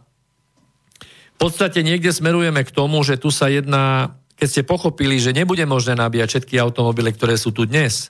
v 1.05 1.37
podstate 1.37 1.85
niekde 1.85 2.17
smerujeme 2.17 2.65
k 2.65 2.73
tomu, 2.73 3.05
že 3.05 3.21
tu 3.21 3.29
sa 3.29 3.53
jedná, 3.53 4.17
keď 4.41 4.49
ste 4.49 4.63
pochopili, 4.65 5.21
že 5.21 5.37
nebude 5.37 5.69
možné 5.69 6.01
nabíjať 6.01 6.29
všetky 6.33 6.57
automobily, 6.57 7.13
ktoré 7.13 7.37
sú 7.37 7.53
tu 7.53 7.69
dnes, 7.69 8.09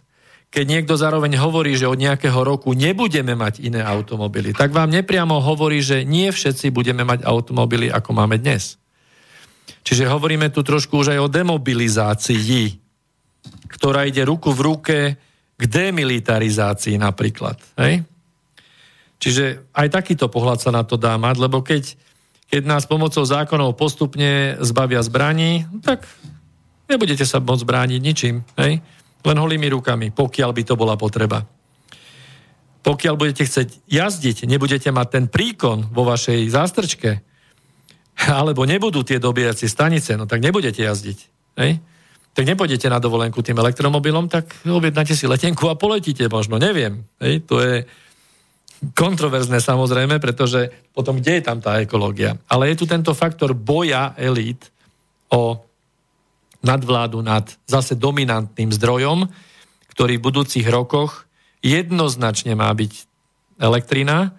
keď 0.54 0.64
niekto 0.70 0.94
zároveň 0.94 1.34
hovorí, 1.42 1.74
že 1.74 1.90
od 1.90 1.98
nejakého 1.98 2.38
roku 2.46 2.78
nebudeme 2.78 3.34
mať 3.34 3.66
iné 3.66 3.82
automobily, 3.82 4.54
tak 4.54 4.70
vám 4.70 4.94
nepriamo 4.94 5.42
hovorí, 5.42 5.82
že 5.82 6.06
nie 6.06 6.30
všetci 6.30 6.70
budeme 6.70 7.02
mať 7.02 7.26
automobily, 7.26 7.90
ako 7.90 8.14
máme 8.14 8.38
dnes. 8.38 8.78
Čiže 9.82 10.06
hovoríme 10.06 10.54
tu 10.54 10.62
trošku 10.62 11.02
už 11.02 11.18
aj 11.18 11.18
o 11.18 11.32
demobilizácii, 11.32 12.83
ktorá 13.68 14.06
ide 14.06 14.22
ruku 14.22 14.54
v 14.54 14.60
ruke 14.60 14.98
k 15.54 15.62
demilitarizácii 15.62 16.98
napríklad. 16.98 17.58
Hej? 17.78 18.02
Čiže 19.22 19.70
aj 19.72 19.88
takýto 19.88 20.28
pohľad 20.28 20.58
sa 20.60 20.70
na 20.74 20.82
to 20.82 20.98
dá 20.98 21.16
mať, 21.16 21.36
lebo 21.40 21.62
keď, 21.64 21.96
keď 22.50 22.62
nás 22.66 22.84
pomocou 22.84 23.22
zákonov 23.22 23.78
postupne 23.78 24.58
zbavia 24.60 25.00
zbraní, 25.00 25.64
tak 25.80 26.04
nebudete 26.90 27.24
sa 27.24 27.40
môcť 27.40 27.64
brániť 27.64 28.00
ničím. 28.02 28.44
Hej? 28.58 28.82
Len 29.24 29.36
holými 29.40 29.72
rukami, 29.72 30.12
pokiaľ 30.12 30.50
by 30.52 30.62
to 30.66 30.74
bola 30.76 30.98
potreba. 31.00 31.40
Pokiaľ 32.84 33.14
budete 33.16 33.48
chcieť 33.48 33.88
jazdiť, 33.88 34.44
nebudete 34.44 34.92
mať 34.92 35.08
ten 35.08 35.24
príkon 35.32 35.88
vo 35.88 36.04
vašej 36.04 36.52
zástrčke, 36.52 37.24
alebo 38.28 38.68
nebudú 38.68 39.00
tie 39.00 39.16
dobíjacie 39.16 39.66
stanice, 39.66 40.14
no 40.20 40.28
tak 40.28 40.44
nebudete 40.44 40.84
jazdiť. 40.84 41.18
Hej? 41.56 41.80
Tak 42.34 42.42
nepôjdete 42.42 42.90
na 42.90 42.98
dovolenku 42.98 43.40
tým 43.46 43.54
elektromobilom, 43.62 44.26
tak 44.26 44.50
objednáte 44.66 45.14
si 45.14 45.30
letenku 45.30 45.70
a 45.70 45.78
poletíte 45.78 46.26
možno, 46.26 46.58
neviem. 46.58 47.06
Hej? 47.22 47.46
To 47.46 47.62
je 47.62 47.86
kontroverzné 48.92 49.62
samozrejme, 49.62 50.18
pretože 50.18 50.68
potom 50.90 51.22
kde 51.22 51.40
je 51.40 51.46
tam 51.46 51.62
tá 51.62 51.78
ekológia? 51.78 52.36
Ale 52.50 52.74
je 52.74 52.82
tu 52.82 52.90
tento 52.90 53.14
faktor 53.14 53.54
boja 53.54 54.12
elít 54.18 54.68
o 55.30 55.62
nadvládu 56.60 57.22
nad 57.22 57.46
zase 57.64 57.94
dominantným 57.94 58.74
zdrojom, 58.74 59.30
ktorý 59.94 60.18
v 60.18 60.26
budúcich 60.26 60.66
rokoch 60.66 61.24
jednoznačne 61.62 62.58
má 62.58 62.68
byť 62.74 62.92
elektrina 63.62 64.34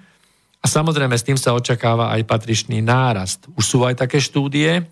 a 0.59 0.65
samozrejme 0.67 1.15
s 1.15 1.25
tým 1.25 1.39
sa 1.39 1.55
očakáva 1.55 2.11
aj 2.11 2.27
patričný 2.27 2.83
nárast. 2.83 3.47
Už 3.55 3.63
sú 3.65 3.79
aj 3.87 4.03
také 4.03 4.19
štúdie, 4.19 4.83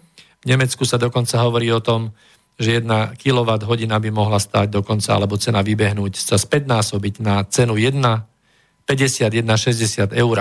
v 0.44 0.46
Nemecku 0.46 0.84
sa 0.84 1.00
dokonca 1.00 1.40
hovorí 1.40 1.72
o 1.72 1.80
tom, 1.80 2.12
že 2.60 2.82
jedna 2.82 3.14
kWh 3.18 3.66
by 4.00 4.10
mohla 4.14 4.38
stať 4.38 4.70
dokonca, 4.70 5.18
alebo 5.18 5.42
cena 5.42 5.66
vybehnúť 5.66 6.22
sa 6.22 6.38
späť 6.38 6.70
násobiť 6.70 7.14
na 7.22 7.42
cenu 7.50 7.78
1, 7.78 7.98
50, 7.98 9.42
1,60 9.42 10.14
eur 10.14 10.38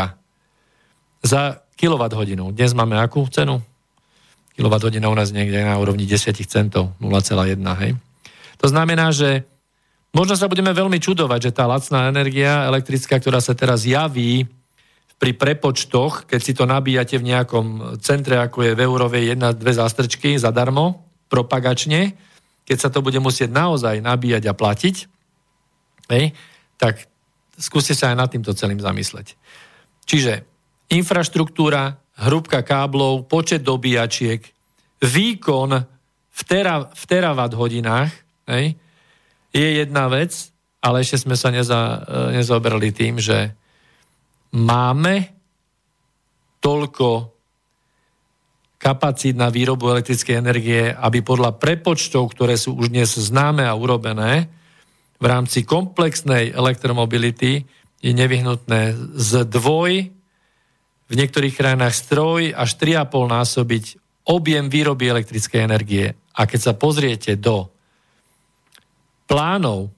za 1.22 1.62
kWh. 1.78 2.52
Dnes 2.52 2.72
máme 2.74 2.98
akú 3.00 3.24
cenu? 3.30 3.62
kWh 4.52 5.00
u 5.00 5.16
nás 5.16 5.32
niekde 5.32 5.64
na 5.64 5.80
úrovni 5.80 6.04
10 6.04 6.36
centov, 6.44 6.92
0,1, 7.00 7.56
hej. 7.80 7.92
To 8.60 8.66
znamená, 8.68 9.08
že 9.10 9.48
možno 10.12 10.36
sa 10.36 10.46
budeme 10.46 10.70
veľmi 10.76 11.00
čudovať, 11.00 11.40
že 11.50 11.56
tá 11.56 11.64
lacná 11.64 12.12
energia 12.12 12.68
elektrická, 12.68 13.16
ktorá 13.16 13.40
sa 13.40 13.56
teraz 13.56 13.88
javí 13.88 14.44
pri 15.16 15.32
prepočtoch, 15.32 16.28
keď 16.28 16.40
si 16.42 16.52
to 16.52 16.68
nabíjate 16.68 17.16
v 17.16 17.32
nejakom 17.32 17.96
centre, 18.02 18.36
ako 18.36 18.66
je 18.66 18.72
v 18.76 18.82
Eurovej 18.84 19.34
jedna, 19.34 19.54
dve 19.54 19.72
zástrčky 19.72 20.36
zadarmo, 20.36 21.11
propagačne, 21.32 22.12
keď 22.68 22.76
sa 22.76 22.88
to 22.92 23.00
bude 23.00 23.16
musieť 23.16 23.48
naozaj 23.48 24.04
nabíjať 24.04 24.52
a 24.52 24.52
platiť, 24.52 24.96
hej, 26.12 26.36
tak 26.76 27.08
skúste 27.56 27.96
sa 27.96 28.12
aj 28.12 28.16
nad 28.20 28.28
týmto 28.28 28.52
celým 28.52 28.78
zamysleť. 28.78 29.32
Čiže 30.04 30.44
infraštruktúra, 30.92 31.96
hrúbka 32.20 32.60
káblov, 32.60 33.24
počet 33.24 33.64
dobíjačiek, 33.64 34.44
výkon 35.00 35.70
v, 36.32 36.42
tera, 36.44 36.92
v 36.92 37.04
terawatt 37.08 37.56
hodinách 37.56 38.12
hej, 38.52 38.76
je 39.56 39.68
jedna 39.80 40.12
vec, 40.12 40.52
ale 40.84 41.00
ešte 41.00 41.24
sme 41.24 41.36
sa 41.38 41.48
neza, 41.48 42.04
nezaoberali 42.36 42.92
tým, 42.92 43.16
že 43.16 43.56
máme 44.52 45.32
toľko 46.62 47.32
kapacít 48.82 49.38
na 49.38 49.46
výrobu 49.46 49.94
elektrickej 49.94 50.42
energie, 50.42 50.90
aby 50.90 51.22
podľa 51.22 51.54
prepočtov, 51.54 52.34
ktoré 52.34 52.58
sú 52.58 52.74
už 52.74 52.90
dnes 52.90 53.14
známe 53.14 53.62
a 53.62 53.78
urobené, 53.78 54.50
v 55.22 55.26
rámci 55.30 55.62
komplexnej 55.62 56.50
elektromobility 56.50 57.62
je 58.02 58.10
nevyhnutné 58.10 58.98
z 59.14 59.46
dvoj 59.46 60.10
v 61.06 61.14
niektorých 61.14 61.54
krajinách 61.54 61.94
stroj 61.94 62.50
až 62.50 62.74
3,5 62.74 63.06
násobiť 63.30 63.84
objem 64.26 64.66
výroby 64.66 65.14
elektrickej 65.14 65.60
energie. 65.62 66.18
A 66.34 66.50
keď 66.50 66.60
sa 66.66 66.72
pozriete 66.74 67.38
do 67.38 67.70
plánov 69.30 69.94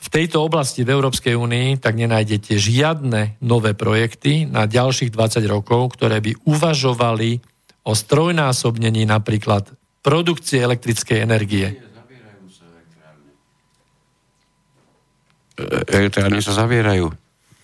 v 0.00 0.08
tejto 0.08 0.40
oblasti 0.40 0.80
v 0.80 0.96
Európskej 0.96 1.36
únii, 1.36 1.76
tak 1.76 2.00
nenájdete 2.00 2.56
žiadne 2.56 3.36
nové 3.44 3.76
projekty 3.76 4.48
na 4.48 4.64
ďalších 4.64 5.12
20 5.12 5.44
rokov, 5.44 5.92
ktoré 5.98 6.24
by 6.24 6.40
uvažovali 6.48 7.55
o 7.86 7.92
strojnásobnení 7.94 9.06
napríklad 9.06 9.70
produkcie 10.02 10.58
elektrickej 10.58 11.18
energie. 11.22 11.66
Elektrárne 15.88 16.42
sa 16.42 16.52
zavierajú. 16.52 17.08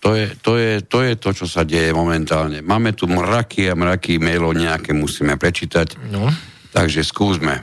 To 0.03 0.19
je, 0.19 0.35
to, 0.43 0.59
je, 0.59 0.83
to 0.83 0.99
je 1.07 1.13
to, 1.15 1.31
čo 1.31 1.47
sa 1.47 1.63
deje 1.63 1.95
momentálne. 1.95 2.59
Máme 2.59 2.91
tu 2.91 3.07
mraky 3.07 3.71
a 3.71 3.79
mraky 3.79 4.19
mailov, 4.19 4.59
nejaké 4.59 4.91
musíme 4.91 5.39
prečítať. 5.39 5.95
No. 6.11 6.27
Takže 6.75 7.07
skúsme. 7.07 7.63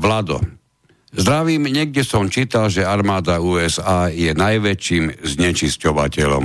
Vlado, 0.00 0.40
zdravím, 1.12 1.68
niekde 1.68 2.08
som 2.08 2.32
čítal, 2.32 2.72
že 2.72 2.88
armáda 2.88 3.44
USA 3.44 4.08
je 4.08 4.32
najväčším 4.32 5.20
znečisťovateľom. 5.20 6.44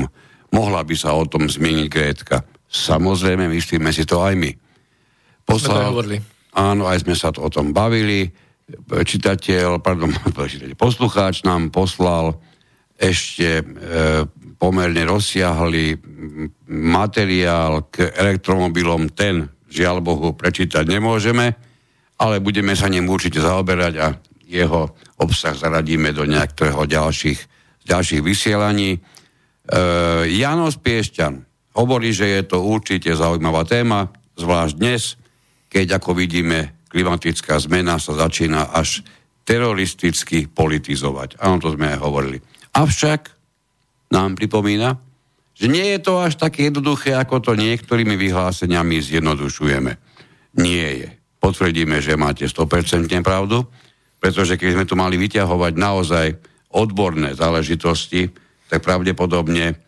Mohla 0.51 0.81
by 0.83 0.95
sa 0.99 1.15
o 1.15 1.23
tom 1.23 1.47
zmieniť 1.47 1.87
Grétka. 1.87 2.43
Samozrejme, 2.67 3.47
myslíme 3.47 3.87
si 3.95 4.03
to 4.03 4.19
aj 4.19 4.35
my. 4.35 4.51
Poslal, 5.47 5.95
áno, 6.51 6.83
aj 6.91 7.07
sme 7.07 7.15
sa 7.15 7.31
o 7.31 7.47
tom 7.47 7.71
bavili. 7.71 8.27
Čitateľ, 8.91 9.79
pardon, 9.79 10.11
čitateľ, 10.51 10.75
poslucháč 10.75 11.47
nám 11.47 11.71
poslal 11.71 12.35
ešte 12.99 13.61
e, 13.61 13.63
pomerne 14.59 15.01
rozsiahly 15.07 15.95
materiál 16.67 17.87
k 17.87 18.11
elektromobilom, 18.11 19.13
ten 19.13 19.47
žiaľ 19.69 20.03
Bohu 20.03 20.33
prečítať 20.33 20.83
nemôžeme, 20.83 21.55
ale 22.17 22.41
budeme 22.41 22.73
sa 22.73 22.89
ním 22.89 23.07
určite 23.07 23.37
zaoberať 23.39 23.93
a 24.01 24.07
jeho 24.49 24.97
obsah 25.21 25.53
zaradíme 25.53 26.11
do 26.11 26.25
nejakého 26.25 26.89
ďalších, 26.89 27.39
ďalších 27.85 28.21
vysielaní. 28.25 28.97
E, 28.97 28.99
Janos 30.33 30.75
Piešťan 30.81 31.33
hovorí, 31.77 32.11
že 32.11 32.25
je 32.35 32.41
to 32.49 32.65
určite 32.65 33.13
zaujímavá 33.13 33.63
téma, 33.63 34.09
zvlášť 34.35 34.75
dnes, 34.75 35.15
keď 35.67 35.99
ako 35.99 36.15
vidíme, 36.15 36.87
klimatická 36.87 37.59
zmena 37.59 37.99
sa 37.99 38.15
začína 38.15 38.71
až 38.71 39.03
teroristicky 39.47 40.47
politizovať. 40.51 41.39
Áno, 41.39 41.59
to 41.59 41.75
sme 41.75 41.95
aj 41.95 41.99
hovorili. 42.03 42.37
Avšak 42.75 43.21
nám 44.11 44.35
pripomína, 44.35 44.99
že 45.57 45.65
nie 45.71 45.95
je 45.95 45.99
to 46.03 46.21
až 46.21 46.37
také 46.37 46.69
jednoduché, 46.69 47.17
ako 47.17 47.41
to 47.41 47.51
niektorými 47.57 48.13
vyhláseniami 48.13 49.01
zjednodušujeme. 49.01 49.91
Nie 50.61 50.87
je. 51.01 51.09
Potvrdíme, 51.41 51.97
že 52.03 52.19
máte 52.19 52.45
100% 52.45 53.09
pravdu, 53.25 53.65
pretože 54.21 54.57
keď 54.59 54.69
sme 54.73 54.85
tu 54.85 54.93
mali 54.93 55.15
vyťahovať 55.17 55.73
naozaj 55.73 56.27
odborné 56.73 57.33
záležitosti, 57.33 58.29
tak 58.67 58.83
pravdepodobne 58.83 59.86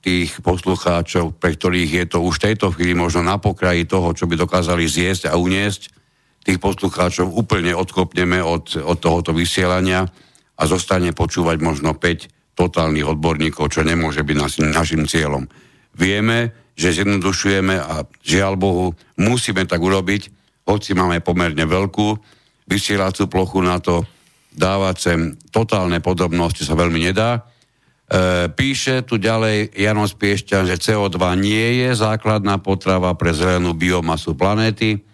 tých 0.00 0.44
poslucháčov, 0.44 1.40
pre 1.40 1.56
ktorých 1.56 1.90
je 2.04 2.06
to 2.08 2.18
už 2.20 2.40
v 2.40 2.44
tejto 2.52 2.72
chvíli 2.72 2.92
možno 2.92 3.24
na 3.24 3.40
pokraji 3.40 3.88
toho, 3.88 4.12
čo 4.12 4.28
by 4.28 4.36
dokázali 4.36 4.84
zjesť 4.84 5.32
a 5.32 5.40
uniesť, 5.40 5.92
tých 6.44 6.58
poslucháčov 6.60 7.32
úplne 7.36 7.76
odkopneme 7.76 8.40
od, 8.40 8.80
od 8.80 8.98
tohoto 9.00 9.36
vysielania 9.36 10.08
a 10.56 10.62
zostane 10.64 11.12
počúvať 11.12 11.60
možno 11.60 11.96
5 11.96 12.56
totálnych 12.56 13.08
odborníkov, 13.08 13.72
čo 13.72 13.84
nemôže 13.84 14.24
byť 14.24 14.36
našim, 14.36 14.66
našim 14.72 15.02
cieľom. 15.08 15.48
Vieme, 15.96 16.52
že 16.76 16.96
zjednodušujeme 16.96 17.76
a 17.76 18.04
žiaľ 18.24 18.56
Bohu, 18.56 18.86
musíme 19.20 19.64
tak 19.64 19.80
urobiť, 19.80 20.32
hoci 20.64 20.96
máme 20.96 21.24
pomerne 21.24 21.64
veľkú 21.64 22.08
vysielacú 22.68 23.26
plochu 23.26 23.60
na 23.64 23.80
to, 23.80 24.04
dávať 24.54 24.96
sem 24.98 25.20
totálne 25.50 25.98
podobnosti 26.02 26.62
sa 26.62 26.74
veľmi 26.74 27.10
nedá. 27.10 27.49
E, 28.10 28.50
píše 28.50 29.06
tu 29.06 29.22
ďalej 29.22 29.70
Janos 29.70 30.18
Piešťan, 30.18 30.66
že 30.66 30.82
CO2 30.82 31.22
nie 31.38 31.86
je 31.86 31.94
základná 31.94 32.58
potrava 32.58 33.14
pre 33.14 33.30
zelenú 33.30 33.70
biomasu 33.70 34.34
planéty 34.34 35.06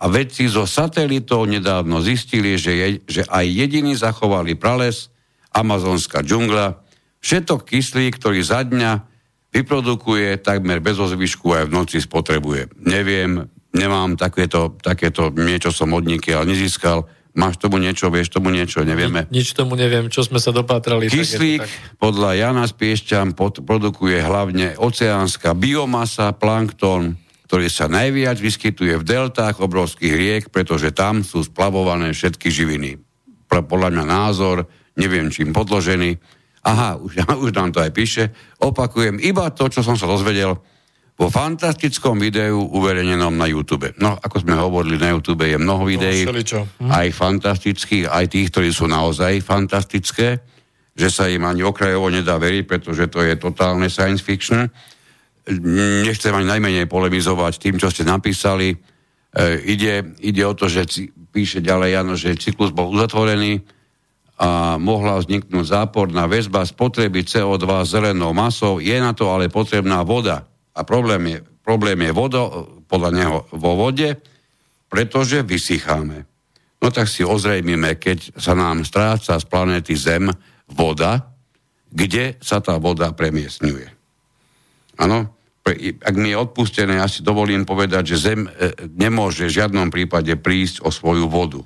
a 0.00 0.08
vedci 0.08 0.48
zo 0.48 0.64
satelitov 0.64 1.44
nedávno 1.44 2.00
zistili, 2.00 2.56
že, 2.56 2.72
je, 2.72 2.88
že 3.04 3.22
aj 3.28 3.44
jediný 3.44 3.92
zachovali 3.92 4.56
prales, 4.56 5.12
amazonská 5.52 6.24
džungla, 6.24 6.80
všetok 7.20 7.68
kyslík, 7.68 8.16
ktorý 8.16 8.40
za 8.40 8.64
dňa 8.64 9.04
vyprodukuje 9.52 10.40
takmer 10.40 10.80
bez 10.80 10.96
ozvyšku 10.96 11.52
aj 11.52 11.64
v 11.68 11.74
noci 11.76 12.00
spotrebuje. 12.00 12.80
Neviem, 12.80 13.44
nemám 13.76 14.16
takéto, 14.16 14.72
takéto 14.80 15.28
niečo 15.36 15.68
som 15.68 15.92
od 15.92 16.08
ale 16.08 16.48
nezískal. 16.48 17.04
Máš 17.38 17.62
tomu 17.62 17.78
niečo, 17.78 18.10
vieš 18.10 18.34
tomu 18.34 18.50
niečo, 18.50 18.82
nevieme. 18.82 19.30
Ni, 19.30 19.40
nič 19.40 19.54
tomu 19.54 19.78
neviem, 19.78 20.10
čo 20.10 20.26
sme 20.26 20.42
sa 20.42 20.50
dopatrali. 20.50 21.06
Kyslík 21.06 21.62
tak 21.62 21.70
tak. 21.70 22.02
podľa 22.02 22.30
Jana 22.34 22.66
Spiešťan 22.66 23.38
pod, 23.38 23.62
produkuje 23.62 24.18
hlavne 24.18 24.74
oceánska 24.74 25.54
biomasa, 25.54 26.34
plankton, 26.34 27.14
ktorý 27.46 27.70
sa 27.70 27.86
najviac 27.86 28.42
vyskytuje 28.42 28.98
v 28.98 29.06
deltách 29.06 29.62
obrovských 29.62 30.14
riek, 30.18 30.42
pretože 30.50 30.90
tam 30.90 31.22
sú 31.22 31.46
splavované 31.46 32.10
všetky 32.10 32.50
živiny. 32.50 32.98
Podľa 33.46 33.94
mňa 33.94 34.04
názor, 34.04 34.66
neviem 34.98 35.30
čím 35.30 35.54
podložený. 35.54 36.18
Aha, 36.66 36.98
už, 36.98 37.22
už 37.46 37.54
nám 37.54 37.70
to 37.70 37.78
aj 37.78 37.94
píše. 37.94 38.34
Opakujem 38.58 39.22
iba 39.22 39.46
to, 39.54 39.70
čo 39.70 39.86
som 39.86 39.94
sa 39.94 40.10
dozvedel 40.10 40.58
vo 41.18 41.26
fantastickom 41.26 42.14
videu 42.22 42.62
uverejnenom 42.62 43.34
na 43.34 43.50
YouTube. 43.50 43.90
No, 43.98 44.14
ako 44.14 44.46
sme 44.46 44.54
hovorili, 44.54 45.02
na 45.02 45.10
YouTube 45.10 45.50
je 45.50 45.58
mnoho 45.58 45.82
videí, 45.82 46.22
no, 46.22 46.62
aj 46.94 47.10
fantastických, 47.10 48.06
aj 48.06 48.24
tých, 48.30 48.54
ktorí 48.54 48.70
sú 48.70 48.86
naozaj 48.86 49.42
fantastické, 49.42 50.38
že 50.94 51.10
sa 51.10 51.26
im 51.26 51.42
ani 51.42 51.66
okrajovo 51.66 52.06
nedá 52.06 52.38
veriť, 52.38 52.64
pretože 52.70 53.10
to 53.10 53.26
je 53.26 53.34
totálne 53.34 53.90
science 53.90 54.22
fiction 54.22 54.70
nechcem 56.04 56.32
ani 56.34 56.46
najmenej 56.46 56.86
polemizovať 56.86 57.52
tým, 57.56 57.76
čo 57.80 57.88
ste 57.88 58.04
napísali. 58.04 58.72
E, 58.72 58.76
ide, 59.64 60.16
ide 60.20 60.42
o 60.44 60.52
to, 60.52 60.68
že 60.68 61.08
píše 61.32 61.64
ďalej 61.64 61.88
Jano, 61.96 62.14
že 62.16 62.36
cyklus 62.36 62.72
bol 62.72 62.92
uzatvorený 62.92 63.64
a 64.38 64.78
mohla 64.78 65.18
vzniknúť 65.18 65.66
záporná 65.66 66.30
väzba 66.30 66.62
spotreby 66.62 67.26
CO2 67.26 67.64
zelenou 67.88 68.30
masou. 68.30 68.78
Je 68.78 68.94
na 69.00 69.10
to 69.10 69.32
ale 69.32 69.50
potrebná 69.50 70.04
voda. 70.06 70.46
A 70.78 70.86
problém 70.86 71.22
je, 71.26 71.38
problém 71.66 71.98
je 72.06 72.12
vodo, 72.14 72.42
podľa 72.86 73.10
neho 73.10 73.36
vo 73.50 73.74
vode, 73.74 74.14
pretože 74.86 75.42
vysycháme. 75.42 76.24
No 76.78 76.94
tak 76.94 77.10
si 77.10 77.26
ozrejmime, 77.26 77.98
keď 77.98 78.38
sa 78.38 78.54
nám 78.54 78.86
stráca 78.86 79.34
z 79.34 79.44
planéty 79.50 79.98
Zem 79.98 80.30
voda, 80.70 81.34
kde 81.90 82.38
sa 82.38 82.62
tá 82.62 82.78
voda 82.78 83.10
premiesňuje. 83.10 83.90
Áno? 85.02 85.34
ak 85.76 86.14
mi 86.16 86.32
je 86.32 86.40
odpustené, 86.40 86.96
ja 86.96 87.04
si 87.04 87.20
dovolím 87.20 87.68
povedať, 87.68 88.16
že 88.16 88.32
Zem 88.32 88.48
e, 88.48 88.72
nemôže 88.88 89.44
v 89.44 89.56
žiadnom 89.60 89.92
prípade 89.92 90.32
prísť 90.40 90.80
o 90.80 90.88
svoju 90.88 91.28
vodu. 91.28 91.60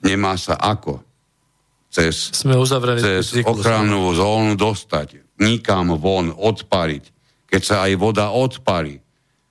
Nemá 0.00 0.40
sa 0.40 0.56
ako 0.56 1.04
cez, 1.92 2.32
Sme 2.32 2.56
cez 2.96 3.44
ochrannú 3.44 4.16
zónu 4.16 4.56
dostať. 4.56 5.36
Nikam 5.44 5.92
von 6.00 6.32
odpariť. 6.32 7.04
Keď 7.52 7.62
sa 7.62 7.84
aj 7.84 8.00
voda 8.00 8.32
odparí, 8.32 8.96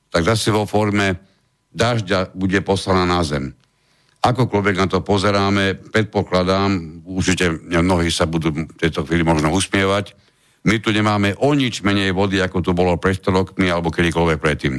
tak 0.10 0.26
zase 0.26 0.50
vo 0.50 0.66
forme 0.66 1.22
dažďa 1.70 2.34
bude 2.34 2.58
poslaná 2.66 3.06
na 3.06 3.22
zem. 3.22 3.54
Akokoľvek 4.26 4.76
na 4.82 4.90
to 4.90 5.06
pozeráme, 5.06 5.78
predpokladám, 5.94 7.02
určite 7.06 7.62
mnohí 7.62 8.10
sa 8.10 8.26
budú 8.26 8.54
v 8.54 8.66
tejto 8.78 9.06
chvíli 9.06 9.22
možno 9.22 9.54
usmievať, 9.54 10.18
my 10.62 10.78
tu 10.78 10.94
nemáme 10.94 11.34
o 11.42 11.58
nič 11.58 11.82
menej 11.82 12.14
vody, 12.14 12.38
ako 12.38 12.62
tu 12.62 12.72
bolo 12.78 12.94
pred 13.02 13.18
100 13.18 13.34
rokmi 13.34 13.66
alebo 13.70 13.90
kedykoľvek 13.90 14.38
predtým. 14.38 14.78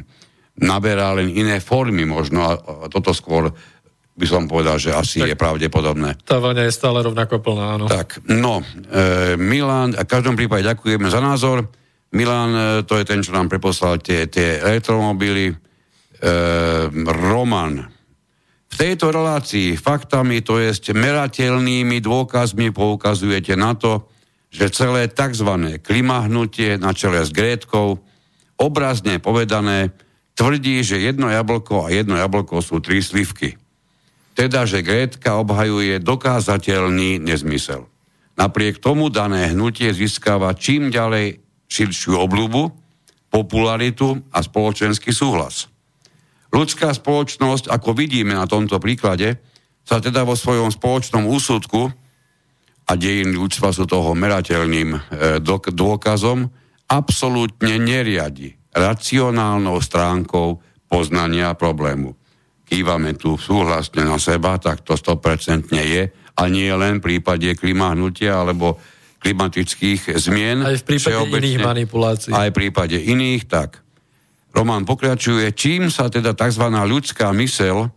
Naberá 0.62 1.10
len 1.18 1.30
iné 1.34 1.58
formy 1.58 2.06
možno 2.06 2.46
a, 2.46 2.54
a 2.54 2.86
toto 2.86 3.10
skôr 3.10 3.50
by 4.12 4.26
som 4.28 4.44
povedal, 4.46 4.76
že 4.76 4.92
asi 4.92 5.24
tak 5.24 5.34
je 5.34 5.40
pravdepodobné. 5.40 6.20
Tá 6.22 6.38
vaňa 6.38 6.68
je 6.68 6.76
stále 6.76 7.00
rovnako 7.02 7.40
plná, 7.40 7.80
áno. 7.80 7.86
Tak, 7.88 8.22
no, 8.28 8.60
e, 8.92 9.34
Milan, 9.40 9.96
a 9.96 10.04
v 10.04 10.12
každom 10.12 10.36
prípade 10.36 10.68
ďakujeme 10.68 11.08
za 11.08 11.18
názor. 11.18 11.66
Milan, 12.12 12.50
e, 12.52 12.62
to 12.84 13.00
je 13.00 13.04
ten, 13.08 13.24
čo 13.24 13.32
nám 13.32 13.48
preposlal 13.48 14.00
tie, 14.00 14.28
tie 14.28 14.60
elektromobily. 14.60 15.52
E, 15.52 15.54
Roman, 17.08 17.88
v 18.72 18.74
tejto 18.76 19.12
relácii 19.12 19.76
faktami, 19.76 20.40
to 20.40 20.56
je 20.56 20.92
merateľnými 20.96 22.00
dôkazmi 22.00 22.72
poukazujete 22.72 23.52
na 23.52 23.76
to, 23.76 24.08
že 24.52 24.72
celé 24.72 25.08
tzv. 25.08 25.80
klimahnutie 25.80 26.80
na 26.80 26.92
čele 26.96 27.24
s 27.24 27.32
Grétkou, 27.32 28.00
obrazne 28.56 29.20
povedané, 29.20 29.92
tvrdí, 30.36 30.80
že 30.84 31.00
jedno 31.00 31.28
jablko 31.28 31.88
a 31.88 31.92
jedno 31.92 32.16
jablko 32.16 32.64
sú 32.64 32.80
tri 32.80 33.04
slivky. 33.04 33.56
Teda, 34.32 34.64
že 34.64 34.80
Grétka 34.80 35.36
obhajuje 35.36 36.00
dokázateľný 36.00 37.20
nezmysel. 37.20 37.84
Napriek 38.40 38.80
tomu 38.80 39.12
dané 39.12 39.52
hnutie 39.52 39.92
získava 39.92 40.56
čím 40.56 40.88
ďalej 40.88 41.41
širšiu 41.72 42.20
obľubu, 42.20 42.68
popularitu 43.32 44.20
a 44.28 44.44
spoločenský 44.44 45.08
súhlas. 45.16 45.72
Ľudská 46.52 46.92
spoločnosť, 46.92 47.72
ako 47.72 47.96
vidíme 47.96 48.36
na 48.36 48.44
tomto 48.44 48.76
príklade, 48.76 49.40
sa 49.88 50.04
teda 50.04 50.28
vo 50.28 50.36
svojom 50.36 50.68
spoločnom 50.68 51.24
úsudku 51.24 51.88
a 52.84 52.92
dejiny 52.92 53.32
ľudstva 53.40 53.72
sú 53.72 53.88
toho 53.88 54.12
merateľným 54.12 54.88
e, 54.92 54.98
dôkazom, 55.72 56.52
absolútne 56.92 57.80
neriadi 57.80 58.52
racionálnou 58.76 59.80
stránkou 59.80 60.60
poznania 60.92 61.56
problému. 61.56 62.12
Kývame 62.68 63.16
tu 63.16 63.40
súhlasne 63.40 64.04
na 64.04 64.20
seba, 64.20 64.60
tak 64.60 64.84
to 64.84 64.96
100% 64.96 65.72
je 65.72 66.02
a 66.12 66.42
nie 66.48 66.68
len 66.72 67.00
v 67.00 67.16
prípade 67.16 67.52
klimahnutia 67.56 68.44
alebo 68.44 68.80
klimatických 69.22 70.18
zmien. 70.18 70.66
Aj 70.66 70.74
v 70.74 70.84
prípade 70.84 71.30
iných 71.30 71.58
manipulácií. 71.62 72.30
Aj 72.34 72.50
v 72.50 72.54
prípade 72.54 72.98
iných, 72.98 73.46
tak. 73.46 73.80
Roman 74.52 74.84
pokračuje, 74.84 75.48
čím 75.56 75.88
sa 75.88 76.12
teda 76.12 76.36
tzv. 76.36 76.66
ľudská 76.68 77.32
mysel 77.38 77.88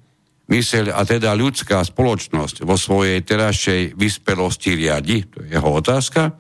myseľ 0.46 0.94
a 0.94 1.02
teda 1.04 1.34
ľudská 1.34 1.82
spoločnosť 1.82 2.64
vo 2.64 2.78
svojej 2.78 3.20
terajšej 3.26 3.98
vyspelosti 3.98 4.78
riadi, 4.78 5.26
to 5.26 5.42
je 5.42 5.58
jeho 5.58 5.70
otázka, 5.82 6.38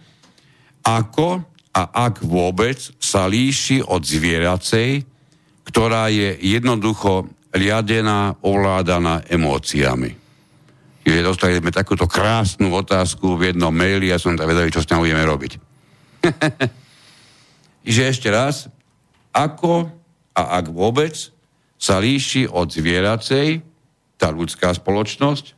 ako 0.85 1.41
a 1.75 1.83
ak 2.07 2.23
vôbec 2.23 2.77
sa 3.01 3.27
líši 3.27 3.83
od 3.83 4.05
zvieracej, 4.05 5.03
ktorá 5.65 6.07
je 6.13 6.37
jednoducho 6.39 7.27
riadená, 7.51 8.37
ovládaná 8.45 9.25
emóciami. 9.27 10.24
Čiže 11.05 11.21
dostali 11.21 11.61
sme 11.61 11.69
takúto 11.69 12.09
krásnu 12.09 12.73
otázku 12.73 13.37
v 13.37 13.53
jednom 13.53 13.69
maili 13.69 14.09
a 14.09 14.17
som 14.17 14.33
tak 14.33 14.49
vedel, 14.49 14.73
čo 14.73 14.81
s 14.81 14.89
ňou 14.89 15.05
budeme 15.05 15.21
robiť. 15.21 15.53
Čiže 17.85 18.03
ešte 18.09 18.33
raz, 18.33 18.65
ako 19.29 19.85
a 20.33 20.57
ak 20.57 20.65
vôbec 20.73 21.13
sa 21.77 22.01
líši 22.01 22.49
od 22.49 22.73
zvieracej, 22.73 23.61
tá 24.17 24.33
ľudská 24.33 24.73
spoločnosť, 24.73 25.53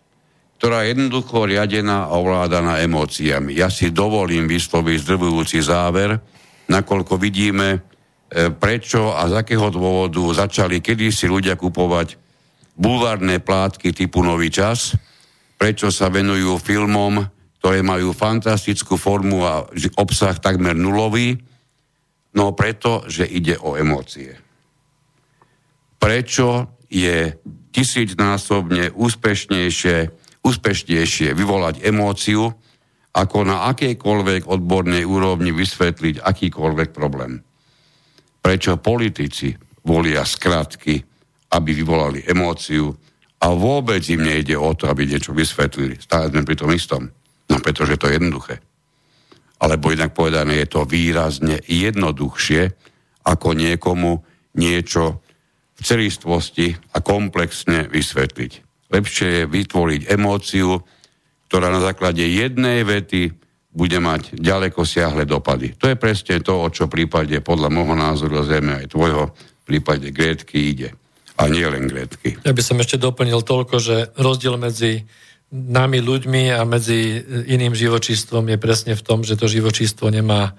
ktorá 0.59 0.83
je 0.83 0.97
jednoducho 0.97 1.47
riadená 1.47 2.09
a 2.09 2.17
ovládaná 2.17 2.83
emóciami. 2.83 3.55
Ja 3.55 3.71
si 3.71 3.93
dovolím 3.93 4.49
vysloviť 4.49 4.97
zdrvujúci 5.05 5.63
záver, 5.63 6.19
nakoľko 6.67 7.15
vidíme, 7.15 7.67
e, 7.71 7.79
prečo 8.51 9.15
a 9.15 9.23
z 9.31 9.33
akého 9.39 9.71
dôvodu 9.71 10.19
začali 10.33 10.83
kedysi 10.83 11.29
ľudia 11.29 11.55
kupovať 11.55 12.19
bulvárne 12.73 13.39
plátky 13.39 13.93
typu 13.93 14.25
Nový 14.25 14.49
čas, 14.49 14.97
prečo 15.57 15.89
sa 15.89 16.07
venujú 16.13 16.61
filmom, 16.61 17.25
ktoré 17.57 17.81
majú 17.81 18.13
fantastickú 18.13 18.95
formu 18.95 19.43
a 19.43 19.65
obsah 19.97 20.37
takmer 20.37 20.77
nulový, 20.77 21.35
no 22.37 22.53
preto, 22.53 23.03
že 23.09 23.25
ide 23.25 23.57
o 23.57 23.73
emócie. 23.75 24.37
Prečo 25.97 26.77
je 26.87 27.33
tisícnásobne 27.73 28.93
úspešnejšie, 28.93 29.97
úspešnejšie 30.45 31.33
vyvolať 31.33 31.81
emóciu, 31.81 32.53
ako 33.17 33.37
na 33.49 33.65
akejkoľvek 33.73 34.45
odbornej 34.45 35.01
úrovni 35.01 35.49
vysvetliť 35.49 36.21
akýkoľvek 36.21 36.89
problém. 36.93 37.41
Prečo 38.37 38.77
politici 38.77 39.57
volia 39.89 40.21
skratky, 40.21 41.01
aby 41.57 41.69
vyvolali 41.73 42.21
emóciu 42.29 42.93
a 43.37 43.53
vôbec 43.53 44.01
im 44.09 44.25
nejde 44.25 44.57
o 44.57 44.73
to, 44.73 44.89
aby 44.89 45.05
niečo 45.05 45.33
vysvetlili. 45.33 46.01
Stále 46.01 46.33
sme 46.33 46.47
pri 46.47 46.55
tom 46.57 46.73
istom. 46.73 47.03
No 47.47 47.61
pretože 47.61 47.95
to 47.95 48.09
je 48.09 48.17
jednoduché. 48.17 48.59
Alebo 49.57 49.89
inak 49.89 50.13
povedané, 50.13 50.61
je 50.65 50.67
to 50.69 50.85
výrazne 50.85 51.61
jednoduchšie, 51.65 52.73
ako 53.25 53.57
niekomu 53.57 54.21
niečo 54.57 55.21
v 55.77 55.81
celistvosti 55.81 56.73
a 56.93 57.01
komplexne 57.01 57.85
vysvetliť. 57.89 58.51
Lepšie 58.89 59.29
je 59.29 59.43
vytvoriť 59.45 60.01
emóciu, 60.09 60.81
ktorá 61.47 61.69
na 61.69 61.81
základe 61.83 62.25
jednej 62.25 62.81
vety 62.81 63.35
bude 63.77 63.99
mať 64.01 64.33
ďaleko 64.33 64.81
siahle 64.81 65.29
dopady. 65.29 65.77
To 65.77 65.85
je 65.85 65.99
presne 65.99 66.41
to, 66.41 66.57
o 66.57 66.67
čo 66.73 66.89
v 66.89 67.03
prípade 67.03 67.37
podľa 67.45 67.69
môjho 67.69 67.93
názoru 67.93 68.41
Zeme 68.41 68.81
aj 68.81 68.89
tvojho 68.89 69.29
v 69.37 69.63
prípade 69.63 70.09
Grétky 70.09 70.73
ide. 70.73 70.89
A 71.37 71.45
nie 71.47 71.63
len 71.63 71.85
grédky. 71.85 72.41
Ja 72.41 72.51
by 72.51 72.61
som 72.65 72.81
ešte 72.81 72.97
doplnil 72.97 73.45
toľko, 73.45 73.75
že 73.77 73.95
rozdiel 74.17 74.57
medzi 74.57 75.05
nami 75.53 76.03
ľuďmi 76.03 76.51
a 76.51 76.65
medzi 76.67 77.23
iným 77.47 77.71
živočístvom 77.71 78.51
je 78.51 78.57
presne 78.59 78.93
v 78.97 79.05
tom, 79.05 79.23
že 79.23 79.39
to 79.39 79.47
živočístvo 79.47 80.11
nemá 80.11 80.57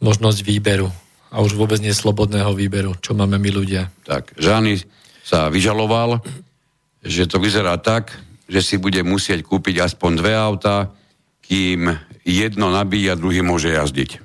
možnosť 0.00 0.40
výberu. 0.46 0.88
A 1.34 1.42
už 1.42 1.58
vôbec 1.58 1.82
nie 1.82 1.92
slobodného 1.92 2.54
výberu, 2.54 2.94
čo 3.02 3.12
máme 3.12 3.36
my 3.36 3.50
ľudia. 3.50 3.92
Tak, 4.06 4.38
Žány 4.38 4.80
sa 5.26 5.50
vyžaloval, 5.50 6.22
že 7.02 7.26
to 7.26 7.42
vyzerá 7.42 7.76
tak, 7.76 8.14
že 8.46 8.62
si 8.62 8.76
bude 8.78 9.02
musieť 9.02 9.42
kúpiť 9.42 9.82
aspoň 9.82 10.10
dve 10.22 10.32
auta, 10.38 10.94
kým 11.42 11.92
jedno 12.22 12.70
nabíja, 12.70 13.18
druhý 13.18 13.42
môže 13.42 13.74
jazdiť. 13.74 14.22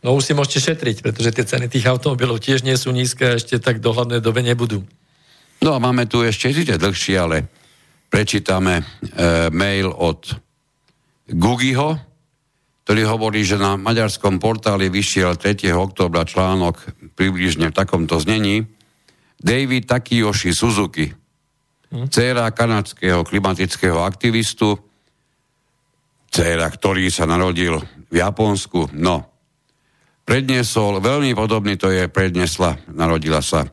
No 0.00 0.16
už 0.16 0.32
si 0.32 0.32
môžete 0.32 0.72
šetriť, 0.72 1.04
pretože 1.04 1.34
tie 1.34 1.44
ceny 1.44 1.68
tých 1.68 1.84
automobilov 1.84 2.40
tiež 2.40 2.64
nie 2.64 2.78
sú 2.78 2.88
nízke 2.88 3.26
a 3.26 3.36
ešte 3.36 3.60
tak 3.60 3.82
v 3.82 3.86
dohľadnej 3.90 4.24
dobe 4.24 4.40
nebudú. 4.40 4.86
No 5.60 5.76
a 5.76 5.78
máme 5.78 6.08
tu 6.08 6.24
ešte, 6.24 6.56
síce 6.56 6.80
dlhšie, 6.80 7.16
ale 7.20 7.44
prečítame 8.08 8.80
e, 8.80 8.84
mail 9.52 9.92
od 9.92 10.32
Gugiho, 11.28 12.00
ktorý 12.88 13.02
hovorí, 13.04 13.44
že 13.44 13.60
na 13.60 13.76
maďarskom 13.76 14.40
portáli 14.40 14.88
vyšiel 14.88 15.36
3. 15.36 15.68
oktobra 15.76 16.24
článok 16.24 16.80
približne 17.12 17.70
v 17.70 17.76
takomto 17.76 18.16
znení. 18.16 18.64
David 19.36 19.84
Takiyoshi 19.84 20.56
Suzuki, 20.56 21.12
hm? 21.92 22.08
dcera 22.08 22.48
kanadského 22.56 23.20
klimatického 23.20 24.00
aktivistu, 24.00 24.80
dcera, 26.32 26.72
ktorý 26.72 27.12
sa 27.12 27.28
narodil 27.28 27.76
v 28.08 28.14
Japonsku, 28.16 28.96
no, 28.96 29.28
predniesol 30.24 31.04
veľmi 31.04 31.36
podobný, 31.36 31.76
to 31.76 31.92
je 31.92 32.08
prednesla, 32.08 32.80
narodila 32.96 33.44
sa, 33.44 33.68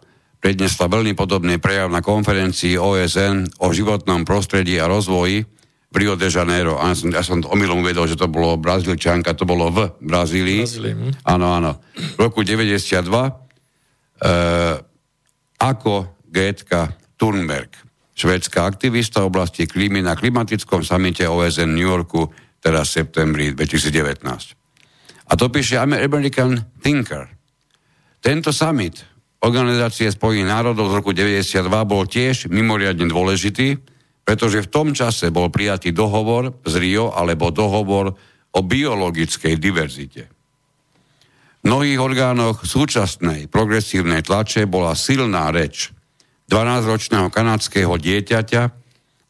prednesla 0.47 0.87
veľmi 0.87 1.11
podobný 1.11 1.59
prejav 1.59 1.91
na 1.91 1.99
konferencii 1.99 2.79
OSN 2.79 3.59
o 3.59 3.67
životnom 3.75 4.23
prostredí 4.23 4.79
a 4.79 4.87
rozvoji 4.87 5.43
v 5.91 5.95
Rio 5.99 6.15
de 6.15 6.31
Janeiro. 6.31 6.79
A 6.79 6.87
ja 6.87 6.95
som, 6.95 7.09
ja 7.11 7.19
som 7.19 7.43
omylom 7.43 7.83
uvedol, 7.83 8.07
že 8.07 8.15
to 8.15 8.31
bolo 8.31 8.55
Brazílčanka, 8.55 9.35
to 9.35 9.43
bolo 9.43 9.67
v 9.75 9.91
Brazílii. 9.99 10.63
Hm. 10.63 11.19
Áno, 11.27 11.51
áno. 11.51 11.83
V 12.15 12.31
roku 12.31 12.47
92 12.47 12.79
e, 12.79 13.31
ako 15.59 16.15
Getka 16.31 16.95
Thunberg, 17.19 17.75
švedská 18.15 18.63
aktivista 18.63 19.27
v 19.27 19.35
oblasti 19.35 19.67
klímy 19.67 19.99
na 19.99 20.15
klimatickom 20.15 20.79
samite 20.79 21.27
OSN 21.27 21.75
v 21.75 21.75
New 21.75 21.91
Yorku, 21.91 22.31
teraz 22.63 22.95
v 22.95 23.03
septembri 23.03 23.51
2019. 23.51 24.23
A 25.27 25.31
to 25.35 25.51
píše 25.51 25.75
American 25.75 26.55
Thinker. 26.79 27.35
Tento 28.23 28.55
summit 28.55 29.16
Organizácie 29.47 30.11
Spojených 30.11 30.51
národov 30.51 30.91
z 30.91 30.97
roku 30.99 31.15
92 31.15 31.71
bol 31.87 32.03
tiež 32.03 32.51
mimoriadne 32.51 33.07
dôležitý, 33.07 33.79
pretože 34.27 34.59
v 34.59 34.67
tom 34.67 34.91
čase 34.91 35.31
bol 35.31 35.47
prijatý 35.47 35.95
dohovor 35.95 36.51
z 36.67 36.73
Rio 36.75 37.15
alebo 37.15 37.47
dohovor 37.47 38.11
o 38.51 38.59
biologickej 38.59 39.55
diverzite. 39.55 40.27
V 41.63 41.63
mnohých 41.63 41.95
orgánoch 41.95 42.67
súčasnej 42.67 43.47
progresívnej 43.47 44.19
tlače 44.19 44.67
bola 44.67 44.91
silná 44.99 45.47
reč 45.55 45.95
12-ročného 46.51 47.31
kanadského 47.31 47.95
dieťaťa, 47.95 48.63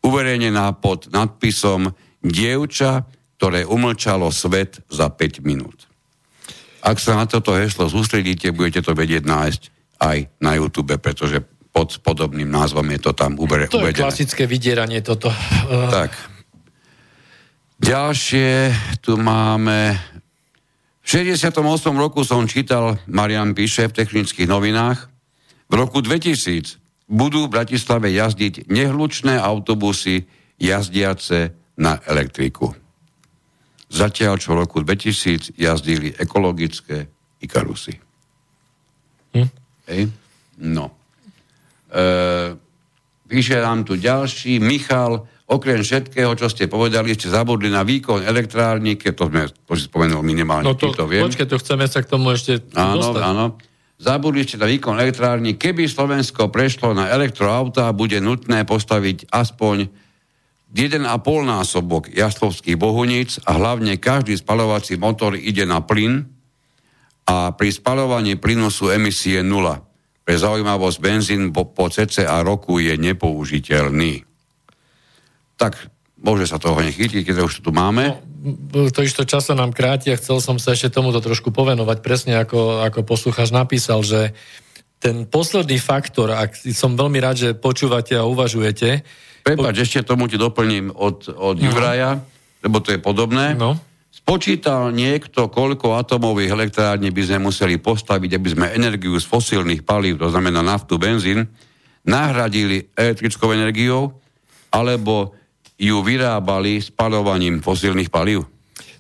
uverejnená 0.01 0.81
pod 0.81 1.13
nadpisom 1.13 1.93
Dievča, 2.25 3.05
ktoré 3.37 3.69
umlčalo 3.69 4.33
svet 4.33 4.81
za 4.89 5.13
5 5.13 5.45
minút. 5.45 5.85
Ak 6.81 6.97
sa 6.97 7.13
na 7.13 7.29
toto 7.29 7.53
heslo 7.53 7.85
sústredíte, 7.85 8.49
budete 8.49 8.81
to 8.81 8.97
vedieť 8.97 9.21
nájsť 9.21 9.76
aj 9.97 10.29
na 10.41 10.57
YouTube, 10.57 10.97
pretože 11.01 11.41
pod 11.69 12.01
podobným 12.01 12.49
názvom 12.49 12.85
je 12.89 12.99
to 13.01 13.11
tam 13.13 13.37
uvedené. 13.37 13.69
To 13.69 13.85
je 13.85 13.93
klasické 13.93 14.49
vydieranie 14.49 15.05
toto. 15.05 15.29
Tak. 15.97 16.11
Ďalšie 17.77 18.73
tu 19.05 19.21
máme... 19.21 19.93
V 21.05 21.23
68. 21.23 21.63
roku 21.95 22.25
som 22.25 22.49
čítal, 22.49 22.99
Marian 23.07 23.55
píše 23.55 23.87
v 23.87 23.95
technických 23.95 24.49
novinách, 24.49 25.07
v 25.69 25.73
roku 25.77 26.03
2000 26.03 26.81
budú 27.07 27.47
v 27.47 27.53
Bratislave 27.55 28.11
jazdiť 28.11 28.67
nehlučné 28.67 29.39
autobusy 29.39 30.27
jazdiace 30.59 31.55
na 31.79 32.01
elektriku. 32.03 32.75
Zatiaľ, 33.87 34.35
čo 34.35 34.51
v 34.51 34.67
roku 34.67 34.83
2000 34.83 35.55
jazdili 35.55 36.11
ekologické 36.11 37.07
Ikarusy. 37.39 37.95
Hm? 39.31 39.47
Hej? 39.87 40.11
No. 40.59 40.91
E, 41.87 42.03
píše 43.27 43.57
nám 43.59 43.87
tu 43.87 43.95
ďalší, 43.95 44.59
Michal, 44.59 45.23
okrem 45.47 45.79
všetkého, 45.79 46.35
čo 46.35 46.51
ste 46.51 46.67
povedali, 46.67 47.15
ste 47.15 47.31
zabudli 47.31 47.71
na 47.71 47.87
výkon 47.87 48.23
elektrárny, 48.27 48.99
keď 48.99 49.11
to 49.15 49.23
sme 49.31 49.43
spomenul 49.79 50.19
minimálne, 50.19 50.67
no 50.67 50.75
to, 50.75 50.91
to 50.91 51.07
viem. 51.07 51.23
Počkej, 51.23 51.47
to 51.47 51.57
chceme 51.63 51.87
sa 51.87 52.03
k 52.03 52.11
tomu 52.11 52.35
ešte 52.35 52.59
Áno, 52.75 52.99
dostať. 52.99 53.23
áno. 53.23 53.45
Zabudli 53.97 54.45
ste 54.45 54.61
na 54.61 54.69
výkon 54.69 54.93
elektrárny. 55.01 55.57
Keby 55.57 55.89
Slovensko 55.89 56.53
prešlo 56.53 56.93
na 56.93 57.09
elektroauta, 57.09 57.89
bude 57.97 58.21
nutné 58.21 58.61
postaviť 58.61 59.33
aspoň 59.33 59.89
1,5 60.69 61.01
násobok 61.47 62.11
jaslovských 62.11 62.77
bohuníc 62.77 63.41
a 63.47 63.57
hlavne 63.57 63.97
každý 63.97 64.37
spalovací 64.37 64.99
motor 64.99 65.33
ide 65.33 65.65
na 65.65 65.81
plyn 65.81 66.27
a 67.27 67.51
pri 67.51 67.69
spalovaní 67.75 68.39
plynu 68.39 68.71
sú 68.71 68.87
emisie 68.87 69.43
nula. 69.43 69.83
Pre 70.23 70.35
zaujímavosť 70.35 70.97
benzín 71.03 71.51
po, 71.51 71.67
po 71.67 71.91
cca 71.91 72.39
roku 72.43 72.79
je 72.79 72.95
nepoužiteľný. 72.95 74.23
Tak 75.59 75.75
môže 76.23 76.47
sa 76.47 76.59
toho 76.59 76.79
nechytiť, 76.79 77.27
keď 77.27 77.43
už 77.43 77.63
tu 77.63 77.75
máme. 77.75 78.15
No, 78.47 78.87
to 78.87 79.03
isto 79.03 79.27
časa 79.27 79.57
nám 79.57 79.75
kráti 79.75 80.11
a 80.13 80.19
chcel 80.19 80.39
som 80.39 80.55
sa 80.55 80.71
ešte 80.71 80.93
tomuto 80.93 81.19
trošku 81.19 81.51
povenovať, 81.51 81.97
presne 81.99 82.33
ako, 82.39 82.85
ako 82.87 83.03
poslucháč 83.03 83.51
napísal, 83.51 84.07
že 84.07 84.31
ten 84.97 85.29
posledný 85.29 85.77
faktor, 85.77 86.33
ak 86.33 86.57
som 86.73 86.97
veľmi 86.97 87.19
rád, 87.21 87.35
že 87.37 87.49
počúvate 87.53 88.17
a 88.17 88.25
uvažujete, 88.25 89.03
Prepač, 89.45 89.75
po... 89.79 89.83
ešte 89.83 89.99
tomu 90.03 90.27
ti 90.27 90.35
doplním 90.35 90.91
od, 90.91 91.31
od 91.31 91.55
no. 91.59 91.63
Juraja, 91.71 92.19
lebo 92.65 92.83
to 92.83 92.91
je 92.91 92.99
podobné. 92.99 93.55
No. 93.55 93.79
Spočítal 94.27 94.91
niekto, 94.91 95.47
koľko 95.47 95.95
atomových 95.95 96.51
elektrární 96.51 97.15
by 97.15 97.21
sme 97.23 97.47
museli 97.47 97.79
postaviť, 97.79 98.35
aby 98.35 98.49
sme 98.51 98.75
energiu 98.75 99.15
z 99.15 99.23
fosílnych 99.23 99.87
palív, 99.87 100.19
to 100.19 100.27
znamená 100.27 100.59
naftu, 100.59 100.99
benzín, 100.99 101.47
nahradili 102.03 102.91
elektrickou 102.91 103.55
energiou, 103.55 104.19
alebo 104.67 105.31
ju 105.79 106.03
vyrábali 106.03 106.83
spalovaním 106.83 107.63
fosílnych 107.63 108.11
palív? 108.11 108.43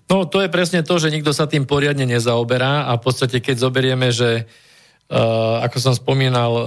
No, 0.07 0.31
to 0.31 0.39
je 0.39 0.47
presne 0.47 0.79
to, 0.79 0.95
že 0.95 1.11
nikto 1.11 1.35
sa 1.35 1.43
tým 1.43 1.67
poriadne 1.67 2.07
nezaoberá 2.07 2.87
a 2.87 2.95
v 2.95 3.03
podstate, 3.03 3.43
keď 3.43 3.67
zoberieme, 3.67 4.07
že 4.15 4.47
Uh, 5.07 5.63
ako 5.63 5.77
som 5.79 5.95
spomínal, 5.95 6.51
uh, 6.51 6.63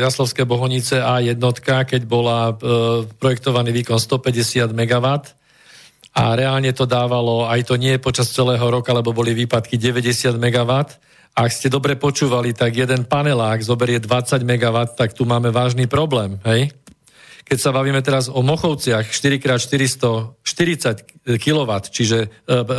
Jaslovské 0.00 0.48
Bohonice 0.48 0.96
A1, 0.96 1.36
keď 1.60 2.08
bola 2.08 2.56
uh, 2.56 3.04
projektovaný 3.20 3.68
výkon 3.68 4.00
150 4.00 4.72
MW 4.72 5.06
a 6.16 6.32
reálne 6.32 6.72
to 6.72 6.88
dávalo, 6.88 7.44
aj 7.44 7.68
to 7.68 7.76
nie 7.76 8.00
počas 8.00 8.32
celého 8.32 8.64
roka, 8.64 8.96
lebo 8.96 9.12
boli 9.12 9.36
výpadky 9.36 9.76
90 9.76 10.40
MW. 10.40 10.72
Ak 11.36 11.52
ste 11.52 11.68
dobre 11.68 12.00
počúvali, 12.00 12.56
tak 12.56 12.72
jeden 12.72 13.04
panelák 13.04 13.60
zoberie 13.60 14.00
20 14.00 14.40
MW, 14.40 14.96
tak 14.96 15.12
tu 15.12 15.28
máme 15.28 15.52
vážny 15.52 15.84
problém, 15.84 16.40
hej? 16.48 16.72
Keď 17.44 17.58
sa 17.60 17.70
bavíme 17.70 18.02
teraz 18.02 18.26
o 18.32 18.42
Mochovciach 18.42 19.12
4x440 19.12 21.36
kW, 21.36 21.70
čiže, 21.92 22.32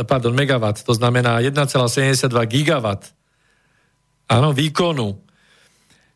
pardon, 0.04 0.34
megawatt, 0.34 0.82
to 0.82 0.92
znamená 0.92 1.40
1,72 1.40 2.28
gigawatt, 2.50 3.14
áno, 4.28 4.52
výkonu, 4.52 5.24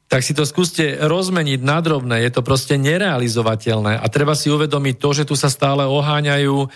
tak 0.04 0.20
si 0.20 0.36
to 0.36 0.44
skúste 0.44 1.00
rozmeniť 1.00 1.64
na 1.64 1.80
drobné. 1.80 2.28
Je 2.28 2.32
to 2.36 2.44
proste 2.44 2.76
nerealizovateľné. 2.76 3.96
A 3.96 4.04
treba 4.12 4.36
si 4.36 4.52
uvedomiť 4.52 5.00
to, 5.00 5.08
že 5.16 5.24
tu 5.24 5.32
sa 5.32 5.48
stále 5.48 5.88
oháňajú 5.88 6.68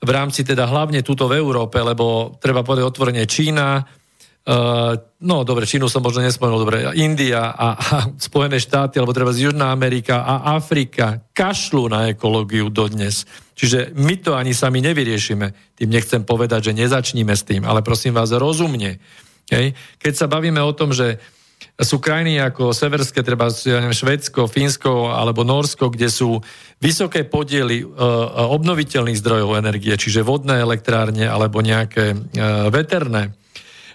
v 0.00 0.10
rámci 0.10 0.42
teda 0.42 0.64
hlavne 0.64 1.04
túto 1.04 1.28
v 1.28 1.36
Európe, 1.36 1.76
lebo 1.80 2.36
treba 2.40 2.64
povedať 2.64 2.84
otvorene 2.88 3.24
Čína, 3.28 3.84
Uh, 4.40 4.96
no 5.20 5.44
dobre, 5.44 5.68
Čínu 5.68 5.84
som 5.92 6.00
možno 6.00 6.24
nespomenul, 6.24 6.64
dobre, 6.64 6.88
India 6.96 7.52
a, 7.52 7.76
a 7.76 7.96
Spojené 8.16 8.56
štáty, 8.56 8.96
alebo 8.96 9.12
treba 9.12 9.36
z 9.36 9.52
Južná 9.52 9.68
Amerika 9.68 10.24
a 10.24 10.56
Afrika 10.56 11.20
kašľú 11.36 11.92
na 11.92 12.08
ekológiu 12.08 12.72
dodnes. 12.72 13.28
Čiže 13.52 13.92
my 14.00 14.16
to 14.24 14.32
ani 14.32 14.56
sami 14.56 14.80
nevyriešime. 14.80 15.76
Tým 15.76 15.92
nechcem 15.92 16.24
povedať, 16.24 16.72
že 16.72 16.78
nezačníme 16.82 17.36
s 17.36 17.44
tým, 17.44 17.68
ale 17.68 17.84
prosím 17.84 18.16
vás 18.16 18.32
rozumne. 18.32 18.96
Hej. 19.52 19.76
Keď 20.00 20.12
sa 20.16 20.24
bavíme 20.24 20.64
o 20.64 20.72
tom, 20.72 20.96
že 20.96 21.20
sú 21.80 21.96
krajiny 22.00 22.40
ako 22.40 22.76
severské, 22.76 23.24
treba 23.24 23.48
ja 23.64 23.80
neviem, 23.80 23.96
Švedsko, 23.96 24.48
Fínsko 24.48 25.12
alebo 25.12 25.44
Norsko, 25.44 25.88
kde 25.88 26.12
sú 26.12 26.40
vysoké 26.80 27.24
podiely 27.24 27.84
e, 27.84 27.86
obnoviteľných 28.36 29.20
zdrojov 29.20 29.60
energie, 29.60 29.96
čiže 29.96 30.24
vodné 30.24 30.60
elektrárne 30.60 31.24
alebo 31.24 31.64
nejaké 31.64 32.12
e, 32.12 32.16
veterné. 32.68 33.32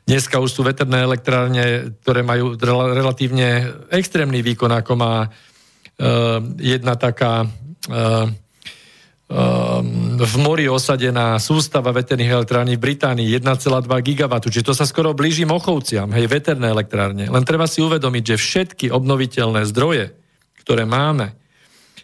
Dneska 0.05 0.37
už 0.37 0.49
sú 0.53 0.61
veterné 0.61 1.01
elektrárne, 1.01 1.97
ktoré 2.05 2.21
majú 2.21 2.53
rel- 2.57 2.93
relatívne 2.93 3.73
extrémny 3.89 4.45
výkon, 4.45 4.69
ako 4.69 4.93
má 4.93 5.25
jedna 6.59 6.99
taká 6.99 7.47
uh, 7.47 8.27
v 9.25 10.35
mori 10.37 10.69
osadená 10.69 11.41
sústava 11.41 11.89
veterných 11.89 12.45
elektrární 12.45 12.77
v 12.77 12.93
Británii 12.93 13.25
1,2 13.41 13.89
GW, 13.89 14.33
čiže 14.37 14.67
to 14.69 14.73
sa 14.77 14.85
skoro 14.85 15.17
blíži 15.17 15.49
Mochovciam, 15.49 16.13
hej, 16.13 16.29
veterné 16.29 16.69
elektrárne. 16.69 17.25
Len 17.25 17.43
treba 17.43 17.65
si 17.65 17.81
uvedomiť, 17.81 18.23
že 18.23 18.35
všetky 18.37 18.85
obnoviteľné 18.93 19.65
zdroje, 19.65 20.13
ktoré 20.61 20.85
máme, 20.85 21.33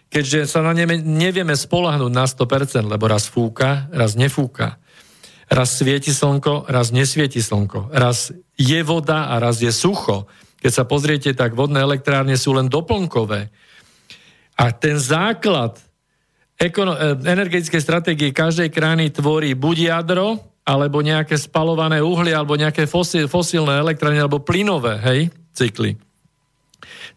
keďže 0.09 0.49
sa 0.49 0.65
na 0.65 0.73
ne 0.73 0.89
nevieme 0.97 1.53
spolahnúť 1.53 2.11
na 2.11 2.25
100%, 2.25 2.89
lebo 2.89 3.05
raz 3.05 3.29
fúka, 3.29 3.85
raz 3.93 4.17
nefúka, 4.17 4.81
raz 5.45 5.77
svieti 5.77 6.09
slnko, 6.09 6.73
raz 6.73 6.89
nesvieti 6.89 7.37
slnko, 7.37 7.93
raz 7.93 8.33
je 8.57 8.79
voda 8.81 9.29
a 9.29 9.37
raz 9.37 9.61
je 9.61 9.69
sucho. 9.69 10.25
Keď 10.61 10.71
sa 10.73 10.85
pozriete, 10.89 11.29
tak 11.37 11.53
vodné 11.53 11.85
elektrárne 11.85 12.33
sú 12.33 12.53
len 12.53 12.69
doplnkové. 12.69 13.49
A 14.57 14.65
ten 14.73 14.97
základ 15.01 15.81
ekono- 16.61 16.97
e, 16.97 17.17
energetické 17.25 17.81
stratégie 17.81 18.29
každej 18.29 18.69
krajiny 18.69 19.09
tvorí 19.09 19.57
buď 19.57 19.77
jadro, 19.89 20.37
alebo 20.61 21.01
nejaké 21.01 21.33
spalované 21.41 22.05
uhlie, 22.05 22.37
alebo 22.37 22.53
nejaké 22.53 22.85
fosíl, 22.85 23.25
fosílne 23.25 23.73
elektrárne, 23.81 24.21
alebo 24.21 24.45
plynové, 24.45 25.01
hej, 25.01 25.19
cykly. 25.57 25.97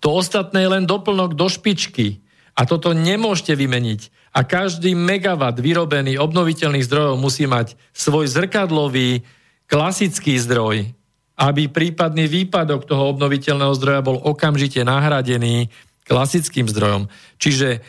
To 0.01 0.17
ostatné 0.17 0.65
je 0.65 0.73
len 0.73 0.85
doplnok 0.89 1.37
do 1.37 1.47
špičky. 1.49 2.25
A 2.55 2.65
toto 2.65 2.95
nemôžete 2.95 3.53
vymeniť. 3.59 4.33
A 4.35 4.47
každý 4.47 4.95
megawatt 4.95 5.59
vyrobený 5.59 6.19
obnoviteľných 6.19 6.87
zdrojov 6.87 7.15
musí 7.19 7.51
mať 7.51 7.75
svoj 7.95 8.31
zrkadlový 8.31 9.27
klasický 9.67 10.39
zdroj, 10.39 10.91
aby 11.35 11.63
prípadný 11.67 12.31
výpadok 12.31 12.87
toho 12.87 13.11
obnoviteľného 13.15 13.75
zdroja 13.75 14.07
bol 14.07 14.23
okamžite 14.23 14.83
nahradený 14.87 15.71
klasickým 16.07 16.71
zdrojom. 16.71 17.11
Čiže 17.43 17.83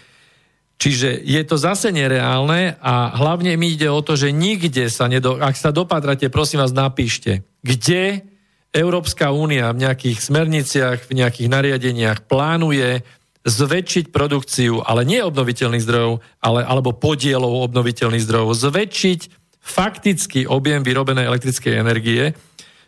Čiže 0.75 1.23
je 1.23 1.41
to 1.47 1.55
zase 1.55 1.89
nereálne 1.95 2.75
a 2.83 3.15
hlavne 3.15 3.55
mi 3.55 3.73
ide 3.73 3.87
o 3.87 4.03
to, 4.03 4.19
že 4.19 4.35
nikde 4.35 4.91
sa 4.91 5.07
nedo... 5.07 5.39
Ak 5.39 5.55
sa 5.55 5.71
dopadrate, 5.71 6.27
prosím 6.27 6.59
vás, 6.61 6.75
napíšte, 6.75 7.47
kde 7.63 8.27
Európska 8.75 9.31
únia 9.31 9.71
v 9.71 9.87
nejakých 9.87 10.19
smerniciach, 10.19 11.07
v 11.07 11.23
nejakých 11.23 11.47
nariadeniach 11.47 12.27
plánuje 12.27 13.07
zväčšiť 13.47 14.11
produkciu, 14.11 14.83
ale 14.83 15.07
nie 15.07 15.23
obnoviteľných 15.23 15.85
zdrojov, 15.85 16.19
ale, 16.43 16.61
alebo 16.67 16.91
podielov 16.91 17.71
obnoviteľných 17.71 18.25
zdrojov, 18.25 18.57
zväčšiť 18.57 19.19
faktický 19.63 20.45
objem 20.49 20.83
vyrobenej 20.83 21.29
elektrickej 21.29 21.73
energie 21.77 22.35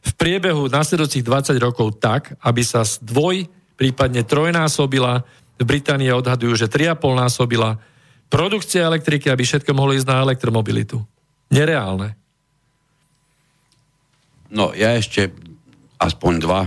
v 0.04 0.12
priebehu 0.18 0.68
nasledujúcich 0.68 1.24
20 1.26 1.58
rokov 1.62 1.98
tak, 2.04 2.36
aby 2.44 2.62
sa 2.62 2.84
z 2.84 3.02
dvoj, 3.02 3.48
prípadne 3.78 4.26
trojnásobila 4.26 5.24
Británii 5.64 6.14
odhadujú, 6.14 6.54
že 6.54 6.68
3,5 6.70 7.18
násobila 7.18 7.82
produkcia 8.28 8.86
elektriky, 8.86 9.32
aby 9.32 9.42
všetko 9.42 9.72
mohlo 9.74 9.96
ísť 9.96 10.08
na 10.08 10.22
elektromobilitu. 10.22 11.02
Nereálne. 11.50 12.20
No, 14.52 14.72
ja 14.76 14.96
ešte 14.96 15.32
aspoň 16.00 16.34
dva 16.40 16.62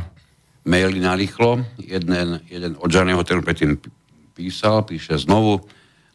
maily 0.69 1.01
na 1.01 1.17
rýchlo. 1.17 1.65
Jeden, 1.81 2.41
jeden 2.49 2.73
od 2.77 2.91
Žaného, 2.91 3.21
ktorý 3.25 3.41
predtým 3.45 3.81
písal, 4.37 4.85
píše 4.85 5.17
znovu. 5.17 5.65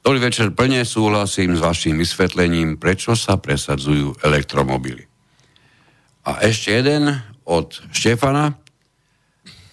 Dobrý 0.06 0.22
večer, 0.22 0.54
plne 0.54 0.86
súhlasím 0.86 1.58
s 1.58 1.62
vašim 1.66 1.98
vysvetlením, 1.98 2.78
prečo 2.78 3.18
sa 3.18 3.42
presadzujú 3.42 4.22
elektromobily. 4.22 5.10
A 6.26 6.46
ešte 6.46 6.74
jeden 6.74 7.10
od 7.46 7.74
Štefana. 7.90 8.58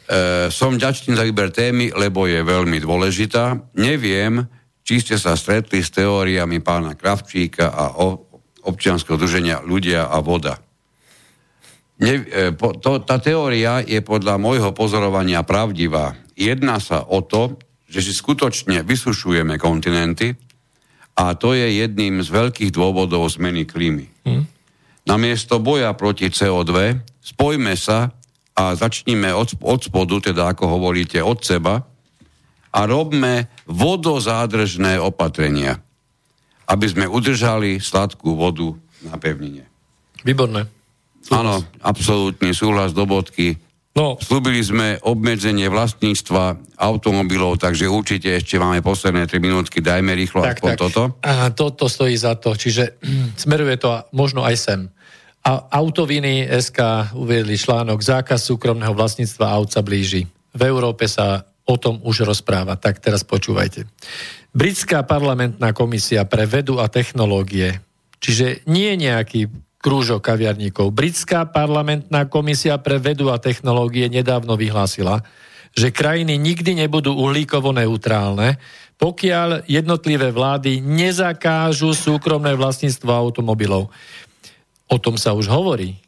E, 0.03 0.51
som 0.51 0.75
ďačný 0.75 1.15
za 1.15 1.23
výber 1.23 1.55
témy, 1.55 1.95
lebo 1.95 2.27
je 2.27 2.43
veľmi 2.43 2.83
dôležitá. 2.83 3.75
Neviem, 3.79 4.43
či 4.83 4.99
ste 4.99 5.15
sa 5.15 5.39
stretli 5.39 5.79
s 5.79 5.95
teóriami 5.95 6.59
pána 6.59 6.99
Kravčíka 6.99 7.71
a 7.71 8.03
o, 8.03 8.27
občianského 8.67 9.15
druženia 9.15 9.63
Ľudia 9.63 10.11
a 10.11 10.19
voda. 10.19 10.59
Ne, 12.03 12.19
e, 12.19 12.51
po, 12.51 12.75
to, 12.75 12.99
tá 13.07 13.23
teória 13.23 13.79
je 13.79 14.03
podľa 14.03 14.43
môjho 14.43 14.75
pozorovania 14.75 15.47
pravdivá. 15.47 16.19
Jedná 16.35 16.83
sa 16.83 17.07
o 17.07 17.23
to, 17.23 17.63
že 17.87 18.03
si 18.03 18.13
skutočne 18.17 18.83
vysušujeme 18.83 19.55
kontinenty 19.61 20.35
a 21.15 21.37
to 21.39 21.55
je 21.55 21.85
jedným 21.85 22.25
z 22.25 22.29
veľkých 22.33 22.75
dôvodov 22.75 23.29
zmeny 23.31 23.69
klímy. 23.69 24.09
Hmm. 24.27 24.49
Namiesto 25.07 25.61
boja 25.61 25.93
proti 25.95 26.33
CO2 26.33 26.99
spojme 27.23 27.77
sa 27.79 28.11
a 28.53 28.77
začníme 28.77 29.33
od, 29.33 29.57
od 29.65 29.81
spodu, 29.81 30.21
teda 30.21 30.53
ako 30.53 30.77
hovoríte, 30.79 31.21
od 31.25 31.41
seba 31.41 31.89
a 32.73 32.81
robme 32.89 33.53
vodozádržné 33.69 35.01
opatrenia, 35.01 35.81
aby 36.69 36.87
sme 36.89 37.05
udržali 37.09 37.81
sladkú 37.81 38.37
vodu 38.37 38.73
na 39.05 39.17
pevnine. 39.21 39.69
Výborné. 40.25 40.69
Áno, 41.31 41.63
absolútny 41.85 42.51
súhlas 42.57 42.97
do 42.97 43.07
bodky. 43.07 43.55
No. 43.93 44.17
Slúbili 44.17 44.65
sme 44.65 44.97
obmedzenie 45.05 45.69
vlastníctva 45.69 46.57
automobilov, 46.81 47.61
takže 47.61 47.85
určite 47.85 48.33
ešte 48.41 48.57
máme 48.57 48.81
posledné 48.81 49.29
3 49.29 49.37
minútky, 49.37 49.85
dajme 49.85 50.17
rýchlo 50.17 50.41
tak, 50.49 50.65
tak. 50.65 50.81
toto. 50.81 51.21
A 51.21 51.53
toto 51.53 51.93
stojí 51.93 52.17
za 52.17 52.41
to, 52.41 52.57
čiže 52.57 52.97
smeruje 53.43 53.77
to 53.77 54.01
možno 54.17 54.49
aj 54.49 54.57
sem. 54.57 54.81
A 55.43 55.67
Autoviny 55.75 56.47
SK 56.47 57.11
uviedli 57.19 57.59
článok 57.59 57.99
Zákaz 57.99 58.47
súkromného 58.47 58.95
vlastníctva 58.95 59.51
aut 59.51 59.75
sa 59.75 59.83
blíži. 59.83 60.31
V 60.55 60.63
Európe 60.63 61.11
sa 61.11 61.43
o 61.67 61.75
tom 61.79 61.99
už 62.03 62.23
rozpráva. 62.23 62.79
Tak 62.79 63.03
teraz 63.03 63.27
počúvajte. 63.27 63.87
Britská 64.55 65.03
parlamentná 65.03 65.75
komisia 65.75 66.23
pre 66.29 66.47
vedu 66.47 66.79
a 66.79 66.87
technológie, 66.87 67.81
čiže 68.23 68.63
nie 68.71 68.95
nejaký 68.95 69.51
krúžok 69.83 70.23
kaviarníkov. 70.23 70.95
Britská 70.95 71.51
parlamentná 71.51 72.31
komisia 72.31 72.79
pre 72.79 73.03
vedu 73.03 73.35
a 73.35 73.43
technológie 73.43 74.07
nedávno 74.07 74.55
vyhlásila, 74.55 75.27
že 75.75 75.91
krajiny 75.91 76.39
nikdy 76.39 76.87
nebudú 76.87 77.19
uhlíkovo 77.19 77.75
neutrálne, 77.75 78.63
pokiaľ 79.01 79.67
jednotlivé 79.67 80.31
vlády 80.31 80.79
nezakážu 80.79 81.91
súkromné 81.99 82.55
vlastníctvo 82.55 83.11
automobilov. 83.11 83.91
O 84.91 84.97
tom 84.99 85.21
sa 85.21 85.37
už 85.37 85.51
hovorí. 85.51 86.03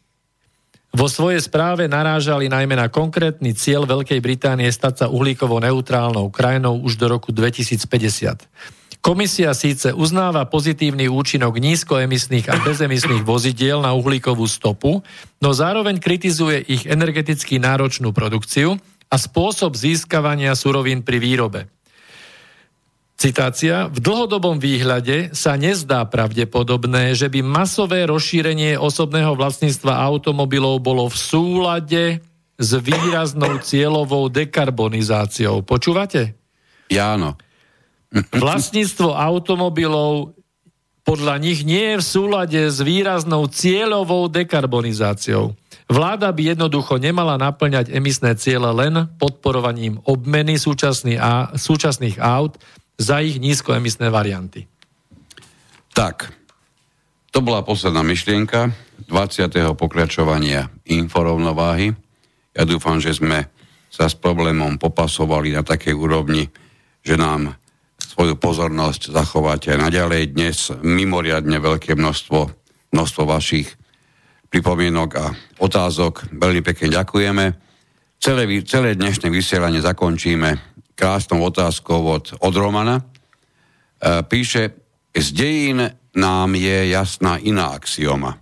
Vo 0.95 1.11
svojej 1.11 1.43
správe 1.43 1.91
narážali 1.91 2.47
najmä 2.47 2.79
na 2.79 2.87
konkrétny 2.87 3.51
cieľ 3.51 3.83
Veľkej 3.83 4.23
Británie 4.23 4.71
stať 4.71 4.95
sa 4.95 5.07
uhlíkovo 5.11 5.59
neutrálnou 5.59 6.31
krajinou 6.31 6.79
už 6.87 6.95
do 6.95 7.11
roku 7.11 7.35
2050. 7.35 8.47
Komisia 9.05 9.53
síce 9.53 9.93
uznáva 9.93 10.47
pozitívny 10.49 11.11
účinok 11.11 11.61
nízkoemisných 11.61 12.47
a 12.49 12.57
bezemisných 12.63 13.27
vozidiel 13.27 13.83
na 13.85 13.93
uhlíkovú 13.93 14.47
stopu, 14.49 15.05
no 15.43 15.51
zároveň 15.53 16.01
kritizuje 16.01 16.63
ich 16.65 16.87
energeticky 16.89 17.61
náročnú 17.61 18.15
produkciu 18.17 18.79
a 19.11 19.17
spôsob 19.21 19.77
získavania 19.77 20.57
surovín 20.57 21.05
pri 21.05 21.21
výrobe. 21.21 21.69
Citácia. 23.15 23.87
V 23.95 24.03
dlhodobom 24.03 24.59
výhľade 24.59 25.31
sa 25.39 25.55
nezdá 25.55 26.03
pravdepodobné, 26.11 27.15
že 27.15 27.31
by 27.31 27.47
masové 27.47 28.05
rozšírenie 28.11 28.75
osobného 28.75 29.39
vlastníctva 29.39 30.03
automobilov 30.03 30.83
bolo 30.83 31.07
v 31.07 31.17
súlade 31.17 32.05
s 32.59 32.71
výraznou 32.75 33.63
cieľovou 33.63 34.31
dekarbonizáciou. 34.35 35.63
Počúvate? 35.63 36.35
Ja 36.91 37.15
áno. 37.15 37.39
Vlastníctvo 38.35 39.15
automobilov 39.15 40.35
podľa 41.05 41.37
nich 41.37 41.63
nie 41.63 41.95
je 41.95 42.01
v 42.01 42.05
súlade 42.05 42.61
s 42.71 42.79
výraznou 42.81 43.47
cieľovou 43.47 44.27
dekarbonizáciou. 44.33 45.53
Vláda 45.85 46.33
by 46.33 46.57
jednoducho 46.57 46.97
nemala 46.97 47.37
naplňať 47.37 47.93
emisné 47.93 48.35
ciele 48.41 48.73
len 48.73 49.05
podporovaním 49.21 50.01
obmeny 50.09 50.57
súčasných 50.57 52.19
aut 52.19 52.57
za 52.99 53.21
ich 53.21 53.43
nízkoemisné 53.43 54.11
varianty. 54.11 54.67
Tak, 55.95 56.31
to 57.31 57.43
bola 57.43 57.67
posledná 57.67 58.03
myšlienka 58.03 58.71
20. 59.11 59.51
pokračovania 59.75 60.71
inforovnováhy. 60.87 61.95
Ja 62.55 62.63
dúfam, 62.63 63.03
že 63.03 63.15
sme 63.15 63.51
sa 63.91 64.11
s 64.11 64.15
problémom 64.19 64.79
popasovali 64.79 65.55
na 65.55 65.63
takej 65.63 65.95
úrovni, 65.95 66.51
že 67.03 67.15
nám 67.15 67.55
svoju 67.99 68.39
pozornosť 68.39 69.11
zachováte 69.11 69.75
naďalej. 69.75 70.35
Dnes 70.35 70.71
mimoriadne 70.83 71.59
veľké 71.59 71.99
množstvo, 71.99 72.39
množstvo 72.95 73.23
vašich 73.27 73.71
pripomienok 74.51 75.11
a 75.19 75.35
otázok. 75.59 76.31
Veľmi 76.31 76.63
pekne 76.63 76.95
ďakujeme. 76.95 77.45
Celé, 78.23 78.47
celé 78.63 78.95
dnešné 78.95 79.31
vysielanie 79.31 79.83
zakončíme 79.83 80.74
krásnou 80.95 81.43
otázkou 81.43 82.01
od, 82.07 82.25
od 82.39 82.55
Romana. 82.55 83.03
E, 83.03 83.05
píše, 84.27 84.75
z 85.15 85.29
dejín 85.31 85.79
nám 86.15 86.51
je 86.55 86.91
jasná 86.91 87.39
iná 87.39 87.75
axioma. 87.75 88.39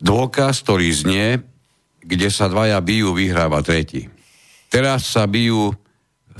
Dôkaz, 0.00 0.62
ktorý 0.66 0.88
znie, 0.90 1.26
kde 2.00 2.28
sa 2.32 2.48
dvaja 2.48 2.80
bijú, 2.80 3.12
vyhráva 3.12 3.60
tretí. 3.60 4.08
Teraz 4.70 5.10
sa 5.10 5.26
bijú 5.26 5.74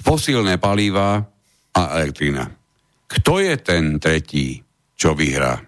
fosílne 0.00 0.56
palíva 0.56 1.26
a 1.74 1.82
elektrina. 2.00 2.48
Kto 3.10 3.42
je 3.42 3.54
ten 3.58 3.98
tretí, 3.98 4.62
čo 4.94 5.12
vyhrá? 5.18 5.60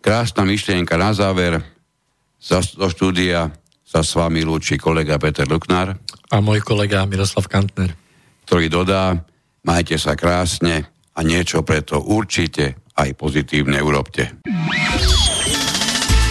Krásna 0.00 0.46
myšlienka 0.46 0.94
na 0.94 1.10
záver. 1.10 1.58
Za, 2.38 2.62
do 2.78 2.86
štúdia 2.86 3.50
sa 3.86 4.02
s 4.02 4.18
vami 4.18 4.42
lúči 4.42 4.74
kolega 4.74 5.14
Peter 5.22 5.46
Luknár. 5.46 5.94
A 6.34 6.42
môj 6.42 6.66
kolega 6.66 7.06
Miroslav 7.06 7.46
Kantner. 7.46 7.94
Ktorý 8.42 8.66
dodá, 8.66 9.14
majte 9.62 9.94
sa 9.94 10.18
krásne 10.18 10.90
a 11.14 11.22
niečo 11.22 11.62
preto 11.62 12.02
určite 12.02 12.90
aj 12.98 13.14
pozitívne 13.14 13.78
urobte. 13.78 14.42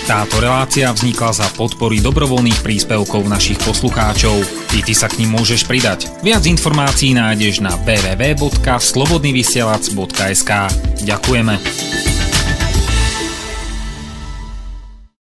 Táto 0.06 0.38
relácia 0.38 0.94
vznikla 0.94 1.34
za 1.34 1.50
podpory 1.58 1.98
dobrovoľných 1.98 2.62
príspevkov 2.62 3.26
našich 3.26 3.58
poslucháčov. 3.66 4.38
I 4.78 4.86
ty 4.86 4.94
sa 4.94 5.10
k 5.10 5.26
ním 5.26 5.34
môžeš 5.34 5.66
pridať. 5.66 6.06
Viac 6.22 6.46
informácií 6.46 7.18
nájdeš 7.18 7.66
na 7.66 7.74
www.slobodnyvysielac.sk 7.74 10.52
Ďakujeme. 11.02 12.05